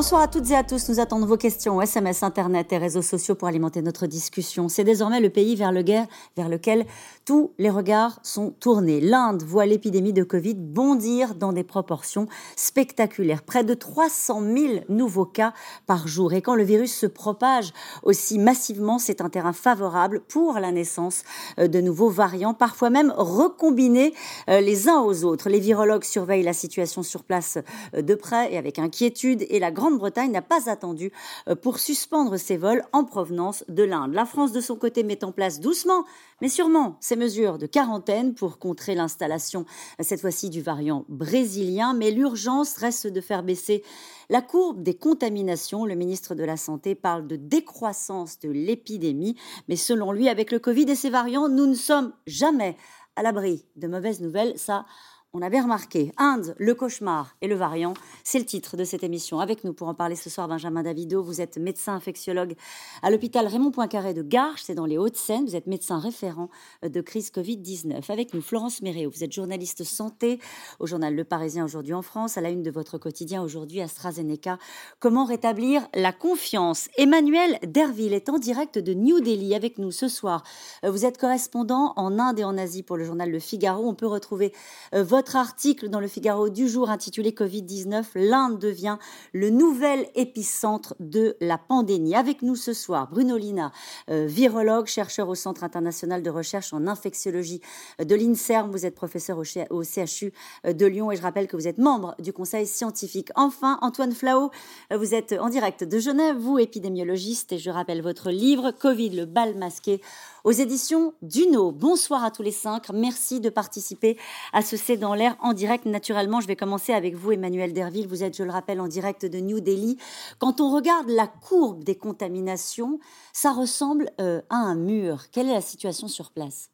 Bonsoir 0.00 0.22
à 0.22 0.28
toutes 0.28 0.50
et 0.50 0.56
à 0.56 0.64
tous. 0.64 0.88
Nous 0.88 0.98
attendons 0.98 1.26
vos 1.26 1.36
questions, 1.36 1.82
SMS, 1.82 2.22
Internet 2.22 2.72
et 2.72 2.78
réseaux 2.78 3.02
sociaux 3.02 3.34
pour 3.34 3.48
alimenter 3.48 3.82
notre 3.82 4.06
discussion. 4.06 4.70
C'est 4.70 4.82
désormais 4.82 5.20
le 5.20 5.28
pays 5.28 5.56
vers, 5.56 5.72
le 5.72 5.84
vers 5.84 6.48
lequel 6.48 6.86
tous 7.26 7.52
les 7.58 7.68
regards 7.68 8.18
sont 8.22 8.50
tournés. 8.50 9.02
L'Inde 9.02 9.42
voit 9.42 9.66
l'épidémie 9.66 10.14
de 10.14 10.22
Covid 10.22 10.54
bondir 10.54 11.34
dans 11.34 11.52
des 11.52 11.64
proportions 11.64 12.28
spectaculaires. 12.56 13.42
Près 13.42 13.62
de 13.62 13.74
300 13.74 14.40
000 14.40 14.74
nouveaux 14.88 15.26
cas 15.26 15.52
par 15.86 16.08
jour. 16.08 16.32
Et 16.32 16.40
quand 16.40 16.54
le 16.54 16.62
virus 16.62 16.94
se 16.94 17.04
propage 17.04 17.74
aussi 18.02 18.38
massivement, 18.38 18.98
c'est 18.98 19.20
un 19.20 19.28
terrain 19.28 19.52
favorable 19.52 20.22
pour 20.28 20.54
la 20.54 20.72
naissance 20.72 21.24
euh, 21.58 21.68
de 21.68 21.82
nouveaux 21.82 22.08
variants, 22.08 22.54
parfois 22.54 22.88
même 22.88 23.12
recombinés 23.14 24.14
euh, 24.48 24.62
les 24.62 24.88
uns 24.88 25.02
aux 25.02 25.24
autres. 25.24 25.50
Les 25.50 25.60
virologues 25.60 26.04
surveillent 26.04 26.42
la 26.42 26.54
situation 26.54 27.02
sur 27.02 27.22
place 27.22 27.58
euh, 27.94 28.00
de 28.00 28.14
près 28.14 28.50
et 28.50 28.56
avec 28.56 28.78
inquiétude 28.78 29.44
et 29.50 29.58
la 29.58 29.70
Grande-Bretagne 29.90 30.30
n'a 30.30 30.42
pas 30.42 30.70
attendu 30.70 31.12
euh, 31.48 31.56
pour 31.56 31.78
suspendre 31.78 32.36
ses 32.36 32.56
vols 32.56 32.84
en 32.92 33.04
provenance 33.04 33.64
de 33.68 33.82
l'Inde. 33.82 34.14
La 34.14 34.24
France, 34.24 34.52
de 34.52 34.60
son 34.60 34.76
côté, 34.76 35.02
met 35.02 35.24
en 35.24 35.32
place 35.32 35.60
doucement, 35.60 36.04
mais 36.40 36.48
sûrement, 36.48 36.96
ces 37.00 37.16
mesures 37.16 37.58
de 37.58 37.66
quarantaine 37.66 38.34
pour 38.34 38.58
contrer 38.58 38.94
l'installation, 38.94 39.66
euh, 40.00 40.04
cette 40.04 40.20
fois-ci 40.20 40.48
du 40.48 40.62
variant 40.62 41.04
brésilien. 41.08 41.92
Mais 41.92 42.12
l'urgence 42.12 42.76
reste 42.76 43.08
de 43.08 43.20
faire 43.20 43.42
baisser 43.42 43.82
la 44.28 44.42
courbe 44.42 44.82
des 44.82 44.94
contaminations. 44.94 45.84
Le 45.84 45.96
ministre 45.96 46.36
de 46.36 46.44
la 46.44 46.56
Santé 46.56 46.94
parle 46.94 47.26
de 47.26 47.36
décroissance 47.36 48.38
de 48.38 48.50
l'épidémie. 48.50 49.36
Mais 49.68 49.76
selon 49.76 50.12
lui, 50.12 50.28
avec 50.28 50.52
le 50.52 50.60
Covid 50.60 50.84
et 50.88 50.94
ses 50.94 51.10
variants, 51.10 51.48
nous 51.48 51.66
ne 51.66 51.74
sommes 51.74 52.12
jamais 52.26 52.76
à 53.16 53.22
l'abri 53.22 53.64
de 53.74 53.88
mauvaises 53.88 54.20
nouvelles. 54.20 54.56
Ça, 54.56 54.86
on 55.32 55.42
avait 55.42 55.60
remarqué. 55.60 56.10
Inde, 56.16 56.56
le 56.58 56.74
cauchemar 56.74 57.36
et 57.40 57.46
le 57.46 57.54
variant, 57.54 57.94
c'est 58.24 58.40
le 58.40 58.44
titre 58.44 58.76
de 58.76 58.82
cette 58.82 59.04
émission. 59.04 59.38
Avec 59.38 59.62
nous 59.62 59.72
pour 59.72 59.86
en 59.86 59.94
parler 59.94 60.16
ce 60.16 60.28
soir, 60.28 60.48
Benjamin 60.48 60.82
Davido, 60.82 61.22
vous 61.22 61.40
êtes 61.40 61.56
médecin 61.56 61.94
infectiologue 61.94 62.56
à 63.02 63.10
l'hôpital 63.10 63.46
Raymond 63.46 63.70
Poincaré 63.70 64.12
de 64.12 64.22
Garches, 64.22 64.62
c'est 64.64 64.74
dans 64.74 64.86
les 64.86 64.98
Hauts-de-Seine. 64.98 65.46
Vous 65.46 65.54
êtes 65.54 65.68
médecin 65.68 66.00
référent 66.00 66.50
de 66.82 67.00
crise 67.00 67.30
Covid-19. 67.30 68.10
Avec 68.10 68.34
nous, 68.34 68.42
Florence 68.42 68.82
Méréo, 68.82 69.10
vous 69.10 69.22
êtes 69.22 69.32
journaliste 69.32 69.84
santé 69.84 70.40
au 70.80 70.86
journal 70.86 71.14
Le 71.14 71.22
Parisien 71.22 71.64
aujourd'hui 71.64 71.94
en 71.94 72.02
France, 72.02 72.36
à 72.36 72.40
la 72.40 72.50
une 72.50 72.64
de 72.64 72.70
votre 72.72 72.98
quotidien 72.98 73.40
aujourd'hui 73.40 73.80
AstraZeneca. 73.82 74.58
Comment 74.98 75.24
rétablir 75.24 75.86
la 75.94 76.12
confiance? 76.12 76.88
Emmanuel 76.96 77.58
Derville 77.62 78.14
est 78.14 78.28
en 78.30 78.38
direct 78.38 78.78
de 78.78 78.94
New 78.94 79.20
Delhi 79.20 79.54
avec 79.54 79.78
nous 79.78 79.92
ce 79.92 80.08
soir. 80.08 80.42
Vous 80.82 81.04
êtes 81.04 81.18
correspondant 81.18 81.92
en 81.94 82.18
Inde 82.18 82.40
et 82.40 82.44
en 82.44 82.58
Asie 82.58 82.82
pour 82.82 82.96
le 82.96 83.04
journal 83.04 83.30
Le 83.30 83.38
Figaro. 83.38 83.86
On 83.86 83.94
peut 83.94 84.08
retrouver 84.08 84.52
euh, 84.92 85.04
votre 85.04 85.19
votre 85.20 85.36
article 85.36 85.90
dans 85.90 86.00
le 86.00 86.08
Figaro 86.08 86.48
du 86.48 86.66
jour 86.66 86.88
intitulé 86.88 87.32
Covid-19, 87.32 88.04
l'Inde 88.14 88.58
devient 88.58 88.96
le 89.34 89.50
nouvel 89.50 90.06
épicentre 90.14 90.94
de 90.98 91.36
la 91.42 91.58
pandémie. 91.58 92.14
Avec 92.14 92.40
nous 92.40 92.56
ce 92.56 92.72
soir, 92.72 93.06
Bruno 93.10 93.36
Lina, 93.36 93.70
euh, 94.08 94.24
virologue, 94.26 94.86
chercheur 94.86 95.28
au 95.28 95.34
Centre 95.34 95.62
international 95.62 96.22
de 96.22 96.30
recherche 96.30 96.72
en 96.72 96.86
infectiologie 96.86 97.60
de 98.02 98.14
l'INSERM. 98.14 98.70
Vous 98.70 98.86
êtes 98.86 98.94
professeur 98.94 99.36
au, 99.36 99.44
CHU 99.44 100.32
euh, 100.64 100.72
de 100.72 100.86
Lyon 100.86 101.12
et 101.12 101.16
je 101.16 101.22
rappelle 101.22 101.48
que 101.48 101.56
vous 101.56 101.68
êtes 101.68 101.76
membre 101.76 102.14
du 102.18 102.32
conseil 102.32 102.66
scientifique. 102.66 103.28
Enfin, 103.34 103.78
Antoine 103.82 104.12
Flao, 104.12 104.50
euh, 104.90 104.96
vous 104.96 105.12
êtes 105.12 105.34
en 105.38 105.50
direct 105.50 105.84
de 105.84 105.98
Genève, 105.98 106.38
vous 106.38 106.58
épidémiologiste 106.58 107.52
et 107.52 107.58
je 107.58 107.68
rappelle 107.68 108.00
votre 108.00 108.30
livre 108.30 108.70
Covid, 108.70 109.10
le 109.10 109.26
bal 109.26 109.54
masqué 109.54 110.00
aux 110.44 110.52
éditions 110.52 111.12
Duno. 111.20 111.72
Bonsoir 111.72 112.24
à 112.24 112.30
tous 112.30 112.42
les 112.42 112.52
cinq. 112.52 112.88
Merci 112.88 113.40
de 113.40 113.50
participer 113.50 114.16
à 114.54 114.62
ce 114.62 114.78
C'est 114.78 114.96
l'air 115.14 115.36
en 115.40 115.52
direct. 115.52 115.84
Naturellement, 115.86 116.40
je 116.40 116.46
vais 116.46 116.56
commencer 116.56 116.92
avec 116.92 117.14
vous, 117.14 117.32
Emmanuel 117.32 117.72
Derville. 117.72 118.06
Vous 118.06 118.22
êtes, 118.22 118.36
je 118.36 118.42
le 118.42 118.50
rappelle, 118.50 118.80
en 118.80 118.88
direct 118.88 119.26
de 119.26 119.38
New 119.38 119.60
Delhi. 119.60 119.98
Quand 120.38 120.60
on 120.60 120.74
regarde 120.74 121.08
la 121.08 121.26
courbe 121.26 121.84
des 121.84 121.96
contaminations, 121.96 122.98
ça 123.32 123.52
ressemble 123.52 124.10
euh, 124.20 124.40
à 124.50 124.56
un 124.56 124.74
mur. 124.74 125.30
Quelle 125.30 125.48
est 125.48 125.54
la 125.54 125.60
situation 125.60 126.08
sur 126.08 126.30
place? 126.30 126.70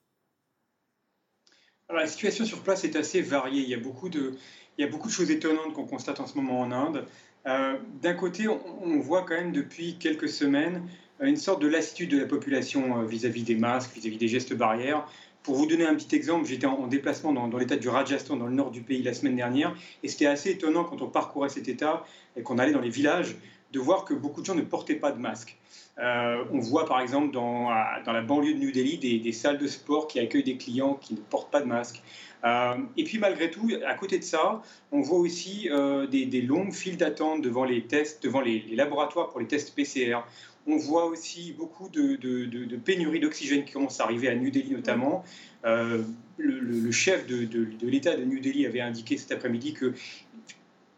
La 1.89 2.07
situation 2.07 2.45
sur 2.45 2.63
place 2.63 2.85
est 2.85 2.97
assez 2.97 3.23
variée. 3.23 3.63
Il 3.63 3.69
y 3.69 3.75
a 3.75 3.79
beaucoup 3.79 4.09
de, 4.09 4.35
il 4.77 4.85
y 4.85 4.89
a 4.89 4.91
beaucoup 4.91 5.09
de 5.09 5.13
choses 5.13 5.31
étonnantes 5.31 5.73
qu'on 5.73 5.87
constate 5.87 6.21
en 6.21 6.27
ce 6.27 6.37
moment 6.37 6.61
en 6.61 6.73
Inde. 6.73 7.07
Euh, 7.47 7.77
d'un 8.03 8.15
côté, 8.15 8.49
on, 8.49 8.99
voit 8.99 9.23
quand 9.23 9.35
même 9.35 9.53
depuis 9.53 9.97
quelques 9.99 10.29
semaines 10.29 10.83
une 11.21 11.37
sorte 11.37 11.63
de 11.63 11.69
lassitude 11.69 12.11
de 12.11 12.19
la 12.19 12.27
population 12.27 13.01
euh, 13.01 13.07
vis-à-vis 13.07 13.45
des 13.45 13.55
masques, 13.55 13.95
vis-à-vis 13.95 14.19
des 14.19 14.29
gestes 14.29 14.55
barrières. 14.55 15.07
Pour 15.47 15.55
vous 15.55 15.67
donner 15.67 15.87
un 15.87 15.95
petit 15.95 16.17
exemple, 16.17 16.45
j'étais 16.45 16.67
en 16.67 16.89
déplacement 16.89 17.33
dans, 17.33 17.57
l'état 17.57 17.77
du 17.77 17.89
Rajasthan, 17.89 18.35
dans 18.35 18.49
le 18.49 18.53
nord 18.53 18.73
du 18.73 18.81
pays, 18.81 19.01
la 19.01 19.15
semaine 19.15 19.37
dernière, 19.37 19.77
et 20.03 20.09
c'était 20.09 20.27
assez 20.27 20.51
étonnant 20.51 20.83
quand 20.83 21.03
on 21.03 21.07
parcourait 21.07 21.51
cet 21.51 21.69
état 21.69 22.05
et 22.37 22.43
qu'on 22.43 22.59
allait 22.59 22.73
dans 22.73 22.81
les 22.81 22.91
villages 22.91 23.37
de 23.73 23.79
voir 23.79 24.05
que 24.05 24.13
beaucoup 24.13 24.41
de 24.41 24.47
gens 24.47 24.57
ne 24.57 24.63
portaient 24.63 24.97
pas 24.97 25.13
de 25.13 25.21
masque. 25.21 25.57
Euh, 25.99 26.43
on 26.51 26.59
voit 26.59 26.85
par 26.85 27.01
exemple 27.01 27.33
dans, 27.33 27.71
la 27.71 28.23
banlieue 28.23 28.55
de 28.55 28.59
New 28.59 28.73
Delhi 28.73 28.99
des, 28.99 29.33
salles 29.33 29.59
de 29.59 29.69
sport 29.69 30.09
qui 30.09 30.19
accueillent 30.19 30.43
des 30.43 30.57
clients 30.57 30.95
qui 30.95 31.15
ne 31.15 31.21
portent 31.21 31.53
pas 31.53 31.61
de 31.61 31.67
masque. 31.67 32.03
Euh, 32.43 32.79
et 32.97 33.05
puis 33.05 33.19
malgré 33.19 33.49
tout, 33.49 33.71
à 33.87 33.95
côté 33.95 34.19
de 34.19 34.25
ça, 34.25 34.63
on 34.91 35.01
voit 35.01 35.19
aussi 35.19 35.69
des, 36.11 36.27
des, 36.27 36.43
longues 36.43 36.73
files 36.73 36.97
d'attente 36.97 37.41
devant 37.41 37.65
les 37.65 37.85
tests, 37.85 38.21
devant 38.21 38.41
les, 38.41 38.65
laboratoires 38.75 39.29
pour 39.29 39.39
les 39.39 39.47
tests 39.47 39.77
PCR. 39.77 40.19
On 40.67 40.77
voit 40.77 41.07
aussi 41.07 41.53
beaucoup 41.53 41.89
de, 41.89 42.17
de, 42.17 42.77
pénuries 42.77 43.21
d'oxygène 43.21 43.65
qui 43.65 43.73
commencent 43.73 44.01
à 44.01 44.05
arriver 44.05 44.29
à 44.29 44.35
New 44.35 44.51
Delhi 44.51 44.73
notamment. 44.73 45.25
Euh, 45.65 46.03
le, 46.39 46.91
chef 46.91 47.27
de, 47.27 47.49
l'État 47.83 48.17
de 48.17 48.25
New 48.25 48.41
Delhi 48.41 48.67
avait 48.67 48.81
indiqué 48.81 49.17
cet 49.17 49.33
après-midi 49.33 49.75
que 49.75 49.95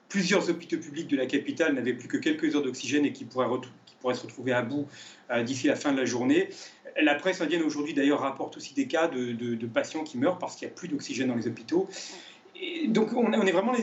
plusieurs 0.09 0.49
hôpitaux 0.49 0.79
publics 0.79 1.09
de 1.09 1.17
la 1.17 1.27
capitale 1.27 1.75
n'avaient 1.75 1.93
plus 1.93 2.09
que 2.09 2.17
quelques 2.17 2.57
heures 2.57 2.63
d'oxygène 2.63 3.05
et 3.05 3.13
qui 3.13 3.25
pourraient, 3.25 3.47
se 4.15 4.23
retrouver 4.23 4.53
à 4.53 4.63
bout 4.63 4.87
euh, 5.31 5.43
d'ici 5.43 5.67
la 5.67 5.77
fin 5.77 5.93
de 5.93 5.99
la 5.99 6.07
journée. 6.07 6.49
La 7.01 7.15
presse 7.15 7.41
indienne 7.43 7.63
aujourd'hui 7.63 7.93
d'ailleurs 7.95 8.21
rapporte 8.21 8.57
aussi 8.57 8.75
des 8.75 8.87
cas 8.87 9.07
de, 9.07 9.67
patients 9.67 10.03
qui 10.03 10.17
meurent 10.19 10.39
parce 10.39 10.57
qu'il 10.57 10.67
n'y 10.67 10.73
a 10.73 10.75
plus 10.75 10.89
d'oxygène 10.89 11.29
dans 11.29 11.37
les 11.37 11.47
hôpitaux. 11.47 11.89
Donc 12.89 13.13
on, 13.13 13.31
est 13.33 13.53
vraiment 13.53 13.73
dans 13.73 13.79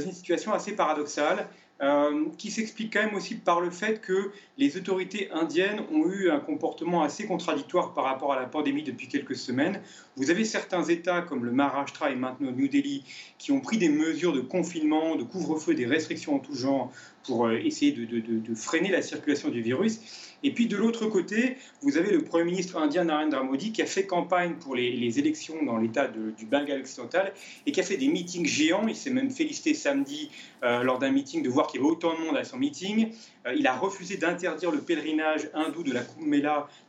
une 0.00 0.12
situation 0.12 0.52
assez 0.54 0.72
paradoxale. 0.72 1.48
Euh, 1.82 2.26
qui 2.38 2.52
s'explique 2.52 2.92
quand 2.92 3.04
même 3.04 3.16
aussi 3.16 3.34
par 3.34 3.60
le 3.60 3.68
fait 3.68 4.00
que 4.00 4.30
les 4.58 4.76
autorités 4.76 5.28
indiennes 5.32 5.80
ont 5.92 6.06
eu 6.08 6.30
un 6.30 6.38
comportement 6.38 7.02
assez 7.02 7.26
contradictoire 7.26 7.94
par 7.94 8.04
rapport 8.04 8.32
à 8.32 8.40
la 8.40 8.46
pandémie 8.46 8.84
depuis 8.84 9.08
quelques 9.08 9.34
semaines. 9.34 9.80
Vous 10.16 10.30
avez 10.30 10.44
certains 10.44 10.84
États 10.84 11.22
comme 11.22 11.44
le 11.44 11.50
Maharashtra 11.50 12.12
et 12.12 12.14
maintenant 12.14 12.52
New 12.52 12.68
Delhi 12.68 13.02
qui 13.38 13.50
ont 13.50 13.60
pris 13.60 13.76
des 13.76 13.88
mesures 13.88 14.32
de 14.32 14.40
confinement, 14.40 15.16
de 15.16 15.24
couvre-feu, 15.24 15.74
des 15.74 15.86
restrictions 15.86 16.36
en 16.36 16.38
tout 16.38 16.54
genre 16.54 16.92
pour 17.24 17.46
euh, 17.46 17.56
essayer 17.56 17.90
de, 17.90 18.54
freiner 18.54 18.92
la 18.92 19.02
circulation 19.02 19.48
du 19.48 19.60
virus. 19.60 19.98
Et 20.44 20.50
puis 20.50 20.66
de 20.66 20.76
l'autre 20.76 21.06
côté, 21.06 21.56
vous 21.80 21.96
avez 21.96 22.12
le 22.12 22.22
Premier 22.22 22.44
ministre 22.44 22.76
indien 22.76 23.04
Narendra 23.04 23.42
Modi 23.42 23.72
qui 23.72 23.80
a 23.80 23.86
fait 23.86 24.06
campagne 24.06 24.56
pour 24.60 24.74
les, 24.74 25.18
élections 25.18 25.54
dans 25.64 25.78
l'État 25.78 26.06
du 26.06 26.44
Bengale 26.44 26.80
occidental 26.80 27.32
et 27.66 27.72
qui 27.72 27.80
a 27.80 27.82
fait 27.82 27.96
des 27.96 28.08
meetings 28.08 28.44
géants. 28.44 28.86
Il 28.86 28.94
s'est 28.94 29.10
même 29.10 29.30
félicité 29.30 29.72
samedi 29.72 30.30
euh, 30.62 30.82
lors 30.82 30.98
d'un 30.98 31.10
meeting 31.10 31.42
de 31.42 31.48
voir 31.48 31.66
qu'il 31.66 31.80
y 31.80 31.82
avait 31.82 31.90
autant 31.90 32.14
de 32.14 32.20
monde 32.20 32.36
à 32.36 32.44
son 32.44 32.58
meeting. 32.58 33.10
Euh, 33.46 33.54
il 33.54 33.66
a 33.66 33.76
refusé 33.76 34.16
d'interdire 34.16 34.70
le 34.70 34.80
pèlerinage 34.80 35.50
hindou 35.52 35.82
de 35.82 35.92
la 35.92 36.02
Kumbh 36.02 36.40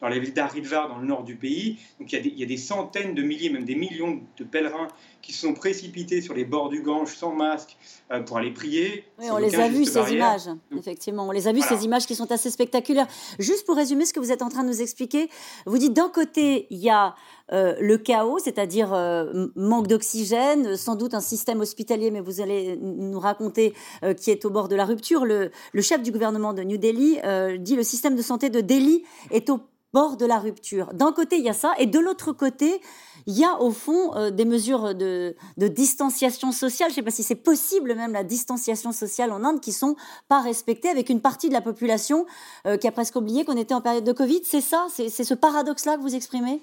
dans 0.02 0.08
la 0.08 0.20
ville 0.20 0.34
d'Haridwar 0.34 0.88
dans 0.88 1.00
le 1.00 1.06
nord 1.06 1.24
du 1.24 1.36
pays. 1.36 1.78
Donc 2.00 2.12
il 2.12 2.16
y, 2.16 2.20
a 2.20 2.22
des, 2.22 2.30
il 2.30 2.40
y, 2.40 2.44
a 2.44 2.48
des, 2.48 2.58
centaines 2.58 3.14
de 3.14 3.22
milliers, 3.24 3.50
même 3.50 3.66
des 3.66 3.76
millions 3.76 4.22
de 4.38 4.44
pèlerins 4.44 4.88
qui 5.22 5.34
se 5.34 5.42
sont 5.42 5.54
précipités 5.54 6.22
sur 6.22 6.34
les 6.34 6.46
bords 6.46 6.70
du 6.70 6.82
Gange 6.82 7.14
sans 7.14 7.34
masque 7.34 7.76
euh, 8.12 8.22
pour 8.22 8.38
aller 8.38 8.52
prier. 8.52 9.06
Oui, 9.20 9.26
on 9.32 9.38
les 9.38 9.56
a 9.56 9.68
vus 9.68 9.86
ces 9.86 10.14
images, 10.14 10.50
effectivement. 10.78 11.28
On 11.28 11.32
les 11.32 11.48
a 11.48 11.52
vus 11.52 11.62
ces 11.62 11.84
images 11.84 12.06
qui 12.06 12.16
sont 12.16 12.32
assez 12.32 12.50
spectaculaires. 12.50 13.08
Juste 13.40 13.66
pour 13.66 13.76
résumer 13.76 14.06
ce 14.06 14.14
que 14.14 14.20
vous 14.20 14.32
êtes 14.32 14.42
en 14.42 14.50
train 14.50 14.64
de 14.64 14.70
nous 14.70 14.82
expliquer, 14.82 15.30
vous 15.66 15.78
dites 15.78 15.94
d'un 15.94 16.10
côté, 16.10 16.68
il 16.70 16.78
y 16.78 16.90
a 16.90 17.16
euh, 17.52 17.76
le 17.80 17.98
chaos, 17.98 18.40
c'est-à-dire 18.40 18.94
euh, 18.94 19.48
manque 19.56 19.88
d'oxygène, 19.88 20.76
sans 20.76 20.96
doute 20.96 21.14
un 21.14 21.22
système 21.22 21.62
hospitalier, 21.62 22.12
mais 22.12 22.22
vous 22.22 22.42
allez 22.42 22.78
nous 22.78 23.20
raconter 23.20 23.74
qui 24.18 24.32
est 24.32 24.46
au 24.46 24.50
bord 24.50 24.68
de 24.68 24.76
la 24.76 24.86
rupture. 24.86 25.26
Le, 25.26 25.52
chef 25.82 26.02
du 26.02 26.12
gouvernement 26.12 26.54
de 26.54 26.64
New 26.64 26.78
Delhi 26.78 27.20
dit 27.60 27.76
le 27.76 27.84
système 27.84 28.16
de 28.16 28.22
santé 28.22 28.50
de 28.50 28.62
Delhi 28.62 29.04
est 29.32 29.50
au 29.50 29.60
bord 29.96 30.18
de 30.18 30.26
la 30.26 30.40
rupture. 30.40 30.94
D'un 30.94 31.14
côté, 31.14 31.38
il 31.38 31.46
y 31.46 31.50
a 31.50 31.54
ça, 31.54 31.74
et 31.80 31.86
de 31.86 32.00
l'autre 32.00 32.34
côté, 32.34 32.82
il 33.28 33.38
y 33.38 33.46
a 33.46 33.62
au 33.62 33.72
fond 33.72 34.14
euh, 34.16 34.30
des 34.30 34.44
mesures 34.44 34.94
de, 34.94 35.36
distanciation 35.58 36.52
sociale, 36.52 36.90
je 36.90 36.96
ne 36.96 36.96
sais 36.96 37.02
pas 37.02 37.12
si 37.12 37.24
c'est 37.24 37.34
possible 37.36 37.96
même 37.96 38.12
la 38.12 38.26
distanciation 38.26 38.92
sociale 38.92 39.32
en 39.32 39.46
Inde, 39.46 39.62
qui 39.62 39.72
sont 39.72 39.96
pas 40.28 40.42
respectées 40.42 40.90
avec 40.90 41.10
une 41.10 41.22
partie 41.22 41.48
de 41.48 41.54
la 41.54 41.62
population 41.62 42.26
euh, 42.68 42.76
qui 42.76 42.90
a 42.90 42.92
presque 42.92 43.16
oublié 43.16 43.46
qu'on 43.46 43.56
était 43.56 43.74
en 43.74 43.80
période 43.80 44.04
de 44.04 44.12
Covid. 44.12 44.42
C'est 44.44 44.60
ça, 44.60 44.88
c'est 44.90 45.10
ce 45.10 45.34
paradoxe-là 45.34 45.96
que 45.96 46.02
vous 46.02 46.14
exprimez? 46.14 46.62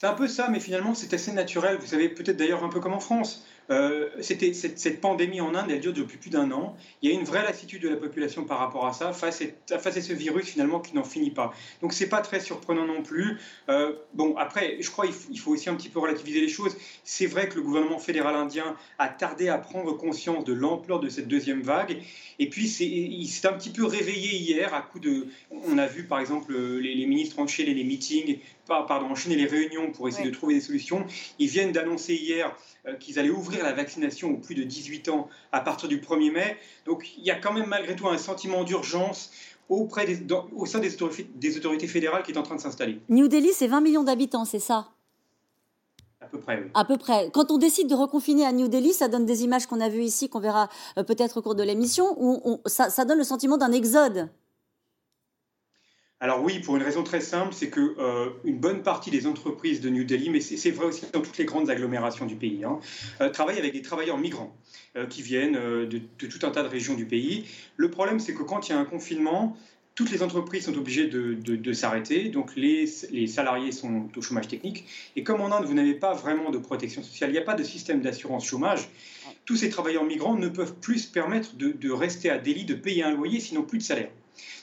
C'est 0.00 0.06
un 0.06 0.14
peu 0.14 0.28
ça, 0.28 0.48
mais 0.48 0.60
finalement 0.60 0.94
c'est 0.94 1.12
assez 1.12 1.32
naturel. 1.32 1.76
Vous 1.78 1.86
savez, 1.86 2.08
peut-être 2.08 2.36
d'ailleurs 2.36 2.62
un 2.62 2.68
peu 2.68 2.78
comme 2.78 2.94
en 2.94 3.00
France. 3.00 3.44
Euh, 3.70 4.08
c'était 4.20 4.52
cette, 4.54 5.00
pandémie 5.00 5.40
en 5.40 5.54
Inde, 5.54 5.70
elle 5.70 5.80
dure 5.80 5.92
depuis 5.92 6.16
plus 6.16 6.30
d'un 6.30 6.50
an. 6.52 6.76
Il 7.02 7.10
y 7.10 7.14
a 7.14 7.18
une 7.18 7.24
vraie 7.24 7.42
lassitude 7.42 7.82
de 7.82 7.88
la 7.88 7.96
population 7.96 8.44
par 8.44 8.58
rapport 8.58 8.86
à 8.86 8.92
ça, 8.92 9.12
face 9.12 9.42
à, 9.70 9.78
face 9.78 9.96
à 9.96 10.00
ce 10.00 10.12
virus 10.12 10.46
finalement 10.46 10.80
qui 10.80 10.94
n'en 10.94 11.04
finit 11.04 11.30
pas. 11.30 11.52
Donc 11.82 11.92
c'est 11.92 12.08
pas 12.08 12.20
très 12.20 12.40
surprenant 12.40 12.86
non 12.86 13.02
plus. 13.02 13.38
Euh, 13.68 13.94
bon, 14.14 14.36
après, 14.36 14.78
je 14.80 14.90
crois 14.90 15.06
qu'il 15.06 15.38
faut 15.38 15.52
aussi 15.52 15.68
un 15.68 15.74
petit 15.74 15.88
peu 15.88 15.98
relativiser 15.98 16.40
les 16.40 16.48
choses. 16.48 16.76
C'est 17.04 17.26
vrai 17.26 17.48
que 17.48 17.56
le 17.56 17.62
gouvernement 17.62 17.98
fédéral 17.98 18.34
indien 18.34 18.76
a 18.98 19.08
tardé 19.08 19.48
à 19.48 19.58
prendre 19.58 19.92
conscience 19.96 20.44
de 20.44 20.52
l'ampleur 20.52 21.00
de 21.00 21.08
cette 21.08 21.28
deuxième 21.28 21.62
vague. 21.62 21.98
Et 22.38 22.48
puis, 22.48 22.66
il 22.66 23.28
s'est 23.28 23.48
un 23.48 23.52
petit 23.52 23.70
peu 23.70 23.84
réveillé 23.84 24.36
hier 24.36 24.72
à 24.74 24.82
coup 24.82 24.98
de. 24.98 25.26
On 25.50 25.76
a 25.78 25.86
vu 25.86 26.04
par 26.04 26.20
exemple 26.20 26.54
les, 26.56 27.06
ministres 27.06 27.38
enchaîner 27.38 27.74
les 27.74 27.84
meetings, 27.84 28.38
pardon, 28.66 29.06
enchaîner 29.06 29.36
les 29.36 29.46
réunions 29.46 29.90
pour 29.92 30.08
essayer 30.08 30.28
de 30.28 30.34
trouver 30.34 30.54
des 30.54 30.60
solutions. 30.60 31.06
Ils 31.38 31.48
viennent 31.48 31.72
d'annoncer 31.72 32.14
hier 32.14 32.54
euh, 32.86 32.94
qu'ils 32.94 33.18
allaient 33.18 33.30
ouvrir 33.30 33.57
la 33.62 33.72
vaccination 33.72 34.30
aux 34.30 34.36
plus 34.36 34.54
de 34.54 34.62
18 34.62 35.08
ans 35.08 35.28
à 35.52 35.60
partir 35.60 35.88
du 35.88 36.00
1er 36.00 36.32
mai. 36.32 36.56
Donc 36.86 37.16
il 37.16 37.24
y 37.24 37.30
a 37.30 37.36
quand 37.36 37.52
même 37.52 37.66
malgré 37.66 37.96
tout 37.96 38.08
un 38.08 38.18
sentiment 38.18 38.64
d'urgence 38.64 39.30
auprès 39.68 40.06
des, 40.06 40.26
au 40.54 40.66
sein 40.66 40.78
des 40.78 40.94
autorités, 40.94 41.28
des 41.34 41.56
autorités 41.56 41.86
fédérales 41.86 42.22
qui 42.22 42.32
est 42.32 42.38
en 42.38 42.42
train 42.42 42.56
de 42.56 42.60
s'installer. 42.60 43.00
New 43.08 43.28
Delhi, 43.28 43.50
c'est 43.52 43.66
20 43.66 43.80
millions 43.80 44.04
d'habitants, 44.04 44.44
c'est 44.44 44.58
ça? 44.58 44.88
À 46.20 46.26
peu 46.26 46.40
près. 46.40 46.70
À 46.74 46.84
peu 46.84 46.96
près. 46.96 47.30
Quand 47.32 47.50
on 47.50 47.58
décide 47.58 47.88
de 47.88 47.94
reconfiner 47.94 48.44
à 48.44 48.52
New 48.52 48.68
Delhi, 48.68 48.92
ça 48.92 49.08
donne 49.08 49.24
des 49.24 49.44
images 49.44 49.66
qu'on 49.66 49.80
a 49.80 49.88
vues 49.88 50.02
ici, 50.02 50.28
qu'on 50.28 50.40
verra 50.40 50.68
euh, 50.98 51.02
peut-être 51.02 51.38
au 51.38 51.42
cours 51.42 51.54
de 51.54 51.62
l'émission, 51.62 52.16
où 52.18 52.60
ça, 52.66 52.90
ça 52.90 53.04
donne 53.04 53.18
le 53.18 53.24
sentiment 53.24 53.56
d'un 53.56 53.72
exode 53.72 54.28
alors 56.20 56.42
oui, 56.42 56.58
pour 56.58 56.76
une 56.76 56.82
raison 56.82 57.04
très 57.04 57.20
simple, 57.20 57.54
c'est 57.54 57.70
que 57.70 57.94
euh, 57.98 58.30
une 58.44 58.58
bonne 58.58 58.82
partie 58.82 59.10
des 59.10 59.28
entreprises 59.28 59.80
de 59.80 59.88
New 59.88 60.02
Delhi, 60.02 60.30
mais 60.30 60.40
c'est 60.40 60.70
vrai 60.72 60.86
aussi 60.86 61.06
dans 61.12 61.20
toutes 61.20 61.38
les 61.38 61.44
grandes 61.44 61.70
agglomérations 61.70 62.26
du 62.26 62.34
pays, 62.34 62.64
hein, 62.64 62.80
euh, 63.20 63.30
travaillent 63.30 63.58
avec 63.58 63.72
des 63.72 63.82
travailleurs 63.82 64.18
migrants 64.18 64.56
euh, 64.96 65.06
qui 65.06 65.22
viennent 65.22 65.52
de, 65.54 65.98
tout 65.98 66.44
un 66.44 66.50
tas 66.50 66.64
de 66.64 66.68
régions 66.68 66.94
du 66.94 67.06
pays. 67.06 67.44
Le 67.76 67.88
problème, 67.88 68.18
c'est 68.18 68.34
que 68.34 68.42
quand 68.42 68.68
il 68.68 68.72
y 68.72 68.74
a 68.74 68.78
un 68.80 68.84
confinement, 68.84 69.56
toutes 69.94 70.10
les 70.10 70.24
entreprises 70.24 70.64
sont 70.64 70.76
obligées 70.76 71.06
de, 71.06 71.72
s'arrêter, 71.72 72.30
donc 72.30 72.56
les, 72.56 72.88
les, 73.12 73.26
salariés 73.28 73.70
sont 73.70 74.08
au 74.16 74.20
chômage 74.20 74.48
technique. 74.48 74.86
Et 75.14 75.22
comme 75.22 75.40
en 75.40 75.52
Inde, 75.52 75.66
vous 75.66 75.74
n'avez 75.74 75.94
pas 75.94 76.14
vraiment 76.14 76.50
de 76.50 76.58
protection 76.58 77.02
sociale, 77.02 77.30
il 77.30 77.34
n'y 77.34 77.38
a 77.38 77.42
pas 77.42 77.54
de 77.54 77.64
système 77.64 78.00
d'assurance 78.00 78.44
chômage, 78.44 78.88
tous 79.44 79.56
ces 79.56 79.70
travailleurs 79.70 80.04
migrants 80.04 80.36
ne 80.36 80.48
peuvent 80.48 80.74
plus 80.74 80.98
se 80.98 81.08
permettre 81.10 81.56
de, 81.56 81.90
rester 81.90 82.28
à 82.28 82.38
Delhi, 82.38 82.64
de 82.64 82.74
payer 82.74 83.04
un 83.04 83.12
loyer, 83.12 83.38
sinon 83.40 83.62
plus 83.62 83.78
de 83.78 83.82
salaire. 83.84 84.10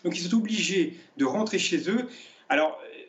Donc 0.03 0.17
ils 0.17 0.21
sont 0.21 0.37
obligés 0.37 0.97
de 1.17 1.25
rentrer 1.25 1.59
chez 1.59 1.89
eux. 1.89 2.07
Alors, 2.49 2.79
euh, 2.83 3.03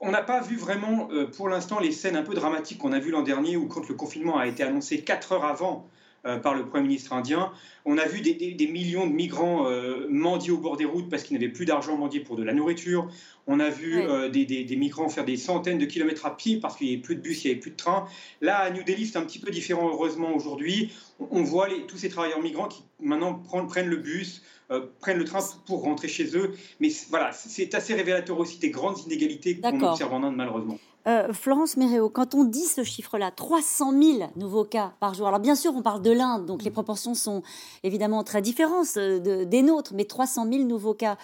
on 0.00 0.10
n'a 0.10 0.22
pas 0.22 0.40
vu 0.40 0.56
vraiment 0.56 1.08
euh, 1.12 1.26
pour 1.26 1.48
l'instant 1.48 1.78
les 1.78 1.92
scènes 1.92 2.16
un 2.16 2.22
peu 2.22 2.34
dramatiques 2.34 2.78
qu'on 2.78 2.92
a 2.92 2.98
vues 2.98 3.10
l'an 3.10 3.22
dernier 3.22 3.56
où 3.56 3.66
quand 3.66 3.88
le 3.88 3.94
confinement 3.94 4.38
a 4.38 4.46
été 4.46 4.62
annoncé 4.62 5.02
quatre 5.02 5.32
heures 5.32 5.44
avant 5.44 5.86
euh, 6.26 6.38
par 6.38 6.54
le 6.54 6.66
Premier 6.66 6.84
ministre 6.84 7.12
indien. 7.12 7.52
On 7.84 7.98
a 7.98 8.06
vu 8.06 8.20
des, 8.20 8.66
millions 8.66 9.06
de 9.06 9.12
migrants 9.12 9.66
mendier 10.10 10.50
au 10.50 10.58
bord 10.58 10.76
des 10.76 10.84
routes 10.84 11.08
parce 11.08 11.22
qu'ils 11.22 11.34
n'avaient 11.34 11.52
plus 11.52 11.64
d'argent 11.64 11.96
mendier 11.96 12.20
pour 12.20 12.36
de 12.36 12.42
la 12.42 12.52
nourriture. 12.52 13.08
On 13.46 13.58
a 13.58 13.70
vu 13.70 14.02
des, 14.30 14.76
migrants 14.76 15.08
faire 15.08 15.24
des 15.24 15.38
centaines 15.38 15.78
de 15.78 15.86
kilomètres 15.86 16.26
à 16.26 16.36
pied 16.36 16.60
parce 16.60 16.76
qu'il 16.76 16.88
n'y 16.88 16.92
avait 16.92 17.02
plus 17.02 17.16
de 17.16 17.22
bus, 17.22 17.42
il 17.42 17.48
n'y 17.48 17.52
avait 17.52 17.60
plus 17.60 17.70
de 17.70 17.76
train. 17.76 18.04
Là, 18.42 18.58
à 18.58 18.70
New 18.70 18.82
Delhi, 18.82 19.06
c'est 19.06 19.16
un 19.16 19.24
petit 19.24 19.38
peu 19.38 19.50
différent, 19.50 19.88
heureusement, 19.88 20.34
aujourd'hui. 20.34 20.92
On, 21.30 21.42
voit 21.42 21.68
tous 21.88 21.96
ces 21.96 22.10
travailleurs 22.10 22.42
migrants 22.42 22.68
qui 22.68 22.82
maintenant 23.00 23.42
prennent 23.66 23.88
le 23.88 23.96
bus, 23.96 24.42
euh, 24.70 24.86
prennent 25.00 25.18
le 25.18 25.24
train 25.24 25.40
pour 25.66 25.82
rentrer 25.82 26.06
chez 26.06 26.36
eux. 26.36 26.54
Mais 26.78 26.90
voilà, 27.08 27.32
c'est 27.32 27.74
assez 27.74 27.92
révélateur 27.92 28.38
aussi 28.38 28.58
des 28.58 28.70
grandes 28.70 28.98
inégalités 29.04 29.60
qu'on 29.60 29.82
observe 29.82 30.12
en 30.12 30.22
Inde, 30.22 30.36
malheureusement. 30.36 30.78
Euh, 31.08 31.32
Florence 31.32 31.76
Méréo, 31.76 32.08
quand 32.08 32.36
on 32.36 32.44
dit 32.44 32.66
ce 32.66 32.84
chiffre-là, 32.84 33.32
300 33.32 34.00
000 34.00 34.30
nouveaux 34.36 34.64
cas 34.64 34.92
par 35.00 35.14
jour, 35.14 35.26
alors 35.26 35.40
bien 35.40 35.56
sûr 35.56 35.74
on 35.74 35.82
parle 35.82 36.02
de 36.02 36.10
l'Inde, 36.10 36.44
donc 36.44 36.62
les 36.62 36.70
proportions 36.70 37.14
sont 37.14 37.42
évidemment 37.82 38.22
très 38.22 38.42
différentes 38.42 38.98
euh, 38.98 39.44
des 39.44 39.62
nôtres, 39.62 39.92
mais 39.94 40.04
300 40.04 40.46
000 40.52 40.64
nouveaux 40.64 40.94
cas 40.94 41.16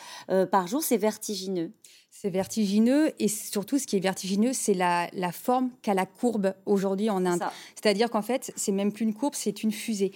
par 0.51 0.67
jour, 0.67 0.83
c'est 0.83 0.97
vertigineux. 0.97 1.71
C'est 2.11 2.31
vertigineux 2.31 3.13
et 3.19 3.29
surtout 3.29 3.79
ce 3.79 3.87
qui 3.87 3.97
est 3.97 4.01
vertigineux, 4.01 4.55
c'est 4.55 4.73
la, 4.73 5.09
la 5.13 5.31
forme 5.31 5.71
qu'a 5.83 5.93
la 5.93 6.07
courbe 6.07 6.55
aujourd'hui 6.65 7.11
en 7.11 7.27
Inde. 7.27 7.43
C'est-à-dire 7.75 8.11
qu'en 8.11 8.23
fait, 8.23 8.53
c'est 8.57 8.73
même 8.73 8.91
plus 8.91 9.05
une 9.05 9.13
courbe, 9.13 9.35
c'est 9.37 9.63
une 9.63 9.71
fusée 9.71 10.13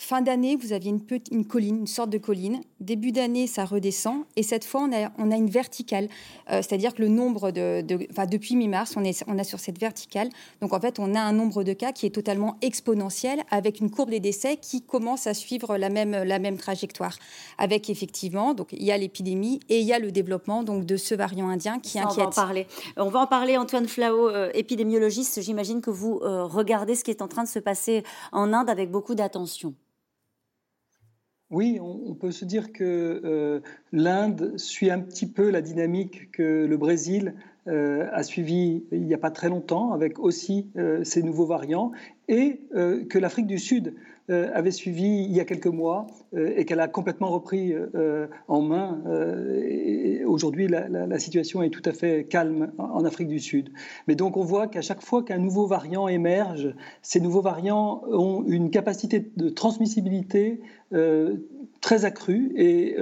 fin 0.00 0.22
d'année, 0.22 0.56
vous 0.56 0.72
aviez 0.72 0.90
une, 0.90 1.00
petite, 1.00 1.28
une 1.30 1.46
colline, 1.46 1.78
une 1.78 1.86
sorte 1.86 2.10
de 2.10 2.18
colline. 2.18 2.60
Début 2.80 3.12
d'année, 3.12 3.46
ça 3.46 3.64
redescend. 3.64 4.24
Et 4.34 4.42
cette 4.42 4.64
fois, 4.64 4.82
on 4.82 4.92
a, 4.92 5.12
on 5.18 5.30
a 5.30 5.36
une 5.36 5.50
verticale. 5.50 6.08
Euh, 6.50 6.62
c'est-à-dire 6.62 6.94
que 6.94 7.02
le 7.02 7.08
nombre 7.08 7.50
de. 7.50 7.84
enfin, 8.10 8.26
depuis 8.26 8.56
mi-mars, 8.56 8.94
on 8.96 9.04
est, 9.04 9.22
on 9.26 9.38
a 9.38 9.44
sur 9.44 9.60
cette 9.60 9.78
verticale. 9.78 10.30
Donc, 10.62 10.72
en 10.72 10.80
fait, 10.80 10.98
on 10.98 11.14
a 11.14 11.20
un 11.20 11.32
nombre 11.32 11.64
de 11.64 11.74
cas 11.74 11.92
qui 11.92 12.06
est 12.06 12.14
totalement 12.14 12.56
exponentiel, 12.62 13.42
avec 13.50 13.80
une 13.80 13.90
courbe 13.90 14.10
des 14.10 14.20
décès 14.20 14.56
qui 14.56 14.82
commence 14.82 15.26
à 15.26 15.34
suivre 15.34 15.76
la 15.76 15.90
même, 15.90 16.12
la 16.12 16.38
même 16.38 16.56
trajectoire. 16.56 17.16
Avec 17.58 17.90
effectivement, 17.90 18.54
donc, 18.54 18.68
il 18.72 18.82
y 18.82 18.92
a 18.92 18.96
l'épidémie 18.96 19.60
et 19.68 19.80
il 19.80 19.86
y 19.86 19.92
a 19.92 19.98
le 19.98 20.12
développement 20.12 20.62
donc, 20.62 20.86
de 20.86 20.96
ce 20.96 21.14
variant 21.14 21.48
indien 21.48 21.78
qui 21.78 21.98
inquiète. 21.98 22.18
On 22.18 22.22
va 22.22 22.28
en 22.28 22.30
parler. 22.30 22.66
On 22.96 23.10
va 23.10 23.20
en 23.20 23.26
parler, 23.26 23.58
Antoine 23.58 23.86
Flao, 23.86 24.30
euh, 24.30 24.50
épidémiologiste. 24.54 25.42
J'imagine 25.42 25.82
que 25.82 25.90
vous 25.90 26.20
euh, 26.22 26.44
regardez 26.44 26.94
ce 26.94 27.04
qui 27.04 27.10
est 27.10 27.20
en 27.20 27.28
train 27.28 27.44
de 27.44 27.48
se 27.48 27.58
passer 27.58 28.02
en 28.32 28.54
Inde 28.54 28.70
avec 28.70 28.90
beaucoup 28.90 29.14
d'attention. 29.14 29.74
Oui, 31.50 31.80
on, 31.80 32.14
peut 32.14 32.30
se 32.30 32.44
dire 32.44 32.72
que 32.72 33.20
euh, 33.24 33.60
l'Inde 33.90 34.56
suit 34.56 34.88
un 34.88 35.00
petit 35.00 35.26
peu 35.26 35.50
la 35.50 35.60
dynamique 35.60 36.30
que 36.30 36.64
le 36.64 36.76
Brésil 36.76 37.34
euh, 37.66 38.08
a 38.12 38.22
suivi 38.22 38.84
il 38.92 39.02
n'y 39.02 39.14
a 39.14 39.18
pas 39.18 39.32
très 39.32 39.48
longtemps 39.48 39.92
avec 39.92 40.20
aussi 40.20 40.68
euh, 40.76 41.02
ces 41.02 41.24
nouveaux 41.24 41.46
variants 41.46 41.90
et 42.28 42.60
que 42.72 43.18
l'Afrique 43.18 43.48
du 43.48 43.58
Sud. 43.58 43.88
euh, 43.88 44.19
avait 44.30 44.70
suivi 44.70 45.24
il 45.24 45.32
y 45.32 45.40
a 45.40 45.44
quelques 45.44 45.66
mois 45.66 46.06
euh, 46.34 46.52
et 46.56 46.64
qu'elle 46.64 46.80
a 46.80 46.88
complètement 46.88 47.28
repris 47.28 47.72
euh, 47.72 48.26
en 48.48 48.62
main. 48.62 49.02
Aujourd'hui, 50.26 50.68
la, 50.68 51.18
situation 51.18 51.62
est 51.62 51.70
tout 51.70 51.82
à 51.84 51.92
fait 51.92 52.24
calme 52.28 52.72
en 52.78 53.04
Afrique 53.04 53.28
du 53.28 53.40
Sud. 53.40 53.70
Mais 54.06 54.14
donc 54.14 54.36
on 54.36 54.44
voit 54.44 54.68
qu'à 54.68 54.80
chaque 54.80 55.02
fois 55.02 55.24
qu'un 55.24 55.38
nouveau 55.38 55.66
variant 55.66 56.08
émerge, 56.08 56.74
ces 57.02 57.20
nouveaux 57.20 57.40
variants 57.40 58.02
ont 58.10 58.44
une 58.46 58.70
capacité 58.70 59.30
de 59.36 59.48
transmissibilité 59.48 60.60
très 61.80 62.04
accrue 62.04 62.52
et 62.56 62.96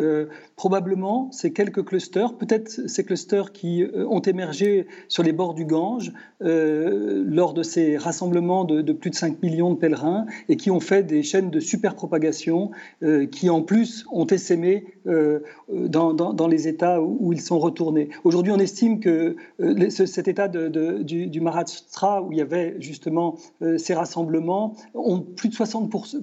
probablement 0.56 1.30
ces 1.32 1.52
quelques 1.52 1.84
clusters, 1.84 2.34
peut-être 2.34 2.69
ces 2.69 3.04
clusters 3.04 3.52
qui 3.52 3.84
ont 3.94 4.20
émergé 4.20 4.86
sur 5.08 5.22
les 5.22 5.32
bords 5.32 5.54
du 5.54 5.64
Gange 5.64 6.12
lors 6.40 7.54
de 7.54 7.62
ces 7.62 7.96
rassemblements 7.96 8.64
de, 8.64 8.82
de, 8.82 8.92
plus 8.92 9.10
de 9.10 9.16
5 9.16 9.42
millions 9.42 9.72
de 9.72 9.78
pèlerins 9.78 10.26
et 10.48 10.56
qui 10.56 10.70
ont 10.70 10.80
fait 10.80 11.02
des 11.02 11.18
des 11.19 11.25
chaînes 11.25 11.50
de 11.50 11.59
superpropagation 11.59 12.70
euh, 13.03 13.26
qui 13.26 13.50
en 13.50 13.62
plus 13.62 14.06
ont 14.12 14.26
essaimé 14.26 14.85
euh, 15.09 15.41
dans, 15.69 16.47
les 16.49 16.69
États 16.69 17.03
où, 17.03 17.32
ils 17.32 17.40
sont 17.40 17.59
retournés. 17.59 18.09
Aujourd'hui, 18.23 18.52
on 18.52 18.59
estime 18.59 19.00
que 19.00 19.35
euh, 19.61 19.90
cet 19.90 20.28
État 20.28 20.47
du, 20.47 21.26
du, 21.26 21.40
Maharashtra, 21.40 22.23
où 22.23 22.31
il 22.31 22.38
y 22.38 22.40
avait 22.40 22.76
justement 22.78 23.37
ces 23.78 23.95
rassemblements, 23.95 24.75
ont 24.95 25.21
plus 25.21 25.49
de 25.49 25.54
60%, 25.54 26.23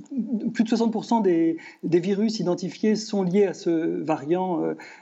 plus 0.54 0.64
de 0.64 0.70
60 0.70 1.24
des, 1.24 1.58
virus 1.84 2.40
identifiés 2.40 2.96
sont 2.96 3.24
liés 3.24 3.48
à 3.48 3.54
ce 3.54 3.70
variant 4.02 4.62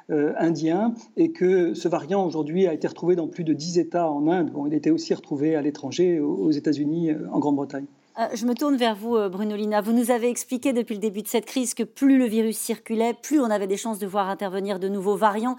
indien 0.10 0.94
et 1.18 1.32
que 1.32 1.74
ce 1.74 1.88
variant 1.88 2.26
aujourd'hui 2.26 2.68
a 2.68 2.74
été 2.74 2.88
retrouvé 2.88 3.16
dans 3.16 3.28
plus 3.28 3.44
de 3.44 3.54
10 3.54 3.80
États 3.80 4.10
en 4.10 4.28
Inde. 4.28 4.52
Il 4.68 4.74
était 4.74 4.92
aussi 4.92 5.14
retrouvé 5.14 5.56
à 5.56 5.62
l'étranger, 5.62 6.20
aux 6.20 6.52
États-Unis, 6.52 7.12
en 7.32 7.40
Grande-Bretagne. 7.40 7.86
Euh, 8.20 8.28
je 8.36 8.46
me 8.46 8.54
tourne 8.54 8.76
vers 8.76 8.96
vous, 8.96 9.16
euh, 9.16 9.28
Bruno 9.28 9.56
Lina. 9.56 9.82
Vous 9.82 9.92
nous 9.92 10.12
avez 10.12 10.30
expliqué 10.30 10.72
depuis 10.72 10.94
le 10.94 11.02
début 11.02 11.24
de 11.24 11.28
cette 11.28 11.46
crise 11.46 11.74
que 11.74 11.82
plus 11.82 12.20
le 12.20 12.26
virus 12.26 12.58
circulait, 12.58 13.16
plus 13.16 13.40
on 13.40 13.50
avait 13.50 13.66
des 13.66 13.78
chances 13.78 13.98
de 13.98 14.06
voir 14.06 14.30
intervenir 14.30 14.80
de 14.80 14.88
nouveaux 14.88 15.16
variants. 15.16 15.56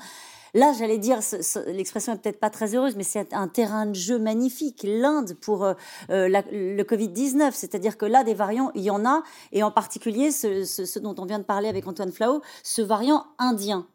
Là, 0.57 0.73
j'allais 0.79 0.99
dire, 0.99 1.19
l'expression 1.67 2.13
est 2.13 2.19
peut-être 2.19 2.39
pas 2.39 2.51
très 2.51 2.77
heureuse, 2.77 2.95
mais 2.95 3.03
c'est 3.03 3.35
un 3.35 3.49
terrain 3.49 3.87
de 3.87 3.95
jeu 3.97 4.21
magnifique, 4.21 4.83
l'Inde 4.85 5.35
pour 5.41 5.65
euh, 5.65 5.75
le 6.11 6.83
Covid-19. 6.85 7.51
C'est-à-dire 7.51 7.99
que 7.99 8.07
là, 8.07 8.23
des 8.23 8.35
variants, 8.35 8.71
il 8.77 8.83
y 8.83 8.91
en 8.91 9.05
a, 9.05 9.25
et 9.51 9.65
en 9.65 9.73
particulier 9.73 10.31
ce, 10.31 10.99
dont 11.01 11.17
on 11.19 11.25
vient 11.25 11.41
de 11.41 11.45
parler 11.45 11.69
avec 11.69 11.89
Antoine 11.89 12.13
Flao, 12.13 12.41
ce 12.63 12.83
variant 12.83 13.25
indien. 13.41 13.89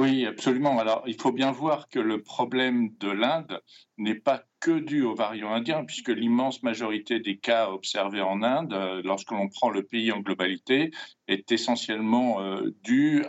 Oui, 0.00 0.26
absolument. 0.26 0.78
Alors, 0.78 1.02
il 1.08 1.20
faut 1.20 1.32
bien 1.32 1.50
voir 1.50 1.88
que 1.88 1.98
le 1.98 2.22
problème 2.22 2.90
de 3.00 3.10
l'Inde 3.10 3.60
n'est 3.96 4.14
pas 4.14 4.44
que 4.60 4.78
dû 4.78 5.02
aux 5.02 5.16
variants 5.16 5.52
indiens, 5.52 5.84
puisque 5.84 6.10
l'immense 6.10 6.62
majorité 6.62 7.18
des 7.18 7.38
cas 7.38 7.68
observés 7.70 8.20
en 8.20 8.44
Inde, 8.44 8.72
euh, 8.74 9.02
lorsque 9.04 9.32
l'on 9.32 9.48
prend 9.48 9.70
le 9.70 9.82
pays 9.82 10.12
en 10.12 10.20
globalité, 10.20 10.92
est 11.26 11.50
essentiellement 11.50 12.40
euh, 12.40 12.76
dû 12.84 13.24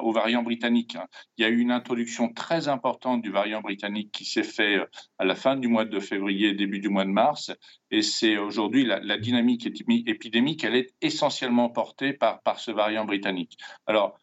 aux 0.00 0.12
variants 0.12 0.42
britanniques. 0.42 0.96
Il 1.36 1.42
y 1.42 1.44
a 1.44 1.50
eu 1.50 1.58
une 1.58 1.70
introduction 1.70 2.32
très 2.32 2.68
importante 2.68 3.20
du 3.20 3.30
variant 3.30 3.60
britannique 3.60 4.10
qui 4.10 4.24
s'est 4.24 4.42
faite 4.42 4.80
euh, 4.80 4.86
à 5.18 5.26
la 5.26 5.34
fin 5.34 5.54
du 5.54 5.68
mois 5.68 5.84
de 5.84 6.00
février, 6.00 6.54
début 6.54 6.78
du 6.78 6.88
mois 6.88 7.04
de 7.04 7.10
mars, 7.10 7.52
et 7.90 8.00
c'est 8.00 8.38
aujourd'hui 8.38 8.86
la, 8.86 9.00
la, 9.00 9.18
dynamique 9.18 9.66
épidémique, 9.66 10.64
elle 10.64 10.76
est 10.76 10.94
essentiellement 11.02 11.68
portée 11.68 12.14
par, 12.14 12.40
par 12.40 12.58
ce 12.58 12.70
variant 12.70 13.04
britannique. 13.04 13.58
Alors, 13.86 14.18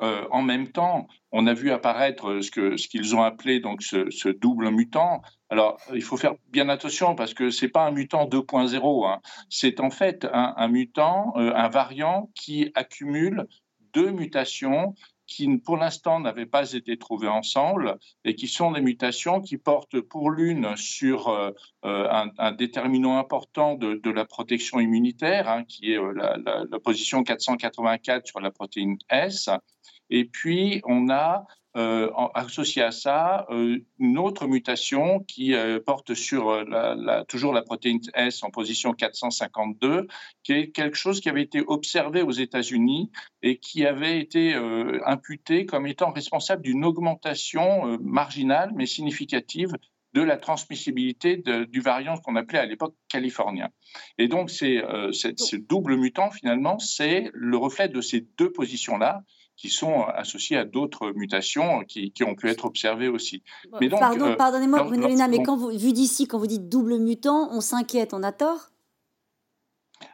en 0.00 0.42
même 0.42 0.68
temps, 0.68 1.08
on 1.32 1.46
a 1.46 1.54
vu 1.54 1.70
apparaître 1.70 2.40
ce 2.40 2.50
que 2.50 2.76
ce 2.76 2.88
qu'ils 2.88 3.14
ont 3.14 3.22
appelé 3.22 3.60
donc 3.60 3.82
ce, 3.82 4.28
double 4.28 4.70
mutant. 4.70 5.22
Alors, 5.50 5.78
il 5.92 6.02
faut 6.02 6.16
faire 6.16 6.34
bien 6.48 6.68
attention 6.68 7.14
parce 7.14 7.34
que 7.34 7.50
c'est 7.50 7.68
pas 7.68 7.86
un 7.86 7.90
mutant 7.90 8.26
2.0. 8.26 9.08
Hein. 9.08 9.20
C'est 9.48 9.80
en 9.80 9.90
fait 9.90 10.26
un, 10.32 10.68
mutant, 10.68 11.32
un 11.36 11.68
variant 11.68 12.30
qui 12.34 12.70
accumule 12.74 13.46
deux 13.94 14.10
mutations 14.10 14.94
qui, 15.26 15.48
pour 15.58 15.76
l'instant, 15.76 16.20
n'avaient 16.20 16.46
pas 16.46 16.72
été 16.72 16.96
trouvées 16.96 17.28
ensemble 17.28 17.98
et 18.24 18.34
qui 18.34 18.48
sont 18.48 18.72
des 18.72 18.80
mutations 18.80 19.40
qui 19.40 19.56
portent 19.56 20.00
pour 20.00 20.30
l'une 20.30 20.76
sur 20.76 21.28
euh, 21.28 21.50
euh, 21.84 22.26
un, 22.38 22.52
déterminant 22.52 23.18
important 23.18 23.74
de, 23.74 24.10
la 24.10 24.24
protection 24.24 24.80
immunitaire, 24.80 25.48
hein, 25.48 25.64
qui 25.64 25.92
est 25.92 25.98
euh, 25.98 26.12
la, 26.12 26.36
la, 26.70 26.78
position 26.78 27.22
484 27.24 28.26
sur 28.26 28.40
la 28.40 28.50
protéine 28.50 28.96
S, 29.10 29.48
et 30.10 30.24
puis, 30.24 30.82
on 30.84 31.08
a 31.10 31.46
euh, 31.76 32.08
associé 32.34 32.82
à 32.82 32.92
ça 32.92 33.46
euh, 33.50 33.78
une 33.98 34.16
autre 34.16 34.46
mutation 34.46 35.18
qui 35.18 35.54
euh, 35.54 35.80
porte 35.84 36.14
sur 36.14 36.64
la, 36.64 37.24
toujours 37.24 37.52
la 37.52 37.62
protéine 37.62 37.98
S 38.14 38.44
en 38.44 38.50
position 38.50 38.92
452, 38.92 40.06
qui 40.44 40.52
est 40.52 40.70
quelque 40.70 40.96
chose 40.96 41.20
qui 41.20 41.28
avait 41.28 41.42
été 41.42 41.64
observé 41.66 42.22
aux 42.22 42.30
États-Unis 42.30 43.10
et 43.42 43.58
qui 43.58 43.84
avait 43.86 44.20
été 44.20 44.54
imputé 45.04 45.66
comme 45.66 45.88
étant 45.88 46.12
responsable 46.12 46.62
d'une 46.62 46.84
augmentation 46.84 47.98
marginale 48.00 48.70
mais 48.76 48.86
significative 48.86 49.72
de 50.12 50.22
la 50.22 50.36
transmissibilité 50.36 51.42
du 51.68 51.80
variant 51.80 52.16
qu'on 52.18 52.36
appelait 52.36 52.60
à 52.60 52.66
l'époque 52.66 52.94
californien. 53.08 53.68
Et 54.16 54.28
donc, 54.28 54.50
c'est, 54.50 54.80
ce 55.12 55.56
double 55.56 55.96
mutant, 55.96 56.30
finalement, 56.30 56.78
c'est 56.78 57.30
le 57.34 57.56
reflet 57.56 57.88
de 57.88 58.00
ces 58.00 58.20
deux 58.38 58.52
positions-là 58.52 59.24
qui 59.56 59.68
sont 59.68 60.02
associés 60.02 60.56
à 60.56 60.64
d'autres 60.64 61.12
mutations 61.14 61.84
qui, 61.84 62.12
ont 62.26 62.34
pu 62.34 62.48
être 62.48 62.64
observées 62.64 63.08
aussi. 63.08 63.42
Mais 63.80 63.88
donc, 63.88 64.00
Pardon, 64.00 64.26
euh, 64.26 64.36
pardonnez-moi, 64.36 64.82
Bruno 64.84 65.06
Lina, 65.06 65.28
mais 65.28 65.42
quand 65.42 65.56
vous, 65.56 65.70
vu 65.70 65.92
d'ici, 65.92 66.26
quand 66.26 66.38
vous 66.38 66.46
dites 66.46 66.68
double 66.68 66.98
mutant, 66.98 67.48
on 67.52 67.60
s'inquiète, 67.60 68.14
on 68.14 68.22
a 68.22 68.32
tort? 68.32 68.70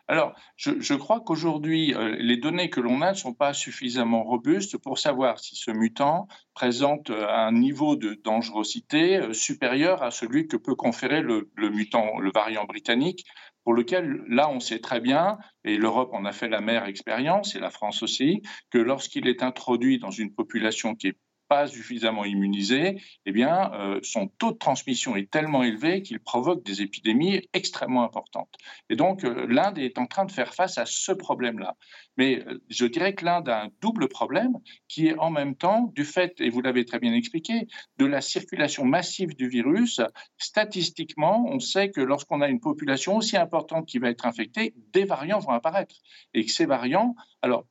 Alors, 0.07 0.35
je, 0.57 0.95
crois 0.95 1.21
qu'aujourd'hui, 1.21 1.95
euh, 1.95 2.17
les 2.19 2.37
données 2.37 2.69
que 2.69 2.81
l'on 2.81 3.01
a 3.01 3.11
ne 3.11 3.17
sont 3.17 3.33
pas 3.33 3.53
suffisamment 3.55 4.25
robustes 4.25 4.77
pour 4.77 4.99
savoir 4.99 5.39
si 5.39 5.57
ce 5.57 5.71
mutant 5.71 6.29
présente 6.53 7.11
euh, 7.11 7.27
un 7.29 7.53
niveau 7.53 7.97
de 7.97 8.15
dangerosité 8.15 9.33
supérieur 9.33 10.03
à 10.03 10.11
celui 10.11 10.49
que 10.49 10.57
peut 10.57 10.75
conférer 10.75 11.23
le, 11.23 11.51
le 11.55 11.71
mutant, 11.71 12.19
le 12.19 12.31
variant 12.31 12.65
britannique, 12.65 13.25
pour 13.71 13.77
lequel, 13.77 14.25
là, 14.27 14.51
on 14.51 14.59
sait 14.59 14.81
très 14.81 14.99
bien, 14.99 15.39
et 15.63 15.77
l'Europe 15.77 16.11
en 16.13 16.25
a 16.25 16.33
fait 16.33 16.49
la 16.49 16.61
mère 16.61 16.87
expérience, 16.87 17.55
et 17.55 17.61
la 17.61 17.71
France 17.71 18.03
aussi, 18.03 18.43
que 18.69 18.79
lorsqu'il 18.79 19.29
est 19.29 19.45
introduit 19.45 20.01
dans 20.01 20.11
une 20.11 20.35
population 20.35 20.97
qui 20.97 21.07
est 21.07 21.17
pas 21.51 21.67
suffisamment 21.67 22.25
immunisé, 22.25 23.03
eh 23.27 23.33
bien, 23.33 23.73
euh, 23.75 23.99
son 24.05 24.29
taux 24.29 24.53
de 24.53 24.57
transmission 24.57 25.17
est 25.17 25.29
tellement 25.29 25.65
élevé 25.65 26.01
qu'il 26.01 26.21
provoque 26.21 26.65
des 26.65 26.81
épidémies 26.81 27.43
extrêmement 27.53 28.05
importantes. 28.05 28.55
Et 28.89 28.95
donc, 28.95 29.25
euh, 29.25 29.47
l'Inde 29.49 29.77
est 29.79 29.99
en 29.99 30.07
train 30.07 30.25
de 30.25 30.31
faire 30.31 30.55
face 30.55 30.79
à 30.79 30.87
ce 30.87 31.11
problème-là. 31.11 31.77
Mais 32.17 32.45
euh, 32.47 32.63
je 32.69 32.87
dirais 32.87 33.17
que 33.17 33.25
l'Inde 33.25 33.49
a 33.49 33.65
un 33.65 33.69
double 33.81 34.07
problème 34.07 34.53
qui 34.87 35.09
est 35.09 35.19
en 35.19 35.31
même 35.31 35.57
temps, 35.57 35.91
du 35.97 36.05
fait, 36.05 36.41
et 36.41 36.51
vous 36.51 36.63
l'avez 36.63 36.85
très 36.85 37.01
bien 37.01 37.13
expliqué, 37.13 37.67
de 37.99 38.07
la 38.07 38.21
circulation 38.21 38.85
massive 38.85 39.35
du 39.35 39.49
virus. 39.49 40.01
Statistiquement, 40.39 41.45
on 41.49 41.59
sait 41.59 41.91
que 41.91 42.01
lorsqu'on 42.01 42.43
a 42.43 42.49
une 42.49 42.61
population 42.61 43.17
aussi 43.17 43.37
importante 43.37 43.87
qui 43.87 43.99
va 43.99 44.09
être 44.09 44.25
infectée, 44.25 44.73
des 44.93 45.05
variants 45.05 45.41
vont 45.41 45.51
apparaître. 45.51 45.97
Et 46.33 46.45
que 46.45 46.53
ces 46.53 46.67
variants, 46.67 47.17
alors, 47.43 47.67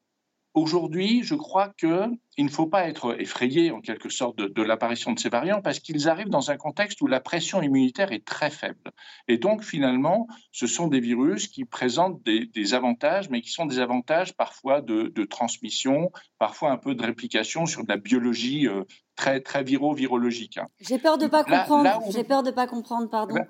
Aujourd'hui, 0.56 1.22
je 1.24 1.36
crois 1.36 1.70
qu'il 1.77 2.18
ne 2.39 2.50
faut 2.50 2.65
pas 2.65 2.88
être 2.88 3.22
effrayé 3.22 3.70
en 3.70 3.82
quelque 3.82 4.10
sorte 4.10 4.38
de, 4.38 4.63
l'apparition 4.63 5.13
de 5.13 5.20
ces 5.20 5.29
variants 5.29 5.62
parce 5.62 5.79
qu'ils 5.79 6.10
arrivent 6.10 6.29
dans 6.29 6.50
un 6.50 6.58
contexte 6.58 7.01
où 7.01 7.08
la 7.08 7.20
pression 7.20 7.62
immunitaire 7.62 8.12
est 8.12 8.25
très 8.25 8.50
faible. 8.50 8.91
Et 9.27 9.38
donc 9.38 9.63
finalement, 9.63 10.27
ce 10.51 10.65
sont 10.65 10.88
des 10.88 11.01
virus 11.01 11.48
qui 11.48 11.65
présentent 11.65 12.22
des, 12.24 12.74
avantages, 12.74 13.29
mais 13.29 13.41
qui 13.41 13.51
sont 13.51 13.68
des 13.68 13.77
avantages 13.77 14.36
parfois 14.36 14.82
de, 14.82 15.24
transmission, 15.25 16.12
parfois 16.39 16.72
un 16.72 16.77
peu 16.77 16.96
de 16.96 17.03
réplication 17.03 17.68
sur 17.68 17.84
de 17.84 17.89
la 17.89 17.98
biologie 17.98 18.68
euh, 18.68 18.84
très, 19.15 19.41
très 19.41 19.63
viro-virologique. 19.63 20.58
Hein. 20.58 20.68
J'ai 20.79 20.98
peur 20.98 21.20
de 21.20 21.25
ne 21.25 21.29
pas 21.29 21.44
comprendre. 21.44 22.01
J'ai 22.10 22.24
peur 22.24 22.41
de 22.41 22.50
pas 22.50 22.65
comprendre, 22.65 23.08
pardon. 23.08 23.36
Eh 23.38 23.39
ben, 23.39 23.48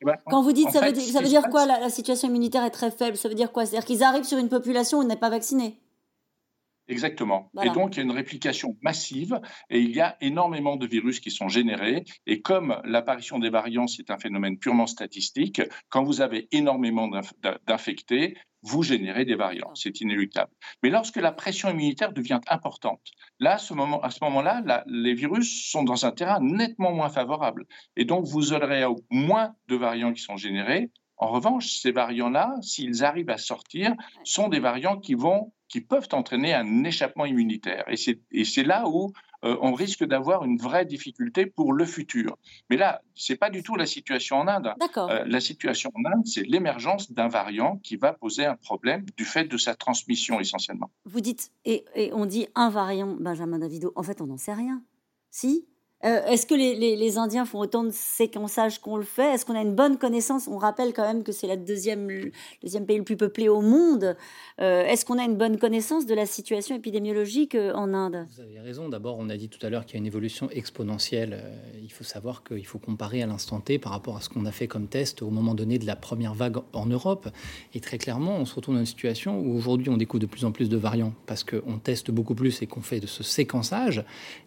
eh 0.00 0.04
ben, 0.06 0.16
Quand 0.26 0.42
vous 0.42 0.52
dites, 0.52 0.70
ça, 0.70 0.80
veut, 0.80 0.94
ça 0.94 1.20
veut 1.20 1.28
dire 1.28 1.48
quoi? 1.50 1.66
La, 1.66 1.78
la, 1.78 1.90
situation 1.90 2.28
immunitaire 2.28 2.64
est 2.64 2.70
très 2.70 2.90
faible 2.90 3.16
Ça 3.16 3.28
veut 3.28 3.36
dire 3.36 3.52
quoi? 3.52 3.64
C'est-à-dire 3.64 3.86
qu'ils 3.86 4.02
arrivent 4.02 4.24
sur 4.24 4.38
une 4.38 4.48
population 4.48 4.98
où 4.98 5.02
on 5.02 5.06
n'est 5.06 5.16
pas 5.16 5.30
vacciné? 5.30 5.78
Exactement. 6.88 7.50
Et 7.62 7.70
donc, 7.70 7.94
il 7.94 7.98
y 7.98 8.00
a 8.00 8.04
une 8.04 8.10
réplication 8.10 8.76
massive 8.82 9.40
et 9.70 9.80
il 9.80 9.94
y 9.94 10.00
a 10.00 10.16
énormément 10.20 10.76
de 10.76 10.86
virus 10.86 11.20
qui 11.20 11.30
sont 11.30 11.48
générés. 11.48 12.04
Et 12.26 12.42
comme 12.42 12.80
l'apparition 12.84 13.38
des 13.38 13.50
variants, 13.50 13.86
c'est 13.86 14.10
un 14.10 14.18
phénomène 14.18 14.58
purement 14.58 14.86
statistique, 14.86 15.62
quand 15.88 16.02
vous 16.02 16.20
avez 16.20 16.48
énormément 16.50 17.08
d'infectés, 17.66 18.36
vous 18.62 18.82
générez 18.82 19.24
des 19.24 19.34
variants. 19.34 19.74
C'est 19.74 20.00
inéluctable. 20.00 20.52
Mais 20.82 20.90
lorsque 20.90 21.16
la 21.16 21.32
pression 21.32 21.70
immunitaire 21.70 22.12
devient 22.12 22.40
importante, 22.48 23.02
là, 23.38 23.54
à 23.54 23.58
ce 23.58 23.74
moment-là, 23.74 24.84
les 24.86 25.14
virus 25.14 25.70
sont 25.70 25.84
dans 25.84 26.06
un 26.06 26.12
terrain 26.12 26.40
nettement 26.40 26.92
moins 26.92 27.10
favorable. 27.10 27.64
Et 27.96 28.04
donc, 28.04 28.26
vous 28.26 28.52
aurez 28.52 28.84
moins 29.10 29.54
de 29.68 29.76
variants 29.76 30.12
qui 30.12 30.22
sont 30.22 30.36
générés. 30.36 30.90
En 31.16 31.28
revanche, 31.28 31.80
ces 31.80 31.92
variants-là, 31.92 32.54
s'ils 32.62 33.04
arrivent 33.04 33.30
à 33.30 33.38
sortir, 33.38 33.94
sont 34.24 34.48
des 34.48 34.58
variants 34.58 34.98
qui 34.98 35.14
vont 35.14 35.52
qui 35.72 35.80
peuvent 35.80 36.08
entraîner 36.12 36.52
un 36.52 36.84
échappement 36.84 37.24
immunitaire. 37.24 37.84
Et 37.88 38.44
c'est 38.44 38.62
là 38.62 38.84
où 38.86 39.10
euh, 39.42 39.56
on 39.62 39.72
risque 39.72 40.04
d'avoir 40.04 40.44
une 40.44 40.58
vraie 40.58 40.84
difficulté 40.84 41.46
pour 41.46 41.72
le 41.72 41.86
futur. 41.86 42.36
Mais 42.68 42.76
là, 42.76 43.00
ce 43.14 43.32
n'est 43.32 43.38
pas 43.38 43.48
du 43.48 43.62
tout 43.62 43.74
la 43.74 43.86
situation 43.86 44.36
en 44.36 44.48
Inde. 44.48 44.74
Euh, 44.98 45.24
la 45.26 45.40
situation 45.40 45.90
en 45.94 46.04
Inde, 46.04 46.26
c'est 46.26 46.42
l'émergence 46.42 47.10
d'un 47.10 47.28
variant 47.28 47.78
qui 47.78 47.96
va 47.96 48.12
poser 48.12 48.44
un 48.44 48.54
problème 48.54 49.06
du 49.16 49.24
fait 49.24 49.46
de 49.46 49.56
sa 49.56 49.74
transmission 49.74 50.38
essentiellement. 50.40 50.90
Vous 51.06 51.22
dites, 51.22 51.50
et, 51.64 51.86
et 51.94 52.12
on 52.12 52.26
dit 52.26 52.48
un 52.54 52.68
variant, 52.68 53.16
Benjamin 53.18 53.58
Davido, 53.58 53.92
en 53.96 54.02
fait, 54.02 54.20
on 54.20 54.26
n'en 54.26 54.36
sait 54.36 54.52
rien. 54.52 54.82
Si? 55.30 55.66
Euh, 56.04 56.24
est-ce 56.26 56.46
que 56.46 56.54
les, 56.54 57.18
Indiens 57.18 57.44
font 57.44 57.60
autant 57.60 57.84
de 57.84 57.90
séquençage 57.92 58.80
qu'on 58.80 58.96
le 58.96 59.04
fait? 59.04 59.34
Est-ce 59.34 59.44
qu'on 59.44 59.54
a 59.54 59.60
une 59.60 59.74
bonne 59.74 59.98
connaissance? 59.98 60.48
On 60.48 60.56
rappelle 60.56 60.92
quand 60.92 61.06
même 61.06 61.22
que 61.22 61.30
c'est 61.30 61.46
le 61.46 61.56
deuxième, 61.56 62.08
deuxième 62.62 62.86
pays 62.86 62.98
le 62.98 63.04
plus 63.04 63.16
peuplé 63.16 63.48
au 63.48 63.60
monde. 63.60 64.16
Euh, 64.60 64.84
est-ce 64.84 65.04
qu'on 65.04 65.18
a 65.18 65.24
une 65.24 65.36
bonne 65.36 65.58
connaissance 65.58 66.06
de 66.06 66.14
la 66.14 66.26
situation 66.26 66.74
épidémiologique 66.74 67.54
euh, 67.54 67.72
en 67.74 67.94
Inde? 67.94 68.26
Vous 68.34 68.40
avez 68.40 68.58
raison. 68.60 68.88
D'abord, 68.88 69.16
on 69.18 69.28
a 69.28 69.36
dit 69.36 69.48
tout 69.48 69.64
à 69.64 69.70
l'heure 69.70 69.84
qu'il 69.84 69.94
y 69.94 69.98
a 69.98 70.00
une 70.00 70.06
évolution 70.06 70.50
exponentielle. 70.50 71.44
Il 71.80 71.92
faut 71.92 72.04
savoir 72.04 72.42
qu'il 72.42 72.66
faut 72.66 72.78
comparer 72.78 73.22
à 73.22 73.26
l'instant 73.26 73.60
T 73.60 73.78
par 73.78 73.92
rapport 73.92 74.16
à 74.16 74.20
ce 74.20 74.28
qu'on 74.28 74.46
a 74.46 74.52
fait 74.52 74.66
comme 74.66 74.88
test 74.88 75.22
au 75.22 75.30
moment 75.30 75.54
donné 75.54 75.78
de 75.78 75.86
la 75.86 75.96
première 75.96 76.34
vague 76.34 76.58
en 76.72 76.86
Europe. 76.86 77.28
Et 77.74 77.80
très 77.80 77.98
clairement, 77.98 78.36
on 78.36 78.44
se 78.44 78.54
retrouve 78.54 78.74
dans 78.74 78.80
une 78.80 78.86
situation 78.86 79.38
où 79.38 79.56
aujourd'hui, 79.56 79.90
on 79.90 79.96
découvre 79.96 80.20
de 80.20 80.26
plus 80.26 80.44
en 80.44 80.52
plus 80.52 80.68
de 80.68 80.76
variants 80.76 81.12
parce 81.26 81.44
qu'on 81.44 81.78
teste 81.78 82.10
beaucoup 82.10 82.34
plus 82.34 82.60
et 82.62 82.66
qu'on 82.66 82.82
fait 82.82 83.00
de 83.00 83.06
ce 83.06 83.22
séquençage. 83.22 84.04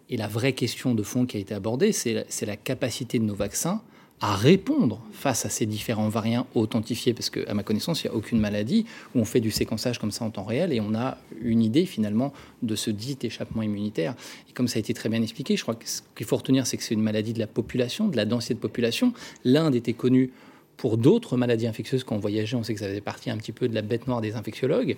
Et 0.08 0.16
la 0.16 0.28
vraie 0.28 0.52
question 0.52 0.94
de 0.94 1.02
fond 1.02 1.26
qui 1.26 1.36
a 1.36 1.40
été 1.40 1.54
abordée, 1.54 1.92
c'est 1.92 2.46
la 2.46 2.56
capacité 2.56 3.18
de 3.18 3.24
nos 3.24 3.34
vaccins 3.34 3.82
à 4.20 4.34
répondre 4.34 5.02
face 5.12 5.44
à 5.44 5.50
ces 5.50 5.66
différents 5.66 6.08
variants 6.08 6.46
authentifiés, 6.54 7.12
parce 7.12 7.28
qu'à 7.28 7.52
ma 7.52 7.62
connaissance, 7.62 8.02
il 8.02 8.08
n'y 8.08 8.14
a 8.14 8.16
aucune 8.16 8.40
maladie 8.40 8.86
où 9.14 9.20
on 9.20 9.24
fait 9.26 9.40
du 9.40 9.50
séquençage 9.50 9.98
comme 9.98 10.10
ça 10.10 10.24
en 10.24 10.30
temps 10.30 10.44
réel 10.44 10.72
et 10.72 10.80
on 10.80 10.94
a 10.94 11.18
une 11.42 11.62
idée 11.62 11.84
finalement 11.84 12.32
de 12.62 12.76
ce 12.76 12.90
dit 12.90 13.18
échappement 13.22 13.62
immunitaire. 13.62 14.14
Et 14.48 14.52
comme 14.52 14.68
ça 14.68 14.78
a 14.78 14.80
été 14.80 14.94
très 14.94 15.10
bien 15.10 15.20
expliqué, 15.20 15.56
je 15.56 15.62
crois 15.62 15.74
que 15.74 15.86
ce 15.86 16.00
qu'il 16.14 16.24
faut 16.24 16.36
retenir, 16.36 16.66
c'est 16.66 16.78
que 16.78 16.82
c'est 16.82 16.94
une 16.94 17.02
maladie 17.02 17.34
de 17.34 17.38
la 17.38 17.46
population, 17.46 18.08
de 18.08 18.16
la 18.16 18.24
densité 18.24 18.54
de 18.54 18.58
population. 18.58 19.12
L'Inde 19.44 19.74
était 19.74 19.92
connue 19.92 20.30
pour 20.76 20.98
d'autres 20.98 21.36
maladies 21.36 21.66
infectieuses, 21.66 22.04
quand 22.04 22.16
on 22.16 22.18
voyageait, 22.18 22.56
on 22.56 22.62
sait 22.62 22.74
que 22.74 22.80
ça 22.80 22.88
faisait 22.88 23.00
partie 23.00 23.30
un 23.30 23.36
petit 23.38 23.52
peu 23.52 23.68
de 23.68 23.74
la 23.74 23.82
bête 23.82 24.06
noire 24.06 24.20
des 24.20 24.34
infectiologues. 24.34 24.96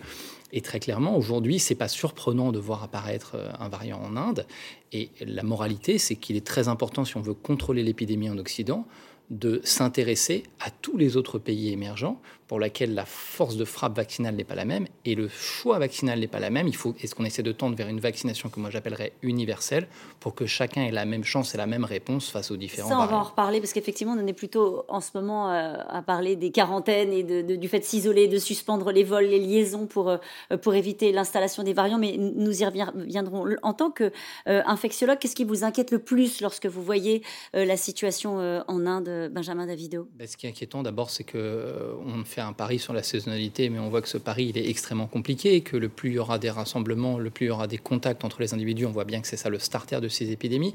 Et 0.52 0.61
très 0.61 0.80
clairement, 0.80 1.16
aujourd'hui, 1.16 1.58
c'est 1.58 1.75
pas 1.75 1.88
surprenant 1.88 2.52
de 2.52 2.58
voir 2.58 2.82
apparaître 2.82 3.32
euh, 3.37 3.50
un 3.58 3.68
variant 3.68 4.00
en 4.02 4.16
Inde. 4.16 4.47
Et 4.92 5.11
la 5.20 5.42
moralité, 5.42 5.99
c'est 5.99 6.16
qu'il 6.16 6.37
est 6.37 6.47
très 6.47 6.68
important, 6.68 7.04
si 7.04 7.16
on 7.16 7.20
veut 7.20 7.35
contrôler 7.35 7.82
l'épidémie 7.82 8.30
en 8.30 8.38
Occident, 8.38 8.87
de 9.30 9.61
s'intéresser 9.62 10.44
à 10.58 10.70
tous 10.70 10.97
les 10.97 11.16
autres 11.16 11.38
pays 11.38 11.70
émergents 11.70 12.20
pour 12.49 12.59
lesquels 12.59 12.95
la 12.95 13.05
force 13.05 13.57
de 13.57 13.64
frappe 13.64 13.97
vaccinale 13.97 14.35
n'est 14.35 14.45
pas 14.45 14.55
la 14.55 14.64
même 14.64 14.87
et 15.05 15.14
le 15.14 15.28
choix 15.28 15.78
vaccinal 15.78 16.19
n'est 16.19 16.26
pas 16.26 16.40
la 16.40 16.50
même. 16.50 16.67
Il 16.67 16.75
faut 16.75 16.95
est-ce 17.00 17.14
qu'on 17.14 17.25
essaie 17.25 17.43
de 17.43 17.52
tendre 17.52 17.76
vers 17.76 17.88
une 17.88 18.00
vaccination 18.00 18.49
que 18.49 18.59
moi 18.59 18.71
j'appellerais 18.71 19.12
universelle 19.23 19.87
pour 20.19 20.35
que 20.35 20.47
chacun 20.47 20.83
ait 20.83 20.90
la 20.90 21.05
même 21.05 21.25
chance 21.25 21.55
et 21.55 21.59
la 21.59 21.67
même 21.67 21.85
réponse 21.85 22.31
face 22.31 22.50
aux 22.50 22.57
différents 22.57 22.88
Ça, 22.88 22.99
on 22.99 23.07
va 23.07 23.17
en 23.17 23.23
reparler 23.23 23.61
parce 23.61 23.73
qu'effectivement, 23.73 24.14
on 24.14 24.23
en 24.23 24.26
est 24.26 24.33
plutôt 24.33 24.85
en 24.88 25.00
ce 25.00 25.11
moment 25.14 25.52
euh, 25.52 25.76
à 25.88 26.02
parler 26.02 26.37
des 26.37 26.50
quarantaines 26.50 27.12
et 27.12 27.23
du 27.23 27.69
fait 27.69 27.81
de 27.81 27.85
s'isoler, 27.85 28.28
de 28.28 28.38
suspendre 28.38 28.90
les 28.93 29.05
vols, 29.05 29.26
les 29.26 29.38
liaisons 29.38 29.87
pour, 29.87 30.09
euh, 30.09 30.19
pour 30.62 30.75
éviter 30.75 31.12
l'installation 31.12 31.62
des 31.62 31.75
variants. 31.75 31.99
Mais 31.99 32.17
nous 32.19 32.62
y 32.62 32.64
reviendrons. 32.64 33.45
En 33.62 33.75
tant 33.75 33.90
qu'infectiologue, 33.90 35.17
euh, 35.17 35.19
qu'est-ce 35.21 35.37
qui 35.37 35.45
vous 35.45 35.64
inquiète 35.64 35.90
le 35.90 35.99
plus 35.99 36.40
lorsque 36.40 36.67
vous 36.67 36.83
voyez 36.83 37.23
la 37.52 37.76
situation 37.76 38.38
en 38.67 38.87
Inde 38.87 39.31
Benjamin 39.33 39.67
Davido 39.67 40.09
ben, 40.14 40.26
Ce 40.26 40.37
qui 40.37 40.47
est 40.47 40.50
inquiétant 40.50 40.83
d'abord, 40.83 41.11
c'est 41.11 41.25
qu'on 41.25 42.25
fait 42.25 42.38
un 42.47 42.52
pari 42.52 42.78
sur 42.78 42.92
la 42.92 43.02
saisonnalité, 43.02 43.68
mais 43.71 43.78
on 43.78 43.88
voit 43.88 44.02
que 44.02 44.09
ce 44.09 44.18
pari 44.18 44.47
il 44.47 44.59
est 44.59 44.68
extrêmement 44.68 45.07
compliqué, 45.07 45.61
que 45.62 45.76
le 45.76 45.88
plus 45.88 46.11
il 46.11 46.14
y 46.14 46.18
aura 46.18 46.38
des 46.38 46.50
rassemblements, 46.50 47.18
le 47.18 47.30
plus 47.30 47.47
il 47.47 47.49
y 47.49 47.52
aura 47.52 47.66
des 47.66 47.78
contacts 47.78 48.25
entre 48.25 48.40
les 48.40 48.54
individus, 48.54 48.87
on 48.87 48.92
voit 48.92 49.04
bien 49.04 49.21
que 49.21 49.26
c'est 49.26 49.37
ça 49.37 49.49
le 49.49 49.59
starter 49.59 50.00
de 50.00 50.09
ces 50.09 50.30
épidémies 50.30 50.75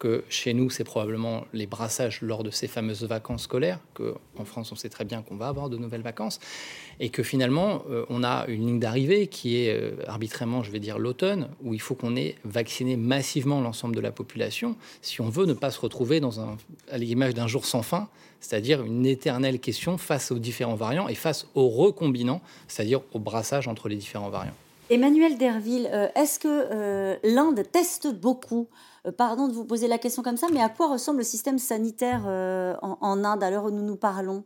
que 0.00 0.24
chez 0.30 0.54
nous, 0.54 0.70
c'est 0.70 0.82
probablement 0.82 1.44
les 1.52 1.66
brassages 1.66 2.22
lors 2.22 2.42
de 2.42 2.50
ces 2.50 2.66
fameuses 2.66 3.04
vacances 3.04 3.42
scolaires, 3.42 3.78
qu'en 3.94 4.44
France, 4.44 4.72
on 4.72 4.74
sait 4.74 4.88
très 4.88 5.04
bien 5.04 5.22
qu'on 5.22 5.36
va 5.36 5.46
avoir 5.46 5.68
de 5.68 5.76
nouvelles 5.76 6.02
vacances, 6.02 6.40
et 6.98 7.10
que 7.10 7.22
finalement, 7.22 7.84
euh, 7.90 8.06
on 8.08 8.24
a 8.24 8.46
une 8.48 8.66
ligne 8.66 8.80
d'arrivée 8.80 9.26
qui 9.26 9.58
est 9.58 9.72
euh, 9.72 9.92
arbitrairement, 10.08 10.62
je 10.62 10.72
vais 10.72 10.80
dire, 10.80 10.98
l'automne, 10.98 11.50
où 11.62 11.74
il 11.74 11.80
faut 11.80 11.94
qu'on 11.94 12.16
ait 12.16 12.36
vacciné 12.44 12.96
massivement 12.96 13.60
l'ensemble 13.60 13.94
de 13.94 14.00
la 14.00 14.10
population, 14.10 14.74
si 15.02 15.20
on 15.20 15.28
veut 15.28 15.44
ne 15.44 15.52
pas 15.52 15.70
se 15.70 15.78
retrouver 15.78 16.18
dans 16.18 16.40
un, 16.40 16.56
à 16.90 16.96
l'image 16.96 17.34
d'un 17.34 17.46
jour 17.46 17.66
sans 17.66 17.82
fin, 17.82 18.08
c'est-à-dire 18.40 18.82
une 18.82 19.04
éternelle 19.04 19.60
question 19.60 19.98
face 19.98 20.32
aux 20.32 20.38
différents 20.38 20.76
variants 20.76 21.08
et 21.08 21.14
face 21.14 21.46
aux 21.54 21.68
recombinants, 21.68 22.40
c'est-à-dire 22.68 23.02
au 23.12 23.18
brassage 23.18 23.68
entre 23.68 23.90
les 23.90 23.96
différents 23.96 24.30
variants. 24.30 24.56
Emmanuel 24.88 25.36
Derville, 25.36 25.90
euh, 25.92 26.08
est-ce 26.16 26.38
que 26.38 27.18
l'Inde 27.22 27.62
teste 27.70 28.08
beaucoup 28.14 28.66
pardon 29.16 29.48
de 29.48 29.52
vous 29.52 29.64
poser 29.64 29.88
la 29.88 29.98
question 29.98 30.22
comme 30.22 30.36
ça, 30.36 30.48
mais 30.52 30.60
à 30.60 30.68
quoi 30.68 30.90
ressemble 30.90 31.18
le 31.18 31.24
système 31.24 31.58
sanitaire 31.58 32.22
euh, 32.26 32.74
en, 32.82 33.24
Inde 33.24 33.42
à 33.42 33.50
l'heure 33.50 33.64
où 33.64 33.70
nous 33.70 33.84
nous 33.84 33.96
parlons? 33.96 34.44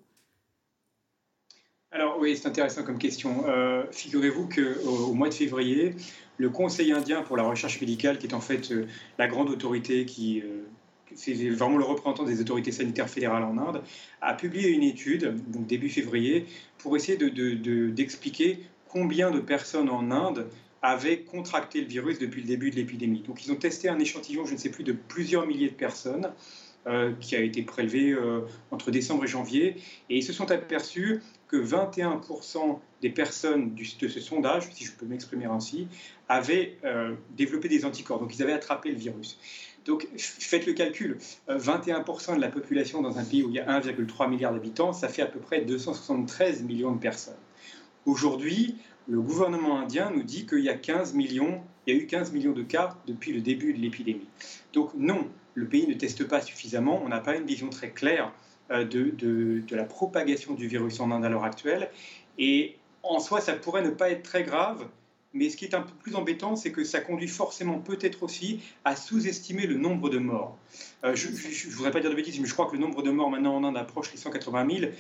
Alors 1.91 2.19
oui, 2.19 2.37
c'est 2.37 2.49
intéressant 2.49 2.83
comme 2.83 2.99
question. 2.99 3.45
Euh, 3.47 3.85
figurez-vous 3.93 4.49
qu'au 4.49 5.11
au 5.11 5.15
mois 5.15 5.29
de 5.29 5.35
février, 5.35 5.95
le 6.39 6.51
Conseil 6.51 6.93
indien 6.93 7.23
pour 7.23 7.37
la 7.37 7.45
recherche 7.45 7.81
médicale, 7.81 8.19
qui 8.19 8.27
est 8.27 8.35
en 8.35 8.41
fait 8.41 8.73
la 9.19 9.29
grande 9.29 9.49
autorité 9.51 10.05
qui 10.05 10.43
c'est 11.15 11.35
vraiment 11.51 11.77
le 11.77 11.85
représentant 11.85 12.25
des 12.25 12.41
autorités 12.41 12.73
sanitaires 12.73 13.09
fédérales 13.09 13.45
en 13.45 13.59
Inde, 13.59 13.83
a 14.21 14.35
publié 14.35 14.71
une 14.71 14.83
étude, 14.83 15.37
donc 15.51 15.67
début 15.67 15.89
février, 15.89 16.47
pour 16.79 16.97
essayer 16.97 17.17
d'expliquer 17.17 18.55
de, 18.55 18.61
combien 18.89 19.31
de 19.31 19.41
personnes 19.41 19.91
en 19.91 20.11
Inde 20.11 20.47
avaient 20.85 21.21
contracté 21.21 21.81
le 21.81 21.87
virus 21.87 22.19
depuis 22.19 22.43
le 22.43 22.47
début 22.47 22.71
de 22.71 22.77
l'épidémie. 22.77 23.23
Donc 23.27 23.45
ils 23.47 23.51
ont 23.51 23.57
testé 23.57 23.89
un 23.89 23.99
échantillon, 23.99 24.45
je 24.45 24.53
ne 24.53 24.59
sais 24.59 24.69
plus, 24.69 24.85
de 24.85 24.93
plusieurs 24.93 25.47
milliers 25.47 25.71
de 25.71 25.75
personnes 25.75 26.31
euh, 26.87 27.15
qui 27.21 27.35
a 27.35 27.41
été 27.41 27.63
prélevé 27.63 28.11
euh, 28.11 28.43
entre 28.71 28.91
décembre 28.91 29.25
et 29.25 29.27
janvier, 29.27 29.77
et 30.11 30.19
ils 30.19 30.23
se 30.23 30.35
sont 30.35 30.51
aperçus 30.51 31.23
que 31.49 31.57
21% 31.57 32.79
des 33.01 33.09
personnes 33.09 33.75
de 33.75 34.09
ce 34.09 34.21
sondage, 34.21 34.71
si 34.75 34.85
je 34.85 34.93
peux 34.93 35.07
m'exprimer 35.07 35.47
ainsi, 35.47 35.89
avaient 36.29 36.77
euh, 36.85 37.15
développé 37.35 37.69
des 37.69 37.87
anticorps, 37.87 38.21
donc 38.21 38.37
ils 38.37 38.43
avaient 38.43 38.53
attrapé 38.53 38.91
le 38.91 38.99
virus. 38.99 39.39
Donc 39.87 40.07
faites 40.19 40.67
le 40.67 40.75
calcul, 40.75 41.17
21% 41.49 42.37
de 42.37 42.41
la 42.41 42.49
population 42.49 43.01
dans 43.01 43.19
un 43.19 43.25
pays 43.25 43.43
où 43.43 43.49
il 43.49 43.55
y 43.55 43.61
a 43.61 43.81
1,3 43.81 44.29
milliard 44.29 44.53
d'habitants, 44.53 44.93
ça 44.93 45.09
fait 45.09 45.23
à 45.23 45.27
peu 45.27 45.41
près 45.41 45.63
273 45.63 46.63
millions 46.63 46.93
de 46.93 46.99
personnes. 46.99 47.35
Aujourd'hui, 48.07 48.77
le 49.07 49.21
gouvernement 49.21 49.81
indien 49.81 50.11
nous 50.11 50.23
dit 50.23 50.47
qu'il 50.47 50.61
y 50.61 50.69
a 50.69 50.75
15 50.75 51.15
millions, 51.15 51.63
il 51.87 51.95
y 51.95 51.99
a 51.99 52.01
eu 52.01 52.07
15 52.07 52.33
millions 52.33 52.53
de 52.53 52.63
cas 52.63 52.97
depuis 53.07 53.33
le 53.33 53.41
début 53.41 53.73
de 53.75 53.79
l'épidémie. 53.79 54.27
Donc 54.73 54.91
non, 54.95 55.29
le 55.55 55.67
pays 55.67 55.87
ne 55.87 55.95
teste 55.95 56.27
pas 56.27 56.41
suffisamment, 56.41 57.01
on 57.05 57.09
n'a 57.09 57.21
pas 57.21 57.37
une 57.37 57.45
vision 57.45 57.69
très 57.69 57.91
claire 57.91 58.33
euh, 58.71 58.85
de, 58.85 59.11
de, 59.11 59.77
la 59.77 59.85
propagation 59.85 60.55
du 60.55 60.69
virus 60.69 61.01
en 61.01 61.11
Inde 61.11 61.25
à 61.25 61.29
l'heure 61.29 61.45
actuelle. 61.45 61.91
Et 62.39 62.77
en 63.03 63.19
soi, 63.21 63.41
ça 63.41 63.53
pourrait 63.53 63.83
ne 63.83 63.91
pas 63.91 64.11
être 64.11 64.23
très 64.23 64.43
grave, 64.43 64.89
mais 65.35 65.51
ce 65.51 65.57
qui 65.57 65.67
est 65.67 65.75
un 65.75 65.83
peu 65.83 65.93
plus 66.01 66.15
embêtant, 66.15 66.57
c'est 66.57 66.73
que 66.73 66.85
ça 66.85 67.01
conduit 67.01 67.29
forcément 67.29 67.79
peut-être 67.79 68.23
aussi 68.23 68.61
à 68.85 68.97
sous-estimer 68.97 69.67
le 69.67 69.77
nombre 69.77 70.09
de 70.09 70.19
morts. 70.19 70.57
Euh, 71.05 71.15
je 71.15 71.29
ne 71.29 71.73
voudrais 71.73 71.91
pas 71.91 72.01
dire 72.01 72.11
de 72.11 72.15
bêtises, 72.15 72.41
mais 72.41 72.47
je 72.47 72.55
crois 72.55 72.67
que 72.67 72.73
le 72.73 72.79
nombre 72.79 73.03
de 73.03 73.11
morts 73.11 73.31
maintenant 73.31 73.57
en 73.57 73.65
Inde 73.65 73.77
approche 73.77 74.11
les 74.13 74.19
180 74.19 74.67
000 74.81 74.93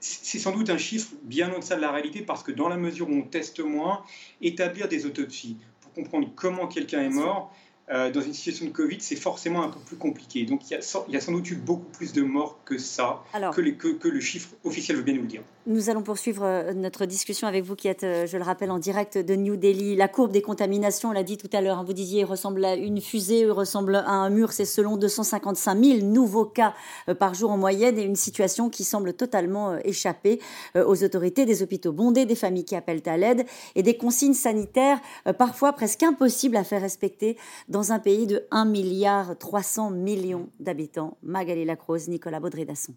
c'est 0.00 0.38
sans 0.38 0.52
doute 0.52 0.70
un 0.70 0.78
chiffre 0.78 1.10
bien 1.22 1.52
au-delà 1.52 1.76
de 1.76 1.80
la 1.80 1.90
réalité 1.90 2.22
parce 2.22 2.42
que 2.42 2.52
dans 2.52 2.68
la 2.68 2.76
mesure 2.76 3.08
où 3.08 3.12
on 3.12 3.22
teste 3.22 3.60
moins, 3.60 4.04
établir 4.40 4.88
des 4.88 5.06
autopsies 5.06 5.56
pour 5.80 5.92
comprendre 5.92 6.30
comment 6.36 6.66
quelqu'un 6.68 7.02
est 7.02 7.08
mort, 7.08 7.52
euh, 7.90 8.10
dans 8.10 8.20
une 8.20 8.34
situation 8.34 8.66
de 8.66 8.70
Covid, 8.70 8.98
c'est 9.00 9.16
forcément 9.16 9.62
un 9.62 9.68
peu 9.68 9.80
plus 9.80 9.96
compliqué. 9.96 10.44
Donc 10.44 10.68
il 10.68 10.72
y, 10.72 10.76
a, 10.76 10.80
il 11.08 11.14
y, 11.14 11.16
a, 11.16 11.20
sans 11.20 11.32
doute 11.32 11.50
eu 11.50 11.54
beaucoup 11.54 11.90
plus 11.90 12.12
de 12.12 12.22
morts 12.22 12.58
que 12.64 12.76
ça, 12.78 13.22
que, 13.32 13.60
que, 13.70 13.88
que, 13.88 14.08
le 14.08 14.20
chiffre 14.20 14.50
officiel 14.64 14.98
veut 14.98 15.02
bien 15.02 15.14
nous 15.14 15.22
le 15.22 15.28
dire. 15.28 15.42
Nous 15.66 15.90
allons 15.90 16.02
poursuivre 16.02 16.44
euh, 16.44 16.72
notre 16.72 17.04
discussion 17.04 17.46
avec 17.46 17.62
vous 17.62 17.76
qui 17.76 17.88
êtes, 17.88 18.04
euh, 18.04 18.26
je 18.26 18.38
le 18.38 18.42
rappelle, 18.42 18.70
en 18.70 18.78
direct 18.78 19.18
de 19.18 19.34
New 19.34 19.56
Delhi. 19.56 19.96
La 19.96 20.08
courbe 20.08 20.32
des 20.32 20.40
contaminations, 20.40 21.10
on 21.10 21.12
l'a 21.12 21.22
dit 21.22 21.36
tout 21.36 21.50
à 21.52 21.60
l'heure, 21.60 21.78
hein, 21.78 21.84
vous 21.86 21.92
disiez, 21.92 22.24
ressemble 22.24 22.64
à 22.64 22.74
une 22.74 23.02
fusée, 23.02 23.44
ressemble 23.50 23.96
à 23.96 24.10
un 24.10 24.30
mur. 24.30 24.52
C'est 24.52 24.64
selon 24.64 24.96
255 24.96 25.84
000 25.84 26.06
nouveaux 26.06 26.46
cas 26.46 26.74
euh, 27.10 27.14
par 27.14 27.34
jour 27.34 27.50
en 27.50 27.58
moyenne 27.58 27.98
et 27.98 28.02
une 28.02 28.16
situation 28.16 28.70
qui 28.70 28.84
semble 28.84 29.12
totalement 29.12 29.76
échapper 29.84 30.40
aux 30.74 31.04
autorités, 31.04 31.44
des 31.44 31.62
hôpitaux 31.62 31.92
bondés, 31.92 32.26
des 32.26 32.34
familles 32.34 32.64
qui 32.64 32.76
appellent 32.76 33.02
à 33.06 33.16
l'aide 33.16 33.44
et 33.74 33.82
des 33.82 33.96
consignes 33.96 34.34
sanitaires 34.34 35.00
parfois 35.38 35.72
presque 35.72 36.02
impossibles 36.02 36.56
à 36.56 36.64
faire 36.64 36.80
respecter 36.80 37.36
dans 37.68 37.77
un 37.78 37.98
pays 37.98 38.26
de 38.26 38.44
1 38.50 38.64
milliard 38.64 39.38
300 39.38 39.90
millions 39.90 40.48
d'habitants. 40.58 41.16
Magali 41.22 41.64
Lacrose, 41.64 42.08
Nicolas 42.08 42.40
Baudré-Dasson. 42.40 42.94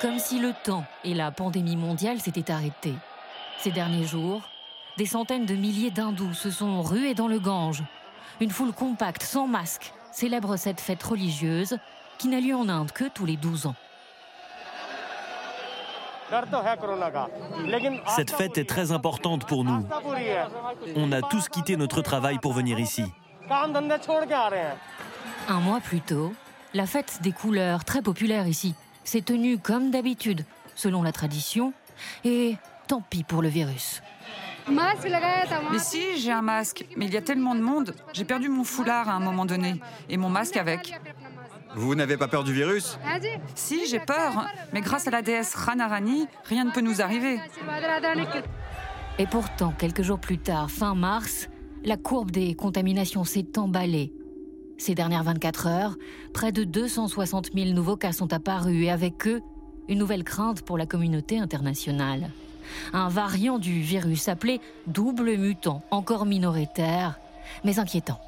Comme 0.00 0.18
si 0.18 0.38
le 0.38 0.52
temps 0.64 0.84
et 1.04 1.14
la 1.14 1.30
pandémie 1.30 1.76
mondiale 1.76 2.20
s'étaient 2.20 2.50
arrêtés. 2.50 2.94
Ces 3.60 3.72
derniers 3.72 4.04
jours, 4.04 4.42
des 4.96 5.06
centaines 5.06 5.46
de 5.46 5.54
milliers 5.54 5.90
d'hindous 5.90 6.34
se 6.34 6.50
sont 6.50 6.82
rués 6.82 7.14
dans 7.14 7.28
le 7.28 7.40
Gange. 7.40 7.82
Une 8.40 8.50
foule 8.50 8.72
compacte, 8.72 9.22
sans 9.22 9.48
masque, 9.48 9.92
célèbre 10.12 10.56
cette 10.56 10.80
fête 10.80 11.02
religieuse 11.02 11.78
qui 12.18 12.28
n'a 12.28 12.40
lieu 12.40 12.54
en 12.54 12.68
Inde 12.68 12.92
que 12.92 13.08
tous 13.08 13.26
les 13.26 13.36
12 13.36 13.66
ans. 13.66 13.74
Cette 18.14 18.30
fête 18.30 18.58
est 18.58 18.68
très 18.68 18.92
importante 18.92 19.46
pour 19.46 19.64
nous. 19.64 19.86
On 20.96 21.12
a 21.12 21.22
tous 21.22 21.48
quitté 21.48 21.76
notre 21.76 22.02
travail 22.02 22.38
pour 22.38 22.52
venir 22.52 22.78
ici. 22.78 23.04
Un 25.48 25.60
mois 25.60 25.80
plus 25.80 26.00
tôt, 26.00 26.34
la 26.74 26.86
fête 26.86 27.20
des 27.22 27.32
couleurs, 27.32 27.84
très 27.84 28.02
populaire 28.02 28.46
ici, 28.46 28.74
s'est 29.04 29.22
tenu 29.22 29.58
comme 29.58 29.90
d'habitude, 29.90 30.44
selon 30.74 31.02
la 31.02 31.12
tradition, 31.12 31.72
et 32.24 32.56
tant 32.86 33.00
pis 33.00 33.24
pour 33.24 33.40
le 33.40 33.48
virus. 33.48 34.02
Mais 34.68 35.78
si, 35.78 36.18
j'ai 36.18 36.32
un 36.32 36.42
masque, 36.42 36.84
mais 36.96 37.06
il 37.06 37.14
y 37.14 37.16
a 37.16 37.22
tellement 37.22 37.54
de 37.54 37.60
monde, 37.60 37.94
j'ai 38.12 38.26
perdu 38.26 38.50
mon 38.50 38.64
foulard 38.64 39.08
à 39.08 39.12
un 39.12 39.20
moment 39.20 39.46
donné, 39.46 39.80
et 40.10 40.18
mon 40.18 40.28
masque 40.28 40.58
avec. 40.58 40.94
Vous 41.78 41.94
n'avez 41.94 42.16
pas 42.16 42.28
peur 42.28 42.44
du 42.44 42.52
virus 42.52 42.98
Si, 43.54 43.86
j'ai 43.86 44.00
peur, 44.00 44.46
mais 44.72 44.80
grâce 44.80 45.06
à 45.06 45.10
la 45.10 45.22
déesse 45.22 45.54
Ranarani, 45.54 46.26
rien 46.44 46.64
ne 46.64 46.70
peut 46.70 46.80
nous 46.80 47.00
arriver. 47.00 47.38
Et 49.18 49.26
pourtant, 49.26 49.72
quelques 49.78 50.02
jours 50.02 50.18
plus 50.18 50.38
tard, 50.38 50.70
fin 50.70 50.94
mars, 50.94 51.48
la 51.84 51.96
courbe 51.96 52.30
des 52.30 52.54
contaminations 52.54 53.24
s'est 53.24 53.58
emballée 53.58 54.12
ces 54.78 54.94
dernières 54.94 55.24
24 55.24 55.66
heures, 55.66 55.96
près 56.32 56.52
de 56.52 56.64
260 56.64 57.50
000 57.52 57.70
nouveaux 57.70 57.96
cas 57.96 58.12
sont 58.12 58.32
apparus 58.32 58.84
et 58.84 58.90
avec 58.90 59.26
eux, 59.26 59.42
une 59.88 59.98
nouvelle 59.98 60.24
crainte 60.24 60.62
pour 60.62 60.78
la 60.78 60.86
communauté 60.86 61.38
internationale. 61.38 62.30
Un 62.92 63.08
variant 63.08 63.58
du 63.58 63.80
virus 63.80 64.28
appelé 64.28 64.60
double 64.86 65.36
mutant, 65.36 65.82
encore 65.90 66.26
minoritaire, 66.26 67.18
mais 67.64 67.78
inquiétant. 67.78 68.20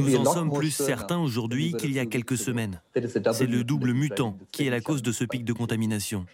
Nous 0.00 0.16
en 0.16 0.24
sommes 0.24 0.52
plus 0.52 0.70
certains 0.70 1.18
aujourd'hui 1.18 1.72
qu'il 1.74 1.92
y 1.92 1.98
a 1.98 2.06
quelques 2.06 2.36
semaines. 2.36 2.80
C'est 3.32 3.46
le 3.46 3.64
double 3.64 3.92
mutant 3.92 4.36
qui 4.52 4.66
est 4.66 4.70
la 4.70 4.80
cause 4.80 5.02
de 5.02 5.12
ce 5.12 5.24
pic 5.24 5.44
de 5.44 5.52
contamination. 5.52 6.26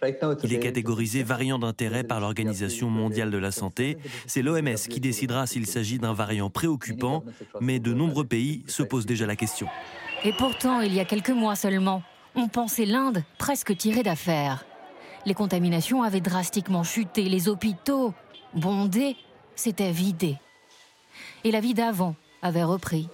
Il 0.43 0.53
est 0.53 0.59
catégorisé 0.59 1.23
variant 1.23 1.59
d'intérêt 1.59 2.03
par 2.03 2.19
l'Organisation 2.19 2.89
mondiale 2.89 3.31
de 3.31 3.37
la 3.37 3.51
santé. 3.51 3.97
C'est 4.27 4.41
l'OMS 4.41 4.75
qui 4.89 4.99
décidera 4.99 5.47
s'il 5.47 5.67
s'agit 5.67 5.99
d'un 5.99 6.13
variant 6.13 6.49
préoccupant, 6.49 7.23
mais 7.61 7.79
de 7.79 7.93
nombreux 7.93 8.25
pays 8.25 8.63
se 8.67 8.83
posent 8.83 9.05
déjà 9.05 9.25
la 9.25 9.35
question. 9.35 9.67
Et 10.25 10.33
pourtant, 10.33 10.81
il 10.81 10.93
y 10.93 10.99
a 10.99 11.05
quelques 11.05 11.29
mois 11.29 11.55
seulement, 11.55 12.01
on 12.35 12.47
pensait 12.47 12.85
l'Inde 12.85 13.23
presque 13.37 13.75
tirée 13.75 14.03
d'affaire. 14.03 14.65
Les 15.25 15.33
contaminations 15.33 16.03
avaient 16.03 16.21
drastiquement 16.21 16.83
chuté, 16.83 17.23
les 17.23 17.47
hôpitaux, 17.47 18.13
bondés, 18.53 19.15
s'étaient 19.55 19.91
vidés. 19.91 20.37
Et 21.43 21.51
la 21.51 21.59
vie 21.59 21.73
d'avant, 21.73 22.15
avait 22.43 22.63
repris. 22.63 23.07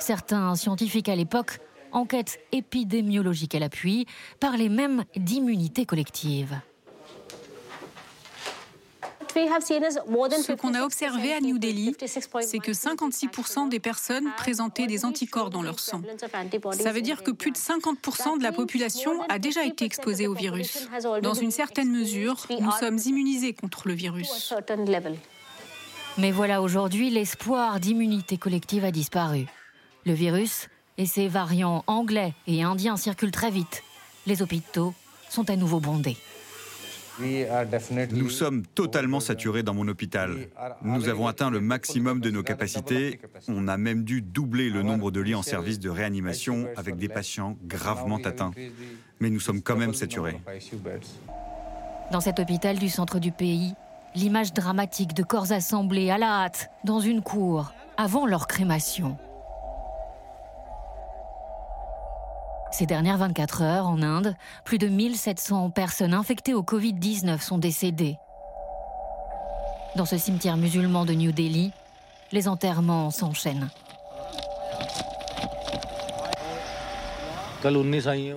Certains 0.00 0.56
scientifiques 0.56 1.08
à 1.08 1.14
l'époque, 1.14 1.60
enquêtes 1.92 2.40
épidémiologiques 2.50 3.54
à 3.54 3.60
l'appui, 3.60 4.06
parlaient 4.40 4.68
même 4.68 5.04
d'immunité 5.14 5.86
collective. 5.86 6.56
Ce 9.34 10.52
qu'on 10.52 10.74
a 10.74 10.82
observé 10.82 11.32
à 11.32 11.40
New 11.40 11.58
Delhi, 11.58 11.96
c'est 12.40 12.58
que 12.58 12.72
56% 12.72 13.68
des 13.68 13.80
personnes 13.80 14.30
présentaient 14.36 14.86
des 14.86 15.04
anticorps 15.04 15.50
dans 15.50 15.62
leur 15.62 15.78
sang. 15.78 16.02
Ça 16.72 16.92
veut 16.92 17.00
dire 17.00 17.22
que 17.22 17.30
plus 17.30 17.50
de 17.50 17.56
50% 17.56 18.38
de 18.38 18.42
la 18.42 18.52
population 18.52 19.22
a 19.28 19.38
déjà 19.38 19.64
été 19.64 19.84
exposée 19.84 20.26
au 20.26 20.34
virus. 20.34 20.88
Dans 21.22 21.34
une 21.34 21.50
certaine 21.50 21.90
mesure, 21.90 22.46
nous 22.60 22.72
sommes 22.72 22.98
immunisés 23.06 23.54
contre 23.54 23.88
le 23.88 23.94
virus. 23.94 24.54
Mais 26.18 26.30
voilà, 26.30 26.60
aujourd'hui, 26.60 27.08
l'espoir 27.10 27.80
d'immunité 27.80 28.36
collective 28.36 28.84
a 28.84 28.90
disparu. 28.90 29.46
Le 30.04 30.12
virus 30.12 30.68
et 30.98 31.06
ses 31.06 31.26
variants 31.26 31.84
anglais 31.86 32.34
et 32.46 32.62
indiens 32.62 32.96
circulent 32.96 33.30
très 33.30 33.50
vite. 33.50 33.82
Les 34.26 34.42
hôpitaux 34.42 34.92
sont 35.30 35.48
à 35.48 35.56
nouveau 35.56 35.80
bondés. 35.80 36.18
Nous 38.10 38.30
sommes 38.30 38.66
totalement 38.66 39.20
saturés 39.20 39.62
dans 39.62 39.74
mon 39.74 39.88
hôpital. 39.88 40.48
Nous 40.82 41.08
avons 41.08 41.26
atteint 41.28 41.50
le 41.50 41.60
maximum 41.60 42.20
de 42.20 42.30
nos 42.30 42.42
capacités. 42.42 43.20
On 43.48 43.68
a 43.68 43.76
même 43.76 44.04
dû 44.04 44.22
doubler 44.22 44.70
le 44.70 44.82
nombre 44.82 45.10
de 45.10 45.20
lits 45.20 45.34
en 45.34 45.42
service 45.42 45.78
de 45.78 45.90
réanimation 45.90 46.68
avec 46.76 46.96
des 46.96 47.08
patients 47.08 47.56
gravement 47.64 48.16
atteints. 48.16 48.52
Mais 49.20 49.30
nous 49.30 49.40
sommes 49.40 49.62
quand 49.62 49.76
même 49.76 49.94
saturés. 49.94 50.40
Dans 52.10 52.20
cet 52.20 52.38
hôpital 52.38 52.78
du 52.78 52.88
centre 52.88 53.18
du 53.18 53.32
pays, 53.32 53.74
l'image 54.14 54.52
dramatique 54.52 55.14
de 55.14 55.22
corps 55.22 55.52
assemblés 55.52 56.10
à 56.10 56.18
la 56.18 56.42
hâte 56.44 56.70
dans 56.84 57.00
une 57.00 57.22
cour 57.22 57.72
avant 57.96 58.26
leur 58.26 58.46
crémation. 58.46 59.16
Ces 62.70 62.86
dernières 62.86 63.18
24 63.18 63.62
heures, 63.62 63.86
en 63.86 64.00
Inde, 64.02 64.34
plus 64.64 64.78
de 64.78 64.88
1700 64.88 65.70
personnes 65.70 66.14
infectées 66.14 66.54
au 66.54 66.62
Covid-19 66.62 67.40
sont 67.40 67.58
décédées. 67.58 68.16
Dans 69.94 70.06
ce 70.06 70.16
cimetière 70.16 70.56
musulman 70.56 71.04
de 71.04 71.12
New 71.12 71.32
Delhi, 71.32 71.72
les 72.32 72.48
enterrements 72.48 73.10
s'enchaînent. 73.10 73.68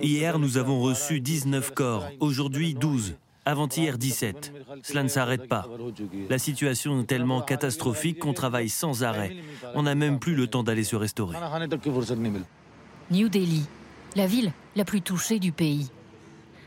Hier, 0.02 0.38
nous 0.38 0.58
avons 0.58 0.80
reçu 0.80 1.20
19 1.20 1.72
corps, 1.72 2.04
aujourd'hui 2.20 2.74
12, 2.74 3.16
avant-hier 3.46 3.96
17. 3.96 4.52
Cela 4.82 5.02
ne 5.04 5.08
s'arrête 5.08 5.48
pas. 5.48 5.66
La 6.28 6.38
situation 6.38 7.00
est 7.00 7.04
tellement 7.04 7.40
catastrophique 7.40 8.18
qu'on 8.18 8.34
travaille 8.34 8.68
sans 8.68 9.04
arrêt. 9.04 9.36
On 9.74 9.84
n'a 9.84 9.94
même 9.94 10.18
plus 10.18 10.34
le 10.34 10.48
temps 10.48 10.64
d'aller 10.64 10.84
se 10.84 10.96
restaurer. 10.96 11.38
New 13.10 13.28
Delhi, 13.28 13.64
la 14.16 14.26
ville 14.26 14.52
la 14.74 14.84
plus 14.84 15.00
touchée 15.00 15.38
du 15.38 15.52
pays. 15.52 15.88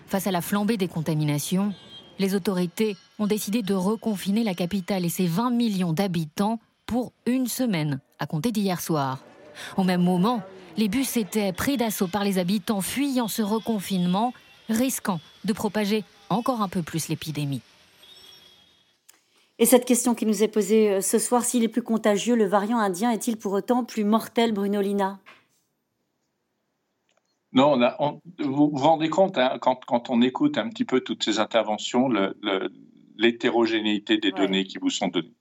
Face 0.07 0.25
à 0.25 0.31
la 0.31 0.41
flambée 0.41 0.77
des 0.77 0.87
contaminations, 0.87 1.73
les 2.17 2.33
autorités 2.33 2.95
ont 3.19 3.27
décidé 3.27 3.61
de 3.61 3.73
reconfiner 3.73 4.43
la 4.43 4.55
capitale 4.55 5.05
et 5.05 5.09
ses 5.09 5.27
20 5.27 5.51
millions 5.51 5.93
d'habitants 5.93 6.59
pour 6.85 7.11
une 7.25 7.47
semaine, 7.47 7.99
à 8.17 8.25
compter 8.25 8.51
d'hier 8.51 8.81
soir. 8.81 9.19
Au 9.77 9.83
même 9.83 10.01
moment, 10.01 10.41
les 10.77 10.87
bus 10.87 11.17
étaient 11.17 11.51
pris 11.53 11.77
d'assaut 11.77 12.07
par 12.07 12.23
les 12.23 12.39
habitants 12.39 12.81
fuyant 12.81 13.27
ce 13.27 13.41
reconfinement, 13.41 14.33
risquant 14.69 15.19
de 15.43 15.53
propager 15.53 16.03
encore 16.29 16.61
un 16.61 16.69
peu 16.69 16.81
plus 16.81 17.07
l'épidémie. 17.07 17.61
Et 19.59 19.65
cette 19.65 19.85
question 19.85 20.15
qui 20.15 20.25
nous 20.25 20.41
est 20.41 20.47
posée 20.47 20.89
euh, 20.89 21.01
ce 21.01 21.19
soir, 21.19 21.43
s'il 21.43 21.63
est 21.63 21.69
plus 21.69 21.81
contagieux, 21.81 22.35
le 22.35 22.45
variant 22.45 22.77
indien 22.77 23.11
est-il 23.11 23.35
pour 23.37 23.51
autant 23.51 23.83
plus 23.83 24.05
mortel, 24.05 24.53
Bruno 24.53 24.79
Lina? 24.79 25.19
Non, 27.51 27.79
vous 28.39 28.69
vous 28.71 28.77
rendez 28.77 29.09
compte, 29.09 29.37
hein, 29.37 29.57
quand, 29.59 30.09
on 30.09 30.21
écoute 30.21 30.57
un 30.57 30.69
petit 30.69 30.85
peu 30.85 31.01
toutes 31.01 31.23
ces 31.23 31.39
interventions, 31.39 32.07
l'hétérogénéité 33.17 34.17
des 34.17 34.31
données 34.31 34.65
qui 34.65 34.77
vous 34.77 34.91
sont 34.91 35.07
données. 35.07 35.33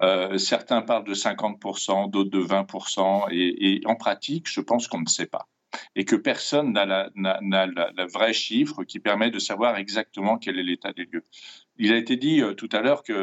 Euh, 0.00 0.38
certains 0.38 0.82
parlent 0.82 1.04
de 1.04 1.14
50%, 1.14 2.08
d'autres 2.10 2.30
de 2.30 2.42
20%, 2.42 3.28
et, 3.32 3.80
en 3.84 3.96
pratique, 3.96 4.48
je 4.48 4.60
pense 4.60 4.86
qu'on 4.88 5.00
ne 5.00 5.08
sait 5.08 5.26
pas. 5.26 5.48
Et 5.94 6.04
que 6.04 6.16
personne 6.16 6.72
n'a 6.72 7.10
le 7.14 8.12
vrai 8.12 8.32
chiffre 8.32 8.84
qui 8.84 8.98
permet 8.98 9.30
de 9.30 9.38
savoir 9.38 9.76
exactement 9.76 10.38
quel 10.38 10.58
est 10.58 10.62
l'état 10.62 10.92
des 10.92 11.04
lieux. 11.04 11.24
Il 11.82 11.94
a 11.94 11.96
été 11.96 12.16
dit 12.16 12.42
euh, 12.42 12.52
tout 12.52 12.68
à 12.72 12.82
l'heure 12.82 13.02
qu'il 13.02 13.14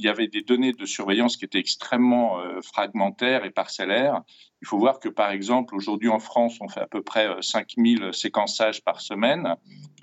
y 0.00 0.08
avait 0.08 0.28
des 0.28 0.42
données 0.42 0.74
de 0.74 0.84
surveillance 0.84 1.38
qui 1.38 1.46
étaient 1.46 1.58
extrêmement 1.58 2.38
euh, 2.38 2.60
fragmentaires 2.60 3.46
et 3.46 3.50
parcellaires. 3.50 4.20
Il 4.60 4.68
faut 4.68 4.78
voir 4.78 5.00
que, 5.00 5.08
par 5.08 5.30
exemple, 5.30 5.74
aujourd'hui 5.74 6.10
en 6.10 6.18
France, 6.18 6.58
on 6.60 6.68
fait 6.68 6.80
à 6.80 6.86
peu 6.86 7.00
près 7.00 7.28
5000 7.40 8.02
euh, 8.02 8.12
séquençages 8.12 8.84
par 8.84 9.00
semaine, 9.00 9.54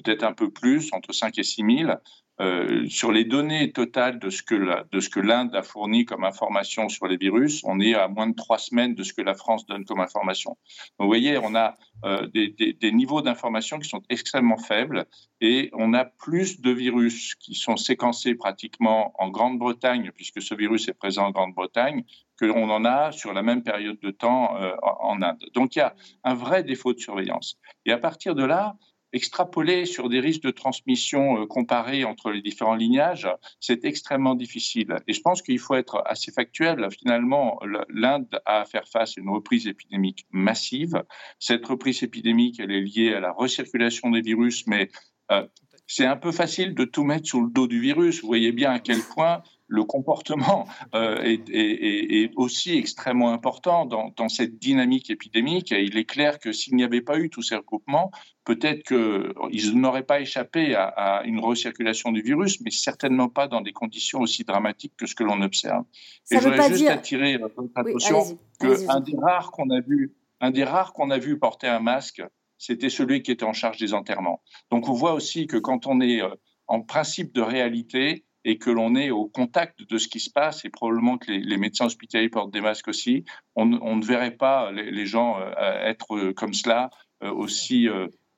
peut-être 0.04 0.24
un 0.24 0.34
peu 0.34 0.50
plus, 0.50 0.92
entre 0.94 1.14
5 1.14 1.38
et 1.38 1.44
6000. 1.44 2.00
Euh, 2.42 2.86
sur 2.90 3.14
les 3.14 3.24
données 3.24 3.72
totales 3.72 4.20
de 4.20 4.30
ce 4.30 4.44
que 4.44 5.20
l'Inde 5.20 5.56
a 5.56 5.64
fourni 5.64 6.04
comme 6.04 6.26
information 6.26 6.90
sur 6.90 7.08
les 7.08 7.16
virus, 7.16 7.62
on 7.64 7.80
est 7.80 7.96
à 7.96 8.10
moins 8.10 8.28
de 8.28 8.36
trois 8.36 8.58
semaines 8.58 8.94
de 8.94 9.04
ce 9.04 9.14
que 9.14 9.22
la 9.22 9.36
France 9.36 9.66
donne 9.66 9.86
comme 9.86 10.02
information. 10.02 10.52
Donc, 11.00 11.06
vous 11.06 11.08
voyez, 11.08 11.38
on 11.38 11.56
a 11.56 11.76
euh, 12.04 12.28
des, 12.28 12.92
niveaux 12.92 13.22
d'information 13.22 13.80
qui 13.80 13.88
sont 13.88 14.02
extrêmement 14.10 14.58
faibles 14.58 15.06
et 15.40 15.70
on 15.74 15.94
a 15.94 16.04
plus 16.04 16.60
de 16.60 16.72
virus 16.72 17.36
qui 17.36 17.56
sont 17.56 17.78
séquencés 17.78 18.36
pratiquement 18.36 19.14
en 19.18 19.30
Grande-Bretagne, 19.30 20.12
puisque 20.14 20.42
ce 20.42 20.56
virus 20.56 20.90
est 20.90 20.94
présent 20.94 21.28
en 21.28 21.32
Grande-Bretagne, 21.32 22.04
que 22.38 22.46
l'on 22.46 22.70
en 22.70 22.84
a 22.84 23.14
sur 23.14 23.34
la 23.34 23.44
même 23.44 23.64
période 23.64 24.00
de 24.02 24.12
temps 24.12 24.58
euh, 24.58 24.76
en 24.82 25.22
Inde. 25.22 25.44
Donc 25.54 25.76
il 25.76 25.80
y 25.80 25.82
a 25.82 25.96
un 26.26 26.34
vrai 26.34 26.64
défaut 26.64 26.94
de 26.94 27.00
surveillance. 27.00 27.58
Et 27.86 27.94
à 27.94 27.98
partir 27.98 28.36
de 28.36 28.44
là, 28.44 28.76
extrapoler 29.16 29.86
sur 29.86 30.10
des 30.10 30.20
risques 30.20 30.44
de 30.44 30.52
transmission 30.52 31.42
euh, 31.42 31.46
comparés 31.48 32.04
entre 32.04 32.32
les 32.32 32.42
différents 32.42 32.76
lignages, 32.76 33.28
c'est 33.60 33.86
extrêmement 33.86 34.36
difficile. 34.36 34.98
Et 35.08 35.14
je 35.14 35.22
pense 35.22 35.42
qu'il 35.42 35.58
faut 35.58 35.76
être 35.76 36.04
assez 36.06 36.32
factuel. 36.32 36.88
Finalement, 36.92 37.60
l'Inde 37.90 38.28
a 38.46 38.62
à 38.62 38.66
faire 38.66 38.88
face 38.88 39.18
à 39.18 39.22
une 39.22 39.30
reprise 39.30 39.68
épidémique 39.68 40.28
massive. 40.32 41.04
Cette 41.40 41.66
reprise 41.66 42.04
épidémique, 42.04 42.60
elle 42.60 42.72
est 42.72 42.82
liée 42.82 43.14
à 43.14 43.22
la 43.22 43.32
recirculation 43.32 44.12
des 44.12 44.22
virus, 44.22 44.68
mais 44.68 44.90
euh, 45.32 45.48
c'est 45.88 46.06
un 46.06 46.18
peu 46.18 46.32
facile 46.32 46.76
de 46.76 46.84
tout 46.84 47.04
mettre 47.04 47.28
sous 47.28 47.42
le 47.42 47.50
dos 47.52 47.68
du 47.68 47.80
virus. 47.80 48.22
Vous 48.22 48.28
voyez 48.28 48.52
bien 48.52 48.72
à 48.72 48.80
quel 48.80 49.00
point 49.00 49.44
le 49.68 49.84
comportement 49.84 50.68
euh, 50.94 51.22
est, 51.24 52.32
aussi 52.36 52.78
extrêmement 52.78 53.32
important 53.32 53.86
dans, 53.86 54.30
cette 54.30 54.60
dynamique 54.60 55.10
épidémique. 55.10 55.72
Et 55.72 55.84
il 55.84 55.98
est 55.98 56.06
clair 56.06 56.40
que 56.40 56.52
s'il 56.52 56.76
n'y 56.76 56.84
avait 56.84 57.02
pas 57.02 57.18
eu 57.18 57.30
tous 57.30 57.42
ces 57.42 57.56
regroupements, 57.56 58.12
peut-être 58.44 58.84
qu'ils 58.84 59.80
n'auraient 59.80 60.04
pas 60.04 60.20
échappé 60.20 60.76
à, 60.76 61.24
une 61.26 61.40
recirculation 61.40 62.12
du 62.12 62.22
virus, 62.22 62.62
mais 62.62 62.72
certainement 62.72 63.30
pas 63.30 63.48
dans 63.48 63.62
des 63.62 63.74
conditions 63.74 64.20
aussi 64.20 64.44
dramatiques 64.44 64.94
que 64.98 65.08
ce 65.08 65.16
que 65.16 65.24
l'on 65.24 65.42
observe. 65.42 65.84
et 66.32 66.38
je 66.38 66.42
voudrais 66.42 66.70
juste 66.70 66.88
attirer 66.88 67.38
votre 67.38 67.64
attention 67.76 68.40
qu'un 68.60 69.00
des 69.00 69.18
rares 69.18 69.52
qu'on 69.52 69.70
a 69.70 69.82
vu, 69.82 70.16
un 70.42 70.52
des 70.52 70.64
rares 70.64 70.94
qu'on 70.94 71.10
a 71.10 71.18
vu 71.18 71.40
porter 71.40 71.68
un 71.68 71.80
masque, 71.80 72.24
c'était 72.58 72.90
celui 72.90 73.22
qui 73.22 73.32
était 73.32 73.46
en 73.46 73.54
charge 73.54 73.78
des 73.78 73.94
enterrements. 73.94 74.42
Donc 74.72 74.88
on 74.88 74.94
voit 74.94 75.14
aussi 75.14 75.48
que 75.48 75.58
quand 75.58 75.88
on 75.88 76.00
est 76.02 76.22
euh, 76.22 76.30
en 76.68 76.82
principe 76.82 77.34
de 77.34 77.42
réalité, 77.42 78.25
et 78.46 78.60
que 78.60 78.70
l'on 78.70 78.96
est 78.96 79.10
au 79.10 79.26
contact 79.26 79.82
de 79.90 79.98
ce 79.98 80.08
qui 80.08 80.20
se 80.20 80.30
passe, 80.30 80.64
et 80.64 80.70
probablement 80.70 81.18
que 81.18 81.32
les, 81.32 81.58
médecins 81.58 81.88
hospitaliers 81.88 82.30
portent 82.30 82.54
des 82.54 82.62
masques 82.62 82.88
aussi, 82.88 83.26
on, 83.56 83.66
ne 83.66 84.06
verrait 84.06 84.38
pas 84.38 84.72
les, 84.72 85.06
gens 85.08 85.40
euh, 85.40 85.52
être 85.58 86.16
euh, 86.16 86.34
comme 86.34 86.54
cela, 86.54 86.92
euh, 87.24 87.32
aussi 87.32 87.88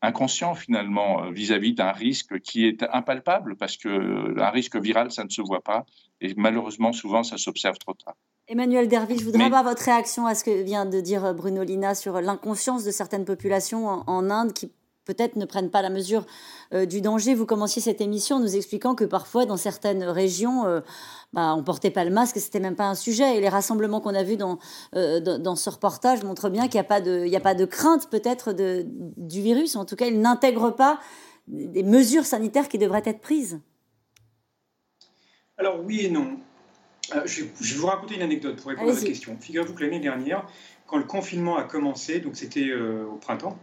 inconscients 0.01 0.55
finalement 0.55 1.29
vis-à-vis 1.31 1.73
d'un 1.73 1.91
risque 1.91 2.39
qui 2.39 2.65
est 2.65 2.83
impalpable, 2.93 3.57
parce 3.57 3.75
qu'un 3.75 4.49
risque 4.49 4.77
viral, 4.77 5.11
ça 5.11 5.25
ne 5.25 5.29
se 5.29 5.41
voit 5.41 5.61
pas, 5.61 5.85
et 6.21 6.33
malheureusement, 6.37 6.93
souvent, 6.93 7.23
ça 7.23 7.37
s'observe 7.37 7.77
trop 7.77 7.93
tard. 7.93 8.15
Emmanuel 8.47 8.87
Derville, 8.87 9.19
je 9.19 9.25
voudrais 9.25 9.43
avoir 9.43 9.65
votre 9.65 9.83
réaction 9.83 10.25
à 10.25 10.33
ce 10.33 10.45
que 10.45 10.63
vient 10.63 10.85
de 10.85 11.01
dire 11.01 11.33
Bruno 11.33 11.63
Lina 11.63 11.95
sur 11.95 12.21
l'inconscience 12.21 12.85
de 12.85 12.91
certaines 12.91 13.25
populations 13.25 13.87
en 13.87 14.29
Inde 14.29 14.53
qui 14.53 14.71
peut-être 15.07 15.37
ne 15.37 15.45
prennent 15.45 15.71
pas 15.71 15.81
la 15.81 15.89
mesure 15.89 16.25
euh, 16.73 16.85
du 16.85 17.01
danger. 17.01 17.33
Vous 17.33 17.45
commenciez 17.45 17.81
cette 17.81 18.01
émission 18.01 18.35
en 18.35 18.39
nous 18.39 18.55
expliquant 18.55 18.93
que 18.93 19.05
parfois, 19.05 19.45
dans 19.45 19.57
certaines 19.57 20.03
régions, 20.03 20.65
euh, 20.65 20.81
bah, 21.33 21.55
on 21.55 21.63
portait 21.63 21.89
pas 21.91 22.03
le 22.03 22.11
masque, 22.11 22.37
c'était 22.37 22.59
même 22.59 22.75
pas 22.75 22.87
un 22.87 22.95
sujet. 22.95 23.37
Et 23.37 23.41
les 23.41 23.49
rassemblements 23.49 24.01
qu'on 24.01 24.13
a 24.13 24.23
vus 24.23 24.37
dans, 24.37 24.59
euh, 24.95 25.19
dans, 25.19 25.55
ce 25.55 25.69
reportage 25.69 26.23
montrent 26.23 26.49
bien 26.49 26.67
qu'il 26.67 26.75
n'y 26.75 26.81
a, 26.81 26.83
pas 26.83 27.01
de, 27.01 27.33
a 27.33 27.39
pas 27.39 27.55
de 27.55 27.65
crainte 27.65 28.09
peut-être 28.09 28.53
du 28.53 29.41
virus. 29.41 29.75
En 29.75 29.85
tout 29.85 29.95
cas, 29.95 30.07
ils 30.07 30.19
n'intègrent 30.19 30.75
pas 30.75 30.99
des 31.47 31.83
mesures 31.83 32.25
sanitaires 32.25 32.67
qui 32.67 32.77
devraient 32.77 33.03
être 33.05 33.21
prises. 33.21 33.61
Alors 35.57 35.79
oui 35.83 36.01
et 36.01 36.09
non. 36.09 36.37
je, 37.25 37.43
vais 37.43 37.75
vous 37.77 37.87
raconter 37.87 38.15
une 38.15 38.21
anecdote 38.21 38.57
pour 38.57 38.69
répondre 38.69 38.89
à 38.89 38.93
votre 38.93 39.05
question. 39.05 39.37
Figurez-vous 39.39 39.73
que 39.73 39.83
l'année 39.83 40.01
dernière, 40.01 40.45
quand 40.85 40.97
le 40.97 41.05
confinement 41.05 41.55
a 41.55 41.63
commencé, 41.63 42.19
donc 42.19 42.35
c'était 42.35 42.73
au 42.73 43.15
printemps, 43.15 43.57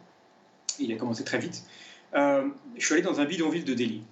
il 0.78 0.92
a 0.92 0.96
commencé 0.96 1.24
très 1.24 1.38
vite. 1.38 1.64
Euh, 2.14 2.48
je 2.76 2.84
suis 2.84 2.94
allé 2.94 3.02
dans 3.02 3.20
un 3.20 3.24
bidonville 3.24 3.64
de 3.64 3.74
Delhi. 3.74 4.02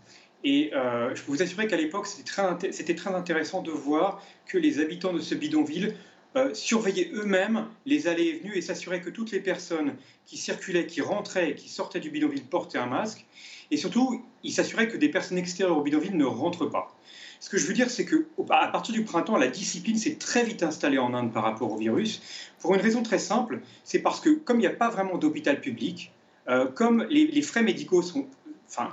Et 0.44 0.72
euh, 0.74 1.14
je 1.14 1.22
peux 1.22 1.30
vous 1.32 1.42
assurer 1.42 1.68
qu'à 1.68 1.76
l'époque, 1.76 2.06
c'était 2.06 2.94
très, 2.94 3.14
intéressant 3.14 3.62
de 3.62 3.70
voir 3.70 4.22
que 4.46 4.58
les 4.58 4.80
habitants 4.80 5.12
de 5.12 5.20
ce 5.20 5.34
bidonville 5.34 5.94
euh, 6.34 6.52
surveillaient 6.52 7.10
eux-mêmes 7.14 7.68
les 7.86 8.08
allées 8.08 8.24
et 8.24 8.38
venues 8.38 8.56
et 8.56 8.60
s'assuraient 8.60 9.00
que 9.00 9.10
toutes 9.10 9.30
les 9.30 9.40
personnes 9.40 9.94
qui 10.26 10.36
circulaient, 10.36 10.86
qui 10.86 11.00
rentraient 11.00 11.54
qui 11.54 11.68
sortaient 11.68 12.00
du 12.00 12.10
bidonville 12.10 12.44
portaient 12.44 12.78
un 12.78 12.86
masque. 12.86 13.24
Et 13.70 13.76
surtout, 13.76 14.24
ils 14.42 14.52
s'assuraient 14.52 14.88
que 14.88 14.96
des 14.96 15.08
personnes 15.08 15.38
extérieures 15.38 15.76
au 15.76 15.82
bidonville 15.82 16.16
ne 16.16 16.24
rentrent 16.24 16.66
pas. 16.66 16.96
Ce 17.38 17.50
que 17.50 17.58
je 17.58 17.66
veux 17.66 17.74
dire, 17.74 17.90
c'est 17.90 18.04
que 18.04 18.26
à 18.50 18.68
partir 18.68 18.94
du 18.94 19.04
printemps, 19.04 19.36
la 19.36 19.48
discipline 19.48 19.96
s'est 19.96 20.14
très 20.14 20.44
vite 20.44 20.62
installée 20.62 20.98
en 20.98 21.12
Inde 21.14 21.32
par 21.32 21.42
rapport 21.42 21.72
au 21.72 21.76
virus, 21.76 22.22
pour 22.60 22.74
une 22.74 22.80
raison 22.80 23.02
très 23.02 23.18
simple, 23.18 23.60
c'est 23.84 23.98
parce 23.98 24.20
que 24.20 24.30
comme 24.30 24.58
il 24.58 24.60
n'y 24.60 24.66
a 24.66 24.70
pas 24.70 24.90
vraiment 24.90 25.18
d'hôpital 25.18 25.60
public, 25.60 26.12
euh, 26.48 26.66
comme 26.66 27.04
les, 27.08 27.42
frais 27.42 27.62
médicaux 27.62 28.02
sont, 28.02 28.26
enfin, 28.68 28.90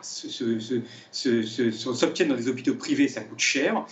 s'obtiennent 1.11 2.29
dans 2.29 2.35
des 2.35 2.47
hôpitaux 2.47 2.75
privés, 2.75 3.07
ça 3.07 3.21
coûte 3.21 3.39
cher. 3.39 3.85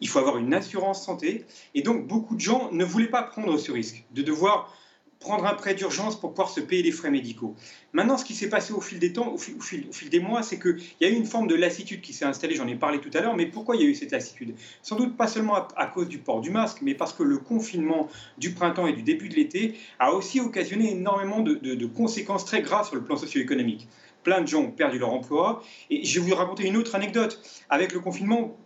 Il 0.00 0.08
faut 0.08 0.18
avoir 0.18 0.38
une 0.38 0.52
assurance 0.52 1.04
santé. 1.04 1.44
Et 1.74 1.82
donc, 1.82 2.06
beaucoup 2.06 2.34
de 2.34 2.40
gens 2.40 2.70
ne 2.72 2.84
voulaient 2.84 3.08
pas 3.08 3.22
prendre 3.22 3.56
ce 3.56 3.70
risque 3.70 4.04
de 4.10 4.22
devoir 4.22 4.76
prendre 5.24 5.46
un 5.46 5.54
prêt 5.54 5.74
d'urgence 5.74 6.20
pour 6.20 6.30
pouvoir 6.30 6.50
se 6.50 6.60
payer 6.60 6.82
les 6.82 6.92
frais 6.92 7.10
médicaux. 7.10 7.54
Maintenant, 7.94 8.18
ce 8.18 8.26
qui 8.26 8.34
s'est 8.34 8.50
passé 8.50 8.74
au 8.74 8.82
fil 8.82 8.98
des 8.98 9.14
temps, 9.14 9.32
au 9.32 9.38
fil, 9.38 10.10
des 10.10 10.20
mois, 10.20 10.42
c'est 10.42 10.58
qu'il 10.58 10.76
y 11.00 11.06
a 11.06 11.08
eu 11.08 11.14
une 11.14 11.24
forme 11.24 11.46
de 11.46 11.54
lassitude 11.54 12.02
qui 12.02 12.12
s'est 12.12 12.26
installée, 12.26 12.56
j'en 12.56 12.68
ai 12.68 12.74
parlé 12.74 13.00
tout 13.00 13.08
à 13.14 13.22
l'heure, 13.22 13.34
mais 13.34 13.46
pourquoi 13.46 13.74
il 13.74 13.82
y 13.82 13.86
a 13.86 13.88
eu 13.88 13.94
cette 13.94 14.12
lassitude? 14.12 14.54
Sans 14.82 14.96
doute 14.96 15.16
pas 15.16 15.26
seulement 15.26 15.54
à, 15.76 15.86
cause 15.86 16.08
du 16.08 16.18
port 16.18 16.42
du 16.42 16.50
masque, 16.50 16.80
mais 16.82 16.94
parce 16.94 17.14
que 17.14 17.22
le 17.22 17.38
confinement 17.38 18.10
du 18.36 18.52
printemps 18.52 18.86
et 18.86 18.92
du 18.92 19.02
début 19.02 19.30
de 19.30 19.34
l'été 19.34 19.74
a 19.98 20.12
aussi 20.12 20.40
occasionné 20.40 20.92
énormément 20.92 21.40
de, 21.40 21.54
de 21.54 21.86
conséquences 21.86 22.44
très 22.44 22.60
graves 22.60 22.86
sur 22.86 22.96
le 22.96 23.02
plan 23.02 23.16
socio-économique 23.16 23.88
plein 24.22 24.40
de 24.40 24.48
gens 24.48 24.62
ont 24.62 24.70
perdu 24.70 24.98
leur 24.98 25.12
emploi. 25.12 25.62
Et 25.90 26.02
je 26.02 26.18
vais 26.18 26.30
vous 26.30 26.34
raconter 26.34 26.66
une 26.66 26.78
autre 26.78 26.94
anecdote. 26.94 27.42
Avec 27.68 27.92
le 27.92 28.00
confinement, 28.00 28.56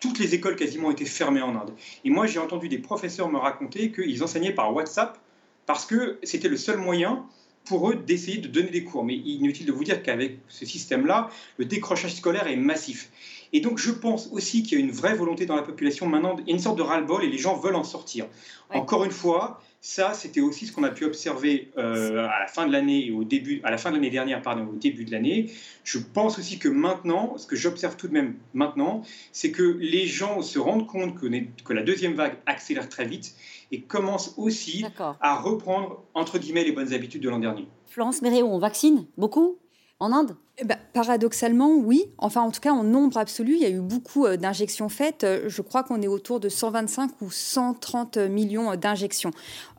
toutes 0.00 0.18
les 0.18 0.34
écoles 0.34 0.56
quasiment 0.56 0.90
étaient 0.90 1.04
fermées 1.04 1.42
en 1.42 1.56
Inde. 1.56 1.74
Et 2.04 2.10
moi, 2.10 2.26
j'ai 2.26 2.38
entendu 2.38 2.68
des 2.68 2.78
professeurs 2.78 3.28
me 3.28 3.36
raconter 3.36 3.90
qu'ils 3.90 4.22
enseignaient 4.22 4.54
par 4.54 4.72
WhatsApp 4.72 5.18
parce 5.68 5.84
que 5.84 6.18
c'était 6.22 6.48
le 6.48 6.56
seul 6.56 6.78
moyen 6.78 7.26
pour 7.66 7.90
eux 7.90 7.94
d'essayer 7.94 8.38
de 8.38 8.48
donner 8.48 8.70
des 8.70 8.84
cours. 8.84 9.04
Mais 9.04 9.14
inutile 9.14 9.66
de 9.66 9.72
vous 9.72 9.84
dire 9.84 10.02
qu'avec 10.02 10.38
ce 10.48 10.64
système-là, 10.64 11.28
le 11.58 11.66
décrochage 11.66 12.14
scolaire 12.14 12.46
est 12.46 12.56
massif. 12.56 13.10
Et 13.52 13.60
donc 13.60 13.76
je 13.76 13.90
pense 13.90 14.28
aussi 14.32 14.62
qu'il 14.62 14.78
y 14.78 14.80
a 14.80 14.84
une 14.84 14.90
vraie 14.90 15.14
volonté 15.14 15.44
dans 15.44 15.56
la 15.56 15.62
population 15.62 16.06
maintenant, 16.06 16.36
il 16.38 16.48
y 16.48 16.52
a 16.52 16.54
une 16.54 16.62
sorte 16.62 16.78
de 16.78 16.82
ras-le-bol 16.82 17.22
et 17.22 17.28
les 17.28 17.36
gens 17.36 17.54
veulent 17.54 17.76
en 17.76 17.84
sortir. 17.84 18.26
Encore 18.70 19.04
une 19.04 19.10
fois, 19.10 19.62
ça, 19.80 20.12
c'était 20.12 20.40
aussi 20.40 20.66
ce 20.66 20.72
qu'on 20.72 20.82
a 20.82 20.90
pu 20.90 21.04
observer 21.04 21.70
euh, 21.78 22.26
à 22.26 22.40
la 22.40 22.46
fin 22.48 22.66
de 22.66 22.72
l'année 22.72 23.12
au 23.12 23.22
début, 23.22 23.60
à 23.62 23.70
la 23.70 23.78
fin 23.78 23.90
de 23.90 23.94
l'année 23.94 24.10
dernière, 24.10 24.42
pardon, 24.42 24.66
au 24.66 24.74
début 24.74 25.04
de 25.04 25.12
l'année. 25.12 25.52
Je 25.84 25.98
pense 25.98 26.38
aussi 26.38 26.58
que 26.58 26.68
maintenant, 26.68 27.38
ce 27.38 27.46
que 27.46 27.54
j'observe 27.54 27.96
tout 27.96 28.08
de 28.08 28.12
même 28.12 28.34
maintenant, 28.54 29.02
c'est 29.32 29.52
que 29.52 29.62
les 29.62 30.06
gens 30.06 30.42
se 30.42 30.58
rendent 30.58 30.86
compte 30.86 31.14
que, 31.14 31.26
que 31.62 31.72
la 31.72 31.82
deuxième 31.82 32.14
vague 32.14 32.36
accélère 32.46 32.88
très 32.88 33.04
vite 33.04 33.34
et 33.70 33.82
commencent 33.82 34.34
aussi 34.36 34.84
à 35.20 35.36
reprendre 35.40 36.02
entre 36.14 36.38
guillemets 36.38 36.64
les 36.64 36.72
bonnes 36.72 36.92
habitudes 36.92 37.22
de 37.22 37.28
l'an 37.28 37.38
dernier. 37.38 37.68
Florence 37.86 38.20
Méréo, 38.20 38.46
on 38.46 38.58
vaccine 38.58 39.06
beaucoup 39.16 39.58
en 40.00 40.12
Inde? 40.12 40.36
Eh 40.60 40.64
ben, 40.64 40.76
paradoxalement, 40.92 41.74
oui. 41.76 42.04
Enfin, 42.18 42.42
en 42.42 42.50
tout 42.50 42.60
cas, 42.60 42.72
en 42.72 42.82
nombre 42.82 43.16
absolu, 43.16 43.54
il 43.54 43.62
y 43.62 43.64
a 43.64 43.70
eu 43.70 43.80
beaucoup 43.80 44.26
euh, 44.26 44.36
d'injections 44.36 44.88
faites. 44.88 45.24
Je 45.46 45.62
crois 45.62 45.84
qu'on 45.84 46.02
est 46.02 46.08
autour 46.08 46.40
de 46.40 46.48
125 46.48 47.10
ou 47.20 47.30
130 47.30 48.16
millions 48.16 48.74
d'injections 48.74 49.30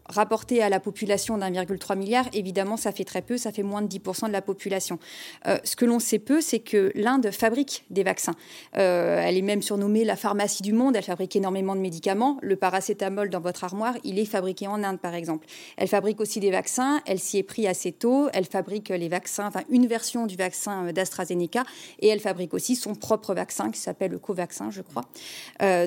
rapporté 0.10 0.62
à 0.62 0.70
la 0.70 0.80
population 0.80 1.38
d'1,3 1.38 1.98
milliard, 1.98 2.26
évidemment, 2.34 2.78
ça 2.78 2.92
fait 2.92 3.04
très 3.04 3.22
peu, 3.22 3.38
ça 3.38 3.52
fait 3.52 3.64
moins 3.64 3.82
de 3.82 3.88
10% 3.88 4.28
de 4.28 4.32
la 4.32 4.42
population. 4.42 5.00
Euh, 5.48 5.60
ce 5.64 5.76
que 5.76 5.86
l'on 5.86 6.00
sait 6.00 6.20
peu, 6.20 6.42
c'est 6.42 6.60
que 6.60 6.92
l'Inde 6.96 7.30
fabrique 7.32 7.86
des 7.90 8.04
vaccins. 8.04 8.36
Euh, 8.78 9.22
elle 9.24 9.38
est 9.38 9.44
même 9.44 9.62
surnommée 9.62 10.04
la 10.04 10.16
pharmacie 10.16 10.64
du 10.64 10.74
monde, 10.74 10.96
elle 10.96 11.04
fabrique 11.04 11.36
énormément 11.36 11.76
de 11.76 11.82
médicaments. 11.82 12.38
Le 12.42 12.56
paracétamol 12.56 13.30
dans 13.30 13.40
votre 13.40 13.64
armoire, 13.64 13.96
il 14.04 14.18
est 14.20 14.26
fabriqué 14.26 14.68
en 14.68 14.84
Inde, 14.84 15.00
par 15.00 15.14
exemple. 15.14 15.46
Elle 15.78 15.88
fabrique 15.88 16.20
aussi 16.20 16.40
des 16.40 16.52
vaccins, 16.52 17.02
elle 17.06 17.20
s'y 17.20 17.38
est 17.38 17.44
pris 17.44 17.68
assez 17.68 17.92
tôt, 17.92 18.30
elle 18.34 18.46
fabrique 18.46 18.90
les 18.90 19.10
vaccins, 19.10 19.48
enfin 19.48 19.62
une 19.70 19.86
version 19.86 20.26
du 20.26 20.36
vaccin 20.36 20.88
euh, 20.88 20.92
d'AstraZeneca, 20.92 21.64
et 22.00 22.08
elle 22.08 22.20
fabrique 22.20 22.54
aussi 22.54 22.76
son 22.76 22.96
propre 22.96 23.36
vaccin 23.36 23.70
qui 23.70 23.80
s'appelle 23.80 24.12
le 24.12 24.20
Covaxin, 24.20 24.72
je 24.72 24.82
crois. 24.82 25.06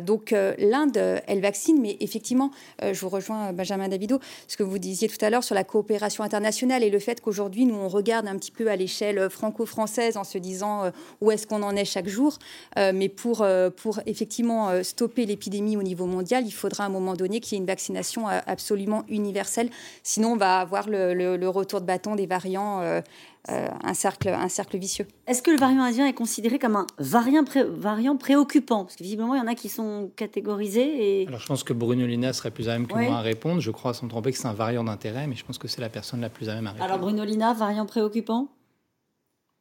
donc 0.01 0.35
l'Inde, 0.59 1.23
elle 1.27 1.41
vaccine, 1.41 1.81
mais 1.81 1.97
effectivement, 2.01 2.51
je 2.81 2.99
vous 3.01 3.09
rejoins, 3.09 3.53
Benjamin 3.53 3.89
David 3.89 4.12
ce 4.49 4.57
que 4.57 4.63
vous 4.63 4.79
disiez 4.79 5.09
tout 5.09 5.23
à 5.25 5.31
l'heure 5.31 5.45
sur 5.45 5.55
la 5.55 5.65
coopération 5.65 6.25
internationale 6.25 6.83
et 6.83 6.91
le 6.91 6.99
fait 6.99 7.21
qu'aujourd'hui, 7.21 7.67
nous, 7.67 7.75
on 7.75 7.89
regarde 7.89 8.27
un 8.27 8.37
petit 8.37 8.51
peu 8.51 8.71
à 8.71 8.77
l'échelle 8.77 9.31
franco-française 9.31 10.17
en 10.17 10.25
se 10.25 10.39
disant 10.39 10.85
euh, 10.85 10.91
où 11.21 11.31
est-ce 11.31 11.47
qu'on 11.47 11.63
en 11.63 11.75
est 11.77 11.85
chaque 11.85 12.09
jour. 12.09 12.39
Euh, 12.79 12.93
mais 12.95 13.09
pour, 13.09 13.43
euh, 13.43 13.71
pour 13.71 14.01
effectivement 14.07 14.83
stopper 14.83 15.27
l'épidémie 15.27 15.77
au 15.77 15.83
niveau 15.83 16.07
mondial, 16.07 16.45
il 16.47 16.53
faudra 16.53 16.85
à 16.85 16.87
un 16.87 16.91
moment 16.91 17.15
donné 17.15 17.41
qu'il 17.41 17.57
y 17.57 17.57
ait 17.57 17.61
une 17.61 17.67
vaccination 17.67 18.27
absolument 18.27 19.05
universelle. 19.09 19.71
Sinon, 20.03 20.33
on 20.33 20.37
va 20.37 20.61
avoir 20.61 20.89
le 20.89 21.47
retour 21.49 21.81
de 21.81 21.87
bâton 21.87 22.15
des 22.17 22.27
variants 22.27 23.03
euh, 23.51 23.69
un, 23.83 23.95
cercle, 23.95 24.29
un 24.29 24.49
cercle 24.49 24.79
vicieux. 24.79 25.09
Est-ce 25.27 25.43
que 25.43 25.51
le 25.51 25.57
variant 25.57 25.83
indien 25.83 26.07
est 26.07 26.13
considéré 26.13 26.61
comme 26.61 26.77
un 26.77 26.87
variant, 26.99 27.43
variant 27.71 28.17
préoccupant? 28.17 28.85
Parce 28.85 28.95
que 28.95 29.03
visiblement, 29.03 29.35
il 29.35 29.39
y 29.39 29.41
en 29.41 29.49
a 29.49 29.57
qui 29.57 29.69
sont 29.69 30.13
catégorisés. 30.15 31.23
Et... 31.23 31.27
Alors, 31.27 31.41
je 31.41 31.47
pense 31.47 31.65
que 31.65 31.73
Bruno 31.73 32.07
Lina 32.07 32.33
serait 32.33 32.53
plus 32.53 32.69
à 32.69 32.75
même 32.75 32.87
que 32.87 32.95
moi 32.95 33.17
à 33.17 33.21
répondre. 33.21 33.61
Je 33.61 33.73
crois, 33.73 33.95
sans 33.95 34.07
me 34.07 34.11
tromper, 34.11 34.31
que 34.31 34.39
c'est 34.39 34.47
un 34.47 34.53
variant 34.53 34.85
d'intérêt, 34.85 35.27
mais 35.27 35.35
je 35.35 35.45
pense 35.45 35.59
que 35.59 35.67
c'est 35.67 35.81
la 35.81 35.89
personne 35.89 36.21
la 36.21 36.29
plus 36.29 36.49
à 36.49 36.55
même 36.55 36.69
à 36.69 36.71
répondre. 36.71 36.89
Alors, 36.89 37.01
Bruno 37.01 37.25
Lina, 37.25 37.53
variant 37.53 37.85
préoccupant? 37.85 38.47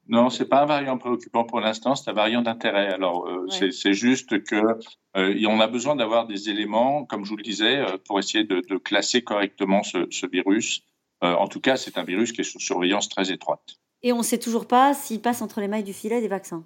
Non, 0.07 0.29
c'est 0.29 0.47
pas 0.47 0.61
un 0.61 0.65
variant 0.67 0.99
préoccupant 0.99 1.43
pour 1.45 1.59
l'instant, 1.59 1.95
c'est 1.95 2.11
un 2.11 2.13
variant 2.13 2.43
d'intérêt. 2.43 2.93
Alors, 2.93 3.27
euh, 3.27 3.47
c'est 3.71 3.93
juste 3.93 4.43
que 4.43 4.77
euh, 5.17 5.47
on 5.47 5.59
a 5.59 5.67
besoin 5.67 5.95
d'avoir 5.95 6.27
des 6.27 6.49
éléments, 6.49 7.05
comme 7.05 7.25
je 7.25 7.31
vous 7.31 7.37
le 7.37 7.43
disais, 7.43 7.83
pour 8.07 8.19
essayer 8.19 8.43
de, 8.43 8.77
classer 8.77 9.23
correctement 9.23 9.81
ce, 9.81 10.05
ce 10.11 10.27
virus. 10.27 10.83
Euh, 11.23 11.33
en 11.33 11.47
tout 11.47 11.59
cas, 11.59 11.77
c'est 11.77 11.97
un 11.97 12.03
virus 12.03 12.31
qui 12.31 12.41
est 12.41 12.45
sous 12.45 12.59
surveillance 12.59 13.09
très 13.09 13.31
étroite. 13.31 13.77
Et 14.03 14.11
on 14.13 14.19
ne 14.19 14.23
sait 14.23 14.39
toujours 14.39 14.65
pas 14.65 14.93
s'il 14.93 15.21
passe 15.21 15.41
entre 15.41 15.61
les 15.61 15.67
mailles 15.67 15.83
du 15.83 15.93
filet 15.93 16.21
des 16.21 16.27
vaccins. 16.27 16.63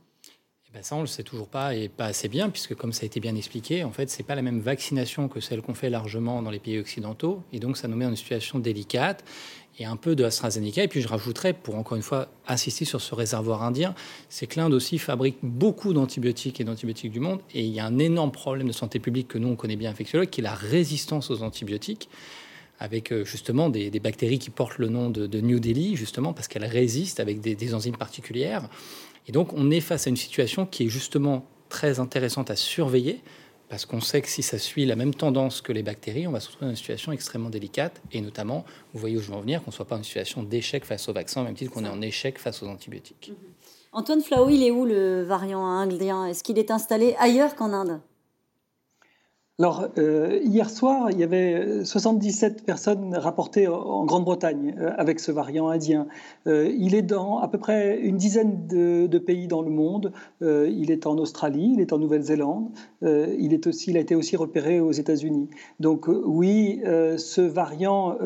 Eh 0.69 0.73
ben 0.73 0.83
ça, 0.83 0.95
on 0.95 0.99
ne 0.99 1.03
le 1.03 1.07
sait 1.07 1.23
toujours 1.23 1.49
pas 1.49 1.75
et 1.75 1.89
pas 1.89 2.05
assez 2.05 2.29
bien, 2.29 2.49
puisque 2.49 2.75
comme 2.75 2.93
ça 2.93 3.03
a 3.03 3.05
été 3.05 3.19
bien 3.19 3.35
expliqué, 3.35 3.83
en 3.83 3.91
fait, 3.91 4.09
ce 4.09 4.17
n'est 4.17 4.23
pas 4.23 4.35
la 4.35 4.41
même 4.41 4.59
vaccination 4.59 5.27
que 5.27 5.41
celle 5.41 5.61
qu'on 5.61 5.73
fait 5.73 5.89
largement 5.89 6.41
dans 6.41 6.51
les 6.51 6.59
pays 6.59 6.79
occidentaux. 6.79 7.43
Et 7.51 7.59
donc, 7.59 7.75
ça 7.75 7.89
nous 7.89 7.97
met 7.97 8.05
dans 8.05 8.11
une 8.11 8.17
situation 8.17 8.59
délicate 8.59 9.25
et 9.77 9.83
un 9.83 9.97
peu 9.97 10.15
de 10.15 10.23
AstraZeneca. 10.23 10.83
Et 10.83 10.87
puis, 10.87 11.01
je 11.01 11.09
rajouterais, 11.09 11.51
pour 11.51 11.75
encore 11.75 11.97
une 11.97 12.03
fois 12.03 12.29
insister 12.47 12.85
sur 12.85 13.01
ce 13.01 13.13
réservoir 13.13 13.63
indien, 13.63 13.93
c'est 14.29 14.47
que 14.47 14.57
l'Inde 14.57 14.73
aussi 14.73 14.97
fabrique 14.97 15.37
beaucoup 15.43 15.93
d'antibiotiques 15.93 16.61
et 16.61 16.63
d'antibiotiques 16.63 17.11
du 17.11 17.19
monde. 17.19 17.41
Et 17.53 17.65
il 17.65 17.73
y 17.73 17.81
a 17.81 17.85
un 17.85 17.99
énorme 17.99 18.31
problème 18.31 18.67
de 18.67 18.73
santé 18.73 18.99
publique 18.99 19.27
que 19.27 19.37
nous, 19.37 19.49
on 19.49 19.57
connaît 19.57 19.75
bien, 19.75 19.91
infectiologue, 19.91 20.29
qui 20.29 20.39
est 20.39 20.43
la 20.43 20.55
résistance 20.55 21.29
aux 21.29 21.43
antibiotiques 21.43 22.07
avec 22.79 23.11
euh, 23.11 23.23
justement 23.25 23.69
des, 23.69 23.89
bactéries 23.99 24.39
qui 24.39 24.49
portent 24.49 24.77
le 24.77 24.89
nom 24.89 25.09
de, 25.09 25.41
New 25.41 25.59
Delhi, 25.59 25.95
justement 25.95 26.33
parce 26.33 26.47
qu'elles 26.47 26.65
résistent 26.65 27.19
avec 27.19 27.41
des, 27.41 27.73
enzymes 27.73 27.97
particulières. 27.97 28.69
Et 29.27 29.31
donc 29.31 29.53
on 29.53 29.71
est 29.71 29.81
face 29.81 30.07
à 30.07 30.09
une 30.09 30.17
situation 30.17 30.65
qui 30.65 30.85
est 30.85 30.89
justement 30.89 31.45
très 31.69 31.99
intéressante 31.99 32.51
à 32.51 32.55
surveiller, 32.55 33.21
parce 33.69 33.85
qu'on 33.85 34.01
sait 34.01 34.21
que 34.21 34.29
si 34.29 34.43
ça 34.43 34.59
suit 34.59 34.85
la 34.85 34.95
même 34.95 35.13
tendance 35.13 35.61
que 35.61 35.71
les 35.71 35.81
bactéries, 35.81 36.27
on 36.27 36.31
va 36.31 36.39
se 36.39 36.47
retrouver 36.47 36.67
dans 36.67 36.71
une 36.71 36.77
situation 36.77 37.11
extrêmement 37.11 37.49
délicate, 37.49 38.01
et 38.11 38.21
notamment, 38.21 38.63
vous 38.93 38.99
voyez 38.99 39.17
où 39.17 39.21
je 39.21 39.29
veux 39.29 39.33
en 39.33 39.41
venir, 39.41 39.63
qu'on 39.63 39.71
ne 39.71 39.75
soit 39.75 39.87
pas 39.87 39.97
en 39.97 40.03
situation 40.03 40.43
d'échec 40.43 40.85
face 40.85 41.09
au 41.09 41.13
vaccin, 41.13 41.41
au 41.41 41.43
même 41.45 41.55
titre 41.55 41.71
qu'on 41.71 41.83
est 41.83 41.89
en 41.89 42.01
échec 42.01 42.37
face 42.37 42.61
aux 42.61 42.67
antibiotiques. 42.67 43.31
Mhm. 43.31 43.55
Antoine 43.93 44.21
Flau, 44.21 44.49
il 44.49 44.61
est 44.61 44.71
où 44.71 44.85
le 44.85 45.23
variant 45.23 45.65
indien? 45.65 46.25
Est-ce 46.25 46.43
qu'il 46.43 46.59
est 46.59 46.69
installé 46.69 47.15
ailleurs 47.17 47.55
qu'en 47.55 47.71
Inde? 47.71 48.01
Alors, 49.57 49.87
euh, 49.97 50.41
hier 50.43 50.69
soir, 50.69 51.11
il 51.11 51.17
y 51.17 51.23
avait 51.23 51.85
77 51.85 52.65
personnes 52.65 53.15
rapportées 53.15 53.69
en 53.69 54.03
Grande-Bretagne 54.03 54.75
euh, 54.77 54.91
avec 54.97 55.21
ce 55.21 55.31
variant 55.31 55.69
indien. 55.69 56.07
Euh, 56.45 56.69
il 56.77 56.93
est 56.93 57.01
dans 57.01 57.39
à 57.39 57.47
peu 57.47 57.57
près 57.57 57.97
une 58.01 58.17
dizaine 58.17 58.67
de, 58.67 59.17
pays 59.17 59.47
dans 59.47 59.61
le 59.61 59.69
monde. 59.69 60.11
il 60.41 60.91
est 60.91 61.07
en 61.07 61.17
Australie, 61.17 61.71
il 61.73 61.79
est 61.79 61.93
en 61.93 61.99
Nouvelle-Zélande. 61.99 62.69
il, 63.01 63.53
est 63.53 63.65
aussi, 63.65 63.91
il 63.91 63.97
a 63.97 64.01
été 64.01 64.13
aussi 64.13 64.35
repéré 64.35 64.81
aux 64.81 64.91
États-Unis. 64.91 65.49
Donc, 65.79 66.07
oui, 66.09 66.81
ce 66.83 67.39
variant 67.39 68.17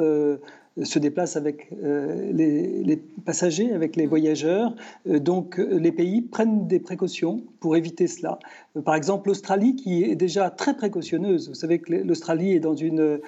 se 0.84 1.00
déplace 1.00 1.36
avec 1.36 1.70
euh, 1.84 2.32
les, 2.32 2.98
passagers, 3.26 3.72
avec 3.74 3.96
les 3.96 4.06
voyageurs. 4.06 4.76
Euh, 5.08 5.20
donc 5.20 5.60
euh, 5.60 5.78
les 5.78 5.92
pays 5.92 6.22
prennent 6.22 6.68
des 6.68 6.80
précautions 6.80 7.44
pour 7.60 7.76
éviter 7.76 8.08
cela. 8.08 8.40
Par 8.86 8.96
exemple, 8.96 9.30
l'Australie, 9.30 9.76
qui 9.76 10.04
est 10.04 10.16
déjà 10.16 10.50
très 10.50 10.76
précautionneuse. 10.76 11.50
Vous 11.50 11.56
savez 11.56 11.80
que 11.80 11.94
l'Australie 11.94 12.54
est 12.54 12.60
dans 12.60 12.76
une 12.76 13.20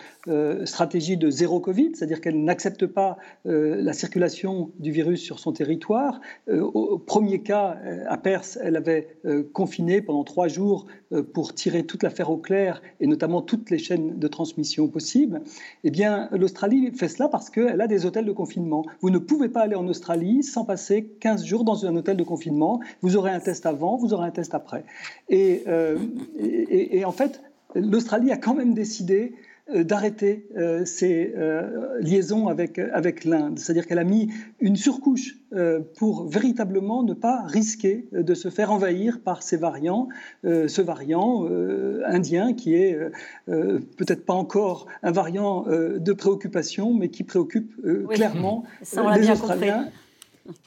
stratégie 0.65 1.17
de 1.17 1.29
zéro 1.29 1.59
Covid, 1.59 1.91
c'est-à-dire 1.95 2.21
qu'elle 2.21 2.43
n'accepte 2.43 2.85
pas 2.85 3.17
la 3.45 3.93
circulation 3.93 4.71
du 4.79 4.91
virus 4.91 5.21
sur 5.21 5.39
son 5.39 5.51
territoire. 5.51 6.21
Au 6.51 6.99
premier 6.99 7.41
cas, 7.41 7.77
à 8.07 8.17
Perse, 8.17 8.59
elle 8.61 8.75
avait 8.75 9.07
confiné 9.53 10.01
pendant 10.01 10.23
trois 10.23 10.47
jours 10.47 10.85
pour 11.33 11.53
tirer 11.53 11.83
toute 11.83 12.03
l'affaire 12.03 12.29
au 12.29 12.37
clair 12.37 12.81
et 12.99 13.07
notamment 13.07 13.41
toutes 13.41 13.69
les 13.69 13.79
chaînes 13.79 14.19
de 14.19 14.27
transmission 14.27 14.87
possibles. 14.87 15.41
Eh 15.83 15.91
bien, 15.91 16.29
l'Australie 16.31 16.91
fait 16.91 17.07
cela 17.07 17.27
parce 17.27 17.49
qu'elle 17.49 17.81
a 17.81 17.87
des 17.87 18.05
hôtels 18.05 18.25
de 18.25 18.31
confinement. 18.31 18.85
Vous 19.01 19.09
ne 19.09 19.17
pouvez 19.17 19.49
pas 19.49 19.61
aller 19.61 19.75
en 19.75 19.87
Australie 19.87 20.43
sans 20.43 20.65
passer 20.65 21.05
15 21.19 21.43
jours 21.45 21.63
dans 21.63 21.85
un 21.85 21.95
hôtel 21.95 22.15
de 22.15 22.23
confinement. 22.23 22.79
Vous 23.01 23.17
aurez 23.17 23.31
un 23.31 23.39
test 23.39 23.65
avant, 23.65 23.97
vous 23.97 24.13
aurez 24.13 24.27
un 24.27 24.31
test 24.31 24.53
après. 24.53 24.85
Et, 25.31 25.63
euh, 25.67 25.97
et 26.37 27.03
en 27.03 27.11
fait, 27.11 27.41
l'Australie 27.73 28.31
a 28.31 28.37
quand 28.37 28.53
même 28.53 28.75
décidé 28.75 29.33
euh, 29.73 29.83
d'arrêter 29.83 30.47
euh, 30.57 30.83
euh, 31.03 31.99
liaisons 31.99 32.47
avec, 32.47 32.79
avec 32.79 33.25
l'Inde. 33.25 33.59
C'est-à-dire 33.59 33.85
qu'elle 33.85 33.99
a 33.99 34.03
mis 34.03 34.29
une 34.59 34.75
surcouche 34.75 35.37
pour 35.97 36.27
véritablement 36.27 37.03
ne 37.03 37.13
pas 37.13 37.43
risquer 37.45 38.07
de 38.13 38.33
se 38.33 38.49
faire 38.49 38.71
envahir 38.71 39.19
par 39.19 39.43
ces 39.43 39.57
variants, 39.57 40.07
ce 40.45 40.81
variant 40.81 41.45
indien 42.05 42.53
qui 42.53 42.73
est 42.73 42.97
peut-être 43.47 44.25
pas 44.25 44.33
encore 44.33 44.87
un 45.03 45.11
variant 45.11 45.65
de 45.67 46.13
préoccupation, 46.13 46.93
mais 46.93 47.09
qui 47.09 47.25
préoccupe 47.25 47.73
clairement 48.07 48.63
les 49.13 49.29
Australiens 49.29 49.89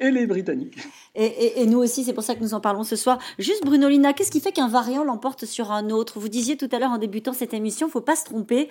et 0.01 0.11
les 0.11 0.27
Britanniques. 0.27 0.79
Et, 1.15 1.65
nous 1.67 1.79
aussi, 1.79 2.05
c'est 2.05 2.13
pour 2.13 2.25
ça 2.25 2.35
que 2.35 2.41
nous 2.41 2.55
en 2.55 2.61
parlons 2.61 2.85
ce 2.85 2.97
soir. 2.97 3.19
Juste, 3.39 3.65
Bruno 3.65 3.89
Lina, 3.89 4.13
qu'est-ce 4.13 4.31
qui 4.31 4.41
fait 4.41 4.53
qu'un 4.53 4.69
variant 4.69 5.05
l'emporte 5.05 5.45
sur 5.45 5.73
un 5.73 5.91
autre? 5.91 6.19
Vous 6.19 6.29
disiez 6.29 6.57
tout 6.57 6.69
à 6.73 6.79
l'heure 6.79 6.91
en 6.91 6.99
débutant 6.99 7.33
cette 7.33 7.55
émission, 7.55 7.87
il 7.87 7.91
ne 7.91 7.93
faut 7.93 8.01
pas 8.01 8.17
se 8.17 8.25
tromper. 8.25 8.69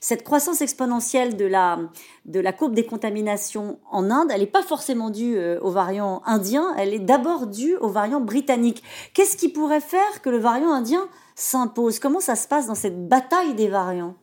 Cette 0.00 0.24
croissance 0.24 0.60
exponentielle 0.62 1.36
de 1.36 1.44
la, 1.44 1.78
de 2.24 2.40
la 2.40 2.52
courbe 2.52 2.74
des 2.74 2.84
contaminations 2.84 3.78
en 3.90 4.10
Inde, 4.10 4.30
elle 4.32 4.40
n'est 4.40 4.46
pas 4.46 4.62
forcément 4.62 5.10
due 5.10 5.36
euh, 5.36 5.60
au 5.60 5.70
variant 5.70 6.22
indien, 6.26 6.74
elle 6.76 6.92
est 6.92 6.98
d'abord 6.98 7.46
due 7.46 7.76
au 7.76 7.88
variant 7.88 8.20
britannique. 8.20 8.82
Qu'est-ce 9.14 9.36
qui 9.36 9.48
pourrait 9.48 9.80
faire 9.80 10.20
que 10.20 10.28
le 10.28 10.38
variant 10.38 10.72
indien 10.72 11.06
s'impose? 11.36 12.00
Comment 12.00 12.18
ça 12.18 12.34
se 12.34 12.48
passe 12.48 12.66
dans 12.66 12.74
cette 12.74 13.06
bataille 13.06 13.54
des 13.54 13.68
variants? 13.68 14.16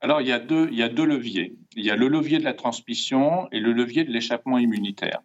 Alors, 0.00 0.20
il 0.20 0.28
y, 0.28 0.32
a 0.32 0.40
deux, 0.40 0.68
il 0.72 0.78
y 0.78 0.82
a 0.82 0.88
deux 0.88 1.04
leviers. 1.04 1.56
Il 1.76 1.84
y 1.84 1.90
a 1.90 1.96
le 1.96 2.08
levier 2.08 2.38
de 2.38 2.44
la 2.44 2.54
transmission 2.54 3.48
et 3.50 3.60
le 3.60 3.72
levier 3.72 4.04
de 4.04 4.10
l'échappement 4.10 4.58
immunitaire. 4.58 5.20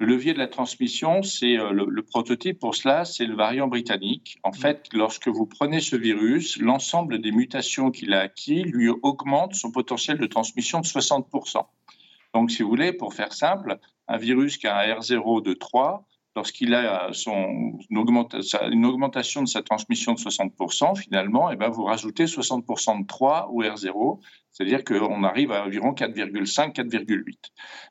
Le 0.00 0.06
levier 0.06 0.34
de 0.34 0.38
la 0.38 0.48
transmission, 0.48 1.22
c'est 1.22 1.56
euh, 1.56 1.70
le, 1.72 2.02
prototype 2.02 2.58
pour 2.58 2.74
cela, 2.74 3.04
c'est 3.04 3.26
le 3.26 3.36
variant 3.36 3.68
britannique. 3.68 4.38
En 4.42 4.52
fait, 4.52 4.88
lorsque 4.92 5.28
vous 5.28 5.46
prenez 5.46 5.80
ce 5.80 5.94
virus, 5.94 6.58
l'ensemble 6.58 7.20
des 7.20 7.30
mutations 7.30 7.92
qu'il 7.92 8.12
a 8.12 8.20
acquis 8.20 8.64
lui 8.64 8.88
augmente 8.88 9.54
son 9.54 9.70
potentiel 9.70 10.18
de 10.18 10.26
transmission 10.26 10.80
de 10.80 10.86
60%. 10.86 11.64
Donc, 12.34 12.50
si 12.50 12.62
vous 12.64 12.68
voulez, 12.68 12.92
pour 12.92 13.14
faire 13.14 13.32
simple, 13.32 13.78
un 14.08 14.16
virus 14.16 14.58
qui 14.58 14.66
a 14.66 14.76
un 14.76 14.98
R0 14.98 15.42
de 15.44 15.54
3, 15.54 16.04
lorsqu'il 16.36 16.74
a 16.74 17.10
une, 17.26 18.86
augmentation 18.86 19.42
de 19.42 19.48
sa 19.48 19.62
transmission 19.62 20.14
de 20.14 20.18
60%, 20.18 20.96
finalement, 20.96 21.50
et 21.50 21.54
eh 21.54 21.56
ben 21.56 21.68
vous 21.68 21.84
rajoutez 21.84 22.24
60% 22.24 23.02
de 23.02 23.06
3 23.06 23.50
au 23.52 23.62
R0, 23.62 24.20
c'est-à-dire 24.50 24.84
qu'on 24.84 25.24
arrive 25.24 25.52
à 25.52 25.64
environ 25.64 25.92
4,5, 25.92 26.74
4,8. 26.74 27.36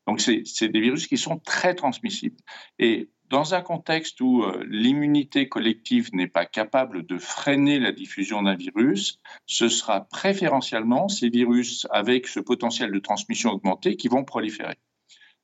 Donc, 0.08 0.22
c'est 0.22 0.68
des 0.68 0.80
virus 0.80 1.08
qui 1.08 1.18
sont 1.18 1.40
très 1.40 1.76
transmissibles. 1.76 2.38
Et 2.80 3.10
dans 3.30 3.56
un 3.56 3.62
contexte 3.62 4.22
où 4.22 4.44
euh, 4.44 4.64
l'immunité 4.70 5.50
collective 5.50 6.10
n'est 6.14 6.28
pas 6.28 6.46
capable 6.46 7.06
de 7.06 7.18
freiner 7.18 7.80
la 7.80 7.92
diffusion 7.92 8.44
d'un 8.44 8.56
virus, 8.56 9.20
ce 9.48 9.70
sera 9.70 10.02
préférentiellement 10.02 11.08
ces 11.08 11.30
virus 11.30 11.88
avec 11.90 12.28
ce 12.28 12.40
potentiel 12.40 12.92
de 12.92 13.00
transmission 13.00 13.52
augmenté 13.52 13.96
qui 13.96 14.08
vont 14.08 14.24
proliférer 14.24 14.76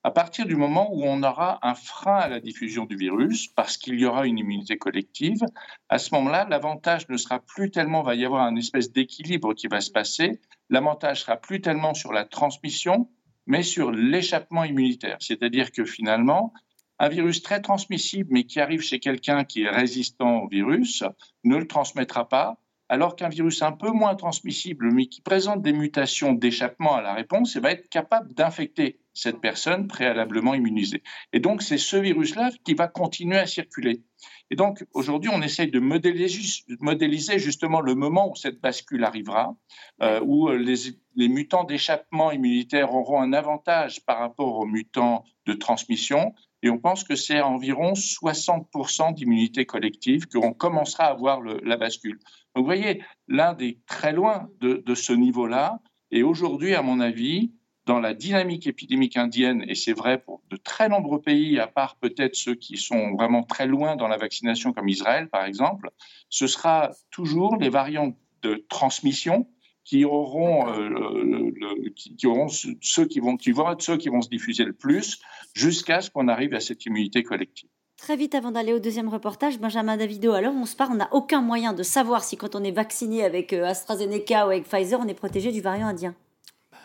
à 0.09 0.11
partir 0.11 0.47
du 0.47 0.55
moment 0.55 0.91
où 0.91 1.03
on 1.03 1.21
aura 1.21 1.59
un 1.61 1.75
frein 1.75 2.15
à 2.15 2.27
la 2.27 2.39
diffusion 2.39 2.85
du 2.85 2.95
virus, 2.95 3.47
parce 3.49 3.77
qu'il 3.77 3.99
y 3.99 4.07
aura 4.07 4.25
une 4.25 4.39
immunité 4.39 4.75
collective, 4.75 5.45
à 5.87 5.99
ce 5.99 6.15
moment-là, 6.15 6.47
l'avantage 6.49 7.07
ne 7.09 7.15
sera 7.15 7.37
plus 7.37 7.69
tellement, 7.69 8.01
va 8.01 8.15
y 8.15 8.25
avoir 8.25 8.41
un 8.41 8.55
espèce 8.55 8.91
d'équilibre 8.91 9.53
qui 9.53 9.67
va 9.67 9.81
se 9.81 9.91
passer, 9.91 10.41
l'avantage 10.71 11.21
sera 11.21 11.37
plus 11.37 11.61
tellement 11.61 11.93
sur 11.93 12.11
la 12.11 12.25
transmission, 12.25 13.07
mais 13.45 13.61
sur 13.61 13.91
l'échappement 13.91 14.63
immunitaire. 14.63 15.17
C'est-à-dire 15.19 15.71
que 15.71 15.85
finalement, 15.85 16.53
un 16.97 17.09
virus 17.09 17.43
très 17.43 17.61
transmissible, 17.61 18.29
mais 18.31 18.45
qui 18.45 18.59
arrive 18.59 18.81
chez 18.81 18.99
quelqu'un 18.99 19.43
qui 19.43 19.61
est 19.61 19.69
résistant 19.69 20.39
au 20.39 20.47
virus, 20.47 21.03
ne 21.43 21.55
le 21.55 21.67
transmettra 21.67 22.27
pas, 22.27 22.57
alors 22.89 23.15
qu'un 23.15 23.29
virus 23.29 23.61
un 23.61 23.71
peu 23.71 23.91
moins 23.91 24.15
transmissible, 24.15 24.91
mais 24.91 25.05
qui 25.05 25.21
présente 25.21 25.61
des 25.61 25.73
mutations 25.73 26.33
d'échappement 26.33 26.95
à 26.95 27.01
la 27.01 27.13
réponse, 27.13 27.55
va 27.57 27.71
être 27.71 27.87
capable 27.89 28.33
d'infecter 28.33 28.99
cette 29.13 29.39
personne 29.41 29.87
préalablement 29.87 30.55
immunisée. 30.55 31.03
Et 31.33 31.39
donc, 31.39 31.61
c'est 31.61 31.77
ce 31.77 31.97
virus-là 31.97 32.49
qui 32.63 32.73
va 32.73 32.87
continuer 32.87 33.37
à 33.37 33.45
circuler. 33.45 34.03
Et 34.49 34.55
donc, 34.55 34.83
aujourd'hui, 34.93 35.29
on 35.33 35.41
essaye 35.41 35.69
de 35.69 35.79
modéliser, 35.79 37.39
justement 37.39 37.81
le 37.81 37.95
moment 37.95 38.31
où 38.31 38.35
cette 38.35 38.59
bascule 38.59 39.03
arrivera, 39.03 39.55
euh, 40.01 40.21
où 40.23 40.49
les, 40.49 40.75
les 41.15 41.27
mutants 41.27 41.65
d'échappement 41.65 42.31
immunitaire 42.31 42.93
auront 42.93 43.21
un 43.21 43.33
avantage 43.33 44.03
par 44.05 44.19
rapport 44.19 44.57
aux 44.57 44.65
mutants 44.65 45.23
de 45.45 45.53
transmission. 45.53 46.33
Et 46.61 46.69
on 46.69 46.77
pense 46.77 47.03
que 47.03 47.15
c'est 47.15 47.41
environ 47.41 47.93
60% 47.93 49.13
d'immunité 49.13 49.65
collective 49.65 50.27
qu'on 50.27 50.53
commencera 50.53 51.05
à 51.05 51.13
voir 51.13 51.41
la 51.41 51.77
bascule. 51.77 52.19
Donc, 52.55 52.63
vous 52.63 52.65
voyez, 52.65 53.03
l'Inde 53.27 53.61
est 53.61 53.85
très 53.85 54.11
loin 54.11 54.49
de, 54.59 54.83
de 54.85 54.95
ce 54.95 55.13
niveau-là. 55.13 55.79
Et 56.11 56.23
aujourd'hui, 56.23 56.75
à 56.75 56.81
mon 56.81 56.99
avis, 56.99 57.51
dans 57.89 57.99
la 57.99 58.13
dynamique 58.13 58.67
épidémique 58.67 59.17
indienne, 59.17 59.65
et 59.67 59.73
c'est 59.73 59.93
vrai 59.93 60.19
pour 60.19 60.43
de 60.51 60.57
très 60.57 60.89
nombreux 60.89 61.21
pays, 61.21 61.59
à 61.59 61.65
part 61.65 61.95
peut-être 61.95 62.35
ceux 62.35 62.53
qui 62.53 62.77
sont 62.77 63.15
vraiment 63.15 63.41
très 63.41 63.65
loin 63.65 63.95
dans 63.95 64.07
la 64.07 64.17
vaccination, 64.17 64.73
comme 64.73 64.89
Israël 64.89 65.27
par 65.27 65.43
exemple, 65.43 65.89
ce 66.29 66.45
sera 66.45 66.91
toujours 67.09 67.57
les 67.57 67.69
variants 67.69 68.15
de 68.43 68.63
transmission 68.69 69.47
qui 69.83 70.05
auront, 70.05 70.67
euh, 70.69 71.51
qui, 71.95 72.27
auront 72.27 72.47
ceux 72.47 73.05
qui 73.05 73.19
vont, 73.19 73.37
qui 73.37 73.51
vont 73.51 73.71
être 73.71 73.81
ceux 73.81 73.97
qui 73.97 74.09
vont 74.09 74.21
se 74.21 74.29
diffuser 74.29 74.63
le 74.63 74.73
plus, 74.73 75.19
jusqu'à 75.53 76.01
ce 76.01 76.09
qu'on 76.09 76.27
arrive 76.27 76.53
à 76.53 76.59
cette 76.59 76.85
immunité 76.85 77.23
collective. 77.23 77.69
Très 77.97 78.15
vite 78.15 78.33
avant 78.33 78.51
d'aller 78.51 78.73
au 78.73 78.79
deuxième 78.79 79.09
reportage, 79.09 79.59
Benjamin 79.59 79.97
Davido, 79.97 80.31
alors 80.31 80.53
on 80.53 80.65
se 80.65 80.75
parle, 80.75 80.93
on 80.93 80.97
n'a 80.97 81.09
aucun 81.11 81.41
moyen 81.41 81.73
de 81.73 81.83
savoir 81.83 82.23
si 82.23 82.37
quand 82.37 82.55
on 82.55 82.63
est 82.63 82.71
vacciné 82.71 83.23
avec 83.23 83.51
euh, 83.51 83.65
AstraZeneca 83.65 84.45
ou 84.47 84.51
avec 84.51 84.63
Pfizer, 84.63 84.99
on 85.01 85.07
est 85.07 85.13
protégé 85.13 85.51
du 85.51 85.59
variant 85.59 85.87
indien. 85.87 86.15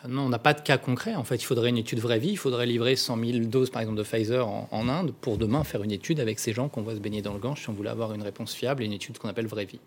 Non, 0.07 0.23
on 0.23 0.29
n'a 0.29 0.39
pas 0.39 0.53
de 0.53 0.61
cas 0.61 0.77
concret. 0.77 1.15
En 1.15 1.23
fait, 1.23 1.37
il 1.37 1.45
faudrait 1.45 1.69
une 1.69 1.77
étude 1.77 1.99
vraie 1.99 2.19
vie. 2.19 2.31
Il 2.31 2.37
faudrait 2.37 2.65
livrer 2.65 2.95
100 2.95 3.17
000 3.17 3.45
doses, 3.45 3.69
par 3.69 3.81
exemple, 3.81 3.97
de 3.97 4.03
Pfizer 4.03 4.47
en, 4.47 4.89
Inde 4.89 5.13
pour 5.19 5.37
demain 5.37 5.63
faire 5.63 5.83
une 5.83 5.91
étude 5.91 6.19
avec 6.19 6.39
ces 6.39 6.53
gens 6.53 6.69
qu'on 6.69 6.81
voit 6.81 6.93
se 6.93 6.99
baigner 6.99 7.21
dans 7.21 7.33
le 7.33 7.39
gange 7.39 7.61
si 7.61 7.69
on 7.69 7.73
voulait 7.73 7.89
avoir 7.89 8.13
une 8.13 8.21
réponse 8.21 8.53
fiable 8.53 8.83
et 8.83 8.85
une 8.85 8.93
étude 8.93 9.17
qu'on 9.17 9.29
appelle 9.29 9.47
vraie 9.47 9.65
vie. 9.65 9.79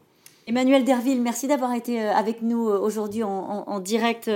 Emmanuel 0.48 0.82
Derville, 0.82 1.20
merci 1.20 1.46
d'avoir 1.46 1.74
été 1.74 2.00
euh, 2.00 2.11
avec 2.11 2.40
nous 2.40 2.70
euh, 2.70 2.78
aujourd'hui 2.78 3.22
en, 3.22 3.80
direct 3.80 4.28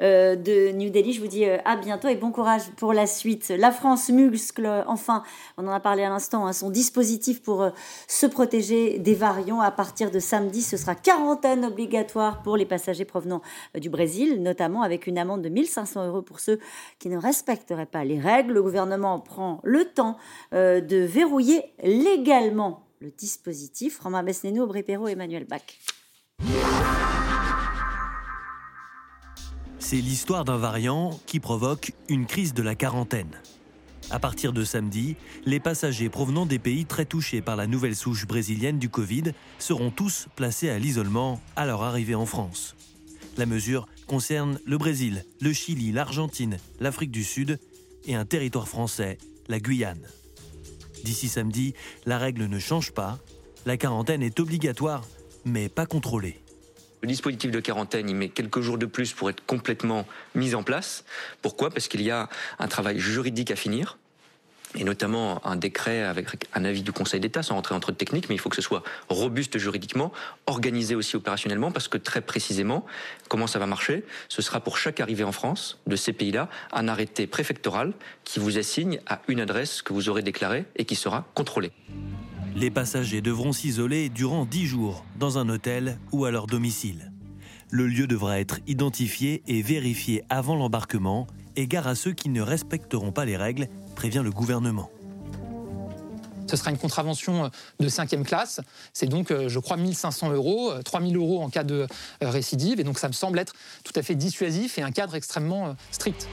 euh, 0.00 0.34
de 0.34 0.72
New 0.72 0.88
Delhi. 0.88 1.12
Je 1.12 1.20
vous 1.20 1.26
dis 1.26 1.44
à 1.44 1.76
bientôt 1.76 2.08
et 2.08 2.16
bon 2.16 2.32
courage 2.32 2.62
pour 2.78 2.94
la 2.94 3.06
suite. 3.06 3.52
La 3.54 3.70
France 3.70 4.08
muscle, 4.08 4.66
enfin, 4.86 5.22
on 5.58 5.68
en 5.68 5.70
a 5.70 5.78
parlé 5.78 6.04
à 6.04 6.08
l'instant, 6.08 6.46
hein, 6.46 6.54
son 6.54 6.70
dispositif 6.70 7.42
pour 7.42 7.68
se 8.06 8.26
protéger 8.26 8.98
des 8.98 9.14
variants. 9.14 9.60
À 9.60 9.70
partir 9.70 10.10
de 10.10 10.18
samedi, 10.18 10.62
ce 10.62 10.78
sera 10.78 10.94
quarantaine 10.94 11.66
obligatoire 11.66 12.42
pour 12.42 12.56
les 12.56 12.64
passagers 12.64 13.04
provenant 13.04 13.42
du 13.78 13.90
Brésil, 13.90 14.42
notamment 14.42 14.80
avec 14.80 15.06
une 15.06 15.18
amende 15.18 15.42
de 15.42 15.50
1500 15.50 16.06
euros 16.08 16.22
pour 16.22 16.40
ceux 16.40 16.60
qui 16.98 17.10
ne 17.10 17.18
respecteraient 17.18 17.84
pas 17.84 18.04
les 18.04 18.18
règles. 18.18 18.54
Le 18.54 18.62
gouvernement 18.62 19.20
prend 19.20 19.60
le 19.64 19.84
temps 19.84 20.16
de 20.52 21.04
verrouiller 21.04 21.62
légalement 21.82 22.87
le 23.00 23.10
dispositif. 23.10 24.00
Romain 24.00 24.22
Besnénou, 24.22 24.62
Aubry 24.62 24.82
Perrault, 24.82 25.08
Emmanuel 25.08 25.44
Bach. 25.44 25.62
C'est 29.78 29.96
l'histoire 29.96 30.44
d'un 30.44 30.58
variant 30.58 31.18
qui 31.26 31.40
provoque 31.40 31.92
une 32.08 32.26
crise 32.26 32.52
de 32.52 32.62
la 32.62 32.74
quarantaine. 32.74 33.40
À 34.10 34.18
partir 34.18 34.52
de 34.52 34.64
samedi, 34.64 35.16
les 35.44 35.60
passagers 35.60 36.08
provenant 36.08 36.46
des 36.46 36.58
pays 36.58 36.86
très 36.86 37.04
touchés 37.04 37.42
par 37.42 37.56
la 37.56 37.66
nouvelle 37.66 37.96
souche 37.96 38.26
brésilienne 38.26 38.78
du 38.78 38.88
Covid 38.88 39.32
seront 39.58 39.90
tous 39.90 40.28
placés 40.34 40.70
à 40.70 40.78
l'isolement 40.78 41.40
à 41.56 41.66
leur 41.66 41.82
arrivée 41.82 42.14
en 42.14 42.26
France. 42.26 42.74
La 43.36 43.46
mesure 43.46 43.86
concerne 44.06 44.58
le 44.64 44.78
Brésil, 44.78 45.24
le 45.40 45.52
Chili, 45.52 45.92
l'Argentine, 45.92 46.56
l'Afrique 46.80 47.10
du 47.10 47.22
Sud 47.22 47.58
et 48.04 48.14
un 48.14 48.24
territoire 48.24 48.68
français, 48.68 49.18
la 49.48 49.60
Guyane. 49.60 50.08
D'ici 51.04 51.28
samedi, 51.28 51.74
la 52.06 52.18
règle 52.18 52.44
ne 52.46 52.58
change 52.58 52.92
pas. 52.92 53.18
La 53.66 53.76
quarantaine 53.76 54.22
est 54.22 54.40
obligatoire, 54.40 55.04
mais 55.44 55.68
pas 55.68 55.86
contrôlée. 55.86 56.40
Le 57.00 57.08
dispositif 57.08 57.50
de 57.50 57.60
quarantaine, 57.60 58.08
il 58.08 58.16
met 58.16 58.28
quelques 58.28 58.60
jours 58.60 58.78
de 58.78 58.86
plus 58.86 59.12
pour 59.12 59.30
être 59.30 59.44
complètement 59.46 60.06
mis 60.34 60.54
en 60.54 60.62
place. 60.62 61.04
Pourquoi? 61.42 61.70
Parce 61.70 61.86
qu'il 61.86 62.02
y 62.02 62.10
a 62.10 62.28
un 62.58 62.68
travail 62.68 62.98
juridique 62.98 63.50
à 63.50 63.56
finir 63.56 63.98
et 64.74 64.84
notamment 64.84 65.44
un 65.46 65.56
décret 65.56 66.02
avec 66.02 66.28
un 66.54 66.64
avis 66.64 66.82
du 66.82 66.92
Conseil 66.92 67.20
d'État, 67.20 67.42
sans 67.42 67.54
rentrer 67.54 67.74
entre 67.74 67.92
techniques, 67.92 68.28
mais 68.28 68.34
il 68.34 68.38
faut 68.38 68.48
que 68.48 68.56
ce 68.56 68.62
soit 68.62 68.82
robuste 69.08 69.58
juridiquement, 69.58 70.12
organisé 70.46 70.94
aussi 70.94 71.16
opérationnellement, 71.16 71.70
parce 71.70 71.88
que 71.88 71.98
très 71.98 72.20
précisément, 72.20 72.84
comment 73.28 73.46
ça 73.46 73.58
va 73.58 73.66
marcher? 73.66 74.04
Ce 74.28 74.42
sera 74.42 74.60
pour 74.60 74.78
chaque 74.78 75.00
arrivée 75.00 75.24
en 75.24 75.32
France 75.32 75.78
de 75.86 75.96
ces 75.96 76.12
pays-là 76.12 76.48
un 76.72 76.88
arrêté 76.88 77.26
préfectoral 77.26 77.92
qui 78.24 78.38
vous 78.40 78.58
assigne 78.58 79.00
à 79.06 79.22
une 79.28 79.40
adresse 79.40 79.82
que 79.82 79.92
vous 79.92 80.08
aurez 80.08 80.22
déclarée 80.22 80.66
et 80.76 80.84
qui 80.84 80.96
sera 80.96 81.26
contrôlée. 81.34 81.72
Les 82.56 82.70
passagers 82.70 83.20
devront 83.20 83.52
s'isoler 83.52 84.08
durant 84.08 84.44
10 84.44 84.66
jours 84.66 85.04
dans 85.18 85.38
un 85.38 85.48
hôtel 85.48 85.98
ou 86.12 86.24
à 86.24 86.30
leur 86.30 86.46
domicile. 86.46 87.12
Le 87.70 87.86
lieu 87.86 88.06
devra 88.06 88.40
être 88.40 88.58
identifié 88.66 89.42
et 89.46 89.62
vérifié 89.62 90.24
avant 90.30 90.56
l'embarquement, 90.56 91.26
égard 91.54 91.86
à 91.86 91.94
ceux 91.94 92.12
qui 92.12 92.30
ne 92.30 92.40
respecteront 92.40 93.12
pas 93.12 93.26
les 93.26 93.36
règles 93.36 93.68
prévient 93.98 94.22
le 94.22 94.30
gouvernement. 94.30 94.92
Ce 96.46 96.56
sera 96.56 96.70
une 96.70 96.78
contravention 96.78 97.46
euh, 97.46 97.48
de 97.80 97.88
cinquième 97.88 98.24
classe. 98.24 98.60
C'est 98.92 99.08
donc, 99.08 99.32
euh, 99.32 99.48
je 99.48 99.58
crois, 99.58 99.76
1500 99.76 100.30
euros, 100.34 100.72
3000 100.84 101.16
euh, 101.16 101.18
euros 101.18 101.42
en 101.42 101.50
cas 101.50 101.64
de 101.64 101.88
récidive. 102.20 102.78
Et 102.78 102.84
donc, 102.84 103.00
ça 103.00 103.08
me 103.08 103.12
semble 103.12 103.40
être 103.40 103.54
tout 103.82 103.92
à 103.96 104.02
fait 104.02 104.14
dissuasif 104.14 104.78
et 104.78 104.82
un 104.82 104.92
cadre 104.92 105.16
extrêmement 105.16 105.74
strict. 105.90 106.28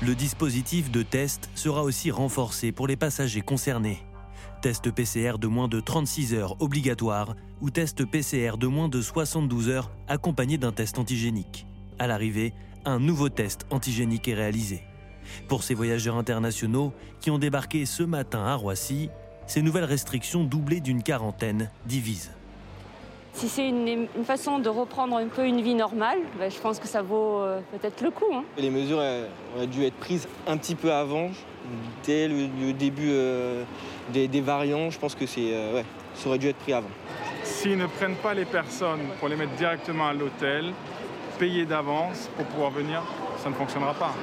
Le 0.00 0.14
dispositif 0.14 0.90
de 0.90 1.02
test 1.02 1.50
sera 1.54 1.82
aussi 1.82 2.10
renforcé 2.10 2.72
pour 2.72 2.86
les 2.86 2.96
passagers 2.96 3.42
concernés. 3.42 4.02
Test 4.62 4.90
PCR 4.90 5.36
de 5.38 5.48
moins 5.48 5.68
de 5.68 5.80
36 5.80 6.32
heures 6.32 6.56
obligatoire 6.62 7.36
ou 7.60 7.68
test 7.68 8.06
PCR 8.06 8.56
de 8.56 8.66
moins 8.66 8.88
de 8.88 9.02
72 9.02 9.68
heures 9.68 9.90
accompagné 10.08 10.56
d'un 10.56 10.72
test 10.72 10.98
antigénique. 10.98 11.66
À 11.98 12.06
l'arrivée, 12.06 12.54
un 12.86 12.98
nouveau 12.98 13.28
test 13.28 13.66
antigénique 13.70 14.28
est 14.28 14.34
réalisé. 14.34 14.82
Pour 15.48 15.62
ces 15.62 15.74
voyageurs 15.74 16.16
internationaux 16.16 16.92
qui 17.20 17.30
ont 17.30 17.38
débarqué 17.38 17.86
ce 17.86 18.02
matin 18.02 18.44
à 18.44 18.54
Roissy, 18.54 19.10
ces 19.46 19.62
nouvelles 19.62 19.84
restrictions 19.84 20.44
doublées 20.44 20.80
d'une 20.80 21.02
quarantaine 21.02 21.70
divisent. 21.86 22.32
Si 23.36 23.50
c'est 23.50 23.68
une, 23.68 24.08
façon 24.24 24.58
de 24.58 24.68
reprendre 24.70 25.16
un 25.16 25.28
peu 25.28 25.46
une 25.46 25.60
vie 25.60 25.74
normale, 25.74 26.20
ben, 26.38 26.50
je 26.50 26.58
pense 26.58 26.78
que 26.78 26.88
ça 26.88 27.02
vaut 27.02 27.40
euh, 27.40 27.60
peut-être 27.70 28.00
le 28.00 28.10
coup. 28.10 28.24
Hein. 28.32 28.44
Les 28.56 28.70
mesures 28.70 29.02
auraient 29.54 29.66
dû 29.66 29.84
être 29.84 29.96
prises 29.96 30.26
un 30.46 30.56
petit 30.56 30.74
peu 30.74 30.90
avant, 30.90 31.28
dès 32.04 32.28
le, 32.28 32.72
début 32.72 33.10
euh, 33.10 33.62
des, 34.10 34.40
variants. 34.40 34.88
Je 34.88 34.98
pense 34.98 35.14
que 35.14 35.26
c'est, 35.26 35.50
ouais, 35.74 35.84
ça 36.14 36.28
aurait 36.28 36.38
dû 36.38 36.48
être 36.48 36.56
pris 36.56 36.72
avant. 36.72 36.88
S'ils 37.44 37.76
ne 37.76 37.86
prennent 37.86 38.16
pas 38.16 38.32
les 38.32 38.46
personnes 38.46 39.02
pour 39.20 39.28
les 39.28 39.36
mettre 39.36 39.52
directement 39.52 40.06
à 40.06 40.14
l'hôtel, 40.14 40.72
payer 41.38 41.66
d'avance 41.66 42.30
pour 42.36 42.46
pouvoir 42.46 42.70
venir, 42.70 43.02
ça 43.36 43.50
ne 43.50 43.54
fonctionnera 43.54 43.92
pas. 43.92 44.14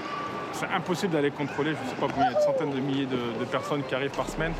C'est 0.54 0.68
impossible 0.68 1.14
d'aller 1.14 1.32
contrôler, 1.32 1.74
je 1.76 1.84
ne 1.84 1.90
sais 1.90 1.96
pas 2.00 2.08
combien, 2.08 2.30
il 2.30 2.34
y 2.34 2.36
a 2.36 2.42
centaines 2.42 2.72
de 2.72 2.80
milliers 2.80 3.06
de 3.06 3.46
personnes 3.46 3.84
qui 3.84 3.96
arrivent 3.96 4.12
par 4.12 4.30
semaine. 4.30 4.54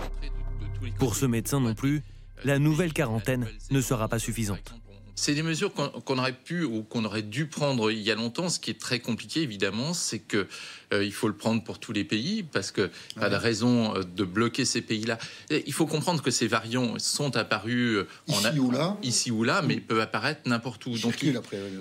Pour 1.00 1.16
ce 1.16 1.26
médecin 1.26 1.60
non 1.60 1.74
plus, 1.74 2.02
la 2.44 2.60
nouvelle 2.60 2.94
quarantaine 2.94 3.48
ne 3.72 3.82
sera 3.82 4.08
pas 4.08 4.20
suffisante. 4.20 4.74
C'est 5.16 5.36
des 5.36 5.44
mesures 5.44 5.72
qu'on 5.74 6.18
aurait 6.18 6.34
pu 6.34 6.64
ou 6.64 6.82
qu'on 6.82 7.06
aurait 7.06 7.22
dû 7.22 7.46
prendre 7.46 7.92
il 7.92 8.00
y 8.00 8.10
a 8.10 8.16
longtemps. 8.16 8.50
Ce 8.50 8.60
qui 8.60 8.72
est 8.72 8.80
très 8.80 9.00
compliqué, 9.00 9.42
évidemment, 9.42 9.94
c'est 9.94 10.20
que 10.20 10.48
euh, 10.92 11.06
il 11.06 11.14
faut 11.14 11.28
le 11.28 11.36
prendre 11.36 11.64
pour 11.64 11.80
tous 11.80 11.94
les 11.94 12.04
pays 12.04 12.42
parce 12.42 12.72
que 12.72 12.90
pas 13.16 13.30
de 13.30 13.36
raison 13.36 13.96
euh, 13.96 14.04
de 14.04 14.24
bloquer 14.24 14.66
ces 14.66 14.82
pays-là. 14.82 15.20
Il 15.52 15.72
faut 15.72 15.86
comprendre 15.86 16.24
que 16.24 16.32
ces 16.32 16.48
variants 16.48 16.98
sont 16.98 17.38
apparus 17.38 17.98
euh, 17.98 18.08
ici, 18.28 18.60
ou 18.60 18.72
là. 18.72 18.98
ici 19.04 19.32
ou 19.32 19.44
là, 19.44 19.62
mais 19.62 19.78
peuvent 19.78 20.00
apparaître 20.00 20.42
n'importe 20.46 20.86
où. 20.88 20.98
Donc 20.98 21.22
il, 21.22 21.40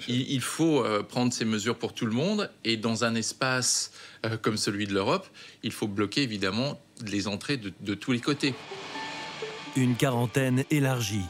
il, 0.08 0.40
faut 0.40 0.84
prendre 1.08 1.32
ces 1.32 1.46
mesures 1.46 1.78
pour 1.78 1.94
tout 1.94 2.06
le 2.06 2.12
monde 2.12 2.50
et 2.64 2.76
dans 2.76 3.04
un 3.04 3.14
espace 3.14 3.92
comme 4.42 4.56
celui 4.56 4.86
de 4.86 4.92
l'Europe, 4.92 5.26
il 5.62 5.72
faut 5.72 5.88
bloquer 5.88 6.22
évidemment 6.22 6.80
les 7.06 7.28
entrées 7.28 7.56
de 7.56 7.94
tous 7.94 8.12
les 8.12 8.20
côtés. 8.20 8.54
Une 9.74 9.96
quarantaine 9.96 10.64
élargie. 10.70 11.24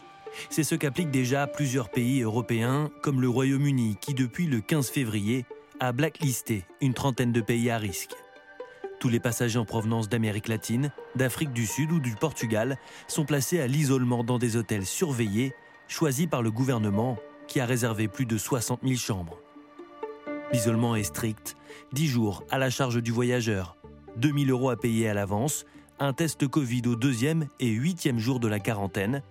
C'est 0.50 0.64
ce 0.64 0.74
qu'appliquent 0.74 1.10
déjà 1.10 1.46
plusieurs 1.46 1.90
pays 1.90 2.22
européens, 2.22 2.90
comme 3.02 3.20
le 3.20 3.28
Royaume-Uni, 3.28 3.96
qui 4.00 4.14
depuis 4.14 4.46
le 4.46 4.60
15 4.60 4.88
février 4.90 5.44
a 5.80 5.92
blacklisté 5.92 6.64
une 6.80 6.94
trentaine 6.94 7.32
de 7.32 7.40
pays 7.40 7.70
à 7.70 7.78
risque. 7.78 8.14
Tous 9.00 9.08
les 9.08 9.20
passagers 9.20 9.58
en 9.58 9.64
provenance 9.64 10.08
d'Amérique 10.08 10.48
latine, 10.48 10.92
d'Afrique 11.16 11.52
du 11.52 11.66
Sud 11.66 11.90
ou 11.90 11.98
du 11.98 12.14
Portugal 12.14 12.78
sont 13.08 13.24
placés 13.24 13.60
à 13.60 13.66
l'isolement 13.66 14.22
dans 14.22 14.38
des 14.38 14.56
hôtels 14.56 14.86
surveillés, 14.86 15.54
choisis 15.88 16.28
par 16.28 16.40
le 16.40 16.52
gouvernement, 16.52 17.18
qui 17.48 17.58
a 17.58 17.66
réservé 17.66 18.06
plus 18.06 18.26
de 18.26 18.38
60 18.38 18.80
000 18.84 18.94
chambres. 18.94 19.38
L'isolement 20.52 20.94
est 20.94 21.02
strict, 21.02 21.56
10 21.92 22.06
jours 22.06 22.44
à 22.50 22.58
la 22.58 22.70
charge 22.70 23.02
du 23.02 23.10
voyageur, 23.10 23.76
2 24.18 24.32
000 24.44 24.50
euros 24.50 24.70
à 24.70 24.76
payer 24.76 25.08
à 25.08 25.14
l'avance, 25.14 25.64
un 25.98 26.12
test 26.12 26.46
Covid 26.46 26.82
au 26.86 26.94
deuxième 26.94 27.48
et 27.58 27.70
huitième 27.70 28.18
jour 28.18 28.38
de 28.38 28.48
la 28.48 28.60
quarantaine, 28.60 29.22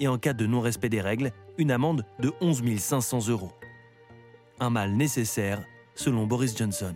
et 0.00 0.08
en 0.08 0.18
cas 0.18 0.32
de 0.32 0.46
non-respect 0.46 0.88
des 0.88 1.00
règles, 1.00 1.32
une 1.56 1.70
amende 1.70 2.04
de 2.20 2.32
11 2.40 2.62
500 2.78 3.28
euros. 3.28 3.52
Un 4.60 4.70
mal 4.70 4.92
nécessaire, 4.92 5.64
selon 5.94 6.26
Boris 6.26 6.56
Johnson. 6.56 6.94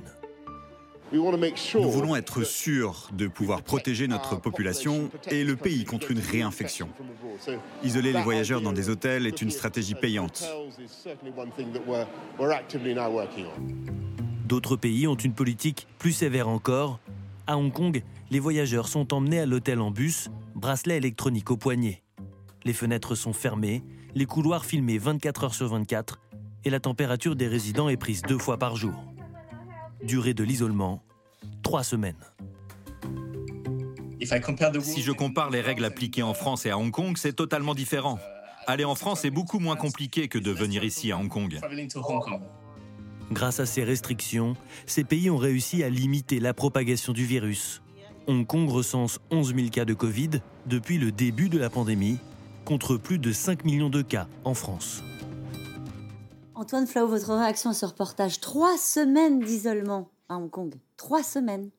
Nous 1.12 1.90
voulons 1.90 2.16
être 2.16 2.42
sûrs 2.42 3.10
de 3.12 3.26
pouvoir 3.26 3.62
protéger 3.62 4.08
notre 4.08 4.36
population 4.40 5.10
et 5.30 5.44
le 5.44 5.56
pays 5.56 5.84
contre 5.84 6.10
une 6.10 6.18
réinfection. 6.18 6.88
Isoler 7.84 8.12
les 8.12 8.22
voyageurs 8.22 8.62
dans 8.62 8.72
des 8.72 8.88
hôtels 8.88 9.26
est 9.26 9.42
une 9.42 9.50
stratégie 9.50 9.94
payante. 9.94 10.42
D'autres 14.46 14.76
pays 14.76 15.06
ont 15.06 15.14
une 15.14 15.34
politique 15.34 15.86
plus 15.98 16.12
sévère 16.12 16.48
encore. 16.48 16.98
À 17.46 17.58
Hong 17.58 17.72
Kong, 17.72 18.02
les 18.30 18.38
voyageurs 18.38 18.88
sont 18.88 19.12
emmenés 19.12 19.40
à 19.40 19.46
l'hôtel 19.46 19.80
en 19.80 19.90
bus, 19.90 20.30
bracelet 20.54 20.96
électronique 20.96 21.50
au 21.50 21.58
poignet. 21.58 22.02
Les 22.64 22.72
fenêtres 22.72 23.14
sont 23.14 23.32
fermées, 23.32 23.82
les 24.14 24.26
couloirs 24.26 24.64
filmés 24.64 24.98
24 24.98 25.44
heures 25.44 25.54
sur 25.54 25.68
24 25.68 26.20
et 26.64 26.70
la 26.70 26.80
température 26.80 27.34
des 27.34 27.48
résidents 27.48 27.88
est 27.88 27.96
prise 27.96 28.22
deux 28.22 28.38
fois 28.38 28.58
par 28.58 28.76
jour. 28.76 28.94
Durée 30.04 30.34
de 30.34 30.44
l'isolement, 30.44 31.02
trois 31.62 31.82
semaines. 31.82 32.24
Si 34.80 35.02
je 35.02 35.10
compare 35.10 35.50
les 35.50 35.60
règles 35.60 35.84
appliquées 35.84 36.22
en 36.22 36.34
France 36.34 36.64
et 36.64 36.70
à 36.70 36.78
Hong 36.78 36.92
Kong, 36.92 37.16
c'est 37.16 37.32
totalement 37.32 37.74
différent. 37.74 38.20
Aller 38.68 38.84
en 38.84 38.94
France 38.94 39.24
est 39.24 39.30
beaucoup 39.30 39.58
moins 39.58 39.74
compliqué 39.74 40.28
que 40.28 40.38
de 40.38 40.52
venir 40.52 40.84
ici 40.84 41.10
à 41.10 41.18
Hong 41.18 41.28
Kong. 41.28 41.58
Grâce 43.32 43.58
à 43.58 43.66
ces 43.66 43.82
restrictions, 43.82 44.54
ces 44.86 45.02
pays 45.02 45.30
ont 45.30 45.38
réussi 45.38 45.82
à 45.82 45.88
limiter 45.88 46.38
la 46.38 46.54
propagation 46.54 47.12
du 47.12 47.24
virus. 47.24 47.82
Hong 48.28 48.46
Kong 48.46 48.68
recense 48.68 49.18
11 49.32 49.54
000 49.56 49.68
cas 49.70 49.84
de 49.84 49.94
Covid 49.94 50.30
depuis 50.66 50.98
le 50.98 51.10
début 51.10 51.48
de 51.48 51.58
la 51.58 51.70
pandémie, 51.70 52.18
contre 52.64 52.96
plus 52.96 53.18
de 53.18 53.32
5 53.32 53.64
millions 53.64 53.90
de 53.90 54.02
cas 54.02 54.26
en 54.44 54.54
France. 54.54 55.02
Antoine 56.54 56.86
Flau, 56.86 57.06
votre 57.06 57.34
réaction 57.34 57.70
à 57.70 57.74
ce 57.74 57.86
reportage? 57.86 58.40
Trois 58.40 58.76
semaines 58.78 59.40
d'isolement 59.40 60.10
à 60.28 60.36
Hong 60.36 60.50
Kong. 60.50 60.74
Trois 60.96 61.22
semaines. 61.22 61.70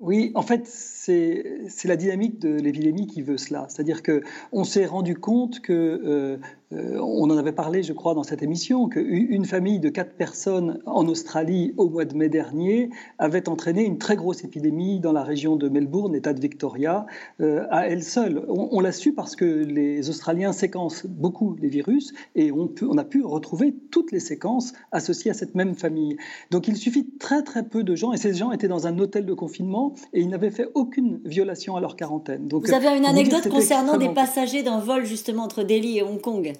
Oui, 0.00 0.30
en 0.36 0.42
fait, 0.42 0.64
c'est 0.64 1.44
la 1.84 1.96
dynamique 1.96 2.38
de 2.38 2.50
l'épidémie 2.50 3.08
qui 3.08 3.20
veut 3.20 3.36
cela. 3.36 3.66
C'est-à-dire 3.68 4.02
qu'on 4.04 4.62
s'est 4.62 4.86
rendu 4.86 5.16
compte 5.16 5.58
que 5.60 5.72
euh, 5.72 6.36
euh, 6.72 6.98
on 7.00 7.30
en 7.30 7.38
avait 7.38 7.52
parlé, 7.52 7.82
je 7.82 7.92
crois, 7.94 8.14
dans 8.14 8.22
cette 8.22 8.42
émission, 8.42 8.88
qu'une 8.88 9.44
famille 9.46 9.80
de 9.80 9.88
quatre 9.88 10.12
personnes 10.12 10.80
en 10.84 11.06
Australie 11.08 11.72
au 11.78 11.88
mois 11.88 12.04
de 12.04 12.14
mai 12.14 12.28
dernier 12.28 12.90
avait 13.18 13.48
entraîné 13.48 13.84
une 13.84 13.96
très 13.96 14.16
grosse 14.16 14.44
épidémie 14.44 15.00
dans 15.00 15.12
la 15.12 15.22
région 15.22 15.56
de 15.56 15.68
Melbourne, 15.68 16.14
État 16.14 16.34
de 16.34 16.40
Victoria, 16.40 17.06
euh, 17.40 17.64
à 17.70 17.88
elle 17.88 18.02
seule. 18.02 18.44
On, 18.48 18.80
l'a 18.80 18.92
su 18.92 19.12
parce 19.12 19.34
que 19.34 19.44
les 19.44 20.10
Australiens 20.10 20.52
séquencent 20.52 21.06
beaucoup 21.08 21.56
les 21.60 21.68
virus 21.68 22.12
et 22.34 22.52
on, 22.52 22.70
on, 22.82 22.98
a 22.98 23.04
pu 23.04 23.24
retrouver 23.24 23.74
toutes 23.90 24.12
les 24.12 24.20
séquences 24.20 24.74
associées 24.92 25.30
à 25.30 25.34
cette 25.34 25.54
même 25.54 25.74
famille. 25.74 26.16
Donc 26.50 26.68
il 26.68 26.76
suffit 26.76 27.08
très 27.18 27.42
très 27.42 27.62
peu 27.62 27.82
de 27.82 27.94
gens, 27.94 28.12
et 28.12 28.18
ces 28.18 28.34
gens 28.34 28.52
étaient 28.52 28.68
dans 28.68 28.86
un 28.86 28.98
hôtel 28.98 29.24
de 29.24 29.34
confinement 29.34 29.94
et 30.12 30.20
ils 30.20 30.28
n'avaient 30.28 30.50
fait 30.50 30.68
aucune 30.74 31.20
violation 31.24 31.76
à 31.76 31.80
leur 31.80 31.96
quarantaine. 31.96 32.46
Donc, 32.46 32.66
Vous 32.66 32.74
avez 32.74 32.88
une 32.88 33.06
anecdote 33.06 33.48
concernant 33.48 33.96
des 33.96 34.10
passagers 34.10 34.62
d'un 34.62 34.80
vol 34.80 35.06
justement 35.06 35.44
entre 35.44 35.62
Delhi 35.62 35.98
et 35.98 36.02
Hong 36.02 36.20
Kong? 36.20 36.57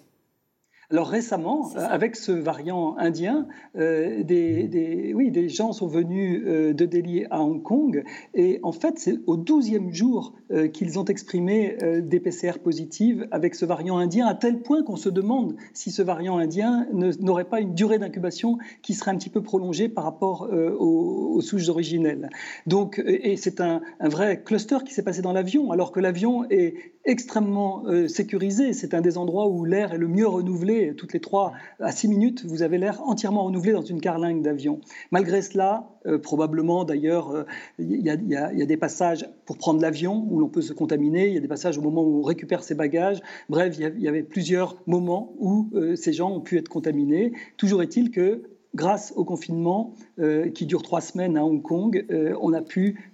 Alors 0.90 1.08
récemment, 1.08 1.70
avec 1.76 2.16
ce 2.16 2.32
variant 2.32 2.96
indien, 2.96 3.46
euh, 3.76 4.22
des, 4.22 5.12
oui, 5.14 5.30
des 5.30 5.50
gens 5.50 5.72
sont 5.72 5.86
venus 5.86 6.42
euh, 6.46 6.72
de 6.72 6.86
Delhi 6.86 7.26
à 7.28 7.42
Hong 7.42 7.62
Kong 7.62 8.04
et 8.32 8.58
en 8.62 8.72
fait 8.72 8.98
c'est 8.98 9.18
au 9.26 9.36
12e 9.36 9.92
jour 9.92 10.32
euh, 10.50 10.66
qu'ils 10.68 10.98
ont 10.98 11.04
exprimé 11.04 11.76
des 12.00 12.20
PCR 12.20 12.52
positives 12.64 13.28
avec 13.32 13.54
ce 13.54 13.66
variant 13.66 13.98
indien 13.98 14.26
à 14.26 14.34
tel 14.34 14.62
point 14.62 14.82
qu'on 14.82 14.96
se 14.96 15.10
demande 15.10 15.56
si 15.74 15.90
ce 15.90 16.00
variant 16.00 16.38
indien 16.38 16.86
n'aurait 16.92 17.44
pas 17.44 17.60
une 17.60 17.74
durée 17.74 17.98
d'incubation 17.98 18.56
qui 18.80 18.94
serait 18.94 19.10
un 19.10 19.16
petit 19.16 19.28
peu 19.28 19.42
prolongée 19.42 19.90
par 19.90 20.04
rapport 20.04 20.48
aux, 20.50 21.40
souches 21.42 21.68
originelles. 21.68 22.30
Donc, 22.66 23.00
et 23.06 23.36
c'est 23.36 23.60
un, 23.60 23.80
un 24.00 24.08
vrai 24.08 24.42
cluster 24.42 24.78
qui 24.84 24.94
s'est 24.94 25.04
passé 25.04 25.22
dans 25.22 25.32
l'avion 25.32 25.70
alors 25.70 25.92
que 25.92 26.00
l'avion 26.00 26.44
est 26.50 26.92
extrêmement 27.04 27.84
sécurisé. 28.08 28.72
C'est 28.72 28.94
un 28.94 29.00
des 29.00 29.18
endroits 29.18 29.48
où 29.48 29.64
l'air 29.64 29.92
est 29.92 29.98
le 29.98 30.08
mieux 30.08 30.26
renouvelé 30.26 30.94
toutes 30.96 31.12
les 31.12 31.20
3 31.20 31.52
à 31.80 31.92
6 31.92 32.08
minutes, 32.08 32.44
vous 32.44 32.62
avez 32.62 32.78
l'air 32.78 33.00
entièrement 33.02 33.44
renouvelé 33.44 33.72
dans 33.72 33.82
une 33.82 34.00
carlingue 34.00 34.42
d'avion. 34.42 34.80
Malgré 35.10 35.42
cela, 35.42 35.88
euh, 36.06 36.18
probablement 36.18 36.84
d'ailleurs, 36.84 37.46
il 37.78 38.00
y, 38.00 38.10
a 38.10 38.66
des 38.66 38.76
passages 38.76 39.28
pour 39.44 39.58
prendre 39.58 39.80
l'avion 39.80 40.26
où 40.30 40.38
l'on 40.38 40.48
peut 40.48 40.62
se 40.62 40.72
contaminer, 40.72 41.28
il 41.28 41.34
y 41.34 41.36
a 41.36 41.40
des 41.40 41.48
passages 41.48 41.78
au 41.78 41.82
moment 41.82 42.02
où 42.02 42.20
on 42.20 42.22
récupère 42.22 42.62
ses 42.62 42.74
bagages. 42.74 43.20
Bref, 43.48 43.76
il 43.78 44.00
y, 44.00 44.08
avait 44.08 44.22
plusieurs 44.22 44.76
moments 44.86 45.34
où 45.38 45.68
euh, 45.74 45.96
ces 45.96 46.12
gens 46.12 46.30
ont 46.30 46.40
pu 46.40 46.56
être 46.58 46.68
contaminés. 46.68 47.32
Toujours 47.56 47.82
est-il 47.82 48.10
que 48.10 48.42
grâce 48.74 49.12
au 49.16 49.24
confinement 49.24 49.94
euh, 50.18 50.50
qui 50.50 50.66
dure 50.66 50.82
trois 50.82 51.00
semaines 51.00 51.36
à 51.36 51.44
Hong 51.44 51.62
Kong, 51.62 52.06
on 52.40 52.52
a 52.52 52.62
pu 52.62 53.12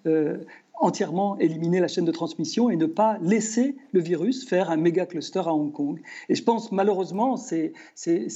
entièrement 0.81 1.39
éliminer 1.39 1.81
la 1.81 1.89
chaîne 1.89 2.05
de 2.05 2.12
transmission 2.12 2.68
et 2.68 2.77
ne 2.77 2.87
pas 2.87 3.18
laisser 3.22 3.77
le 3.93 4.01
virus 4.01 4.47
faire 4.47 4.70
un 4.70 4.77
méga 4.77 5.07
cluster 5.07 5.41
à 5.47 5.55
Hong 5.55 5.72
Kong. 5.72 6.01
Et 6.29 6.35
je 6.35 6.43
pense 6.43 6.72
malheureusement, 6.72 7.37
c'est 7.37 7.72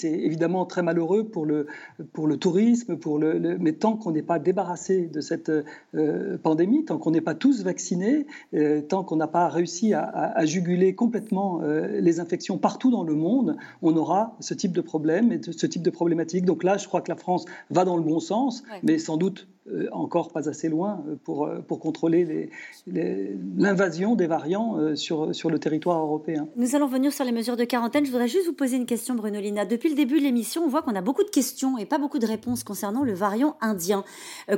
évidemment 0.03 0.65
très 0.65 0.83
malheureux 0.83 1.25
pour 1.25 1.47
le, 1.47 1.67
pour 2.13 2.27
le 2.27 2.37
tourisme, 2.37 2.97
pour 2.97 3.19
le, 3.19 3.59
mais 3.59 3.73
tant 3.73 3.97
qu'on 3.97 4.13
n'est 4.13 4.23
pas 4.23 4.39
débarrassé 4.39 5.07
de 5.07 5.21
cette 5.21 5.51
euh, 5.95 6.39
pandémie, 6.39 6.85
tant 6.85 6.99
qu'on 6.99 7.11
n'est 7.11 7.21
pas 7.21 7.35
tous 7.35 7.63
vaccinés, 7.65 8.27
euh, 8.55 8.83
tant 8.83 9.03
qu'on 9.03 9.17
n'a 9.17 9.27
pas 9.27 9.49
réussi 9.49 9.93
à, 9.95 10.45
juguler 10.45 10.95
complètement 10.95 11.61
euh, 11.63 12.01
les 12.01 12.21
infections 12.21 12.59
partout 12.59 12.91
dans 12.91 13.03
le 13.03 13.15
monde, 13.15 13.57
on 13.83 13.97
aura 13.97 14.37
ce 14.41 14.55
type 14.55 14.73
de 14.73 14.81
problème 14.81 15.33
et 15.33 15.41
ce 15.43 15.67
type 15.67 15.83
de 15.83 15.91
problématique. 15.91 16.45
Donc 16.45 16.63
là, 16.63 16.77
je 16.77 16.87
crois 16.87 17.01
que 17.01 17.11
la 17.11 17.17
France 17.17 17.45
va 17.71 17.85
dans 17.85 17.97
le 17.97 18.03
bon 18.03 18.21
sens, 18.21 18.63
mais 18.83 18.99
sans 18.99 19.17
doute 19.17 19.49
encore 19.93 20.33
pas 20.33 20.49
assez 20.49 20.69
loin 20.69 21.03
pour, 21.25 21.49
pour 21.67 21.81
contrôler 21.81 22.51
l'invasion 22.87 24.15
des 24.15 24.27
variants 24.27 24.95
sur, 24.95 25.35
sur 25.35 25.51
le 25.51 25.59
territoire 25.59 26.01
européen. 26.01 26.49
Nous 26.57 26.75
allons 26.75 26.87
venir 26.87 27.13
sur 27.13 27.25
les 27.25 27.33
mesures 27.33 27.57
de 27.57 27.65
quarantaine. 27.65 28.05
Je 28.05 28.11
voudrais 28.11 28.29
juste 28.29 28.47
vous 28.47 28.53
poser 28.53 28.77
une 28.77 28.87
question, 28.87 29.15
Bruno 29.15 29.41
Lina. 29.41 29.65
Depuis 29.65 29.89
le 29.89 29.95
début 29.95 30.19
de 30.19 30.25
l'émission, 30.25 30.63
on 30.65 30.69
voit 30.69 30.83
qu'on 30.83 30.95
a 30.95 31.01
beaucoup 31.01 31.25
de 31.25 31.31
questions 31.31 31.79
et 31.79 31.87
pas 31.87 31.99
beaucoup 31.99 32.19
de 32.19 32.27
réponses 32.27 32.65
concernant 32.65 33.03
le 33.05 33.15
variant 33.15 33.57
indien. 33.61 34.05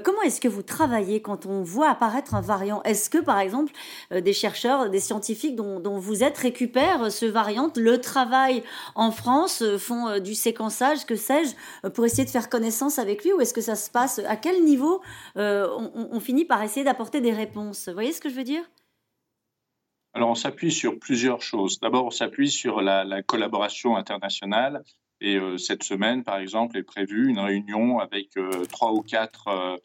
comment 0.05 0.23
est-ce 0.23 0.41
que 0.41 0.49
vous 0.49 0.63
travaillez 0.63 1.21
quand 1.21 1.47
on 1.47 1.63
voit 1.63 1.89
apparaître 1.89 2.35
un 2.35 2.41
variant? 2.41 2.83
Est-ce 2.85 3.11
que, 3.11 3.19
par 3.19 3.39
exemple, 3.39 3.73
des 4.11 4.33
chercheurs, 4.33 4.91
des 4.91 5.01
scientifiques 5.01 5.57
dont, 5.57 5.81
dont 5.81 5.99
vous 5.99 6.23
êtes 6.23 6.39
récupèrent 6.39 7.11
ce 7.11 7.27
variant, 7.27 7.71
le 7.77 8.01
travail 8.01 8.63
en 8.95 9.11
France, 9.11 9.63
font 9.79 10.19
du 10.19 10.35
séquençage, 10.35 11.07
que 11.07 11.17
sais-je, 11.17 11.89
pour 11.91 12.05
essayer 12.05 12.25
de 12.25 12.31
faire 12.31 12.49
connaissance 12.49 12.99
avec 12.99 13.25
lui? 13.25 13.33
Ou 13.33 13.41
est-ce 13.41 13.55
que 13.55 13.61
ça 13.61 13.75
se 13.75 13.91
passe 13.91 14.21
À 14.27 14.37
quel 14.37 14.65
niveau 14.65 15.00
euh, 15.37 15.69
on, 15.95 16.21
finit 16.21 16.45
par 16.45 16.63
essayer 16.63 16.85
d'apporter 16.85 17.21
des 17.21 17.33
réponses 17.33 17.89
Vous 17.89 17.95
voyez 17.95 18.13
ce 18.13 18.21
que 18.21 18.29
je 18.29 18.35
veux 18.35 18.45
dire? 18.45 18.63
Alors, 20.13 20.31
on 20.31 20.35
s'appuie 20.35 20.73
sur 20.73 20.99
plusieurs 20.99 21.41
choses. 21.41 21.79
D'abord, 21.81 22.07
on 22.07 22.11
s'appuie 22.11 22.51
sur 22.51 22.81
la, 22.81 23.23
collaboration 23.23 23.97
internationale. 23.97 24.83
Et 25.21 25.37
euh, 25.37 25.59
cette 25.59 25.83
semaine, 25.83 26.25
par 26.25 26.39
exemple, 26.39 26.77
est 26.79 26.83
prévue 26.83 27.29
une 27.29 27.39
réunion 27.39 27.99
avec 27.99 28.37
euh, 28.37 28.65
trois 28.67 28.93
ou 28.93 29.03
quatre 29.03 29.79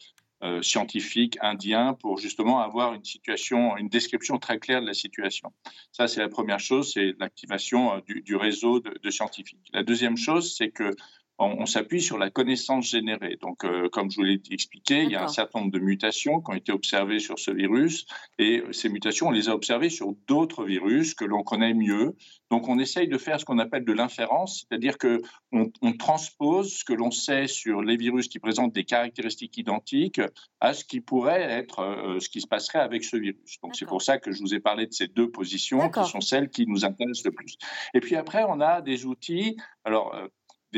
scientifiques 0.60 1.38
indiens 1.40 1.94
pour 1.94 2.18
justement 2.18 2.60
avoir 2.60 2.94
une 2.94 3.02
situation, 3.04 3.76
une 3.78 3.88
description 3.88 4.38
très 4.38 4.58
claire 4.58 4.80
de 4.82 4.86
la 4.86 4.94
situation. 4.94 5.52
Ça, 5.90 6.06
c'est 6.06 6.20
la 6.20 6.28
première 6.28 6.60
chose, 6.60 6.92
c'est 6.92 7.14
l'activation 7.18 8.00
du, 8.06 8.36
réseau 8.36 8.78
de, 8.78 8.96
de, 9.02 9.10
scientifiques. 9.10 9.66
La 9.72 9.82
deuxième 9.82 10.16
chose, 10.16 10.54
c'est 10.54 10.70
que 10.70 10.94
on, 11.38 11.66
s'appuie 11.66 12.00
sur 12.00 12.18
la 12.18 12.30
connaissance 12.30 12.90
générée. 12.90 13.36
Donc, 13.40 13.64
euh, 13.64 13.88
comme 13.90 14.10
je 14.10 14.16
vous 14.16 14.22
l'ai 14.22 14.40
expliqué, 14.50 15.02
il 15.02 15.10
y 15.10 15.16
a 15.16 15.24
un 15.24 15.28
certain 15.28 15.60
nombre 15.60 15.72
de 15.72 15.78
mutations 15.78 16.40
qui 16.40 16.50
ont 16.50 16.54
été 16.54 16.72
observées 16.72 17.18
sur 17.18 17.38
ce 17.38 17.50
virus, 17.50 18.06
et 18.38 18.62
ces 18.72 18.88
mutations, 18.88 19.28
on 19.28 19.30
les 19.30 19.48
a 19.48 19.54
observées 19.54 19.90
sur 19.90 20.14
d'autres 20.26 20.64
virus 20.64 21.14
que 21.14 21.24
l'on 21.24 21.42
connaît 21.42 21.74
mieux. 21.74 22.16
Donc, 22.50 22.68
on 22.68 22.78
essaye 22.78 23.08
de 23.08 23.18
faire 23.18 23.38
ce 23.38 23.44
qu'on 23.44 23.58
appelle 23.58 23.84
de 23.84 23.92
l'inférence, 23.92 24.64
c'est-à-dire 24.68 24.98
que 24.98 25.20
on, 25.52 25.92
transpose 25.98 26.74
ce 26.74 26.84
que 26.84 26.92
l'on 26.92 27.10
sait 27.10 27.46
sur 27.46 27.82
les 27.82 27.96
virus 27.96 28.28
qui 28.28 28.38
présentent 28.38 28.74
des 28.74 28.84
caractéristiques 28.84 29.56
identiques 29.56 30.20
à 30.60 30.74
ce 30.74 30.84
qui 30.84 31.00
pourrait 31.00 31.42
être 31.42 31.80
euh, 31.80 32.20
ce 32.20 32.28
qui 32.28 32.40
se 32.40 32.46
passerait 32.46 32.80
avec 32.80 33.04
ce 33.04 33.16
virus. 33.16 33.58
Donc, 33.62 33.76
c'est 33.76 33.86
pour 33.86 34.02
ça 34.02 34.18
que 34.18 34.32
je 34.32 34.40
vous 34.40 34.54
ai 34.54 34.60
parlé 34.60 34.86
de 34.86 34.92
ces 34.92 35.08
deux 35.08 35.30
positions 35.30 35.90
qui 35.90 36.04
sont 36.04 36.20
celles 36.20 36.48
qui 36.48 36.66
nous 36.66 36.84
intéressent 36.84 37.24
le 37.24 37.32
plus. 37.32 37.56
Et 37.94 38.00
puis 38.00 38.16
après, 38.16 38.44
on 38.46 38.60
a 38.60 38.80
des 38.80 39.06
outils. 39.06 39.56
Alors, 39.84 40.14
euh, 40.14 40.28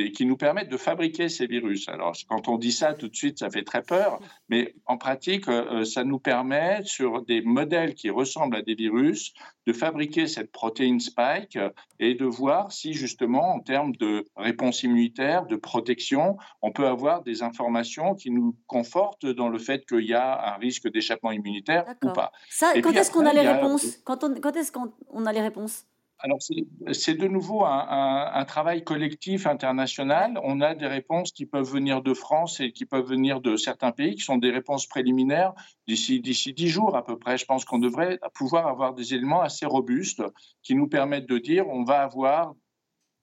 qui 0.07 0.26
nous 0.26 0.36
permettent 0.36 0.68
de 0.68 0.76
fabriquer 0.76 1.28
ces 1.28 1.46
virus. 1.46 1.88
Alors, 1.88 2.16
quand 2.28 2.49
on 2.49 2.59
dit 2.59 2.72
ça, 2.72 2.94
tout 2.94 3.09
de 3.09 3.16
suite, 3.16 3.38
ça 3.38 3.51
fait 3.51 3.64
très 3.64 3.82
peur, 3.82 4.20
mais 4.49 4.74
en 4.86 4.96
pratique, 4.96 5.49
euh, 5.49 5.80
euh, 5.80 5.84
ça 5.84 6.05
nous 6.05 6.18
permet, 6.18 6.82
sur 6.84 7.22
des 7.24 7.42
modèles 7.42 7.94
qui 7.94 8.11
ressemblent 8.11 8.57
à 8.57 8.62
des 8.62 8.74
virus, 8.74 9.32
de 9.66 9.72
fabriquer 9.72 10.26
cette 10.26 10.51
protéine 10.51 11.01
spike 11.01 11.59
et 12.01 12.14
de 12.14 12.24
voir 12.24 12.72
si, 12.72 12.94
justement, 12.94 13.55
en 13.55 13.61
termes 13.61 13.92
de 13.96 14.24
réponse 14.36 14.82
immunitaire, 14.82 15.46
de 15.46 15.57
protection, 15.57 16.36
on 16.62 16.72
peut 16.72 16.86
avoir 16.86 17.22
des 17.22 17.42
informations 17.42 18.14
qui 18.14 18.30
nous 18.30 18.57
confortent 18.66 19.26
dans 19.26 19.49
le 19.49 19.59
fait 19.59 19.84
qu'il 19.86 20.07
y 20.07 20.14
a 20.14 20.55
un 20.55 20.57
risque 20.57 20.90
d'échappement 20.90 21.32
immunitaire 21.32 21.84
ou 22.03 22.12
pas. 22.12 22.32
Ça, 22.49 22.72
quand 22.80 22.92
est-ce 22.92 23.11
qu'on 23.11 23.26
a 23.26 23.32
les 23.32 23.46
réponses 23.46 23.99
quand 24.05 24.22
est-ce 24.57 24.72
qu'on 24.72 25.26
a 25.26 25.32
les 25.32 25.42
réponses 25.42 25.84
alors, 26.20 26.38
c'est 26.40 27.14
de 27.14 27.28
nouveau 27.28 27.64
un, 27.64 28.44
travail 28.44 28.82
collectif 28.82 29.46
international. 29.46 30.40
On 30.42 30.60
a 30.60 30.74
des 30.74 30.86
réponses 30.86 31.30
qui 31.30 31.46
peuvent 31.46 31.70
venir 31.70 32.02
de 32.02 32.12
France 32.12 32.58
et 32.58 32.72
qui 32.72 32.86
peuvent 32.86 33.06
venir 33.06 33.40
de 33.40 33.56
certains 33.56 33.92
pays, 33.92 34.16
qui 34.16 34.22
sont 34.22 34.36
des 34.36 34.50
réponses 34.50 34.86
préliminaires 34.86 35.54
d'ici 35.86 36.20
dix 36.20 36.68
jours 36.68 36.96
à 36.96 37.04
peu 37.04 37.18
près. 37.18 37.38
Je 37.38 37.44
pense 37.44 37.64
qu'on 37.64 37.78
devrait 37.78 38.18
pouvoir 38.34 38.66
avoir 38.66 38.94
des 38.94 39.14
éléments 39.14 39.42
assez 39.42 39.64
robustes 39.64 40.22
qui 40.62 40.74
nous 40.74 40.88
permettent 40.88 41.28
de 41.28 41.38
dire 41.38 41.68
on 41.68 41.84
va 41.84 42.02
avoir 42.02 42.54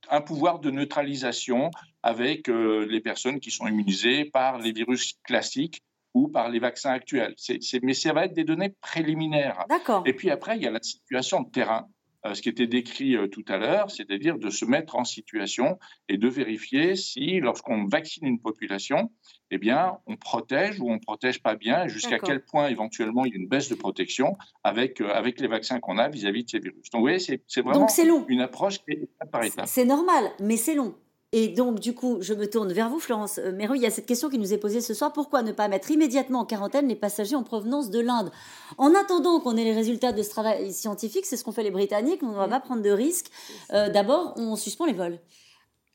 un 0.10 0.22
pouvoir 0.22 0.60
de 0.60 0.72
neutralisation 0.72 1.72
avec 2.04 2.48
euh, 2.48 2.86
les 2.90 3.02
personnes 3.02 3.40
qui 3.40 3.52
sont 3.52 3.68
immunisées 3.68 4.26
par 4.26 4.60
les 4.60 4.72
virus 4.72 5.20
classiques 5.24 5.82
ou 6.14 6.30
par 6.30 6.50
les 6.50 6.60
vaccins 6.60 6.92
actuels. 6.92 7.36
mais 7.84 7.94
ça 7.94 8.14
va 8.14 8.26
être 8.26 8.34
des 8.34 8.46
données 8.46 8.74
préliminaires. 8.80 9.66
Et 10.06 10.14
puis 10.14 10.32
après, 10.32 10.56
il 10.56 10.64
y 10.64 10.68
a 10.68 10.72
la 10.72 10.82
situation 10.82 11.42
de 11.42 11.50
terrain. 11.50 11.90
Euh, 12.26 12.34
ce 12.34 12.42
qui 12.42 12.50
était 12.50 12.66
décrit 12.66 13.16
euh, 13.16 13.28
tout 13.28 13.46
à 13.48 13.58
l'heure, 13.58 13.92
c'est-à-dire 13.92 14.40
de 14.40 14.50
se 14.50 14.66
mettre 14.66 14.96
en 14.96 15.04
situation 15.04 15.78
et 16.10 16.18
de 16.18 16.28
vérifier 16.28 16.96
si, 16.96 17.40
lorsqu'on 17.40 17.86
vaccine 17.86 18.26
une 18.26 18.40
population, 18.40 19.12
eh 19.52 19.60
bien, 19.60 19.98
on 20.08 20.16
protège 20.16 20.80
ou 20.80 20.90
on 20.90 20.96
ne 20.96 21.00
protège 21.00 21.44
pas 21.44 21.56
bien, 21.56 21.88
jusqu'à 21.88 22.18
quel 22.18 22.44
point 22.44 22.70
éventuellement 22.70 23.26
il 23.26 23.32
y 23.32 23.36
a 23.36 23.38
une 23.38 23.48
baisse 23.48 23.70
de 23.70 23.76
protection 23.76 24.38
avec, 24.64 25.02
euh, 25.02 25.14
avec 25.14 25.40
les 25.40 25.48
vaccins 25.48 25.80
qu'on 25.80 26.00
a 26.00 26.10
vis-à-vis 26.10 26.46
de 26.46 26.50
ces 26.50 26.60
virus. 26.60 26.90
Donc, 26.90 27.02
vous 27.02 27.08
voyez, 27.08 27.20
c'est 27.20 27.62
vraiment 27.62 27.88
une 28.28 28.42
approche 28.42 28.80
qui 28.80 28.92
est 28.92 29.10
par 29.32 29.44
étape. 29.44 29.68
C'est 29.68 29.86
normal, 29.86 30.26
mais 30.40 30.58
c'est 30.58 30.74
long. 30.74 30.96
Et 31.38 31.50
donc, 31.50 31.82
du 31.82 31.94
coup, 31.94 32.20
je 32.22 32.34
me 32.34 32.50
tourne 32.50 32.72
vers 32.72 32.90
vous, 32.90 32.98
Florence 32.98 33.42
Méru. 33.56 33.76
Il 33.76 33.82
y 33.82 33.86
a 33.86 33.92
cette 33.92 34.06
question 34.06 34.30
qui 34.30 34.38
nous 34.38 34.54
est 34.54 34.58
posée 34.58 34.80
ce 34.80 34.94
soir. 34.94 35.12
Pourquoi 35.12 35.42
ne 35.42 35.52
pas 35.52 35.68
mettre 35.68 35.92
immédiatement 35.92 36.40
en 36.40 36.46
quarantaine 36.46 36.88
les 36.88 36.96
passagers 36.96 37.36
en 37.36 37.44
provenance 37.44 37.90
de 37.90 38.00
l'Inde? 38.00 38.32
En 38.78 38.96
attendant 38.96 39.42
qu'on 39.42 39.58
ait 39.58 39.66
les 39.66 39.74
résultats 39.74 40.14
de 40.14 40.24
ce 40.24 40.30
travail 40.30 40.72
scientifique, 40.72 41.26
c'est 41.26 41.36
ce 41.36 41.44
qu'ont 41.44 41.52
fait 41.52 41.64
les 41.64 41.72
Britanniques. 41.72 42.24
On 42.24 42.32
ne 42.32 42.38
va 42.38 42.48
pas 42.48 42.62
prendre 42.62 42.82
de 42.82 42.90
risques. 42.90 43.30
Euh, 43.74 43.90
d'abord, 43.90 44.34
on 44.38 44.56
suspend 44.56 44.86
les 44.86 44.94
vols. 44.94 45.20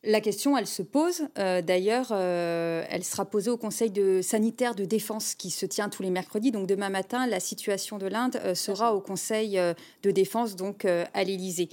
La 0.03 0.22
question, 0.22 0.57
elle 0.57 0.66
se 0.66 0.80
pose. 0.80 1.28
Euh, 1.38 1.61
d'ailleurs, 1.61 2.09
euh, 2.11 2.82
elle 2.88 3.05
sera 3.05 3.26
posée 3.26 3.51
au 3.51 3.59
Conseil 3.59 3.90
de 3.90 4.22
sanitaire 4.22 4.74
de 4.74 4.86
défense 4.86 5.34
qui 5.34 5.51
se 5.51 5.66
tient 5.66 5.90
tous 5.90 6.03
les 6.03 6.09
mercredis. 6.09 6.53
Donc 6.53 6.66
demain 6.66 6.88
matin, 6.88 7.26
la 7.26 7.38
situation 7.38 7.98
de 7.98 8.07
l'Inde 8.07 8.40
euh, 8.42 8.55
sera 8.55 8.94
au 8.94 9.03
Conseil 9.03 9.61
de 10.03 10.11
défense, 10.11 10.57
donc 10.57 10.86
à 10.86 11.24
l'Élysée. 11.24 11.68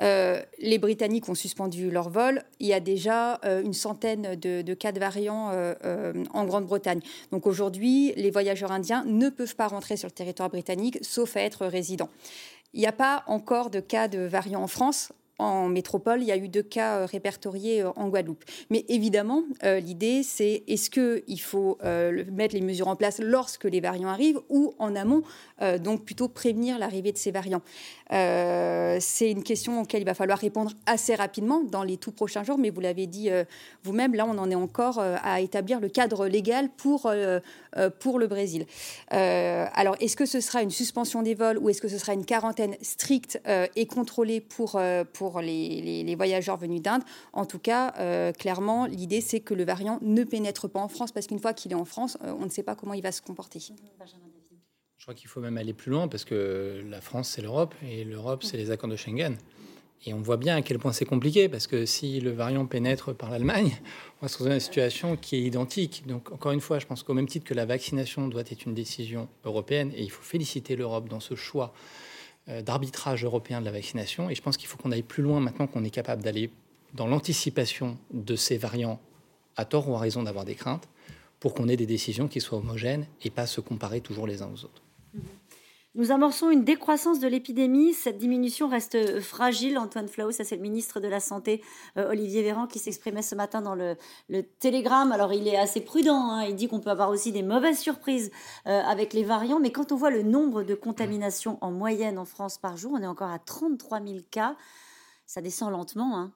les 0.00 0.78
Britanniques 0.78 1.28
ont 1.28 1.34
suspendu 1.34 1.90
leur 1.90 2.08
vol. 2.08 2.44
Il 2.60 2.68
y 2.68 2.72
a 2.72 2.78
déjà 2.78 3.40
une 3.44 3.72
centaine 3.72 4.36
de, 4.36 4.74
cas 4.74 4.92
de 4.92 5.00
variants 5.00 5.50
en 6.32 6.44
Grande-Bretagne. 6.44 7.00
Donc 7.30 7.46
aujourd'hui, 7.46 8.12
les 8.16 8.30
voyageurs 8.30 8.72
indiens 8.72 9.04
ne 9.06 9.28
peuvent 9.28 9.56
pas 9.56 9.66
rentrer 9.66 9.96
sur 9.96 10.06
le 10.06 10.12
territoire 10.12 10.50
britannique, 10.50 10.98
sauf 11.02 11.36
à 11.36 11.40
être 11.40 11.66
résidents. 11.66 12.10
Il 12.74 12.80
n'y 12.80 12.86
a 12.86 12.92
pas 12.92 13.24
encore 13.26 13.70
de 13.70 13.80
cas 13.80 14.08
de 14.08 14.20
variants 14.20 14.62
en 14.62 14.68
France 14.68 15.12
en 15.42 15.68
métropole, 15.68 16.22
il 16.22 16.28
y 16.28 16.32
a 16.32 16.36
eu 16.36 16.48
deux 16.48 16.62
cas 16.62 16.98
euh, 16.98 17.06
répertoriés 17.06 17.82
euh, 17.82 17.90
en 17.96 18.08
Guadeloupe. 18.08 18.44
Mais 18.70 18.84
évidemment, 18.88 19.42
euh, 19.64 19.80
l'idée, 19.80 20.22
c'est 20.22 20.62
est-ce 20.68 20.90
qu'il 20.90 21.40
faut 21.40 21.78
mettre 22.30 22.54
les 22.54 22.60
mesures 22.60 22.88
en 22.88 22.96
place 22.96 23.20
lorsque 23.20 23.64
les 23.64 23.80
variants 23.80 24.08
arrivent 24.08 24.40
ou 24.48 24.74
en 24.78 24.94
amont, 24.94 25.22
donc 25.80 26.04
plutôt 26.04 26.28
prévenir 26.28 26.78
l'arrivée 26.78 27.12
de 27.12 27.18
ces 27.18 27.30
variants 27.30 27.62
C'est 28.10 29.30
une 29.30 29.42
question 29.42 29.80
auquel 29.80 30.02
il 30.02 30.04
va 30.04 30.14
falloir 30.14 30.38
répondre 30.38 30.72
assez 30.86 31.14
rapidement 31.14 31.62
dans 31.62 31.82
les 31.82 31.96
tout 31.96 32.12
prochains 32.12 32.44
jours, 32.44 32.58
mais 32.58 32.70
vous 32.70 32.80
l'avez 32.80 33.06
dit 33.06 33.30
vous-même, 33.82 34.14
là, 34.14 34.26
on 34.26 34.38
en 34.38 34.50
est 34.50 34.56
encore 34.56 34.98
à 34.98 35.40
établir 35.40 35.80
le 35.80 35.88
cadre 35.88 36.26
légal 36.26 36.68
pour, 36.76 37.12
pour 38.00 38.18
le 38.18 38.26
Brésil. 38.26 38.66
alors, 39.08 39.96
est-ce 40.00 40.16
que 40.16 40.26
ce 40.26 40.40
sera 40.40 40.62
une 40.62 40.70
suspension 40.70 41.22
des 41.22 41.34
vols 41.34 41.58
ou 41.58 41.68
est-ce 41.70 41.80
que 41.80 41.88
ce 41.88 41.98
sera 41.98 42.12
une 42.12 42.24
quarantaine 42.24 42.76
stricte 42.82 43.40
et 43.76 43.86
contrôlée 43.86 44.40
pour, 44.40 44.80
pour 45.12 45.31
les, 45.40 46.14
voyageurs 46.14 46.56
venus 46.56 46.82
d'Inde. 46.82 47.02
En 47.32 47.46
tout 47.46 47.58
cas, 47.58 47.94
euh, 47.98 48.32
clairement, 48.32 48.86
l'idée, 48.86 49.20
c'est 49.20 49.40
que 49.40 49.54
le 49.54 49.64
variant 49.64 49.98
ne 50.02 50.24
pénètre 50.24 50.68
pas 50.68 50.80
en 50.80 50.88
France, 50.88 51.12
parce 51.12 51.26
qu'une 51.26 51.38
fois 51.38 51.54
qu'il 51.54 51.72
est 51.72 51.76
en 51.76 51.84
France, 51.84 52.18
euh, 52.22 52.34
on 52.38 52.44
ne 52.44 52.50
sait 52.50 52.62
pas 52.62 52.74
comment 52.74 52.94
il 52.94 53.02
va 53.02 53.12
se 53.12 53.22
comporter. 53.22 53.60
Je 53.60 55.04
crois 55.04 55.14
qu'il 55.14 55.28
faut 55.28 55.40
même 55.40 55.58
aller 55.58 55.72
plus 55.72 55.90
loin, 55.90 56.08
parce 56.08 56.24
que 56.24 56.84
la 56.88 57.00
France, 57.00 57.30
c'est 57.30 57.42
l'Europe, 57.42 57.74
et 57.88 58.04
l'Europe, 58.04 58.44
c'est 58.44 58.56
les 58.56 58.70
accords 58.70 58.90
de 58.90 58.96
Schengen. 58.96 59.36
Et 60.04 60.14
on 60.14 60.20
voit 60.20 60.36
bien 60.36 60.56
à 60.56 60.62
quel 60.62 60.78
point 60.78 60.92
c'est 60.92 61.04
compliqué, 61.04 61.48
parce 61.48 61.68
que 61.68 61.86
si 61.86 62.20
le 62.20 62.30
variant 62.30 62.66
pénètre 62.66 63.14
par 63.14 63.30
l'Allemagne, 63.30 63.70
on 64.20 64.26
va 64.26 64.28
se 64.28 64.34
retrouver 64.34 64.50
dans 64.50 64.56
une 64.56 64.60
situation 64.60 65.16
qui 65.16 65.36
est 65.36 65.42
identique. 65.42 66.04
Donc, 66.06 66.32
encore 66.32 66.52
une 66.52 66.60
fois, 66.60 66.80
je 66.80 66.86
pense 66.86 67.04
qu'au 67.04 67.14
même 67.14 67.28
titre 67.28 67.46
que 67.46 67.54
la 67.54 67.66
vaccination 67.66 68.26
doit 68.26 68.42
être 68.42 68.66
une 68.66 68.74
décision 68.74 69.28
européenne, 69.44 69.92
et 69.94 70.02
il 70.02 70.10
faut 70.10 70.22
féliciter 70.22 70.74
l'Europe 70.74 71.08
dans 71.08 71.20
ce 71.20 71.34
choix 71.36 71.72
d'arbitrage 72.48 73.24
européen 73.24 73.60
de 73.60 73.64
la 73.64 73.72
vaccination. 73.72 74.28
Et 74.30 74.34
je 74.34 74.42
pense 74.42 74.56
qu'il 74.56 74.68
faut 74.68 74.76
qu'on 74.76 74.92
aille 74.92 75.02
plus 75.02 75.22
loin 75.22 75.40
maintenant 75.40 75.66
qu'on 75.66 75.84
est 75.84 75.90
capable 75.90 76.22
d'aller 76.22 76.50
dans 76.94 77.06
l'anticipation 77.06 77.96
de 78.12 78.36
ces 78.36 78.56
variants, 78.56 79.00
à 79.56 79.64
tort 79.64 79.88
ou 79.88 79.94
à 79.94 79.98
raison 79.98 80.22
d'avoir 80.22 80.44
des 80.44 80.54
craintes, 80.54 80.88
pour 81.40 81.54
qu'on 81.54 81.68
ait 81.68 81.76
des 81.76 81.86
décisions 81.86 82.28
qui 82.28 82.40
soient 82.40 82.58
homogènes 82.58 83.06
et 83.22 83.30
pas 83.30 83.46
se 83.46 83.60
comparer 83.60 84.00
toujours 84.00 84.26
les 84.26 84.42
uns 84.42 84.50
aux 84.52 84.64
autres. 84.64 84.82
Nous 85.94 86.10
amorçons 86.10 86.48
une 86.48 86.64
décroissance 86.64 87.20
de 87.20 87.28
l'épidémie. 87.28 87.92
Cette 87.92 88.16
diminution 88.16 88.66
reste 88.66 89.20
fragile. 89.20 89.76
Antoine 89.76 90.08
Flau, 90.08 90.30
c'est 90.30 90.50
le 90.50 90.62
ministre 90.62 91.00
de 91.00 91.08
la 91.08 91.20
Santé, 91.20 91.62
euh, 91.98 92.08
Olivier 92.08 92.42
Véran, 92.42 92.66
qui 92.66 92.78
s'exprimait 92.78 93.20
ce 93.20 93.34
matin 93.34 93.60
dans 93.60 93.74
le, 93.74 93.96
Télégramme. 94.58 95.12
Alors 95.12 95.34
il 95.34 95.46
est 95.46 95.58
assez 95.58 95.82
prudent. 95.82 96.30
Hein. 96.30 96.44
Il 96.44 96.56
dit 96.56 96.66
qu'on 96.66 96.80
peut 96.80 96.88
avoir 96.88 97.10
aussi 97.10 97.30
des 97.30 97.42
mauvaises 97.42 97.78
surprises 97.78 98.30
euh, 98.66 98.80
avec 98.80 99.12
les 99.12 99.22
variants. 99.22 99.60
Mais 99.60 99.70
quand 99.70 99.92
on 99.92 99.96
voit 99.96 100.10
le 100.10 100.22
nombre 100.22 100.62
de 100.62 100.74
contaminations 100.74 101.58
en 101.60 101.70
moyenne 101.70 102.18
en 102.18 102.24
France 102.24 102.56
par 102.56 102.78
jour, 102.78 102.92
on 102.94 103.02
est 103.02 103.06
encore 103.06 103.30
à 103.30 103.38
33 103.38 104.00
000 104.00 104.20
cas. 104.30 104.56
Ça 105.26 105.42
descend 105.42 105.72
lentement. 105.72 106.16
Hein. 106.16 106.32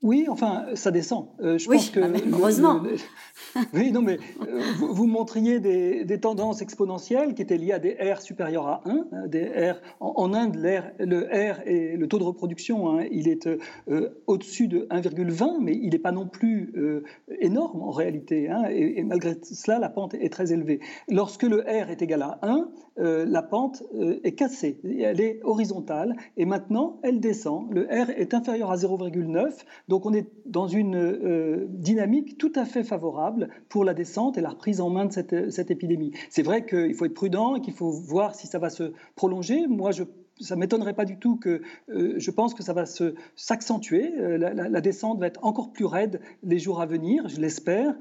Oui, 0.00 0.26
enfin, 0.28 0.66
ça 0.74 0.92
descend. 0.92 1.26
Euh, 1.40 1.58
je 1.58 1.68
pense 1.68 1.90
que 1.90 1.98
ah, 1.98 2.08
heureusement. 2.32 2.82
oui, 3.74 3.90
non, 3.90 4.00
mais 4.00 4.18
euh, 4.42 4.60
vous, 4.78 5.08
montriez 5.08 5.58
des, 5.58 6.20
tendances 6.20 6.62
exponentielles 6.62 7.34
qui 7.34 7.42
étaient 7.42 7.56
liées 7.56 7.72
à 7.72 7.80
des 7.80 7.94
R 7.94 8.20
supérieurs 8.20 8.68
à 8.68 8.82
1. 8.84 8.90
Hein, 8.90 9.26
des 9.26 9.72
R 9.72 9.80
en, 9.98 10.34
Inde, 10.34 10.56
le 10.56 11.22
R 11.24 11.66
et 11.66 11.96
le 11.96 12.06
taux 12.06 12.18
de 12.18 12.22
reproduction, 12.22 12.90
hein, 12.90 13.06
il 13.10 13.26
est 13.26 13.48
euh, 13.88 14.10
au-dessus 14.28 14.68
de 14.68 14.86
1,20, 14.90 15.58
mais 15.60 15.74
il 15.74 15.90
n'est 15.90 15.98
pas 15.98 16.12
non 16.12 16.28
plus 16.28 16.72
énorme 17.40 17.82
en 17.82 17.90
réalité. 17.90 18.48
Hein, 18.48 18.66
et, 18.70 19.02
malgré 19.02 19.36
cela, 19.42 19.80
la 19.80 19.88
pente 19.88 20.14
est 20.14 20.32
très 20.32 20.52
élevée. 20.52 20.78
Lorsque 21.08 21.42
le 21.42 21.62
R 21.62 21.90
est 21.90 22.02
égal 22.02 22.22
à 22.22 22.38
1, 22.42 22.68
la 23.24 23.42
pente 23.42 23.82
est 24.22 24.32
cassée, 24.32 24.80
elle 24.84 25.20
est 25.20 25.40
horizontale, 25.42 26.14
et 26.36 26.44
maintenant 26.44 27.00
elle 27.02 27.20
descend. 27.20 27.72
Le 27.72 27.82
R 27.84 28.10
est 28.10 28.34
inférieur 28.34 28.70
à 28.70 28.76
0,9. 28.76 29.64
Donc 29.88 30.04
on 30.04 30.12
est 30.12 30.26
dans 30.44 30.68
une 30.68 30.96
euh, 30.96 31.66
dynamique 31.70 32.38
tout 32.38 32.52
à 32.54 32.64
fait 32.64 32.84
favorable 32.84 33.48
pour 33.68 33.84
la 33.84 33.94
descente 33.94 34.36
et 34.38 34.40
la 34.40 34.50
reprise 34.50 34.80
en 34.80 34.90
main 34.90 35.06
de 35.06 35.12
cette, 35.12 35.70
épidémie. 35.70 36.12
C'est 36.30 36.42
vrai 36.42 36.64
qu'il 36.64 36.94
faut 36.94 37.06
être 37.06 37.14
prudent 37.14 37.56
et 37.56 37.60
qu'il 37.60 37.74
faut 37.74 37.90
voir 37.90 38.34
si 38.34 38.46
ça 38.46 38.58
va 38.58 38.68
se 38.68 38.92
prolonger. 39.16 39.66
Moi, 39.66 39.90
ça 40.40 40.54
ne 40.54 40.60
m'étonnerait 40.60 40.94
pas 40.94 41.06
du 41.06 41.18
tout 41.18 41.36
que 41.36 41.62
euh, 41.88 42.14
je 42.16 42.30
pense 42.30 42.54
que 42.54 42.62
ça 42.62 42.74
va 42.74 42.84
s'accentuer. 43.34 44.12
Euh, 44.18 44.36
la, 44.36 44.80
descente 44.80 45.18
va 45.18 45.26
être 45.26 45.44
encore 45.44 45.72
plus 45.72 45.86
raide 45.86 46.20
les 46.42 46.58
jours 46.58 46.80
à 46.80 46.86
venir, 46.86 47.28
je 47.28 47.40
l'espère. 47.40 47.96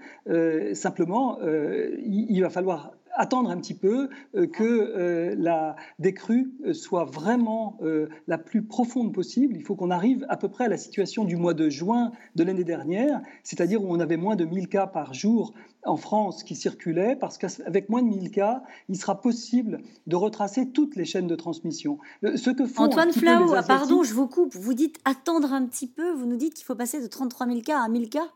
simplement, 0.74 1.40
il, 1.42 2.40
va 2.42 2.50
falloir 2.50 2.92
attendre 3.18 3.50
un 3.50 3.58
petit 3.58 3.74
peu 3.74 4.10
euh, 4.36 4.48
que 4.48 4.64
euh, 4.64 5.36
la 5.38 5.76
décrue 6.00 6.54
euh, 6.66 6.74
soit 6.74 7.06
vraiment 7.06 7.80
la 8.28 8.38
plus 8.38 8.64
profonde 8.64 9.14
possible. 9.14 9.56
Il 9.56 9.64
faut 9.64 9.76
qu'on 9.76 9.92
arrive 9.92 10.26
à 10.30 10.38
peu 10.38 10.48
près 10.48 10.66
à 10.66 10.68
la 10.68 10.78
situation 10.78 11.26
du 11.26 11.36
mois 11.36 11.54
de 11.54 11.70
juin 11.70 12.12
de 12.36 12.44
l'année 12.44 12.64
dernière, 12.64 13.22
c'est-à-dire 13.44 13.84
où 13.84 13.88
on 13.90 14.00
avait 14.00 14.18
moins 14.18 14.36
de 14.36 14.46
1000 14.46 14.68
cas 14.68 14.88
par 14.88 15.14
jour 15.14 15.54
en 15.84 15.98
France 15.98 16.44
qui 16.44 16.56
circulaient, 16.56 17.16
parce 17.16 17.38
qu'avec 17.38 17.90
moins 17.90 18.02
de 18.02 18.08
1000 18.08 18.32
cas, 18.32 18.64
il 18.90 18.98
sera 18.98 19.20
possible 19.20 19.82
de 20.06 20.16
retracer 20.16 20.70
toutes 20.70 20.96
les 20.96 21.06
chaînes 21.06 21.28
de 21.28 21.36
transmission. 21.36 21.98
Ce 22.24 22.50
que 22.50 22.66
font 22.66 22.84
Antoine 22.84 23.12
Flau, 23.12 23.54
pardon, 23.68 24.04
je 24.04 24.14
vous 24.14 24.28
coupe, 24.28 24.56
vous 24.56 24.74
dites 24.74 24.98
attendre 25.06 25.54
un 25.54 25.66
petit 25.66 25.88
peu, 25.88 26.12
vous 26.12 26.26
nous 26.26 26.38
dites 26.38 26.54
qu'il 26.54 26.66
faut 26.66 26.76
passer 26.76 27.02
de 27.02 27.08
33 27.08 27.48
000 27.48 27.62
cas 27.62 27.80
à 27.80 27.88
1000 27.88 28.10
cas? 28.10 28.28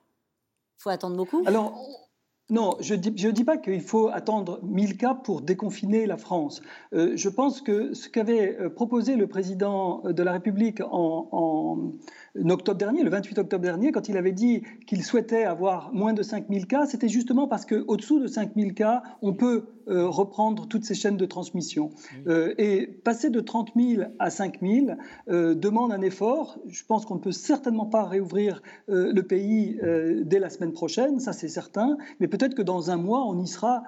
Il 0.80 0.84
faut 0.84 0.90
attendre 0.90 1.16
beaucoup? 1.16 1.44
Alors, 1.46 2.10
non, 2.52 2.76
je 2.82 2.96
ne 2.96 3.00
dis, 3.00 3.14
je 3.16 3.30
dis, 3.30 3.46
pas 3.46 3.56
qu'il 3.56 3.80
faut 3.80 4.10
attendre 4.10 4.60
1000 4.64 4.98
cas 4.98 5.14
pour 5.14 5.42
déconfiner 5.42 6.06
la 6.06 6.18
France. 6.18 6.62
Euh, 6.94 7.14
je 7.16 7.30
pense 7.30 7.62
que 7.62 7.94
ce 7.94 8.10
qu'avait 8.10 8.58
euh, 8.60 8.70
proposé 8.70 9.16
le 9.16 9.26
président 9.26 10.02
de 10.04 10.22
la 10.22 10.34
République 10.34 10.82
en, 10.82 11.30
en, 11.32 12.50
octobre 12.50 12.78
dernier, 12.78 13.04
le 13.04 13.10
28 13.10 13.40
octobre 13.40 13.64
dernier, 13.64 13.94
quand 13.94 14.10
il 14.10 14.18
avait 14.18 14.34
dit 14.34 14.64
qu'il 14.86 15.02
souhaitait 15.02 15.46
avoir 15.46 15.94
moins 15.94 16.12
de 16.14 16.24
5000 16.24 16.68
cas, 16.68 16.86
c'était 16.86 17.08
justement 17.08 17.48
parce 17.48 17.66
qu'au-dessous 17.66 18.20
de 18.20 18.28
5000 18.28 18.74
cas, 18.74 19.02
on 19.22 19.34
peut 19.34 19.68
euh, 19.88 20.08
reprendre 20.08 20.68
toutes 20.68 20.86
ces 20.86 20.94
chaînes 20.94 21.18
de 21.18 21.26
transmission. 21.26 21.90
Euh, 22.28 22.54
et 22.58 22.88
passer 22.88 23.30
de 23.30 23.40
30 23.40 23.72
000 23.76 24.04
à 24.20 24.30
5 24.30 24.60
000 24.62 24.88
euh, 25.30 25.56
demande 25.56 25.92
un 25.92 26.02
effort. 26.02 26.60
Je 26.68 26.84
pense 26.86 27.06
qu'on 27.06 27.16
ne 27.16 27.20
peut 27.20 27.32
certainement 27.32 27.86
pas 27.86 28.06
réouvrir 28.06 28.62
le 28.88 29.22
pays 29.22 29.80
dès 30.24 30.40
la 30.40 30.50
semaine 30.50 30.72
prochaine, 30.72 31.20
ça 31.20 31.34
c'est 31.34 31.48
certain, 31.48 31.98
mais 32.20 32.28
peut-être 32.42 32.56
que 32.56 32.64
dans 32.64 32.90
un 32.90 32.98
mois, 32.98 33.24
on 33.28 33.40
y 33.40 33.48
sera, 33.48 33.84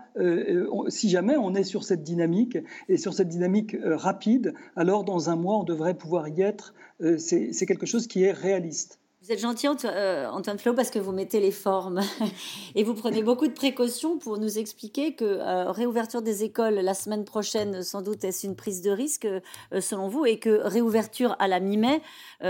si 0.88 1.10
jamais 1.10 1.38
on 1.38 1.56
est 1.56 1.64
sur 1.64 1.84
cette 1.84 2.04
dynamique, 2.04 2.60
et 2.88 2.97
sur 2.97 3.14
cette 3.14 3.30
dynamique 3.30 3.76
rapide, 3.84 4.54
alors 4.76 5.04
dans 5.04 5.32
un 5.32 5.36
mois, 5.36 5.58
on 5.58 5.64
devrait 5.64 5.95
pouvoir 5.95 6.28
y 6.28 6.41
être. 6.41 6.76
c'est 7.18 7.66
quelque 7.66 7.88
chose 7.88 8.06
qui 8.06 8.24
est 8.24 8.32
réaliste. 8.32 8.99
Vous 9.26 9.32
êtes 9.32 9.40
gentil, 9.40 9.68
euh, 9.86 10.28
Antoine 10.28 10.60
Flo, 10.60 10.74
parce 10.74 10.90
que 10.90 11.00
vous 11.00 11.14
mettez 11.14 11.40
les 11.40 11.52
formes 11.52 12.02
et 12.76 12.84
vous 12.84 12.94
prenez 12.94 13.24
beaucoup 13.24 13.48
de 13.48 13.54
précautions 13.54 14.18
pour 14.18 14.38
nous 14.38 14.58
expliquer 14.58 15.16
que 15.16 15.24
euh, 15.24 15.72
réouverture 15.72 16.22
des 16.22 16.44
écoles 16.44 16.74
la 16.74 16.94
semaine 16.94 17.24
prochaine, 17.24 17.84
sans 17.84 18.02
doute, 18.02 18.26
est-ce 18.26 18.46
une 18.46 18.58
prise 18.58 18.82
de 18.82 18.92
risque 18.92 19.26
euh, 19.26 19.40
selon 19.80 20.10
vous, 20.10 20.26
et 20.26 20.40
que 20.40 20.60
réouverture 20.68 21.38
à 21.40 21.48
la 21.48 21.62
mi-mai, 21.62 22.02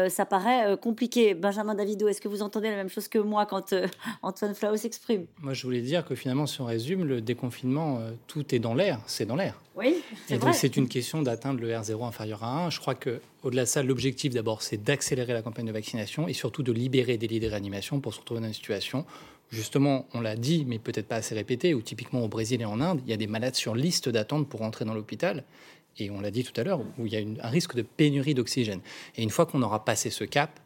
ça 0.10 0.26
paraît 0.26 0.76
compliqué. 0.78 1.36
Benjamin 1.36 1.76
Davido, 1.76 2.08
est-ce 2.08 2.20
que 2.20 2.28
vous 2.28 2.42
entendez 2.42 2.72
la 2.72 2.76
même 2.76 2.90
chose 2.90 3.08
que 3.08 3.20
moi 3.20 3.46
quand 3.46 3.76
Antoine 4.24 4.56
Flau 4.56 4.76
s'exprime? 4.76 5.28
Moi, 5.42 5.54
je 5.54 5.64
voulais 5.64 5.82
dire 5.82 6.04
que 6.04 6.16
finalement, 6.16 6.48
si 6.48 6.60
on 6.62 6.66
résume, 6.66 7.04
le 7.06 7.22
déconfinement, 7.22 8.00
tout 8.26 8.56
est 8.56 8.60
dans 8.60 8.74
l'air, 8.74 9.00
c'est 9.06 9.26
dans 9.26 9.36
l'air. 9.36 9.62
Oui, 9.76 10.04
c'est 10.28 10.38
vrai. 10.38 10.54
c'est 10.54 10.78
une 10.78 10.88
question 10.88 11.24
d'atteindre 11.24 11.60
le 11.60 11.70
R0 11.70 12.06
inférieur 12.06 12.44
à 12.44 12.66
1. 12.66 12.70
Je 12.70 12.80
crois 12.80 12.94
que 12.94 13.22
au-delà 13.42 13.64
de 13.64 13.68
ça, 13.68 13.82
l'objectif 13.82 14.34
d'abord, 14.34 14.62
c'est 14.62 14.78
d'accélérer 14.78 15.34
la 15.34 15.42
campagne 15.42 15.66
de 15.66 15.72
vaccination 15.72 16.28
et 16.28 16.34
surtout 16.34 16.62
de 16.62 16.72
libérer 16.72 17.18
des 17.18 17.28
lits 17.28 17.40
de 17.40 17.48
réanimation 17.48 18.00
pour 18.00 18.14
se 18.14 18.20
retrouver 18.20 18.42
dans 18.42 18.48
une 18.48 18.54
situation, 18.54 19.06
justement, 19.50 20.08
on 20.14 20.22
l'a 20.22 20.36
dit, 20.36 20.66
mais 20.68 20.80
peut-être 20.80 21.08
pas 21.08 21.16
assez 21.16 21.34
répété, 21.34 21.74
où 21.74 21.82
typiquement 21.82 22.24
au 22.24 22.28
Brésil 22.28 22.62
et 22.62 22.66
en 22.66 22.82
Inde, 22.82 23.02
il 23.06 23.10
y 23.10 23.14
a 23.14 23.18
des 23.18 23.28
malades 23.28 23.56
sur 23.56 23.74
liste 23.74 24.10
d'attente 24.10 24.48
pour 24.48 24.62
entrer 24.62 24.86
dans 24.86 24.94
l'hôpital. 24.94 25.44
Et 25.98 26.10
on 26.10 26.22
l'a 26.22 26.32
dit 26.32 26.44
tout 26.44 26.60
à 26.60 26.64
l'heure, 26.64 26.82
où 26.98 27.06
il 27.06 27.14
y 27.14 27.18
a 27.18 27.46
un 27.46 27.50
risque 27.50 27.76
de 27.76 27.84
pénurie 27.84 28.34
d'oxygène. 28.34 28.82
Et 29.16 29.24
une 29.24 29.30
fois 29.30 29.46
qu'on 29.46 29.62
aura 29.62 29.86
passé 29.86 30.10
ce 30.10 30.24
cap, 30.24 30.60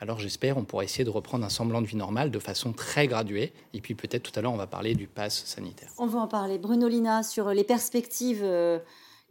alors 0.00 0.18
j'espère 0.18 0.56
on 0.58 0.64
pourra 0.64 0.84
essayer 0.84 1.04
de 1.04 1.10
reprendre 1.10 1.44
un 1.44 1.48
semblant 1.48 1.82
de 1.82 1.86
vie 1.86 1.96
normale 1.96 2.30
de 2.30 2.38
façon 2.38 2.72
très 2.72 3.06
graduée. 3.08 3.52
Et 3.74 3.80
puis 3.80 3.94
peut-être 3.94 4.22
tout 4.22 4.38
à 4.38 4.42
l'heure 4.42 4.52
on 4.52 4.58
va 4.58 4.66
parler 4.66 4.94
du 4.94 5.06
pass 5.06 5.44
sanitaire. 5.44 5.90
On 5.98 6.06
va 6.06 6.20
en 6.20 6.28
parler. 6.28 6.58
Bruno 6.58 6.88
Lina, 6.88 7.22
sur 7.22 7.50
les 7.50 7.64
perspectives 7.64 8.42
euh, 8.42 8.78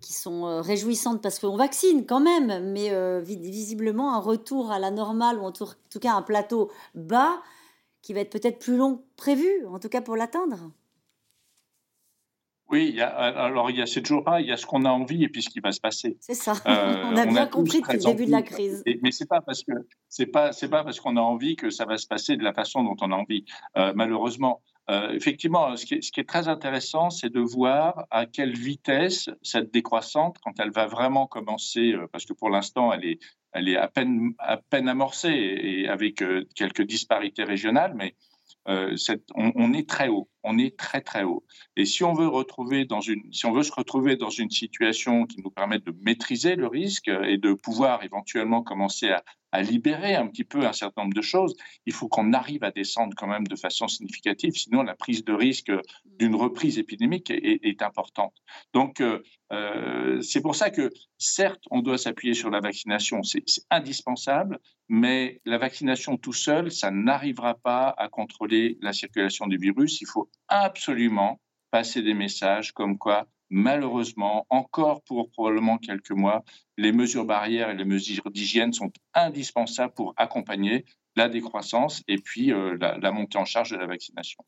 qui 0.02 0.14
sont 0.14 0.46
euh, 0.46 0.62
réjouissantes 0.62 1.22
parce 1.22 1.40
qu'on 1.40 1.56
vaccine 1.56 2.06
quand 2.06 2.20
même, 2.20 2.72
mais 2.72 2.92
euh, 2.92 3.22
visiblement 3.22 4.14
un 4.14 4.20
retour 4.20 4.72
à 4.72 4.80
la 4.80 4.92
normale 4.92 5.40
ou 5.40 5.44
en 5.44 5.52
tout, 5.52 5.68
cas 6.00 6.14
un 6.14 6.22
plateau 6.22 6.72
bas 6.96 7.42
qui 8.02 8.14
va 8.14 8.20
être 8.22 8.30
peut-être 8.30 8.60
plus 8.60 8.78
long 8.78 8.98
que 8.98 9.04
prévu, 9.16 9.66
en 9.68 9.80
tout 9.80 9.90
cas 9.90 10.02
pour 10.02 10.16
l'atteindre. 10.16 10.72
Oui, 12.70 13.00
alors 13.02 13.70
il 13.70 13.78
y 13.78 13.82
a, 13.82 13.86
c'est 13.86 14.02
toujours 14.02 14.24
pareil, 14.24 14.46
il 14.46 14.50
y 14.50 14.52
a 14.52 14.58
ce 14.58 14.66
qu'on 14.66 14.84
a 14.86 14.90
envie 14.90 15.24
et 15.24 15.30
puis 15.30 15.42
ce 15.42 15.50
qui 15.50 15.60
va 15.60 15.72
se 15.72 15.80
passer. 15.80 16.18
C'est 16.20 16.34
ça. 16.34 16.54
Euh, 16.68 17.04
on 17.12 17.16
a 17.16 17.26
bien 17.26 17.48
compris 17.48 17.82
depuis 17.82 17.98
le 17.98 18.04
début 18.04 18.26
de 18.26 18.32
la 18.32 18.42
crise. 18.42 18.84
mais 19.02 19.12
c'est 19.12 19.28
pas 19.28 19.42
parce 19.42 19.64
que 19.64 19.72
c'est 20.10 20.26
pas 20.26 20.52
c'est 20.52 20.70
pas 20.70 20.84
parce 20.84 21.00
qu'on 21.00 21.16
a 21.18 21.22
envie 21.22 21.56
que 21.56 21.70
ça 21.70 21.86
va 21.86 21.98
se 21.98 22.08
passer 22.08 22.36
de 22.36 22.44
la 22.44 22.54
façon 22.54 22.84
dont 22.84 22.96
on 23.02 23.12
a 23.12 23.16
envie. 23.16 23.46
malheureusement, 23.96 24.62
euh, 24.90 25.12
effectivement, 25.12 25.76
ce 25.76 25.86
qui, 25.86 25.96
est, 25.96 26.28
très 26.28 26.48
intéressant, 26.48 27.10
c'est 27.10 27.30
de 27.30 27.42
voir 27.42 28.06
à 28.10 28.26
quelle 28.26 28.54
vitesse 28.54 29.30
cette 29.42 29.72
décroissante, 29.72 30.38
quand 30.42 30.58
elle 30.60 30.72
va 30.72 30.88
vraiment 30.88 31.28
commencer, 31.28 31.92
euh, 31.92 32.08
parce 32.10 32.26
que 32.26 32.32
pour 32.32 32.50
l'instant, 32.50 32.94
elle 32.94 33.04
est, 33.04 33.20
elle 33.52 33.68
est 33.68 33.76
à 33.76 33.90
peine, 33.90 34.34
à 34.40 34.56
peine 34.58 34.88
amorcée 34.88 35.30
et 35.30 35.90
avec 35.90 36.22
euh, 36.22 36.46
quelques 36.56 36.84
disparités 36.84 37.44
régionales, 37.44 37.96
mais 37.96 38.16
on, 38.68 39.74
est 39.74 39.90
très 39.90 40.10
haut, 40.10 40.30
on 40.44 40.58
est 40.58 40.78
très 40.78 41.02
très 41.02 41.24
haut. 41.24 41.46
Et 41.76 41.86
si 41.86 42.04
on 42.04 42.14
veut 42.14 42.30
si 43.32 43.46
on 43.46 43.54
veut 43.54 43.64
se 43.64 43.72
retrouver 43.72 44.16
dans 44.16 44.30
une 44.30 44.50
situation 44.50 45.26
qui 45.26 45.42
nous 45.42 45.50
permette 45.50 45.86
de 45.86 45.96
maîtriser 46.02 46.56
le 46.56 46.68
risque 46.68 47.08
et 47.08 47.38
de 47.38 47.54
pouvoir 47.54 48.04
éventuellement 48.04 48.62
commencer 48.64 49.10
à, 49.10 49.24
libérer 49.62 50.16
un 50.16 50.28
petit 50.28 50.44
peu 50.44 50.66
un 50.66 50.74
certain 50.74 51.04
nombre 51.04 51.16
de 51.16 51.22
choses, 51.22 51.56
il 51.86 51.94
faut 51.94 52.08
qu'on 52.08 52.34
arrive 52.34 52.64
à 52.64 52.72
descendre 52.72 53.14
quand 53.16 53.28
même 53.28 53.48
de 53.48 53.56
façon 53.56 53.88
significative, 53.88 54.54
sinon 54.54 54.84
la 54.84 54.96
prise 54.96 55.24
de 55.24 55.34
risque 55.34 55.72
d'une 56.06 56.36
reprise 56.36 56.78
épidémique 56.80 57.30
est, 57.32 57.82
importante. 57.82 58.34
Donc 58.74 59.02
euh, 59.02 59.22
euh, 59.54 60.20
c'est 60.22 60.42
pour 60.42 60.56
ça 60.56 60.72
que 60.72 60.90
certes, 61.18 61.62
on 61.70 61.82
doit 61.82 61.98
s'appuyer 61.98 62.34
sur 62.34 62.50
la 62.50 62.60
vaccination, 62.60 63.22
c'est 63.24 63.44
indispensable, 63.70 64.60
mais 64.90 65.42
la 65.46 65.58
vaccination 65.58 66.18
tout 66.18 66.34
seul, 66.34 66.72
ça 66.72 66.90
n'arrivera 66.92 67.56
pas 67.56 67.94
à 67.98 68.10
contrôler 68.10 68.78
la 68.82 68.94
circulation 68.94 69.48
du 69.48 69.58
virus. 69.58 70.02
Il 70.02 70.08
faut 70.08 70.30
absolument 70.48 71.40
passer 71.72 72.02
des 72.02 72.14
messages 72.14 72.72
comme 72.72 72.98
quoi 72.98 73.28
malheureusement, 73.50 74.46
encore 74.50 75.02
pour 75.04 75.30
probablement 75.30 75.78
quelques 75.78 76.12
mois, 76.12 76.44
les 76.78 76.92
mesures 76.92 77.26
barrières 77.26 77.70
et 77.70 77.76
les 77.76 77.86
mesures 77.86 78.30
d'hygiène 78.32 78.74
sont 78.74 78.92
indispensables 79.14 79.94
pour 79.94 80.14
accompagner 80.18 80.86
la 81.16 81.30
décroissance 81.30 82.04
et 82.08 82.18
puis 82.18 82.52
euh, 82.52 82.78
la, 82.80 83.12
montée 83.12 83.38
en 83.38 83.46
charge 83.46 83.72
de 83.72 83.78
la 83.78 83.88
vaccination. 83.88 84.44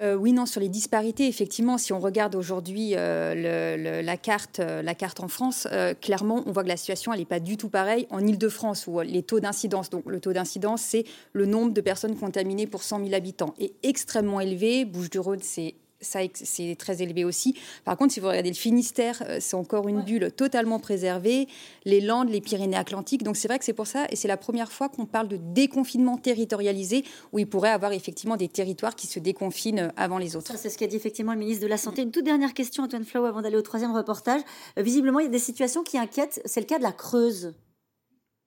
Euh, 0.00 0.14
oui, 0.14 0.32
non, 0.32 0.46
sur 0.46 0.60
les 0.60 0.70
disparités, 0.70 1.28
effectivement, 1.28 1.76
si 1.76 1.92
on 1.92 2.00
regarde 2.00 2.34
aujourd'hui 2.34 2.92
euh, 2.94 4.02
la, 4.02 4.16
carte, 4.16 4.58
la 4.58 4.94
carte 4.94 5.20
en 5.20 5.28
France, 5.28 5.68
clairement, 6.00 6.42
on 6.46 6.52
voit 6.52 6.62
que 6.62 6.68
la 6.68 6.78
situation, 6.78 7.12
n'est 7.12 7.26
pas 7.26 7.40
du 7.40 7.56
tout 7.58 7.68
pareille 7.68 8.06
en 8.10 8.26
Ile-de-France, 8.26 8.86
où 8.86 9.00
les 9.00 9.22
taux 9.22 9.38
d'incidence, 9.38 9.90
donc 9.90 10.04
le 10.06 10.18
taux 10.18 10.32
d'incidence, 10.32 10.80
c'est 10.80 11.04
le 11.34 11.44
nombre 11.44 11.72
de 11.72 11.80
personnes 11.82 12.16
contaminées 12.16 12.66
pour 12.66 12.82
100 12.82 13.00
000 13.04 13.14
habitants, 13.14 13.54
est 13.60 13.74
extrêmement 13.82 14.40
élevé. 14.40 14.86
Bouches-du-Rhône, 14.86 15.42
c'est 15.42 15.74
ça 16.02 16.20
c'est 16.34 16.76
très 16.78 17.02
élevé 17.02 17.24
aussi. 17.24 17.56
Par 17.84 17.96
contre, 17.96 18.12
si 18.12 18.20
vous 18.20 18.28
regardez 18.28 18.50
le 18.50 18.56
Finistère, 18.56 19.22
euh, 19.28 19.38
c'est 19.40 19.56
encore 19.56 19.88
une 19.88 20.02
bulle 20.02 20.30
totalement 20.32 20.78
préservée. 20.78 21.48
Les 21.84 22.00
Landes, 22.00 22.28
les 22.28 22.40
Pyrénées-Atlantiques. 22.40 23.22
Donc 23.22 23.36
c'est 23.36 23.48
vrai 23.48 23.58
que 23.58 23.64
c'est 23.64 23.72
pour 23.72 23.86
ça, 23.86 24.06
et 24.10 24.16
c'est 24.16 24.28
la 24.28 24.36
première 24.36 24.70
fois 24.70 24.88
qu'on 24.88 25.06
parle 25.06 25.28
de 25.28 25.36
déconfinement 25.36 26.16
territorialisé, 26.16 27.04
où 27.32 27.38
il 27.38 27.46
pourrait 27.46 27.70
avoir 27.70 27.92
effectivement 27.92 28.36
des 28.36 28.48
territoires 28.48 28.94
qui 28.94 29.06
se 29.06 29.18
déconfinent 29.18 29.78
euh, 29.78 29.88
avant 29.96 30.18
les 30.18 30.36
autres. 30.36 30.56
C'est 30.56 30.70
ce 30.70 30.78
qu'a 30.78 30.86
dit 30.86 30.96
effectivement 30.96 31.32
le 31.32 31.38
ministre 31.38 31.62
de 31.62 31.68
la 31.68 31.76
Santé. 31.76 32.02
Une 32.02 32.10
toute 32.10 32.24
dernière 32.24 32.54
question, 32.54 32.84
Antoine 32.84 33.04
Flau, 33.04 33.24
avant 33.24 33.42
d'aller 33.42 33.56
au 33.56 33.62
troisième 33.62 33.94
reportage. 33.94 34.40
Euh, 34.78 34.82
visiblement, 34.82 35.20
il 35.20 35.24
y 35.24 35.28
a 35.28 35.30
des 35.30 35.38
situations 35.38 35.82
qui 35.82 35.98
inquiètent. 35.98 36.40
C'est 36.44 36.60
le 36.60 36.66
cas 36.66 36.78
de 36.78 36.82
la 36.82 36.92
Creuse. 36.92 37.54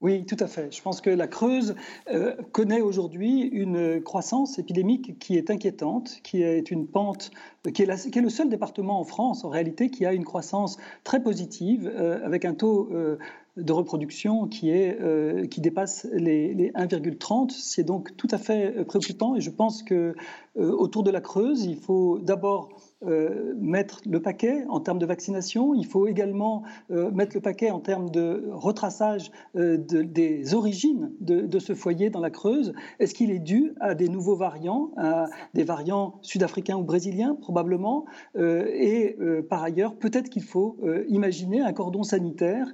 Oui, 0.02 0.26
tout 0.26 0.36
à 0.39 0.48
fait. 0.48 0.76
Je 0.76 0.82
pense 0.82 1.00
que 1.00 1.10
la 1.10 1.26
Creuse 1.26 1.74
euh, 2.12 2.36
connaît 2.52 2.82
aujourd'hui 2.82 3.41
une 3.41 4.04
croissance 4.04 4.60
épidémique 4.60 5.18
qui 5.20 5.38
est 5.38 5.50
inquiétante, 5.50 6.20
qui 6.22 6.43
est 6.43 6.70
une 6.70 6.86
pente, 6.86 7.32
qui 7.74 7.82
est, 7.82 8.12
qui 8.12 8.20
est, 8.20 8.22
le 8.22 8.30
seul 8.30 8.50
département 8.50 9.00
en 9.00 9.06
France, 9.06 9.46
en 9.46 9.50
réalité, 9.50 9.89
qui 9.89 10.06
a 10.06 10.12
une 10.12 10.26
croissance 10.26 10.78
très 11.06 11.24
positive, 11.24 11.89
euh, 11.96 12.24
avec 12.26 12.43
un 12.43 12.54
taux 12.54 12.89
euh, 12.91 13.18
de 13.56 13.72
reproduction 13.72 14.48
qui, 14.48 14.70
est, 14.70 15.00
qui 15.50 15.62
dépasse 15.62 16.06
les, 16.12 16.54
les 16.54 16.72
1,30. 16.72 17.52
C'est 17.52 17.86
donc 17.86 18.18
tout 18.18 18.28
à 18.32 18.38
fait 18.38 18.84
préoccupant 18.84 19.38
et 19.38 19.39
je 19.39 19.50
pense 19.50 19.82
que 19.82 20.14
autour 20.58 21.04
de 21.04 21.10
la 21.10 21.22
Creuse, 21.22 21.64
il 21.64 21.78
faut 21.78 22.20
d'abord 22.20 22.68
euh, 23.08 23.53
mettre 23.58 24.01
le 24.06 24.22
paquet 24.22 24.66
en 24.70 24.80
termes 24.80 24.99
de 24.99 25.06
vaccination. 25.06 25.74
Il 25.74 25.86
faut 25.86 26.08
également 26.08 26.64
euh, 26.91 27.12
mettre 27.12 27.36
le 27.36 27.41
paquet 27.41 27.70
en 27.70 27.80
termes 27.80 28.10
de 28.10 28.49
retraçage 28.51 29.32
euh, 29.56 29.78
des 29.78 30.53
origines 30.53 31.12
de, 31.20 31.60
ce 31.60 31.74
foyer 31.74 32.10
dans 32.10 32.20
la 32.20 32.30
Creuse. 32.30 32.74
Est-ce 32.99 33.14
qu'il 33.14 33.32
est 33.32 33.39
dû 33.39 33.74
à 33.80 33.95
des 33.95 34.10
nouveaux 34.10 34.36
variants, 34.36 34.91
à 34.97 35.28
des 35.53 35.64
variants 35.64 36.20
sud-africains 36.22 36.78
ou 36.78 36.84
brésiliens 36.84 37.36
probablement? 37.36 38.06
Et 38.38 39.18
par 39.49 39.64
ailleurs, 39.64 39.95
peut-être 39.95 40.30
qu'il 40.30 40.43
faut 40.43 40.78
imaginer 41.08 41.62
un 41.62 41.72
cordon 41.72 42.03
sanitaire 42.03 42.68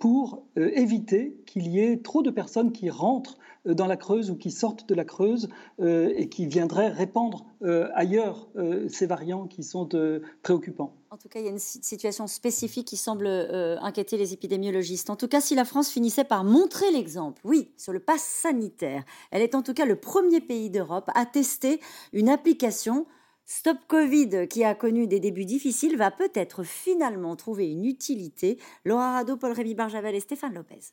pour 0.00 0.42
éviter 0.56 1.36
qu'il 1.46 1.68
y 1.68 1.80
ait 1.80 1.98
trop 1.98 2.22
de 2.22 2.30
personnes 2.30 2.72
qui 2.72 2.90
rentrent 2.90 3.38
dans 3.68 3.86
la 3.86 3.96
Creuse 3.96 4.30
ou 4.30 4.36
qui 4.36 4.50
sortent 4.50 4.88
de 4.88 4.94
la 4.94 5.04
Creuse 5.04 5.48
et 5.80 6.28
qui 6.28 6.46
viendraient 6.46 6.88
répandre 6.88 7.46
ailleurs 7.94 8.48
ces 8.88 9.06
variants 9.06 9.46
qui 9.46 9.62
sont 9.62 9.88
euh, 9.94 10.20
préoccupants. 10.42 10.94
En 11.10 11.16
tout 11.16 11.28
cas, 11.28 11.40
il 11.40 11.46
y 11.46 11.48
a 11.48 11.52
une 11.52 11.58
situation 11.58 12.26
spécifique 12.26 12.86
qui 12.86 12.96
semble 12.96 13.26
euh, 13.26 13.78
inquiéter 13.80 14.16
les 14.16 14.32
épidémiologistes. 14.32 15.10
En 15.10 15.16
tout 15.16 15.28
cas, 15.28 15.40
si 15.40 15.54
la 15.54 15.64
France 15.64 15.88
finissait 15.88 16.24
par 16.24 16.44
montrer 16.44 16.90
l'exemple, 16.90 17.40
oui, 17.44 17.70
sur 17.76 17.92
le 17.92 18.00
pass 18.00 18.22
sanitaire, 18.22 19.04
elle 19.30 19.42
est 19.42 19.54
en 19.54 19.62
tout 19.62 19.74
cas 19.74 19.86
le 19.86 19.96
premier 19.96 20.40
pays 20.40 20.70
d'Europe 20.70 21.10
à 21.14 21.26
tester 21.26 21.80
une 22.12 22.28
application 22.28 23.06
Stop 23.46 23.78
Covid, 23.88 24.46
qui 24.48 24.62
a 24.62 24.74
connu 24.74 25.06
des 25.06 25.20
débuts 25.20 25.46
difficiles, 25.46 25.96
va 25.96 26.10
peut-être 26.10 26.64
finalement 26.64 27.34
trouver 27.34 27.70
une 27.70 27.86
utilité. 27.86 28.58
Laura 28.84 29.12
Rado, 29.12 29.38
Paul-Rémy 29.38 29.74
Barjavel 29.74 30.14
et 30.14 30.20
Stéphane 30.20 30.52
Lopez. 30.52 30.92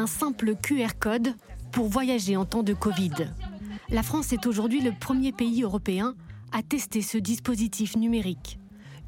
Un 0.00 0.06
simple 0.06 0.54
QR 0.56 0.94
code 0.98 1.34
pour 1.72 1.88
voyager 1.88 2.34
en 2.34 2.46
temps 2.46 2.62
de 2.62 2.72
Covid. 2.72 3.28
La 3.90 4.02
France 4.02 4.32
est 4.32 4.46
aujourd'hui 4.46 4.80
le 4.80 4.92
premier 4.98 5.30
pays 5.30 5.62
européen 5.62 6.14
à 6.52 6.62
tester 6.62 7.02
ce 7.02 7.18
dispositif 7.18 7.96
numérique. 7.96 8.58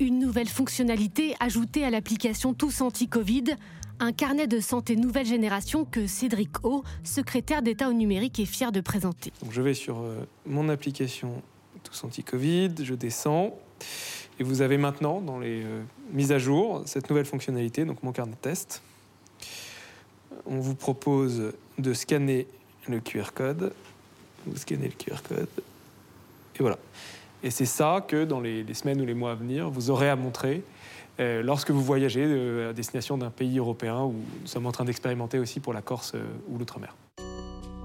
Une 0.01 0.19
nouvelle 0.19 0.51
fonctionnalité 0.51 1.35
ajoutée 1.41 1.83
à 1.87 1.89
l'application 1.89 2.53
Tous 2.53 2.83
Anti-Covid, 2.83 3.57
un 4.01 4.13
carnet 4.13 4.47
de 4.47 4.61
santé 4.61 4.95
nouvelle 4.95 5.25
génération 5.25 5.87
que 5.87 6.07
Cédric 6.07 6.63
O, 6.63 6.85
secrétaire 7.05 7.63
d'État 7.63 7.89
au 7.89 7.95
numérique, 7.95 8.39
est 8.39 8.45
fier 8.45 8.71
de 8.71 8.83
présenter. 8.83 9.33
je 9.51 9.63
vais 9.63 9.73
sur 9.73 10.01
euh, 10.01 10.29
mon 10.45 10.69
application 10.69 11.41
Tous 11.85 12.05
Anti-Covid, 12.05 12.75
je 12.83 12.93
descends, 12.93 13.57
et 14.39 14.45
vous 14.45 14.61
avez 14.61 14.77
maintenant 14.77 15.23
dans 15.23 15.39
les 15.39 15.63
euh, 15.65 15.83
mises 16.13 16.33
à 16.33 16.39
jour 16.39 16.83
cette 16.85 17.09
nouvelle 17.09 17.25
fonctionnalité, 17.25 17.87
donc 17.87 18.03
mon 18.03 18.13
carnet 18.13 18.33
de 18.33 18.37
test. 18.37 18.83
On 20.47 20.59
vous 20.59 20.75
propose 20.75 21.53
de 21.79 21.95
scanner 21.95 22.47
le 22.89 23.01
QR 23.01 23.33
code 23.35 23.73
vous 24.47 24.57
scannez 24.57 24.89
le 24.89 24.95
QR 24.95 25.23
code, 25.27 25.49
et 26.57 26.59
voilà. 26.61 26.79
Et 27.43 27.51
c'est 27.51 27.67
ça 27.67 28.05
que 28.07 28.25
dans 28.25 28.41
les, 28.41 28.65
semaines 28.75 29.01
ou 29.01 29.05
les 29.05 29.15
mois 29.15 29.33
à 29.33 29.35
venir, 29.35 29.69
vous 29.71 29.91
aurez 29.91 30.09
à 30.09 30.17
montrer 30.17 30.63
euh, 31.21 31.43
lorsque 31.43 31.71
vous 31.71 31.83
voyagez 31.83 32.25
euh, 32.25 32.71
à 32.71 32.73
destination 32.73 33.19
d'un 33.19 33.31
pays 33.31 33.59
européen 33.59 34.03
où 34.03 34.13
nous 34.13 34.47
sommes 34.47 34.67
en 34.67 34.73
train 34.73 34.85
d'expérimenter 34.85 35.39
aussi 35.39 35.61
pour 35.61 35.73
la 35.73 35.83
Corse 35.83 36.13
euh, 36.15 36.25
ou 36.49 36.59
l'outre-mer. 36.59 36.97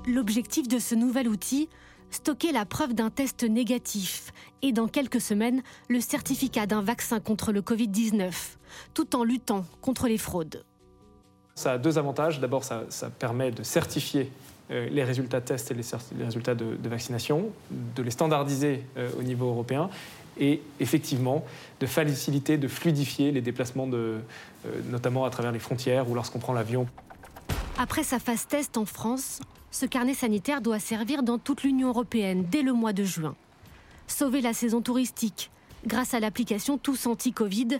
L'objectif 0.05 0.67
de 0.67 0.79
ce 0.79 0.95
nouvel 0.95 1.27
outil, 1.27 1.69
stocker 2.11 2.51
la 2.51 2.65
preuve 2.65 2.93
d'un 2.93 3.09
test 3.09 3.43
négatif 3.43 4.31
et 4.61 4.71
dans 4.71 4.87
quelques 4.87 5.21
semaines, 5.21 5.61
le 5.89 5.99
certificat 5.99 6.65
d'un 6.65 6.81
vaccin 6.81 7.19
contre 7.19 7.51
le 7.51 7.61
Covid-19, 7.61 8.31
tout 8.93 9.15
en 9.15 9.23
luttant 9.23 9.65
contre 9.81 10.07
les 10.07 10.17
fraudes. 10.17 10.63
Ça 11.58 11.72
a 11.72 11.78
deux 11.80 11.97
avantages. 11.97 12.39
D'abord, 12.39 12.64
ça, 12.64 12.86
permet 13.18 13.49
de 13.49 13.64
certifier 13.64 14.32
euh, 14.70 14.88
les 14.91 15.03
résultats 15.03 15.39
de 15.39 15.45
tests 15.45 15.72
et 15.72 15.74
les, 15.74 16.24
résultats 16.24 16.53
de, 16.53 16.88
vaccination, 16.88 17.49
de 17.72 18.03
les 18.03 18.12
standardiser 18.12 18.84
euh, 18.95 19.10
au 19.20 19.24
niveau 19.24 19.47
européen 19.47 19.89
et 20.39 20.62
effectivement 20.80 21.43
de 21.80 21.88
faciliter, 21.88 22.60
de 22.60 22.68
fluidifier 22.68 23.32
les 23.32 23.41
déplacements, 23.41 23.89
euh, 23.91 24.20
notamment 24.91 25.26
à 25.26 25.32
travers 25.32 25.51
les 25.51 25.58
frontières 25.58 26.08
ou 26.08 26.14
lorsqu'on 26.14 26.38
prend 26.38 26.53
l'avion. 26.53 26.86
Après 27.80 28.03
sa 28.03 28.20
phase 28.20 28.45
test 28.45 28.78
en 28.78 28.86
France, 28.86 29.39
ce 29.72 29.88
carnet 29.88 30.14
sanitaire 30.14 30.62
doit 30.62 30.78
servir 30.78 31.24
dans 31.24 31.39
toute 31.39 31.64
l'Union 31.64 31.88
européenne 31.88 32.45
dès 32.51 32.62
le 32.62 32.74
mois 32.74 32.93
de 32.93 33.03
juin. 33.03 33.36
Sauver 34.05 34.41
la 34.41 34.53
saison 34.53 34.82
touristique 34.82 35.49
grâce 35.88 36.14
à 36.14 36.20
l'application 36.20 36.78
Tous 36.78 37.08
Anti-Covid, 37.08 37.80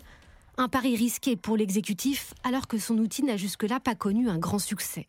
un 0.58 0.68
pari 0.68 0.96
risqué 0.96 1.36
pour 1.36 1.56
l'exécutif 1.56 2.34
alors 2.42 2.66
que 2.66 2.78
son 2.78 2.98
outil 2.98 3.22
n'a 3.22 3.36
jusque-là 3.36 3.78
pas 3.78 3.94
connu 3.94 4.28
un 4.28 4.38
grand 4.38 4.58
succès. 4.58 5.06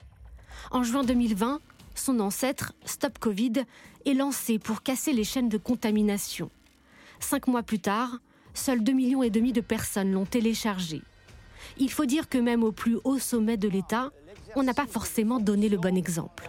En 0.69 0.83
juin 0.83 1.03
2020, 1.03 1.59
son 1.95 2.19
ancêtre, 2.19 2.73
Stop 2.85 3.17
Covid, 3.17 3.65
est 4.05 4.13
lancé 4.13 4.59
pour 4.59 4.83
casser 4.83 5.11
les 5.11 5.23
chaînes 5.23 5.49
de 5.49 5.57
contamination. 5.57 6.51
Cinq 7.19 7.47
mois 7.47 7.63
plus 7.63 7.79
tard, 7.79 8.19
seuls 8.53 8.81
2,5 8.81 8.93
millions 8.93 9.23
et 9.23 9.31
demi 9.31 9.51
de 9.51 9.61
personnes 9.61 10.11
l'ont 10.11 10.25
téléchargé. 10.25 11.01
Il 11.77 11.91
faut 11.91 12.05
dire 12.05 12.29
que 12.29 12.37
même 12.37 12.63
au 12.63 12.71
plus 12.71 12.99
haut 13.03 13.19
sommet 13.19 13.57
de 13.57 13.67
l'État, 13.67 14.11
on 14.55 14.63
n'a 14.63 14.75
pas 14.75 14.85
forcément 14.85 15.39
donné 15.39 15.67
le 15.67 15.77
bon 15.77 15.97
exemple. 15.97 16.47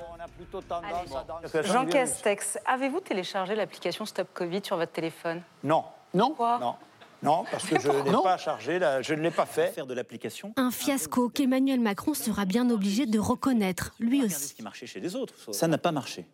Jean 1.65 1.87
Castex, 1.87 2.59
avez-vous 2.67 3.01
téléchargé 3.01 3.55
l'application 3.55 4.05
Stop 4.05 4.29
Covid 4.35 4.61
sur 4.63 4.77
votre 4.77 4.93
téléphone? 4.93 5.43
Non. 5.65 5.85
Non? 6.13 6.37
Non. 6.39 6.75
Non, 7.23 7.45
parce 7.51 7.67
que 7.67 7.79
je 7.79 7.89
n'ai 7.89 8.23
pas 8.23 8.39
chargé, 8.39 8.79
je 9.03 9.15
ne 9.15 9.21
l'ai 9.21 9.31
pas 9.31 9.47
fait. 9.47 9.69
Faire 9.73 9.87
de 9.87 9.95
l'application. 9.95 10.53
Un 10.57 10.71
fiasco 10.71 11.29
qu'Emmanuel 11.29 11.81
Macron 11.81 12.15
sera 12.15 12.45
bien 12.45 12.71
obligé 12.71 13.07
de 13.07 13.19
reconnaître, 13.19 13.95
lui 14.01 14.25
aussi. 14.25 14.49
Ce 14.49 14.55
qui 14.55 14.63
marchait 14.63 14.87
chez 14.87 15.01
les 15.01 15.17
autres. 15.17 15.35
Ça 15.53 15.69
n'a 15.69 15.79
pas 15.79 15.93
marché. 15.93 16.27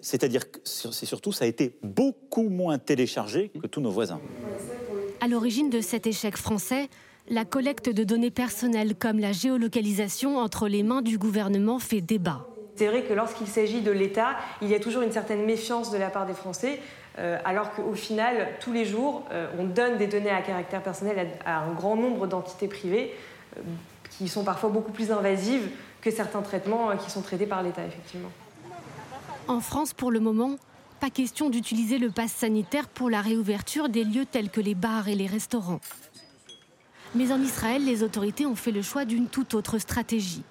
C'est-à-dire 0.00 0.50
que 0.50 0.58
c'est 0.64 1.06
surtout, 1.06 1.32
ça 1.32 1.44
a 1.44 1.48
été 1.48 1.78
beaucoup 1.82 2.48
moins 2.48 2.78
téléchargé 2.78 3.50
que 3.50 3.66
tous 3.66 3.80
nos 3.80 3.90
voisins. 3.90 4.20
À 5.20 5.28
l'origine 5.28 5.70
de 5.70 5.80
cet 5.80 6.06
échec 6.06 6.36
français, 6.36 6.90
la 7.28 7.44
collecte 7.44 7.88
de 7.88 8.04
données 8.04 8.32
personnelles 8.32 8.96
comme 8.96 9.18
la 9.18 9.32
géolocalisation 9.32 10.38
entre 10.38 10.68
les 10.68 10.82
mains 10.82 11.00
du 11.00 11.16
gouvernement 11.16 11.78
fait 11.78 12.02
débat. 12.02 12.46
C'est 12.76 12.88
vrai 12.88 13.04
que 13.04 13.14
lorsqu'il 13.14 13.46
s'agit 13.46 13.80
de 13.80 13.92
l'État, 13.92 14.36
il 14.60 14.68
y 14.68 14.74
a 14.74 14.80
toujours 14.80 15.02
une 15.02 15.12
certaine 15.12 15.46
méfiance 15.46 15.90
de 15.92 15.96
la 15.96 16.10
part 16.10 16.26
des 16.26 16.34
Français. 16.34 16.80
Euh, 17.18 17.38
alors 17.44 17.72
qu'au 17.72 17.94
final, 17.94 18.48
tous 18.60 18.72
les 18.72 18.84
jours, 18.84 19.24
euh, 19.30 19.46
on 19.58 19.64
donne 19.64 19.98
des 19.98 20.08
données 20.08 20.30
à 20.30 20.42
caractère 20.42 20.82
personnel 20.82 21.28
à, 21.44 21.60
un 21.60 21.72
grand 21.72 21.94
nombre 21.94 22.26
d'entités 22.26 22.66
privées 22.66 23.14
euh, 23.56 23.60
qui 24.10 24.28
sont 24.28 24.42
parfois 24.42 24.70
beaucoup 24.70 24.90
plus 24.90 25.12
invasives 25.12 25.68
que 26.00 26.10
certains 26.10 26.42
traitements 26.42 26.96
qui 26.96 27.10
sont 27.10 27.22
traités 27.22 27.46
par 27.46 27.62
l'État, 27.62 27.84
effectivement. 27.84 28.30
En 29.46 29.60
France, 29.60 29.92
pour 29.92 30.10
le 30.10 30.20
moment, 30.20 30.56
pas 31.00 31.10
question 31.10 31.50
d'utiliser 31.50 31.98
le 31.98 32.10
pass 32.10 32.32
sanitaire 32.32 32.88
pour 32.88 33.10
la 33.10 33.20
réouverture 33.20 33.88
des 33.88 34.04
lieux 34.04 34.26
tels 34.26 34.50
que 34.50 34.60
les 34.60 34.74
bars 34.74 35.08
et 35.08 35.14
les 35.14 35.26
restaurants. 35.26 35.80
Mais 37.14 37.30
en 37.30 37.40
Israël, 37.40 37.84
les 37.84 38.02
autorités 38.02 38.44
ont 38.44 38.56
fait 38.56 38.72
le 38.72 38.82
choix 38.82 39.04
d'une 39.04 39.28
toute 39.28 39.54
autre 39.54 39.78
stratégie. 39.78 40.42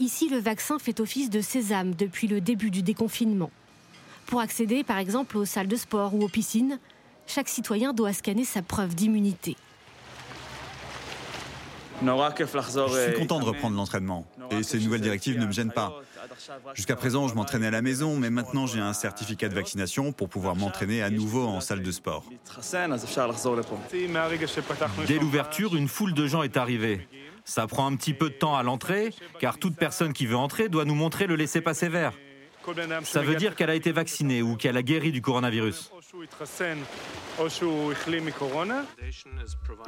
Ici, 0.00 0.28
le 0.28 0.38
vaccin 0.38 0.78
fait 0.78 0.98
office 0.98 1.30
de 1.30 1.40
sésame 1.40 1.94
depuis 1.94 2.26
le 2.26 2.40
début 2.40 2.70
du 2.70 2.82
déconfinement. 2.82 3.50
Pour 4.32 4.40
accéder 4.40 4.82
par 4.82 4.96
exemple 4.96 5.36
aux 5.36 5.44
salles 5.44 5.68
de 5.68 5.76
sport 5.76 6.14
ou 6.14 6.22
aux 6.22 6.28
piscines, 6.28 6.78
chaque 7.26 7.50
citoyen 7.50 7.92
doit 7.92 8.14
scanner 8.14 8.46
sa 8.46 8.62
preuve 8.62 8.94
d'immunité. 8.94 9.58
Je 12.00 12.06
suis 12.06 13.18
content 13.18 13.40
de 13.40 13.44
reprendre 13.44 13.76
l'entraînement 13.76 14.26
et 14.50 14.62
ces 14.62 14.80
nouvelles 14.80 15.02
directives 15.02 15.38
ne 15.38 15.44
me 15.44 15.52
gênent 15.52 15.70
pas. 15.70 16.00
Jusqu'à 16.72 16.96
présent, 16.96 17.28
je 17.28 17.34
m'entraînais 17.34 17.66
à 17.66 17.70
la 17.70 17.82
maison, 17.82 18.16
mais 18.16 18.30
maintenant 18.30 18.66
j'ai 18.66 18.80
un 18.80 18.94
certificat 18.94 19.50
de 19.50 19.54
vaccination 19.54 20.12
pour 20.12 20.30
pouvoir 20.30 20.56
m'entraîner 20.56 21.02
à 21.02 21.10
nouveau 21.10 21.46
en 21.46 21.60
salle 21.60 21.82
de 21.82 21.92
sport. 21.92 22.24
Dès 25.06 25.18
l'ouverture, 25.18 25.76
une 25.76 25.88
foule 25.88 26.14
de 26.14 26.26
gens 26.26 26.42
est 26.42 26.56
arrivée. 26.56 27.06
Ça 27.44 27.66
prend 27.66 27.86
un 27.86 27.96
petit 27.96 28.14
peu 28.14 28.30
de 28.30 28.34
temps 28.34 28.56
à 28.56 28.62
l'entrée, 28.62 29.12
car 29.40 29.58
toute 29.58 29.76
personne 29.76 30.14
qui 30.14 30.24
veut 30.24 30.36
entrer 30.36 30.70
doit 30.70 30.86
nous 30.86 30.94
montrer 30.94 31.26
le 31.26 31.36
laissez-passer 31.36 31.90
vert. 31.90 32.14
Ça 33.04 33.22
veut 33.22 33.36
dire 33.36 33.54
qu'elle 33.54 33.70
a 33.70 33.74
été 33.74 33.92
vaccinée 33.92 34.42
ou 34.42 34.56
qu'elle 34.56 34.76
a 34.76 34.82
guéri 34.82 35.12
du 35.12 35.22
coronavirus. 35.22 35.90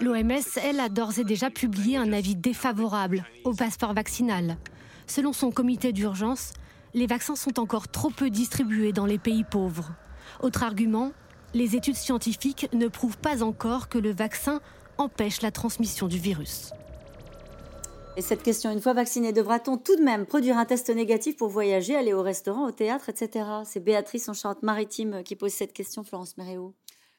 L'OMS, 0.00 0.58
elle, 0.62 0.80
a 0.80 0.88
d'ores 0.88 1.18
et 1.18 1.24
déjà 1.24 1.50
publié 1.50 1.96
un 1.96 2.12
avis 2.12 2.36
défavorable 2.36 3.24
au 3.44 3.54
passeport 3.54 3.94
vaccinal. 3.94 4.56
Selon 5.06 5.32
son 5.32 5.50
comité 5.50 5.92
d'urgence, 5.92 6.52
les 6.94 7.06
vaccins 7.06 7.36
sont 7.36 7.60
encore 7.60 7.88
trop 7.88 8.10
peu 8.10 8.30
distribués 8.30 8.92
dans 8.92 9.06
les 9.06 9.18
pays 9.18 9.44
pauvres. 9.44 9.92
Autre 10.40 10.62
argument, 10.62 11.12
les 11.52 11.76
études 11.76 11.96
scientifiques 11.96 12.68
ne 12.72 12.88
prouvent 12.88 13.18
pas 13.18 13.42
encore 13.42 13.88
que 13.88 13.98
le 13.98 14.12
vaccin 14.12 14.60
empêche 14.98 15.42
la 15.42 15.50
transmission 15.50 16.08
du 16.08 16.18
virus. 16.18 16.72
Et 18.16 18.22
cette 18.22 18.44
question, 18.44 18.70
une 18.70 18.80
fois 18.80 18.92
vacciné, 18.92 19.32
devra-t-on 19.32 19.76
tout 19.76 19.96
de 19.96 20.02
même 20.02 20.24
produire 20.24 20.56
un 20.56 20.64
test 20.64 20.88
négatif 20.88 21.36
pour 21.36 21.48
voyager, 21.48 21.96
aller 21.96 22.12
au 22.12 22.22
restaurant, 22.22 22.68
au 22.68 22.70
théâtre, 22.70 23.08
etc. 23.08 23.44
C'est 23.64 23.80
Béatrice 23.80 24.28
en 24.28 24.34
Charente-Maritime 24.34 25.24
qui 25.24 25.34
pose 25.34 25.52
cette 25.52 25.72
question, 25.72 26.04
Florence 26.04 26.36
Méréo. 26.36 26.74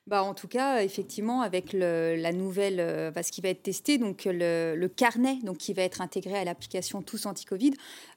Bah, 0.07 0.23
en 0.23 0.33
tout 0.33 0.47
cas, 0.47 0.83
effectivement, 0.83 1.41
avec 1.41 1.73
la 1.73 2.31
nouvelle, 2.31 2.79
euh, 2.79 3.11
bah, 3.11 3.23
ce 3.23 3.31
qui 3.33 3.41
va 3.41 3.49
être 3.49 3.63
testé, 3.63 3.97
donc 3.97 4.21
le, 4.25 4.87
carnet, 4.87 5.39
donc 5.43 5.57
qui 5.57 5.73
va 5.73 5.81
être 5.81 5.99
intégré 5.99 6.37
à 6.37 6.45
l'application 6.45 7.01
Tous 7.01 7.25
Anti-Covid, 7.25 7.71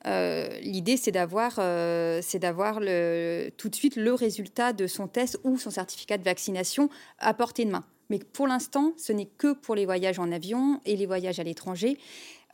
euh, 0.07 0.49
l'idée 0.61 0.99
c'est 0.99 1.11
d'avoir, 1.11 1.55
euh, 1.59 2.21
c'est 2.23 2.39
d'avoir 2.39 2.75
tout 2.77 3.69
de 3.69 3.75
suite 3.75 3.97
le 3.97 4.13
résultat 4.13 4.73
de 4.73 4.87
son 4.87 5.09
test 5.09 5.41
ou 5.43 5.59
son 5.59 5.71
certificat 5.71 6.17
de 6.17 6.25
vaccination 6.25 6.91
à 7.19 7.35
portée 7.35 7.65
de 7.65 7.71
main. 7.71 7.85
Mais 8.11 8.19
pour 8.19 8.47
l'instant, 8.47 8.93
ce 8.97 9.13
n'est 9.13 9.27
que 9.27 9.53
pour 9.53 9.75
les 9.75 9.85
voyages 9.85 10.19
en 10.19 10.31
avion 10.33 10.81
et 10.85 10.97
les 10.97 11.07
voyages 11.07 11.41
à 11.41 11.43
l'étranger. 11.43 11.99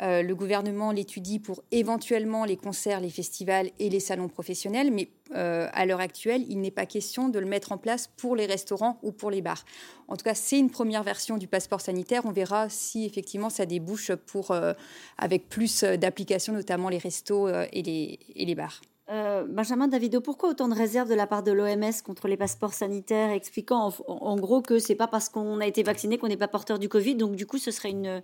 Euh, 0.03 0.22
le 0.22 0.34
gouvernement 0.34 0.90
l'étudie 0.90 1.38
pour 1.38 1.62
éventuellement 1.70 2.45
les 2.45 2.57
concerts, 2.57 2.99
les 2.99 3.11
festivals 3.11 3.70
et 3.78 3.88
les 3.88 4.01
salons 4.01 4.26
professionnels, 4.26 4.90
mais 4.90 5.09
euh, 5.36 5.68
à 5.72 5.86
l'heure 5.86 6.01
actuelle, 6.01 6.45
il 6.49 6.61
n'est 6.61 6.72
pas 6.72 6.84
question 6.84 7.28
de 7.28 7.38
le 7.38 7.47
mettre 7.47 7.70
en 7.70 7.78
place 7.78 8.09
pour 8.16 8.34
les 8.34 8.47
restaurants 8.47 8.99
ou 9.05 9.12
pour 9.12 9.30
les 9.30 9.40
bars. 9.40 9.64
En 10.09 10.16
tout 10.16 10.24
cas, 10.24 10.34
c'est 10.34 10.59
une 10.59 10.70
première 10.70 11.05
version 11.05 11.38
du 11.38 11.47
passeport 11.47 11.80
sanitaire. 11.80 12.22
On 12.26 12.32
verra 12.32 12.68
si 12.68 13.05
effectivement 13.05 13.51
ça 13.51 13.66
débouche 13.66 14.12
pour, 14.26 14.51
euh, 14.51 14.72
avec 15.16 15.49
plus 15.49 15.84
d'applications, 15.84 16.53
notamment 16.53 16.88
les 16.88 16.99
restos 16.99 17.49
et 17.49 17.82
les, 17.82 18.18
et 18.34 18.45
les 18.45 18.55
bars. 18.57 18.80
Benjamin 19.07 19.86
Davido, 19.86 20.22
pourquoi 20.22 20.49
autant 20.49 20.66
de 20.66 20.74
réserves 20.74 21.11
de 21.11 21.14
la 21.14 21.26
part 21.26 21.42
de 21.42 21.53
l'OMS 21.53 21.92
contre 22.05 22.26
les 22.26 22.38
passeports 22.38 22.72
sanitaires, 22.72 23.30
expliquant 23.30 23.92
en, 24.09 24.36
gros 24.36 24.62
que 24.62 24.78
c'est 24.78 24.95
pas 24.95 25.07
parce 25.07 25.28
qu'on 25.28 25.61
a 25.61 25.66
été 25.66 25.82
vacciné 25.82 26.16
qu'on 26.16 26.28
n'est 26.28 26.38
pas 26.38 26.49
porteur 26.49 26.78
du 26.78 26.88
Covid, 26.88 27.14
donc 27.14 27.36
du 27.36 27.47
coup 27.47 27.59
ce 27.59 27.70
serait 27.70 27.90
une, 27.90 28.22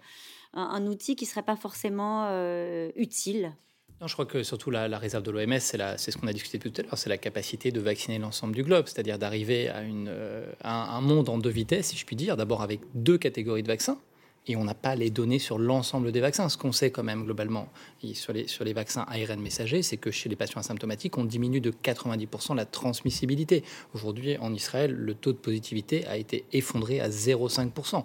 un, 0.55 0.86
outil 0.86 1.16
qui 1.16 1.24
ne 1.24 1.30
serait 1.30 1.42
pas 1.42 1.57
forcément 1.57 2.26
euh, 2.28 2.90
utile 2.96 3.53
non, 4.01 4.07
je 4.07 4.14
crois 4.14 4.24
que 4.24 4.42
surtout 4.42 4.70
la, 4.70 4.86
réserve 4.96 5.22
de 5.22 5.30
l'OMS, 5.30 5.61
c'est 5.61 6.11
ce 6.11 6.16
qu'on 6.16 6.26
a 6.26 6.32
discuté 6.32 6.59
tout 6.59 6.72
à 6.78 6.82
l'heure, 6.82 6.96
c'est 6.96 7.11
la 7.11 7.18
capacité 7.18 7.70
de 7.70 7.80
vacciner 7.80 8.18
l'ensemble 8.18 8.55
du 8.55 8.62
globe, 8.62 8.86
c'est-à-dire 8.86 9.18
d'arriver 9.18 9.68
à, 9.68 9.80
euh, 9.80 10.51
un 10.62 11.03
monde 11.03 11.28
en 11.28 11.36
deux 11.36 11.51
vitesses, 11.51 11.88
si 11.88 11.98
je 11.98 12.07
puis 12.07 12.16
dire, 12.16 12.38
d'abord 12.38 12.62
avec 12.62 12.80
deux 12.94 13.18
catégories 13.18 13.62
de 13.62 13.68
vaccins, 13.68 13.98
et 14.46 14.57
on 14.57 14.64
n'a 14.64 14.74
pas 14.74 14.94
les 14.94 15.11
données 15.11 15.38
sur 15.38 15.59
l'ensemble 15.59 16.12
des 16.12 16.20
vaccins. 16.20 16.48
Ce 16.48 16.57
qu'on 16.57 16.72
sait 16.72 16.90
quand 16.90 17.03
même 17.03 17.24
globalement 17.24 17.68
sur 18.14 18.32
les, 18.32 18.48
sur 18.48 18.64
les 18.64 18.72
vaccins 18.72 19.05
ARN 19.09 19.40
messagers, 19.40 19.82
c'est 19.82 19.96
que 19.96 20.11
chez 20.11 20.28
les 20.28 20.36
patients 20.36 20.61
asymptomatiques, 20.61 21.18
on 21.18 21.24
diminue 21.24 21.61
de 21.61 21.70
90% 21.70 22.57
la 22.57 22.64
transmissibilité. 22.64 23.62
Aujourd'hui, 23.94 24.38
en 24.38 24.53
Israël, 24.55 24.92
le 24.92 25.14
taux 25.14 25.32
de 25.32 25.38
positivité 25.38 26.07
a 26.07 26.16
été 26.16 26.44
effondré 26.53 27.01
à 27.01 27.11
0,5%. 27.11 28.05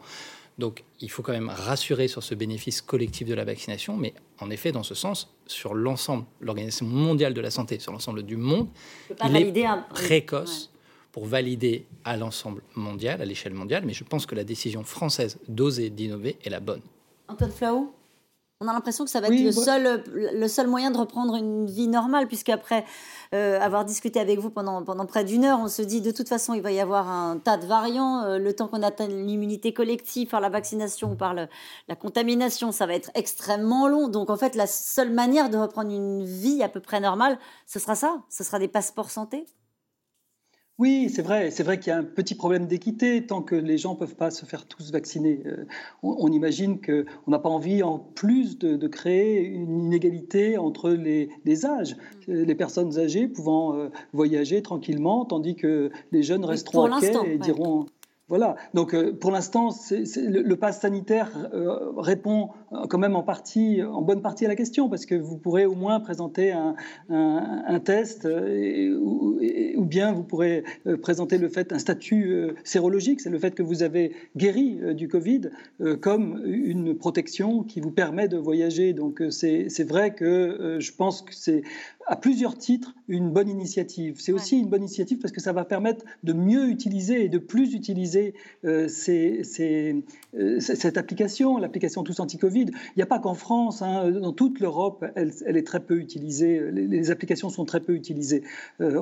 Donc 0.57 0.83
il 1.01 1.11
faut 1.11 1.21
quand 1.21 1.33
même 1.33 1.49
rassurer 1.49 2.07
sur 2.07 2.23
ce 2.23 2.33
bénéfice 2.33 2.81
collectif 2.81 3.27
de 3.27 3.33
la 3.33 3.43
vaccination, 3.43 3.97
mais 3.97 4.13
en 4.39 4.49
effet, 4.49 4.71
dans 4.71 4.83
ce 4.83 4.95
sens, 4.95 5.33
sur 5.47 5.73
l'ensemble, 5.73 6.25
l'Organisation 6.39 6.85
mondiale 6.85 7.33
de 7.33 7.41
la 7.41 7.51
santé, 7.51 7.79
sur 7.79 7.91
l'ensemble 7.91 8.23
du 8.23 8.37
monde, 8.37 8.67
il 9.27 9.35
est 9.35 9.63
précoce 9.89 10.71
pour 11.11 11.25
valider 11.25 11.85
à 12.03 12.17
l'ensemble 12.17 12.61
mondial, 12.75 13.21
à 13.21 13.25
l'échelle 13.25 13.53
mondiale, 13.53 13.83
mais 13.85 13.93
je 13.93 14.03
pense 14.03 14.25
que 14.25 14.35
la 14.35 14.43
décision 14.43 14.83
française 14.83 15.39
d'oser, 15.47 15.89
d'innover 15.89 16.37
est 16.43 16.49
la 16.49 16.59
bonne. 16.59 16.81
Antoine 17.27 17.51
Flau 17.51 17.93
on 18.65 18.69
a 18.69 18.73
l'impression 18.73 19.05
que 19.05 19.11
ça 19.11 19.21
va 19.21 19.27
être 19.27 19.43
le, 19.43 19.51
seul, 19.51 20.03
le 20.13 20.47
seul 20.47 20.67
moyen 20.67 20.91
de 20.91 20.97
reprendre 20.97 21.35
une 21.35 21.65
vie 21.65 21.87
normale, 21.87 22.27
puisqu'après 22.27 22.85
euh, 23.33 23.59
avoir 23.59 23.85
discuté 23.85 24.19
avec 24.19 24.39
vous 24.39 24.49
pendant, 24.49 24.83
pendant 24.83 25.05
près 25.05 25.23
d'une 25.23 25.45
heure, 25.45 25.59
on 25.61 25.67
se 25.67 25.81
dit 25.81 26.01
de 26.01 26.11
toute 26.11 26.27
façon, 26.27 26.53
il 26.53 26.61
va 26.61 26.71
y 26.71 26.79
avoir 26.79 27.09
un 27.09 27.37
tas 27.37 27.57
de 27.57 27.65
variants. 27.65 28.23
Euh, 28.23 28.37
le 28.39 28.53
temps 28.53 28.67
qu'on 28.67 28.83
atteigne 28.83 29.25
l'immunité 29.25 29.73
collective 29.73 30.29
par 30.29 30.41
la 30.41 30.49
vaccination 30.49 31.11
ou 31.11 31.15
par 31.15 31.33
la 31.33 31.95
contamination, 31.95 32.71
ça 32.71 32.85
va 32.85 32.95
être 32.95 33.11
extrêmement 33.13 33.87
long. 33.87 34.07
Donc 34.07 34.29
en 34.29 34.37
fait, 34.37 34.55
la 34.55 34.67
seule 34.67 35.11
manière 35.11 35.49
de 35.49 35.57
reprendre 35.57 35.91
une 35.91 36.23
vie 36.23 36.63
à 36.63 36.69
peu 36.69 36.79
près 36.79 36.99
normale, 36.99 37.37
ce 37.67 37.79
sera 37.79 37.95
ça. 37.95 38.23
Ce 38.29 38.43
sera 38.43 38.59
des 38.59 38.67
passeports 38.67 39.11
santé. 39.11 39.45
Oui, 40.77 41.09
c'est 41.09 41.21
vrai. 41.21 41.51
C'est 41.51 41.63
vrai 41.63 41.79
qu'il 41.79 41.91
y 41.91 41.93
a 41.93 41.97
un 41.97 42.03
petit 42.03 42.35
problème 42.35 42.67
d'équité 42.67 43.25
tant 43.25 43.41
que 43.41 43.55
les 43.55 43.77
gens 43.77 43.93
ne 43.93 43.99
peuvent 43.99 44.15
pas 44.15 44.29
se 44.29 44.45
faire 44.45 44.65
tous 44.65 44.91
vacciner. 44.91 45.41
Euh, 45.45 45.65
on, 46.03 46.29
imagine 46.33 46.81
qu'on 46.81 47.31
n'a 47.31 47.39
pas 47.39 47.47
envie, 47.47 47.81
en 47.81 47.97
plus, 47.97 48.57
de, 48.59 48.87
créer 48.87 49.45
une 49.45 49.79
inégalité 49.79 50.57
entre 50.57 50.89
les, 50.91 51.65
âges. 51.65 51.95
Mm. 52.27 52.33
Les 52.43 52.55
personnes 52.55 52.99
âgées 52.99 53.27
pouvant 53.27 53.73
euh, 53.73 53.89
voyager 54.11 54.61
tranquillement, 54.61 55.23
tandis 55.23 55.55
que 55.55 55.91
les 56.11 56.23
jeunes 56.23 56.43
resteront 56.43 56.91
à 56.91 56.99
quai 56.99 57.13
et 57.25 57.37
diront 57.37 57.85
voilà. 58.27 58.55
Donc, 58.73 58.95
euh, 58.95 59.13
pour 59.13 59.31
l'instant, 59.31 59.69
le, 59.91 60.41
le 60.41 60.55
pass 60.55 60.81
sanitaire 60.81 61.31
euh, 61.53 61.91
répond 61.95 62.49
euh, 62.71 62.87
quand 62.89 62.97
même 62.97 63.15
en 63.15 63.21
partie, 63.21 63.83
en 63.83 64.01
bonne 64.01 64.23
partie 64.23 64.45
à 64.45 64.47
la 64.47 64.55
question, 64.55 64.89
parce 64.89 65.05
que 65.05 65.13
vous 65.13 65.37
pourrez 65.37 65.67
au 65.67 65.75
moins 65.75 65.99
présenter 65.99 66.51
un, 66.51 67.79
test, 67.81 68.27
ou, 68.27 69.85
bien 69.85 70.11
vous 70.11 70.23
pourrez 70.23 70.63
présenter 71.01 71.37
le 71.37 71.49
fait, 71.49 71.71
un 71.71 71.77
statut 71.77 72.49
sérologique, 72.63 73.21
c'est 73.21 73.29
le 73.29 73.37
fait 73.37 73.53
que 73.53 73.61
vous 73.61 73.83
avez 73.83 74.15
guéri 74.35 74.79
du 74.95 75.07
Covid, 75.07 75.49
comme 76.01 76.41
une 76.45 76.95
protection 76.95 77.63
qui 77.63 77.79
vous 77.79 77.91
permet 77.91 78.27
de 78.27 78.37
voyager. 78.37 78.93
Donc, 78.93 79.21
c'est 79.29 79.87
vrai 79.87 80.15
que 80.15 80.77
je 80.79 80.91
pense 80.93 81.21
que 81.21 81.35
c'est 81.35 81.61
à 82.07 82.15
plusieurs 82.15 82.57
titres 82.57 82.95
une 83.07 83.31
bonne 83.31 83.49
initiative. 83.49 84.15
C'est 84.19 84.31
aussi 84.31 84.59
une 84.59 84.67
bonne 84.67 84.81
initiative 84.81 85.19
parce 85.19 85.31
que 85.31 85.41
ça 85.41 85.53
va 85.53 85.65
permettre 85.65 86.05
de 86.23 86.33
mieux 86.33 86.69
utiliser 86.69 87.25
et 87.25 87.29
de 87.29 87.37
plus 87.37 87.73
utiliser 87.73 88.14
euh, 88.15 88.87
euh, 88.97 90.59
cette 90.59 90.97
application, 90.97 91.57
l'application 91.57 92.03
Tous 92.03 92.19
Anti-Covid. 92.19 92.65
Il 92.65 92.97
n'y 92.97 93.03
a 93.03 93.05
pas 93.05 93.19
qu'en 93.19 93.33
France, 93.33 93.81
hein, 93.81 94.11
dans 94.11 94.33
toute 94.33 94.59
l'Europe, 94.59 95.05
elle, 95.15 95.57
est 95.57 95.65
très 95.65 95.79
peu 95.79 95.97
utilisée. 95.97 96.61
Les, 96.71 97.11
applications 97.11 97.49
sont 97.49 97.65
très 97.65 97.79
peu 97.79 97.93
utilisées. 97.93 98.43
Euh, 98.81 98.99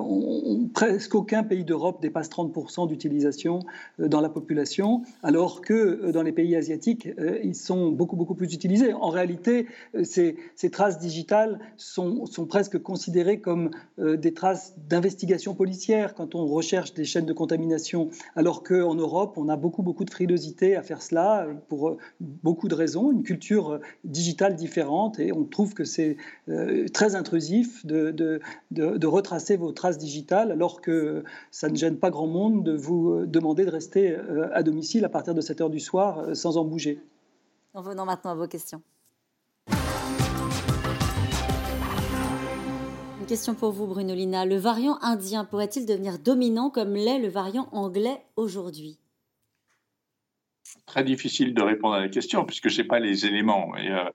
presque 0.73 1.15
aucun 1.15 1.43
pays 1.43 1.63
d'Europe 1.63 2.01
dépasse 2.01 2.29
30% 2.29 2.87
d'utilisation 2.87 3.59
dans 3.97 4.21
la 4.21 4.29
population, 4.29 5.03
alors 5.23 5.61
que 5.61 6.11
dans 6.11 6.23
les 6.23 6.31
pays 6.31 6.55
asiatiques, 6.55 7.09
ils 7.43 7.55
sont 7.55 7.91
beaucoup, 7.91 8.15
beaucoup 8.15 8.35
plus 8.35 8.53
utilisés. 8.53 8.93
En 8.93 9.09
réalité, 9.09 9.67
ces, 10.03 10.35
traces 10.71 10.99
digitales 10.99 11.59
sont, 11.77 12.25
sont 12.25 12.45
presque 12.45 12.77
considérées 12.79 13.39
comme 13.39 13.71
des 13.97 14.33
traces 14.33 14.75
d'investigation 14.89 15.55
policière 15.55 16.13
quand 16.13 16.35
on 16.35 16.45
recherche 16.45 16.93
des 16.93 17.05
chaînes 17.05 17.25
de 17.25 17.33
contamination, 17.33 18.09
alors 18.35 18.63
qu'en 18.63 18.97
on 19.35 19.49
a 19.49 19.55
beaucoup, 19.55 19.83
beaucoup 19.83 20.05
de 20.05 20.09
frilosité 20.09 20.75
à 20.75 20.83
faire 20.83 21.01
cela 21.01 21.45
euh, 21.45 21.53
pour 21.67 21.89
euh, 21.89 21.97
beaucoup 22.19 22.67
de 22.67 22.75
raisons, 22.75 23.11
une 23.11 23.23
culture 23.23 23.79
digitale 24.03 24.55
différente, 24.55 25.19
et 25.19 25.31
on 25.31 25.43
trouve 25.43 25.73
que 25.73 25.83
c'est 25.83 26.17
très 26.93 27.15
intrusif 27.15 27.85
de, 27.85 28.11
de, 28.11 28.39
de, 28.71 29.07
retracer 29.07 29.57
vos 29.57 29.71
traces 29.71 29.97
digitales, 29.97 30.51
alors 30.51 30.81
que 30.81 31.23
ça 31.51 31.69
ne 31.69 31.75
gêne 31.75 31.97
pas 31.97 32.09
grand 32.09 32.27
monde 32.27 32.63
de 32.63 32.75
vous 32.75 33.25
demander 33.25 33.65
de 33.65 33.69
rester 33.69 34.15
à 34.53 34.63
domicile 34.63 35.05
à 35.05 35.09
partir 35.09 35.33
de 35.33 35.41
7 35.41 35.61
heures 35.61 35.69
du 35.69 35.79
soir 35.79 36.35
sans 36.35 36.57
en 36.57 36.65
bouger. 36.65 37.01
En 37.73 37.81
venant 37.81 38.05
maintenant 38.05 38.31
à 38.31 38.35
vos 38.35 38.47
questions. 38.47 38.81
Question 43.27 43.55
pour 43.55 43.71
vous, 43.71 43.87
Brunolina. 43.87 44.45
Le 44.45 44.57
variant 44.57 44.97
indien 45.01 45.45
pourrait-il 45.45 45.85
devenir 45.85 46.19
dominant 46.19 46.69
comme 46.69 46.93
l'est 46.93 47.19
le 47.19 47.29
variant 47.29 47.69
anglais 47.71 48.21
aujourd'hui? 48.35 48.99
Très 50.85 51.03
difficile 51.03 51.53
de 51.53 51.61
répondre 51.61 51.95
à 51.95 52.01
la 52.01 52.09
question 52.09 52.43
puisque 52.43 52.69
je 52.69 52.81
n'ai 52.81 52.87
pas 52.87 52.99
les 52.99 53.25
éléments. 53.25 53.77
Et, 53.77 53.89
euh, 53.89 54.09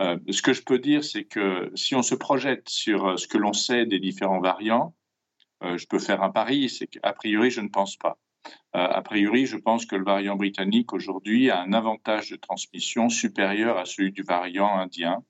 euh, 0.00 0.18
ce 0.30 0.42
que 0.42 0.52
je 0.52 0.62
peux 0.62 0.78
dire, 0.78 1.02
c'est 1.02 1.24
que 1.24 1.72
si 1.74 1.94
on 1.94 2.02
se 2.02 2.14
projette 2.14 2.68
sur 2.68 3.06
euh, 3.06 3.16
ce 3.16 3.26
que 3.26 3.38
l'on 3.38 3.52
sait 3.52 3.84
des 3.84 3.98
différents 3.98 4.40
variants, 4.40 4.94
je 5.76 5.86
peux 5.86 6.00
faire 6.00 6.24
un 6.24 6.30
pari, 6.30 6.68
c'est 6.68 6.88
qu'a 6.88 7.12
priori, 7.12 7.52
je 7.52 7.60
ne 7.60 7.68
pense 7.68 7.96
pas. 7.96 8.18
a 8.72 9.00
priori, 9.02 9.46
je 9.46 9.56
pense 9.56 9.86
que 9.86 9.94
le 9.94 10.04
variant 10.04 10.34
britannique 10.34 10.92
aujourd'hui 10.92 11.50
a 11.50 11.60
un 11.60 11.72
avantage 11.72 12.30
de 12.30 12.36
transmission 12.36 13.08
supérieur 13.08 13.78
à 13.78 13.84
celui 13.84 14.10
du 14.10 14.24
variant 14.24 14.76
indien 14.76 15.22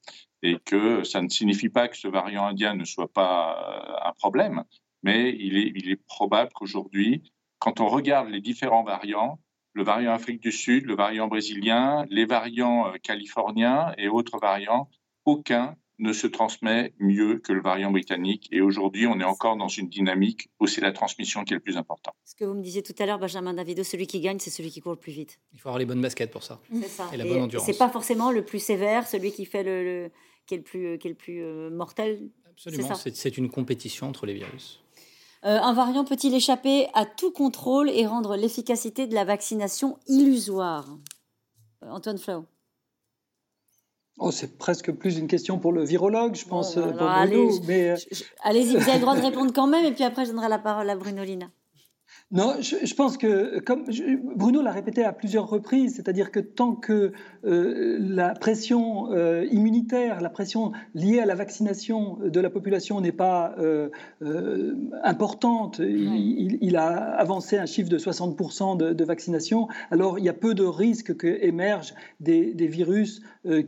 et 0.43 0.59
que 0.65 1.05
ça 1.05 1.23
ne 1.23 1.29
signifie 1.29 1.69
pas 1.69 1.89
que 1.89 1.97
ce 1.97 2.09
variant 2.09 2.47
indien 2.47 2.75
ne 2.75 2.85
soit 2.85 3.13
pas 3.13 3.57
euh, 3.57 4.09
un 4.09 4.13
problème, 4.13 4.65
mais 5.03 5.35
il 5.39 5.57
est, 5.57 5.73
il 5.75 5.91
est 5.91 6.05
probable 6.07 6.53
qu'aujourd'hui, 6.53 7.33
quand 7.59 7.81
on 7.81 7.89
regarde 7.89 8.29
les 8.29 8.41
différents 8.41 8.83
variants, 8.83 9.39
le 9.75 9.85
variant 9.85 10.13
Afrique 10.13 10.43
du 10.43 10.53
Sud, 10.53 10.87
le 10.87 10.95
variant 10.95 11.29
brésilien, 11.29 12.05
les 12.11 12.27
variants 12.27 12.89
euh, 12.89 12.99
californiens 13.03 13.95
et 13.99 14.09
autres 14.09 14.39
variants, 14.39 14.89
aucun 15.25 15.77
ne 15.99 16.13
se 16.13 16.27
transmet 16.27 16.93
mieux 16.99 17.39
que 17.39 17.53
le 17.53 17.63
variant 17.63 17.93
britannique. 17.93 18.49
Et 18.51 18.61
aujourd'hui, 18.61 19.07
on 19.07 19.21
est 19.21 19.25
encore 19.25 19.57
dans 19.57 19.69
une 19.69 19.89
dynamique 19.89 20.51
où 20.59 20.67
c'est 20.67 20.81
la 20.81 20.91
transmission 20.91 21.45
qui 21.45 21.53
est 21.53 21.57
le 21.57 21.63
plus 21.63 21.77
important. 21.77 22.13
Ce 22.25 22.35
que 22.35 22.45
vous 22.45 22.55
me 22.55 22.63
disiez 22.63 22.83
tout 22.83 22.95
à 22.99 23.07
l'heure, 23.07 23.21
Benjamin 23.21 23.55
Davido, 23.55 23.85
celui 23.85 24.09
qui 24.09 24.21
gagne, 24.21 24.41
c'est 24.41 24.51
celui 24.51 24.71
qui 24.71 24.81
court 24.81 24.93
le 24.93 24.99
plus 24.99 25.13
vite. 25.13 25.39
Il 25.53 25.61
faut 25.61 25.69
avoir 25.69 25.79
les 25.79 25.87
bonnes 25.87 26.03
baskets 26.03 26.33
pour 26.33 26.43
ça. 26.43 26.61
C'est 26.73 26.89
ça. 26.89 27.09
Et 27.13 27.17
la 27.17 27.25
bonne 27.25 27.43
endurance. 27.43 27.65
C'est 27.65 27.79
pas 27.79 27.89
forcément 27.89 28.33
le 28.33 28.45
plus 28.45 28.59
sévère, 28.59 29.07
celui 29.07 29.31
qui 29.31 29.45
fait 29.45 29.63
le 29.63 30.11
qui 30.53 30.57
est 30.57 30.59
le 30.59 30.65
plus, 30.65 30.99
qui 30.99 31.09
est 31.09 31.11
le 31.11 31.17
plus 31.17 31.43
euh, 31.43 31.71
mortel. 31.71 32.29
Absolument, 32.51 32.95
c'est 32.95 33.39
une 33.39 33.51
compétition 33.51 34.09
entre 34.09 34.27
les 34.27 34.35
virus. 34.35 34.83
Euh, 35.45 35.59
un 35.59 35.73
variant 35.73 36.05
peut-il 36.05 36.35
échapper 36.35 36.89
à 36.93 37.07
tout 37.07 37.33
contrôle 37.33 37.89
et 37.89 38.07
rendre 38.07 38.37
l'efficacité 38.37 39.07
de 39.07 39.15
la 39.15 39.25
vaccination 39.25 39.99
illusoire? 40.07 40.87
Antoine 41.81 42.19
Flau. 42.19 42.45
Oh, 44.19 44.31
c'est 44.31 44.59
presque 44.59 44.93
plus 44.93 45.17
une 45.19 45.27
question 45.27 45.59
pour 45.59 45.73
le 45.73 45.85
virologue, 45.85 46.35
je 46.35 46.45
pense, 46.45 46.75
pour 46.75 46.83
Bruno. 46.83 47.51
Allez-y, 48.45 48.77
vous 48.77 48.83
avez 48.83 48.95
le 48.95 49.01
droit 49.01 49.17
de 49.17 49.23
répondre 49.23 49.53
quand 49.55 49.67
même, 49.67 49.87
et 49.87 49.93
puis 49.93 50.05
après, 50.05 50.27
je 50.27 50.31
donnerai 50.31 50.51
la 50.51 50.59
parole 50.59 50.89
à 50.91 50.97
Bruno 50.97 51.25
Lina. 51.25 51.51
Non, 52.33 52.55
je, 52.63 52.95
pense 52.95 53.19
que, 53.19 53.59
comme 53.61 53.85
Bruno 54.35 54.63
l'a 54.63 54.73
répété 54.73 55.05
à 55.05 55.13
plusieurs 55.13 55.51
reprises, 55.51 55.97
c'est-à-dire 55.97 56.31
que 56.31 56.41
tant 56.41 56.75
que 56.75 57.13
euh, 57.45 57.99
la 58.01 58.31
pression 58.31 59.13
euh, 59.13 59.47
immunitaire, 59.51 60.23
la 60.23 60.31
pression 60.31 60.73
liée 60.95 61.21
à 61.21 61.27
la 61.27 61.35
vaccination 61.35 62.17
de 62.25 62.41
la 62.41 62.49
population 62.49 63.03
n'est 63.03 63.13
pas 63.13 63.55
euh, 63.59 63.91
importante, 65.05 65.79
il, 65.79 66.77
a 66.79 66.87
avancé 67.17 67.59
un 67.59 67.67
chiffre 67.67 67.91
de 67.91 67.99
60% 67.99 68.79
de, 68.79 69.05
vaccination, 69.05 69.69
alors 69.91 70.19
il 70.19 70.25
y 70.25 70.31
a 70.31 70.33
peu 70.33 70.55
de 70.55 70.65
risques 70.65 71.19
qu'émergent 71.19 71.93
des, 72.21 72.55
des 72.55 72.67
virus 72.67 73.21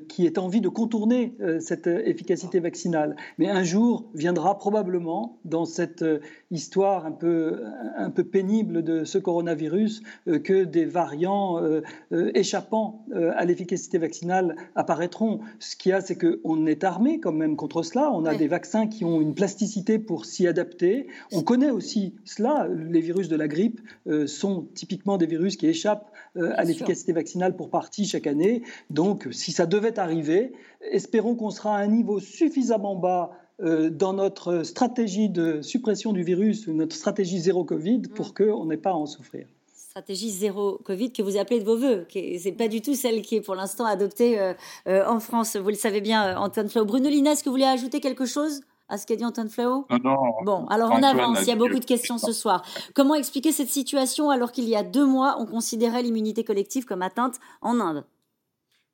qui 0.09 0.25
aient 0.25 0.39
envie 0.39 0.61
de 0.61 0.69
contourner 0.69 1.37
cette 1.59 1.89
efficacité 1.89 2.61
vaccinale. 2.61 3.17
Mais 3.39 3.51
un 3.51 3.65
jour 3.65 4.09
viendra 4.15 4.57
probablement 4.57 5.41
dans 5.45 5.65
cette 5.65 6.05
histoire 6.53 7.07
un 7.07 7.13
peu, 7.13 7.65
un 7.97 8.11
peu 8.11 8.23
pénible 8.23 8.54
de 8.63 9.05
ce 9.05 9.19
coronavirus 9.19 10.03
euh, 10.29 10.39
que 10.39 10.65
des 10.65 10.85
variants 10.85 11.63
euh, 11.63 11.83
euh, 12.13 12.31
échappant 12.35 13.05
à 13.37 13.45
l'efficacité 13.45 13.99
vaccinale 13.99 14.57
apparaîtront. 14.75 15.41
Ce 15.59 15.77
qu'il 15.77 15.91
y 15.91 15.93
a, 15.93 16.01
c'est 16.01 16.17
qu'on 16.17 16.67
est 16.67 16.85
armé 16.85 17.21
quand 17.21 17.33
même 17.33 17.57
contre 17.57 17.83
cela. 17.83 18.11
On 18.13 18.25
a 18.25 18.35
des 18.35 18.49
vaccins 18.49 18.87
qui 18.87 19.05
ont 19.05 19.21
une 19.21 19.35
plasticité 19.35 19.99
pour 19.99 20.25
s'y 20.25 20.47
adapter. 20.47 21.07
On 21.33 21.43
connaît 21.43 21.71
aussi 21.71 22.15
cela. 22.25 22.69
Les 22.69 23.01
virus 23.01 23.29
de 23.29 23.37
la 23.37 23.49
grippe 23.49 23.81
sont 24.27 24.67
typiquement 24.75 25.17
des 25.17 25.27
virus 25.27 25.57
qui 25.57 25.67
échappent 25.67 26.11
à 26.37 26.65
l'efficacité 26.65 27.13
vaccinale 27.13 27.57
pour 27.57 27.71
partie 27.71 28.05
chaque 28.05 28.27
année. 28.27 28.63
Donc, 28.91 29.29
si 29.31 29.53
ça 29.53 29.67
devait 29.67 29.99
arriver, 29.99 30.53
espérons 30.91 31.35
qu'on 31.35 31.51
sera 31.51 31.77
à 31.77 31.81
un 31.81 31.87
niveau 31.87 32.21
suffisamment 32.21 32.97
bas 32.97 33.31
dans 33.61 34.13
notre 34.13 34.63
stratégie 34.63 35.29
de 35.29 35.63
suppression 35.63 36.13
du 36.13 36.23
virus, 36.23 36.67
notre 36.69 36.97
stratégie 36.97 37.39
zéro 37.39 37.65
Covid, 37.65 38.03
pour 38.15 38.29
mm. 38.29 38.33
qu'on 38.33 38.67
n'ait 38.67 38.77
pas 38.77 38.91
à 38.91 38.95
en 38.95 39.07
souffrir 39.07 39.47
stratégie 39.95 40.31
zéro 40.31 40.81
Covid 40.85 41.13
que 41.13 41.23
vous 41.23 41.37
appelez 41.37 41.61
de 41.61 41.65
vos 41.65 41.77
voeux. 41.77 42.05
Ce 42.13 42.45
n'est 42.45 42.57
pas 42.57 42.67
du 42.67 42.83
tout 42.83 42.95
celle 42.95 43.23
qui 43.23 43.37
est 43.37 43.41
pour 43.41 43.55
l'instant 43.55 43.85
adoptée 43.85 44.41
euh, 44.41 44.53
euh, 44.89 45.07
en 45.07 45.21
France. 45.21 45.55
Vous 45.55 45.69
le 45.69 45.77
savez 45.77 46.01
bien, 46.01 46.37
Antoine 46.37 46.69
Flau. 46.69 46.85
Bruno 46.85 47.09
Lina, 47.09 47.31
est-ce 47.31 47.45
que 47.45 47.49
vous 47.49 47.55
voulez 47.55 47.65
ajouter 47.65 48.01
quelque 48.01 48.27
chose 48.27 48.63
à 48.89 48.99
ce 48.99 49.07
qu'a 49.07 49.15
dit 49.15 49.25
Antoine 49.25 49.49
Flau? 49.49 49.87
Non, 49.91 49.99
non. 50.03 50.17
Bon, 50.45 50.67
alors 50.67 50.91
on 50.91 51.01
avance. 51.01 51.43
Il 51.43 51.47
y 51.47 51.53
a 51.53 51.57
beaucoup 51.57 51.79
de 51.79 51.85
questions 51.85 52.19
ce 52.19 52.33
soir. 52.33 52.65
Comment 52.93 53.15
expliquer 53.15 53.53
cette 53.53 53.69
situation 53.69 54.31
alors 54.31 54.51
qu'il 54.51 54.69
y 54.69 54.75
a 54.75 54.83
deux 54.83 55.07
mois, 55.07 55.37
on 55.39 55.47
considérait 55.47 56.03
l'immunité 56.03 56.43
collective 56.43 56.87
comme 56.87 57.03
atteinte 57.03 57.39
en 57.63 57.79
Inde? 57.79 58.05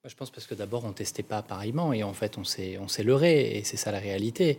Je 0.08 0.14
pense 0.14 0.30
parce 0.30 0.46
que 0.46 0.54
d'abord, 0.54 0.86
on 0.86 0.92
testait 0.92 1.22
pas 1.22 1.42
pareillement 1.42 1.92
et 1.92 2.02
en 2.02 2.14
fait, 2.14 2.38
on 2.38 2.44
s'est, 2.44 2.78
on 2.78 2.88
s'est 2.88 3.02
leurré 3.02 3.58
et 3.58 3.64
c'est 3.64 3.76
ça 3.76 3.92
la 3.92 3.98
réalité. 3.98 4.56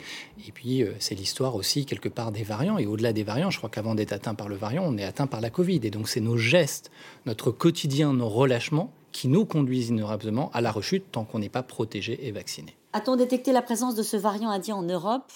Et 0.47 0.51
puis, 0.51 0.83
euh, 0.83 0.93
c'est 0.99 1.15
l'histoire 1.15 1.55
aussi, 1.55 1.87
quelque 1.87 2.09
part, 2.09 2.31
des 2.31 2.43
variants. 2.43 2.77
Et 2.77 2.85
au-delà 2.85 3.11
des 3.11 3.23
variants, 3.23 3.49
je 3.49 3.57
crois 3.57 3.69
qu'avant 3.69 3.95
d'être 3.95 4.13
atteint 4.13 4.35
par 4.35 4.49
le 4.49 4.55
variant, 4.55 4.83
on 4.85 4.97
est 4.99 5.03
atteint 5.03 5.25
par 5.25 5.41
la 5.41 5.49
Covid. 5.49 5.79
Et 5.83 5.89
donc, 5.89 6.09
c'est 6.09 6.19
nos 6.19 6.37
gestes, 6.37 6.91
notre 7.25 7.49
quotidien, 7.49 8.13
nos 8.13 8.29
relâchements 8.29 8.93
qui 9.11 9.27
nous 9.29 9.45
conduisent 9.45 9.89
inébranlablement 9.89 10.51
à 10.53 10.61
la 10.61 10.71
rechute 10.71 11.11
tant 11.11 11.25
qu'on 11.25 11.39
n'est 11.39 11.49
pas 11.49 11.63
protégé 11.63 12.27
et 12.27 12.31
vacciné. 12.31 12.77
A-t-on 12.93 13.15
détecté 13.15 13.51
la 13.51 13.63
présence 13.63 13.95
de 13.95 14.03
ce 14.03 14.17
variant 14.17 14.51
indien 14.51 14.75
en 14.75 14.83
Europe? 14.83 15.31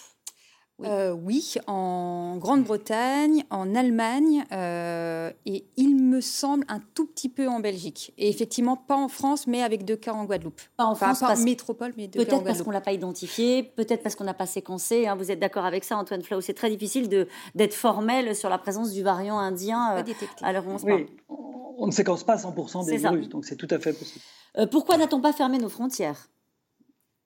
Oui. 0.79 1.53
Euh, 1.57 1.61
en 1.67 2.37
Grande-Bretagne, 2.37 3.43
en 3.49 3.75
Allemagne 3.75 4.45
euh, 4.51 5.31
et 5.45 5.65
il 5.77 5.95
me 5.95 6.21
semble 6.21 6.65
un 6.67 6.79
tout 6.93 7.05
petit 7.05 7.29
peu 7.29 7.47
en 7.47 7.59
Belgique. 7.59 8.13
Et 8.17 8.29
effectivement, 8.29 8.75
pas 8.75 8.95
en 8.95 9.07
France, 9.07 9.47
mais 9.47 9.63
avec 9.63 9.85
deux 9.85 9.95
cas 9.95 10.13
en 10.13 10.25
Guadeloupe. 10.25 10.59
Pas 10.75 10.85
en 10.85 10.95
France, 10.95 11.19
pas 11.21 11.39
en 11.39 11.43
métropole, 11.43 11.93
mais 11.97 12.07
deux 12.07 12.23
Peut-être 12.25 12.43
parce 12.43 12.61
qu'on 12.61 12.71
l'a 12.71 12.81
pas 12.81 12.91
identifié, 12.91 13.63
peut-être 13.63 14.03
parce 14.03 14.15
qu'on 14.15 14.25
n'a 14.25 14.33
pas 14.33 14.45
séquencé. 14.45 15.07
Hein. 15.07 15.15
Vous 15.15 15.31
êtes 15.31 15.39
d'accord 15.39 15.65
avec 15.65 15.83
ça, 15.83 15.97
Antoine 15.97 16.21
Flau? 16.21 16.41
C'est 16.41 16.53
très 16.53 16.69
difficile 16.69 17.07
d'être 17.55 17.73
formel 17.73 18.35
sur 18.35 18.49
la 18.49 18.57
présence 18.57 18.91
du 18.91 19.03
variant 19.03 19.39
indien. 19.39 19.97
Euh, 19.97 20.03
alors 20.41 20.65
on, 20.67 20.77
oui. 20.83 21.05
on 21.29 21.87
ne 21.87 21.91
séquence 21.91 22.23
pas 22.23 22.35
100% 22.35 22.85
des 22.85 22.97
virus, 22.97 23.29
donc 23.29 23.45
c'est 23.45 23.55
tout 23.55 23.67
à 23.69 23.79
fait 23.79 23.93
possible. 23.93 24.23
pourquoi 24.71 24.97
n'a-t-on 24.97 25.21
pas 25.21 25.33
fermé 25.33 25.57
nos 25.57 25.69
frontières? 25.69 26.27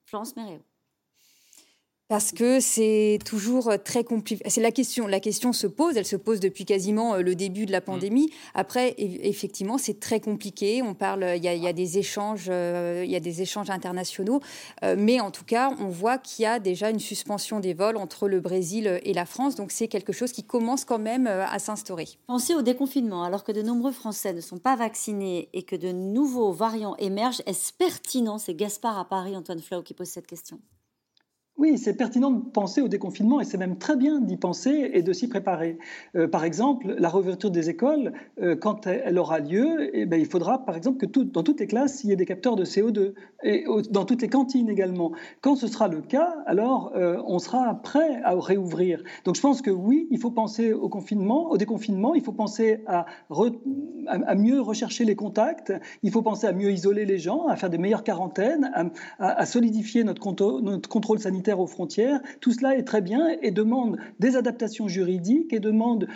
Florence 0.05 0.35
Méréo 0.35 0.59
parce 2.09 2.31
que 2.31 2.59
c'est 2.59 3.19
toujours 3.23 3.71
très 3.85 4.03
compliqué. 4.03 4.43
C'est 4.49 4.61
la 4.61 4.71
question. 4.71 5.05
La 5.05 5.19
question 5.19 5.53
se 5.53 5.67
pose. 5.67 5.95
Elle 5.95 6.07
se 6.07 6.15
pose 6.15 6.39
depuis 6.39 6.65
quasiment 6.65 7.13
euh, 7.13 7.21
le 7.21 7.35
début 7.35 7.67
de 7.67 7.71
la 7.71 7.81
mmh. 7.81 7.83
pandémie. 7.83 8.31
Après, 8.55 8.95
effectivement, 8.97 9.77
c'est 9.77 9.99
très 9.99 10.19
compliqué. 10.19 10.81
On 10.81 10.95
parle. 10.95 11.23
Il 11.37 11.43
y 11.43 11.67
a, 11.67 11.73
des 11.73 11.99
échanges. 11.99 12.47
Euh, 12.49 13.03
il 13.05 13.11
y 13.11 13.15
a 13.15 13.19
des 13.19 13.43
échanges 13.43 13.69
internationaux. 13.69 14.41
Euh, 14.83 14.95
mais 14.97 15.19
en 15.19 15.29
tout 15.29 15.45
cas, 15.45 15.71
on 15.79 15.89
voit 15.89 16.17
qu'il 16.17 16.43
y 16.43 16.45
a 16.47 16.57
déjà 16.57 16.89
une 16.89 16.99
suspension 16.99 17.59
des 17.59 17.75
vols 17.75 17.97
entre 17.97 18.27
le 18.27 18.39
Brésil 18.39 18.99
et 19.03 19.13
la 19.13 19.27
France. 19.27 19.53
Donc 19.53 19.71
c'est 19.71 19.87
quelque 19.87 20.11
chose 20.11 20.31
qui 20.31 20.43
commence 20.43 20.85
quand 20.85 20.99
même 20.99 21.27
à 21.27 21.59
s'instaurer. 21.59 22.07
Pensez 22.25 22.55
au 22.55 22.63
déconfinement. 22.63 23.23
Alors 23.23 23.43
que 23.43 23.51
de 23.51 23.61
nombreux 23.61 23.91
Français 23.91 24.33
ne 24.33 24.41
sont 24.41 24.57
pas 24.57 24.75
vaccinés 24.75 25.49
et 25.53 25.61
que 25.61 25.75
de 25.75 25.91
nouveaux 25.91 26.53
variants 26.53 26.95
émergent, 26.97 27.43
est-ce 27.45 27.71
pertinent 27.71 28.39
C'est 28.39 28.55
Gaspard 28.55 28.97
à 28.97 29.07
Paris, 29.07 29.37
Antoine 29.37 29.61
Flau, 29.61 29.83
qui 29.83 29.93
pose 29.93 30.07
cette 30.07 30.25
question? 30.25 30.59
Oui, 31.59 31.77
c'est 31.77 31.97
pertinent 31.97 32.31
de 32.31 32.39
penser 32.39 32.79
au 32.79 32.87
déconfinement 32.87 33.41
et 33.41 33.43
c'est 33.43 33.57
même 33.57 33.77
très 33.77 33.97
bien 33.97 34.21
d'y 34.21 34.37
penser 34.37 34.91
et 34.93 35.01
de 35.01 35.11
s'y 35.11 35.27
préparer. 35.27 35.77
Euh, 36.15 36.25
par 36.25 36.45
exemple, 36.45 36.95
la 36.97 37.09
réouverture 37.09 37.51
des 37.51 37.69
écoles, 37.69 38.13
euh, 38.41 38.55
quand 38.55 38.87
elle 38.87 39.19
aura 39.19 39.39
lieu, 39.39 39.89
eh 39.93 40.05
ben, 40.05 40.17
il 40.17 40.25
faudra 40.25 40.65
par 40.65 40.77
exemple 40.77 41.05
que 41.05 41.19
dans 41.19 41.43
toutes 41.43 41.59
les 41.59 41.67
classes, 41.67 42.01
il 42.05 42.11
y 42.11 42.13
ait 42.13 42.15
des 42.15 42.25
capteurs 42.25 42.55
de 42.55 42.63
CO2 42.63 43.13
et 43.43 43.65
dans 43.89 44.05
toutes 44.05 44.21
les 44.21 44.29
cantines 44.29 44.69
également. 44.69 45.11
Quand 45.41 45.57
ce 45.57 45.67
sera 45.67 45.89
le 45.89 45.99
cas, 45.99 46.33
alors 46.45 46.93
euh, 46.95 47.21
on 47.27 47.39
sera 47.39 47.75
prêt 47.75 48.21
à 48.23 48.39
réouvrir. 48.39 49.03
Donc 49.25 49.35
je 49.35 49.41
pense 49.41 49.61
que 49.61 49.69
oui, 49.69 50.07
il 50.11 50.17
faut 50.17 50.31
penser 50.31 50.71
au 50.71 50.87
confinement, 50.87 51.51
au 51.51 51.57
déconfinement, 51.57 52.15
il 52.15 52.23
faut 52.23 52.31
penser 52.31 52.85
à, 52.87 53.05
mieux 54.35 54.61
rechercher 54.61 55.03
les 55.03 55.17
contacts, 55.17 55.73
il 56.03 56.11
faut 56.11 56.21
penser 56.21 56.47
à 56.47 56.53
mieux 56.53 56.71
isoler 56.71 57.03
les 57.03 57.17
gens, 57.17 57.47
à 57.47 57.57
faire 57.57 57.69
des 57.69 57.77
meilleures 57.77 58.05
quarantaines, 58.05 58.71
à, 59.19 59.45
solidifier 59.45 60.05
notre 60.05 60.21
contrôle 60.21 61.19
sanitaire 61.19 61.48
aux 61.57 61.67
frontières, 61.67 62.19
tout 62.41 62.51
cela 62.51 62.75
est 62.75 62.83
très 62.83 63.01
bien 63.01 63.29
et 63.41 63.51
demande 63.51 63.97
des 64.19 64.35
adaptations 64.35 64.89
juridiques 64.89 65.53
et 65.53 65.59
demande 65.59 66.07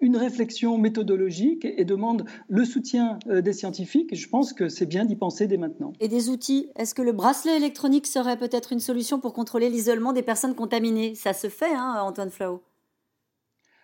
une 0.00 0.16
réflexion 0.16 0.76
méthodologique 0.78 1.64
et 1.64 1.84
demande 1.84 2.24
le 2.48 2.64
soutien 2.64 3.18
euh, 3.28 3.40
des 3.40 3.52
scientifiques. 3.52 4.14
Je 4.14 4.28
pense 4.28 4.52
que 4.52 4.68
c'est 4.68 4.86
bien 4.86 5.04
d'y 5.04 5.16
penser 5.16 5.46
dès 5.46 5.56
maintenant. 5.56 5.92
Et 6.00 6.08
des 6.08 6.28
outils 6.28 6.68
Est-ce 6.76 6.94
que 6.94 7.02
le 7.02 7.12
bracelet 7.12 7.56
électronique 7.56 8.06
serait 8.06 8.36
peut-être 8.36 8.72
une 8.72 8.80
solution 8.80 9.20
pour 9.20 9.32
contrôler 9.32 9.70
l'isolement 9.70 10.12
des 10.12 10.22
personnes 10.22 10.54
contaminées? 10.54 11.14
Ça 11.14 11.32
se 11.32 11.48
fait, 11.48 11.72
hein, 11.72 12.00
Antoine 12.02 12.30
Flau? 12.30 12.60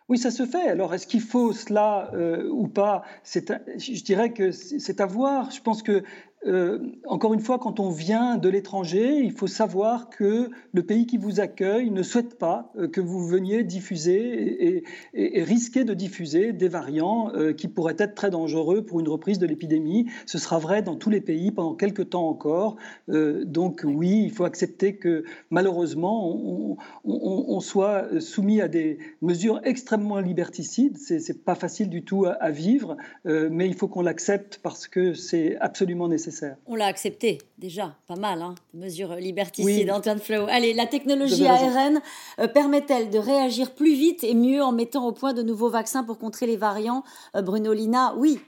Oui, 0.09 0.19
ça 0.19 0.31
se 0.31 0.45
fait. 0.45 0.69
Alors, 0.69 0.93
est-ce 0.93 1.07
qu'il 1.07 1.23
faut 1.23 1.53
cela 1.53 2.11
euh, 2.13 2.49
ou 2.51 2.69
pas? 2.69 3.03
Je 3.25 4.03
dirais 4.03 4.33
que 4.33 4.51
c'est 4.51 5.01
à 5.01 5.07
voir. 5.07 5.51
Je 5.51 5.63
pense 5.63 5.83
que 5.83 6.03
euh, 6.47 6.79
encore 7.07 7.35
une 7.35 7.41
fois, 7.41 7.59
quand 7.59 7.79
on 7.79 7.91
vient 7.91 8.37
de 8.37 8.49
l'étranger, 8.49 9.19
il 9.19 9.33
faut 9.33 9.47
savoir 9.47 10.11
que 10.11 10.51
le 10.73 10.83
pays 10.83 11.07
qui 11.07 11.17
vous 11.17 11.41
accueille 11.41 11.91
ne 11.91 12.03
souhaite 12.03 12.37
pas 12.37 12.73
euh, 12.77 12.89
que 12.89 13.01
vous 13.01 13.27
veniez 13.27 13.63
diffuser 13.63 14.83
et, 15.15 15.43
risquer 15.43 15.85
de 15.85 15.95
diffuser 15.95 16.53
des 16.53 16.69
variants 16.69 17.31
euh, 17.35 17.53
qui 17.53 17.69
pourraient 17.69 17.97
être 17.99 18.15
très 18.15 18.31
dangereux 18.31 18.83
pour 18.83 19.01
une 19.01 19.09
reprise 19.09 19.39
de 19.39 19.47
l'épidémie. 19.47 20.07
Ce 20.27 20.39
sera 20.39 20.59
vrai 20.59 20.83
dans 20.83 20.97
tous 20.97 21.11
les 21.11 21.21
pays 21.21 21.53
pendant 21.53 21.75
quelques 21.75 22.11
temps 22.11 22.29
encore. 22.29 22.77
donc 23.09 23.83
oui, 23.85 24.23
il 24.25 24.31
faut 24.31 24.45
accepter 24.45 24.97
que 24.97 25.25
malheureusement, 25.51 26.77
on, 27.05 27.61
soit 27.61 28.21
soumis 28.21 28.61
à 28.61 28.69
des 28.69 28.99
mesures 29.21 29.61
extrêmement 29.65 30.19
liberticides. 30.19 30.99
C'est 30.99 31.45
pas 31.45 31.55
facile 31.55 31.89
du 31.89 32.05
tout 32.05 32.27
à 32.27 32.51
vivre, 32.51 32.97
mais 33.25 33.67
il 33.67 33.75
faut 33.75 33.89
qu'on 33.89 34.03
l'accepte 34.03 34.61
parce 34.63 34.89
que 34.89 35.15
c'est 35.15 35.57
absolument 35.59 36.09
nécessaire. 36.09 36.32
On 36.67 36.75
l'a 36.75 36.87
accepté 36.87 37.39
déjà, 37.59 37.97
pas 38.07 38.17
mal, 38.17 38.43
hein, 38.43 38.55
mesures 38.75 39.15
liberticides, 39.17 39.91
Antoine 39.91 40.19
Flau. 40.19 40.47
Allez, 40.49 40.75
la 40.75 40.87
technologie 40.87 41.47
ARN 41.47 42.01
euh, 42.39 42.49
permet-elle 42.49 43.11
de 43.11 43.19
réagir 43.19 43.75
plus 43.75 43.95
vite 43.95 44.25
et 44.25 44.35
mieux 44.35 44.63
en 44.63 44.73
mettant 44.73 45.07
au 45.07 45.13
point 45.13 45.33
de 45.33 45.43
nouveaux 45.43 45.71
vaccins 45.71 46.05
pour 46.05 46.19
contrer 46.19 46.47
les 46.47 46.57
variants 46.57 47.05
euh, 47.37 47.43
Bruno 47.43 47.73
Lina, 47.73 48.15
oui. 48.17 48.41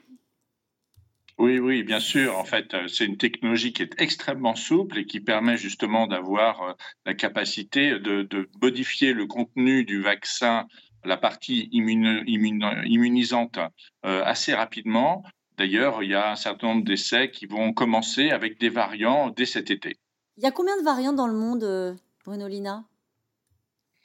Oui, 1.38 1.58
oui, 1.58 1.82
bien 1.82 1.98
sûr. 2.00 2.38
En 2.38 2.44
fait, 2.44 2.74
euh, 2.74 2.86
c'est 2.86 3.04
une 3.04 3.16
technologie 3.16 3.72
qui 3.72 3.82
est 3.82 4.00
extrêmement 4.00 4.54
souple 4.54 4.98
et 4.98 5.06
qui 5.06 5.20
permet 5.20 5.56
justement 5.56 6.06
d'avoir 6.06 6.76
la 7.06 7.14
capacité 7.14 7.98
de, 7.98 8.48
modifier 8.62 9.12
le 9.12 9.26
contenu 9.26 9.84
du 9.84 10.00
vaccin 10.00 10.66
la 11.06 11.18
partie 11.18 11.68
immunisante 11.72 13.58
assez 14.02 14.54
rapidement 14.54 15.22
D'ailleurs, 15.56 16.02
il 16.02 16.10
y 16.10 16.14
a 16.14 16.32
un 16.32 16.36
certain 16.36 16.68
nombre 16.68 16.84
d'essais 16.84 17.30
qui 17.30 17.46
vont 17.46 17.72
commencer 17.72 18.30
avec 18.30 18.58
des 18.58 18.68
variants 18.68 19.30
dès 19.30 19.46
cet 19.46 19.70
été. 19.70 19.96
Il 20.36 20.42
y 20.42 20.46
a 20.46 20.50
combien 20.50 20.76
de 20.76 20.82
variants 20.82 21.12
dans 21.12 21.28
le 21.28 21.34
monde, 21.34 21.62
euh, 21.62 21.94
Bruno 22.24 22.48
Lina 22.48 22.84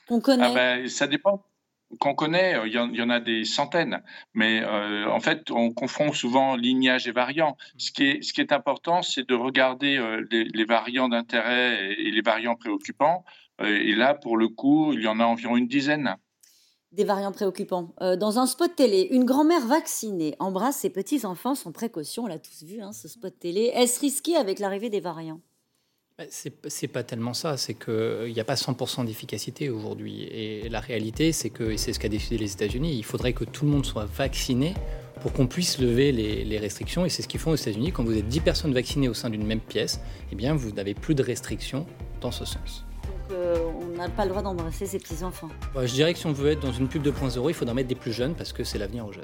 Qu'on 0.07 0.21
connaît? 0.21 0.45
Ah 0.45 0.53
ben, 0.53 0.87
Ça 0.87 1.07
dépend. 1.07 1.43
qu'on 1.99 2.13
connaît, 2.13 2.55
il 2.67 2.71
y, 2.73 3.01
en, 3.01 3.09
a 3.09 3.19
des 3.19 3.45
centaines, 3.45 4.03
mais 4.35 4.63
en 4.63 5.19
fait, 5.19 5.49
on 5.49 5.71
confond 5.73 6.13
souvent 6.13 6.55
lignage 6.55 7.07
et 7.07 7.11
variant. 7.11 7.57
Ce 7.77 7.91
qui 7.91 8.03
est, 8.03 8.21
ce 8.21 8.31
qui 8.31 8.41
est 8.41 8.51
important, 8.51 9.01
c'est 9.01 9.27
de 9.27 9.33
regarder 9.33 9.99
les, 10.29 10.65
variants 10.65 11.09
d'intérêt 11.09 11.93
et, 11.93 12.11
les 12.11 12.21
variants 12.21 12.55
préoccupants. 12.55 13.25
et 13.63 13.95
là, 13.95 14.13
pour 14.13 14.37
le 14.37 14.49
coup, 14.49 14.93
il 14.93 15.01
y 15.01 15.07
en 15.07 15.19
a 15.19 15.25
environ 15.25 15.57
une 15.57 15.67
dizaine 15.67 16.15
des 16.91 17.03
variants 17.03 17.31
préoccupants. 17.31 17.93
Euh, 18.01 18.15
dans 18.15 18.39
un 18.39 18.45
spot 18.45 18.75
télé, 18.75 19.07
une 19.11 19.25
grand-mère 19.25 19.65
vaccinée 19.65 20.35
embrasse 20.39 20.77
ses 20.77 20.89
petits-enfants 20.89 21.55
sans 21.55 21.71
précaution. 21.71 22.23
On 22.23 22.27
l'a 22.27 22.39
tous 22.39 22.63
vu, 22.63 22.81
hein, 22.81 22.91
ce 22.93 23.07
spot 23.07 23.33
télé. 23.37 23.71
Est-ce 23.75 23.99
risqué 23.99 24.35
avec 24.35 24.59
l'arrivée 24.59 24.89
des 24.89 24.99
variants? 24.99 25.41
Bah, 26.17 26.25
c'est 26.29 26.87
pas 26.87 27.03
tellement 27.03 27.33
ça, 27.33 27.55
c'est 27.55 27.75
qu'il 27.75 28.33
n'y 28.33 28.39
a 28.41 28.43
pas 28.43 28.55
100% 28.55 29.05
d'efficacité 29.05 29.69
aujourd'hui. 29.69 30.23
Et 30.23 30.67
la 30.67 30.81
réalité, 30.81 31.31
c'est 31.31 31.49
que, 31.49 31.77
c'est 31.77 31.93
ce 31.93 31.99
qu'a 31.99 32.09
décidé 32.09 32.37
les 32.37 32.51
États-Unis, 32.51 32.93
il 32.93 33.05
faudrait 33.05 33.33
que 33.33 33.45
tout 33.45 33.63
le 33.63 33.71
monde 33.71 33.85
soit 33.85 34.05
vacciné 34.05 34.73
pour 35.21 35.31
qu'on 35.31 35.47
puisse 35.47 35.79
lever 35.79 36.11
les, 36.11 36.43
les 36.43 36.57
restrictions. 36.57 37.05
Et 37.05 37.09
c'est 37.09 37.21
ce 37.21 37.27
qu'ils 37.27 37.39
font 37.39 37.51
aux 37.51 37.55
États-Unis. 37.55 37.91
Quand 37.91 38.03
vous 38.03 38.17
êtes 38.17 38.27
10 38.27 38.41
personnes 38.41 38.73
vaccinées 38.73 39.07
au 39.07 39.13
sein 39.13 39.29
d'une 39.29 39.45
même 39.45 39.61
pièce, 39.61 40.01
eh 40.31 40.35
bien, 40.35 40.55
vous 40.55 40.71
n'avez 40.71 40.93
plus 40.93 41.15
de 41.15 41.23
restrictions 41.23 41.85
dans 42.19 42.31
ce 42.31 42.43
sens 42.43 42.83
on 43.31 43.97
n'a 43.97 44.09
pas 44.09 44.25
le 44.25 44.29
droit 44.29 44.41
d'embrasser 44.41 44.85
ses 44.85 44.99
petits-enfants. 44.99 45.49
Bah, 45.73 45.85
je 45.85 45.93
dirais 45.93 46.13
que 46.13 46.19
si 46.19 46.25
on 46.25 46.33
veut 46.33 46.51
être 46.51 46.61
dans 46.61 46.71
une 46.71 46.87
pub 46.87 47.05
2.0, 47.05 47.49
il 47.49 47.53
faudra 47.53 47.73
mettre 47.73 47.89
des 47.89 47.95
plus 47.95 48.13
jeunes 48.13 48.35
parce 48.35 48.53
que 48.53 48.63
c'est 48.63 48.77
l'avenir 48.77 49.05
aux 49.05 49.11
jeunes. 49.11 49.23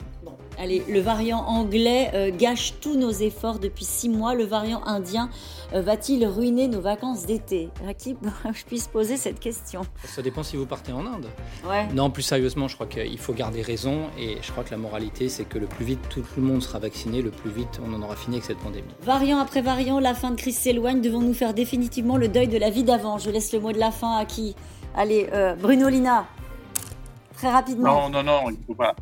Allez, 0.58 0.84
le 0.88 1.00
variant 1.00 1.40
anglais 1.48 2.12
euh, 2.14 2.32
gâche 2.32 2.76
tous 2.80 2.96
nos 2.98 3.12
efforts 3.12 3.60
depuis 3.60 3.86
six 3.86 4.10
mois. 4.10 4.36
Le 4.36 4.46
variant 4.46 4.84
indien 4.86 5.30
euh, 5.74 5.82
va-t-il 5.82 6.26
ruiner 6.26 6.68
nos 6.68 6.82
vacances 6.82 7.26
d'été? 7.26 7.70
À 7.88 7.94
qui 7.94 8.16
je 8.54 8.66
puisse 8.66 8.88
poser 8.88 9.18
cette 9.18 9.40
question 9.40 9.82
Ça 10.06 10.22
dépend 10.22 10.44
si 10.44 10.56
vous 10.56 10.66
partez 10.66 10.92
en 10.92 11.06
Inde. 11.06 11.28
Ouais. 11.68 11.88
Non, 11.94 12.10
plus 12.10 12.24
sérieusement, 12.24 12.68
je 12.68 12.76
crois 12.76 12.88
qu'il 12.88 13.18
faut 13.20 13.34
garder 13.34 13.62
raison 13.62 14.04
et 14.18 14.38
je 14.42 14.52
crois 14.52 14.64
que 14.64 14.72
la 14.72 14.78
moralité, 14.78 15.30
c'est 15.30 15.46
que 15.46 15.58
le 15.58 15.68
plus 15.68 15.86
vite 15.86 16.00
tout 16.10 16.24
le 16.38 16.44
monde 16.44 16.64
sera 16.64 16.80
vacciné, 16.80 17.22
le 17.22 17.32
plus 17.32 17.52
vite 17.52 17.82
on 17.86 17.94
en 17.94 18.02
aura 18.02 18.16
fini 18.16 18.38
avec 18.38 18.46
cette 18.46 18.60
pandémie. 18.60 18.88
Variant 19.02 19.40
après 19.40 19.62
variant, 19.62 20.00
la 20.00 20.14
fin 20.14 20.32
de 20.32 20.36
crise 20.36 20.58
s'éloigne. 20.58 21.02
Devons-nous 21.02 21.34
faire 21.34 21.54
définitivement 21.54 22.18
le 22.18 22.28
deuil 22.28 22.48
de 22.48 22.58
la 22.58 22.70
vie 22.70 22.84
d'avant? 22.84 23.18
Je 23.18 23.30
laisse 23.30 23.52
le 23.54 23.60
mot 23.60 23.72
de 23.72 23.80
la 23.80 23.92
fin 23.92 24.18
à 24.18 24.26
qui? 24.26 24.56
Allez, 24.96 25.28
euh, 25.34 25.56
Bruno 25.56 25.90
Lina, 25.90 26.26
très 27.34 27.52
rapidement. 27.52 28.10
Non, 28.10 28.10
non, 28.10 28.24
non, 28.24 28.50
il 28.50 28.60
ne 28.60 28.66
faut 28.66 28.76
pas. 28.76 28.96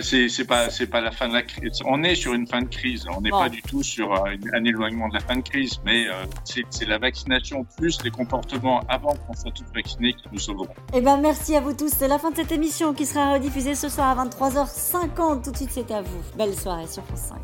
C'est 0.00 0.44
pas 0.46 0.70
c'est 0.70 0.86
pas 0.86 1.00
la 1.00 1.10
fin 1.10 1.28
de 1.28 1.34
la 1.34 1.42
crise. 1.42 1.80
On 1.86 2.02
est 2.02 2.14
sur 2.14 2.34
une 2.34 2.46
fin 2.46 2.62
de 2.62 2.68
crise. 2.68 3.06
On 3.16 3.20
n'est 3.20 3.30
pas 3.30 3.48
du 3.48 3.62
tout 3.62 3.82
sur 3.82 4.12
euh, 4.12 4.34
un 4.54 4.64
éloignement 4.64 5.08
de 5.08 5.14
la 5.14 5.20
fin 5.20 5.36
de 5.36 5.42
crise, 5.42 5.80
mais 5.84 6.06
euh, 6.08 6.12
c'est 6.44 6.86
la 6.86 6.98
vaccination 6.98 7.64
plus 7.76 8.02
les 8.04 8.10
comportements 8.10 8.80
avant 8.88 9.14
qu'on 9.14 9.34
soit 9.34 9.52
tous 9.52 9.64
vaccinés 9.74 10.12
qui 10.12 10.24
nous 10.32 10.38
sauveront. 10.38 10.68
Eh 10.94 11.00
ben 11.00 11.18
merci 11.18 11.56
à 11.56 11.60
vous 11.60 11.72
tous. 11.72 11.90
C'est 11.96 12.08
la 12.08 12.18
fin 12.18 12.30
de 12.30 12.36
cette 12.36 12.52
émission 12.52 12.92
qui 12.94 13.06
sera 13.06 13.34
rediffusée 13.34 13.74
ce 13.74 13.88
soir 13.88 14.18
à 14.18 14.24
23h50. 14.26 15.44
Tout 15.44 15.50
de 15.50 15.56
suite 15.56 15.70
c'est 15.72 15.90
à 15.90 16.02
vous. 16.02 16.20
Belle 16.36 16.54
soirée 16.54 16.86
sur 16.86 17.04
France 17.04 17.30
5. 17.30 17.38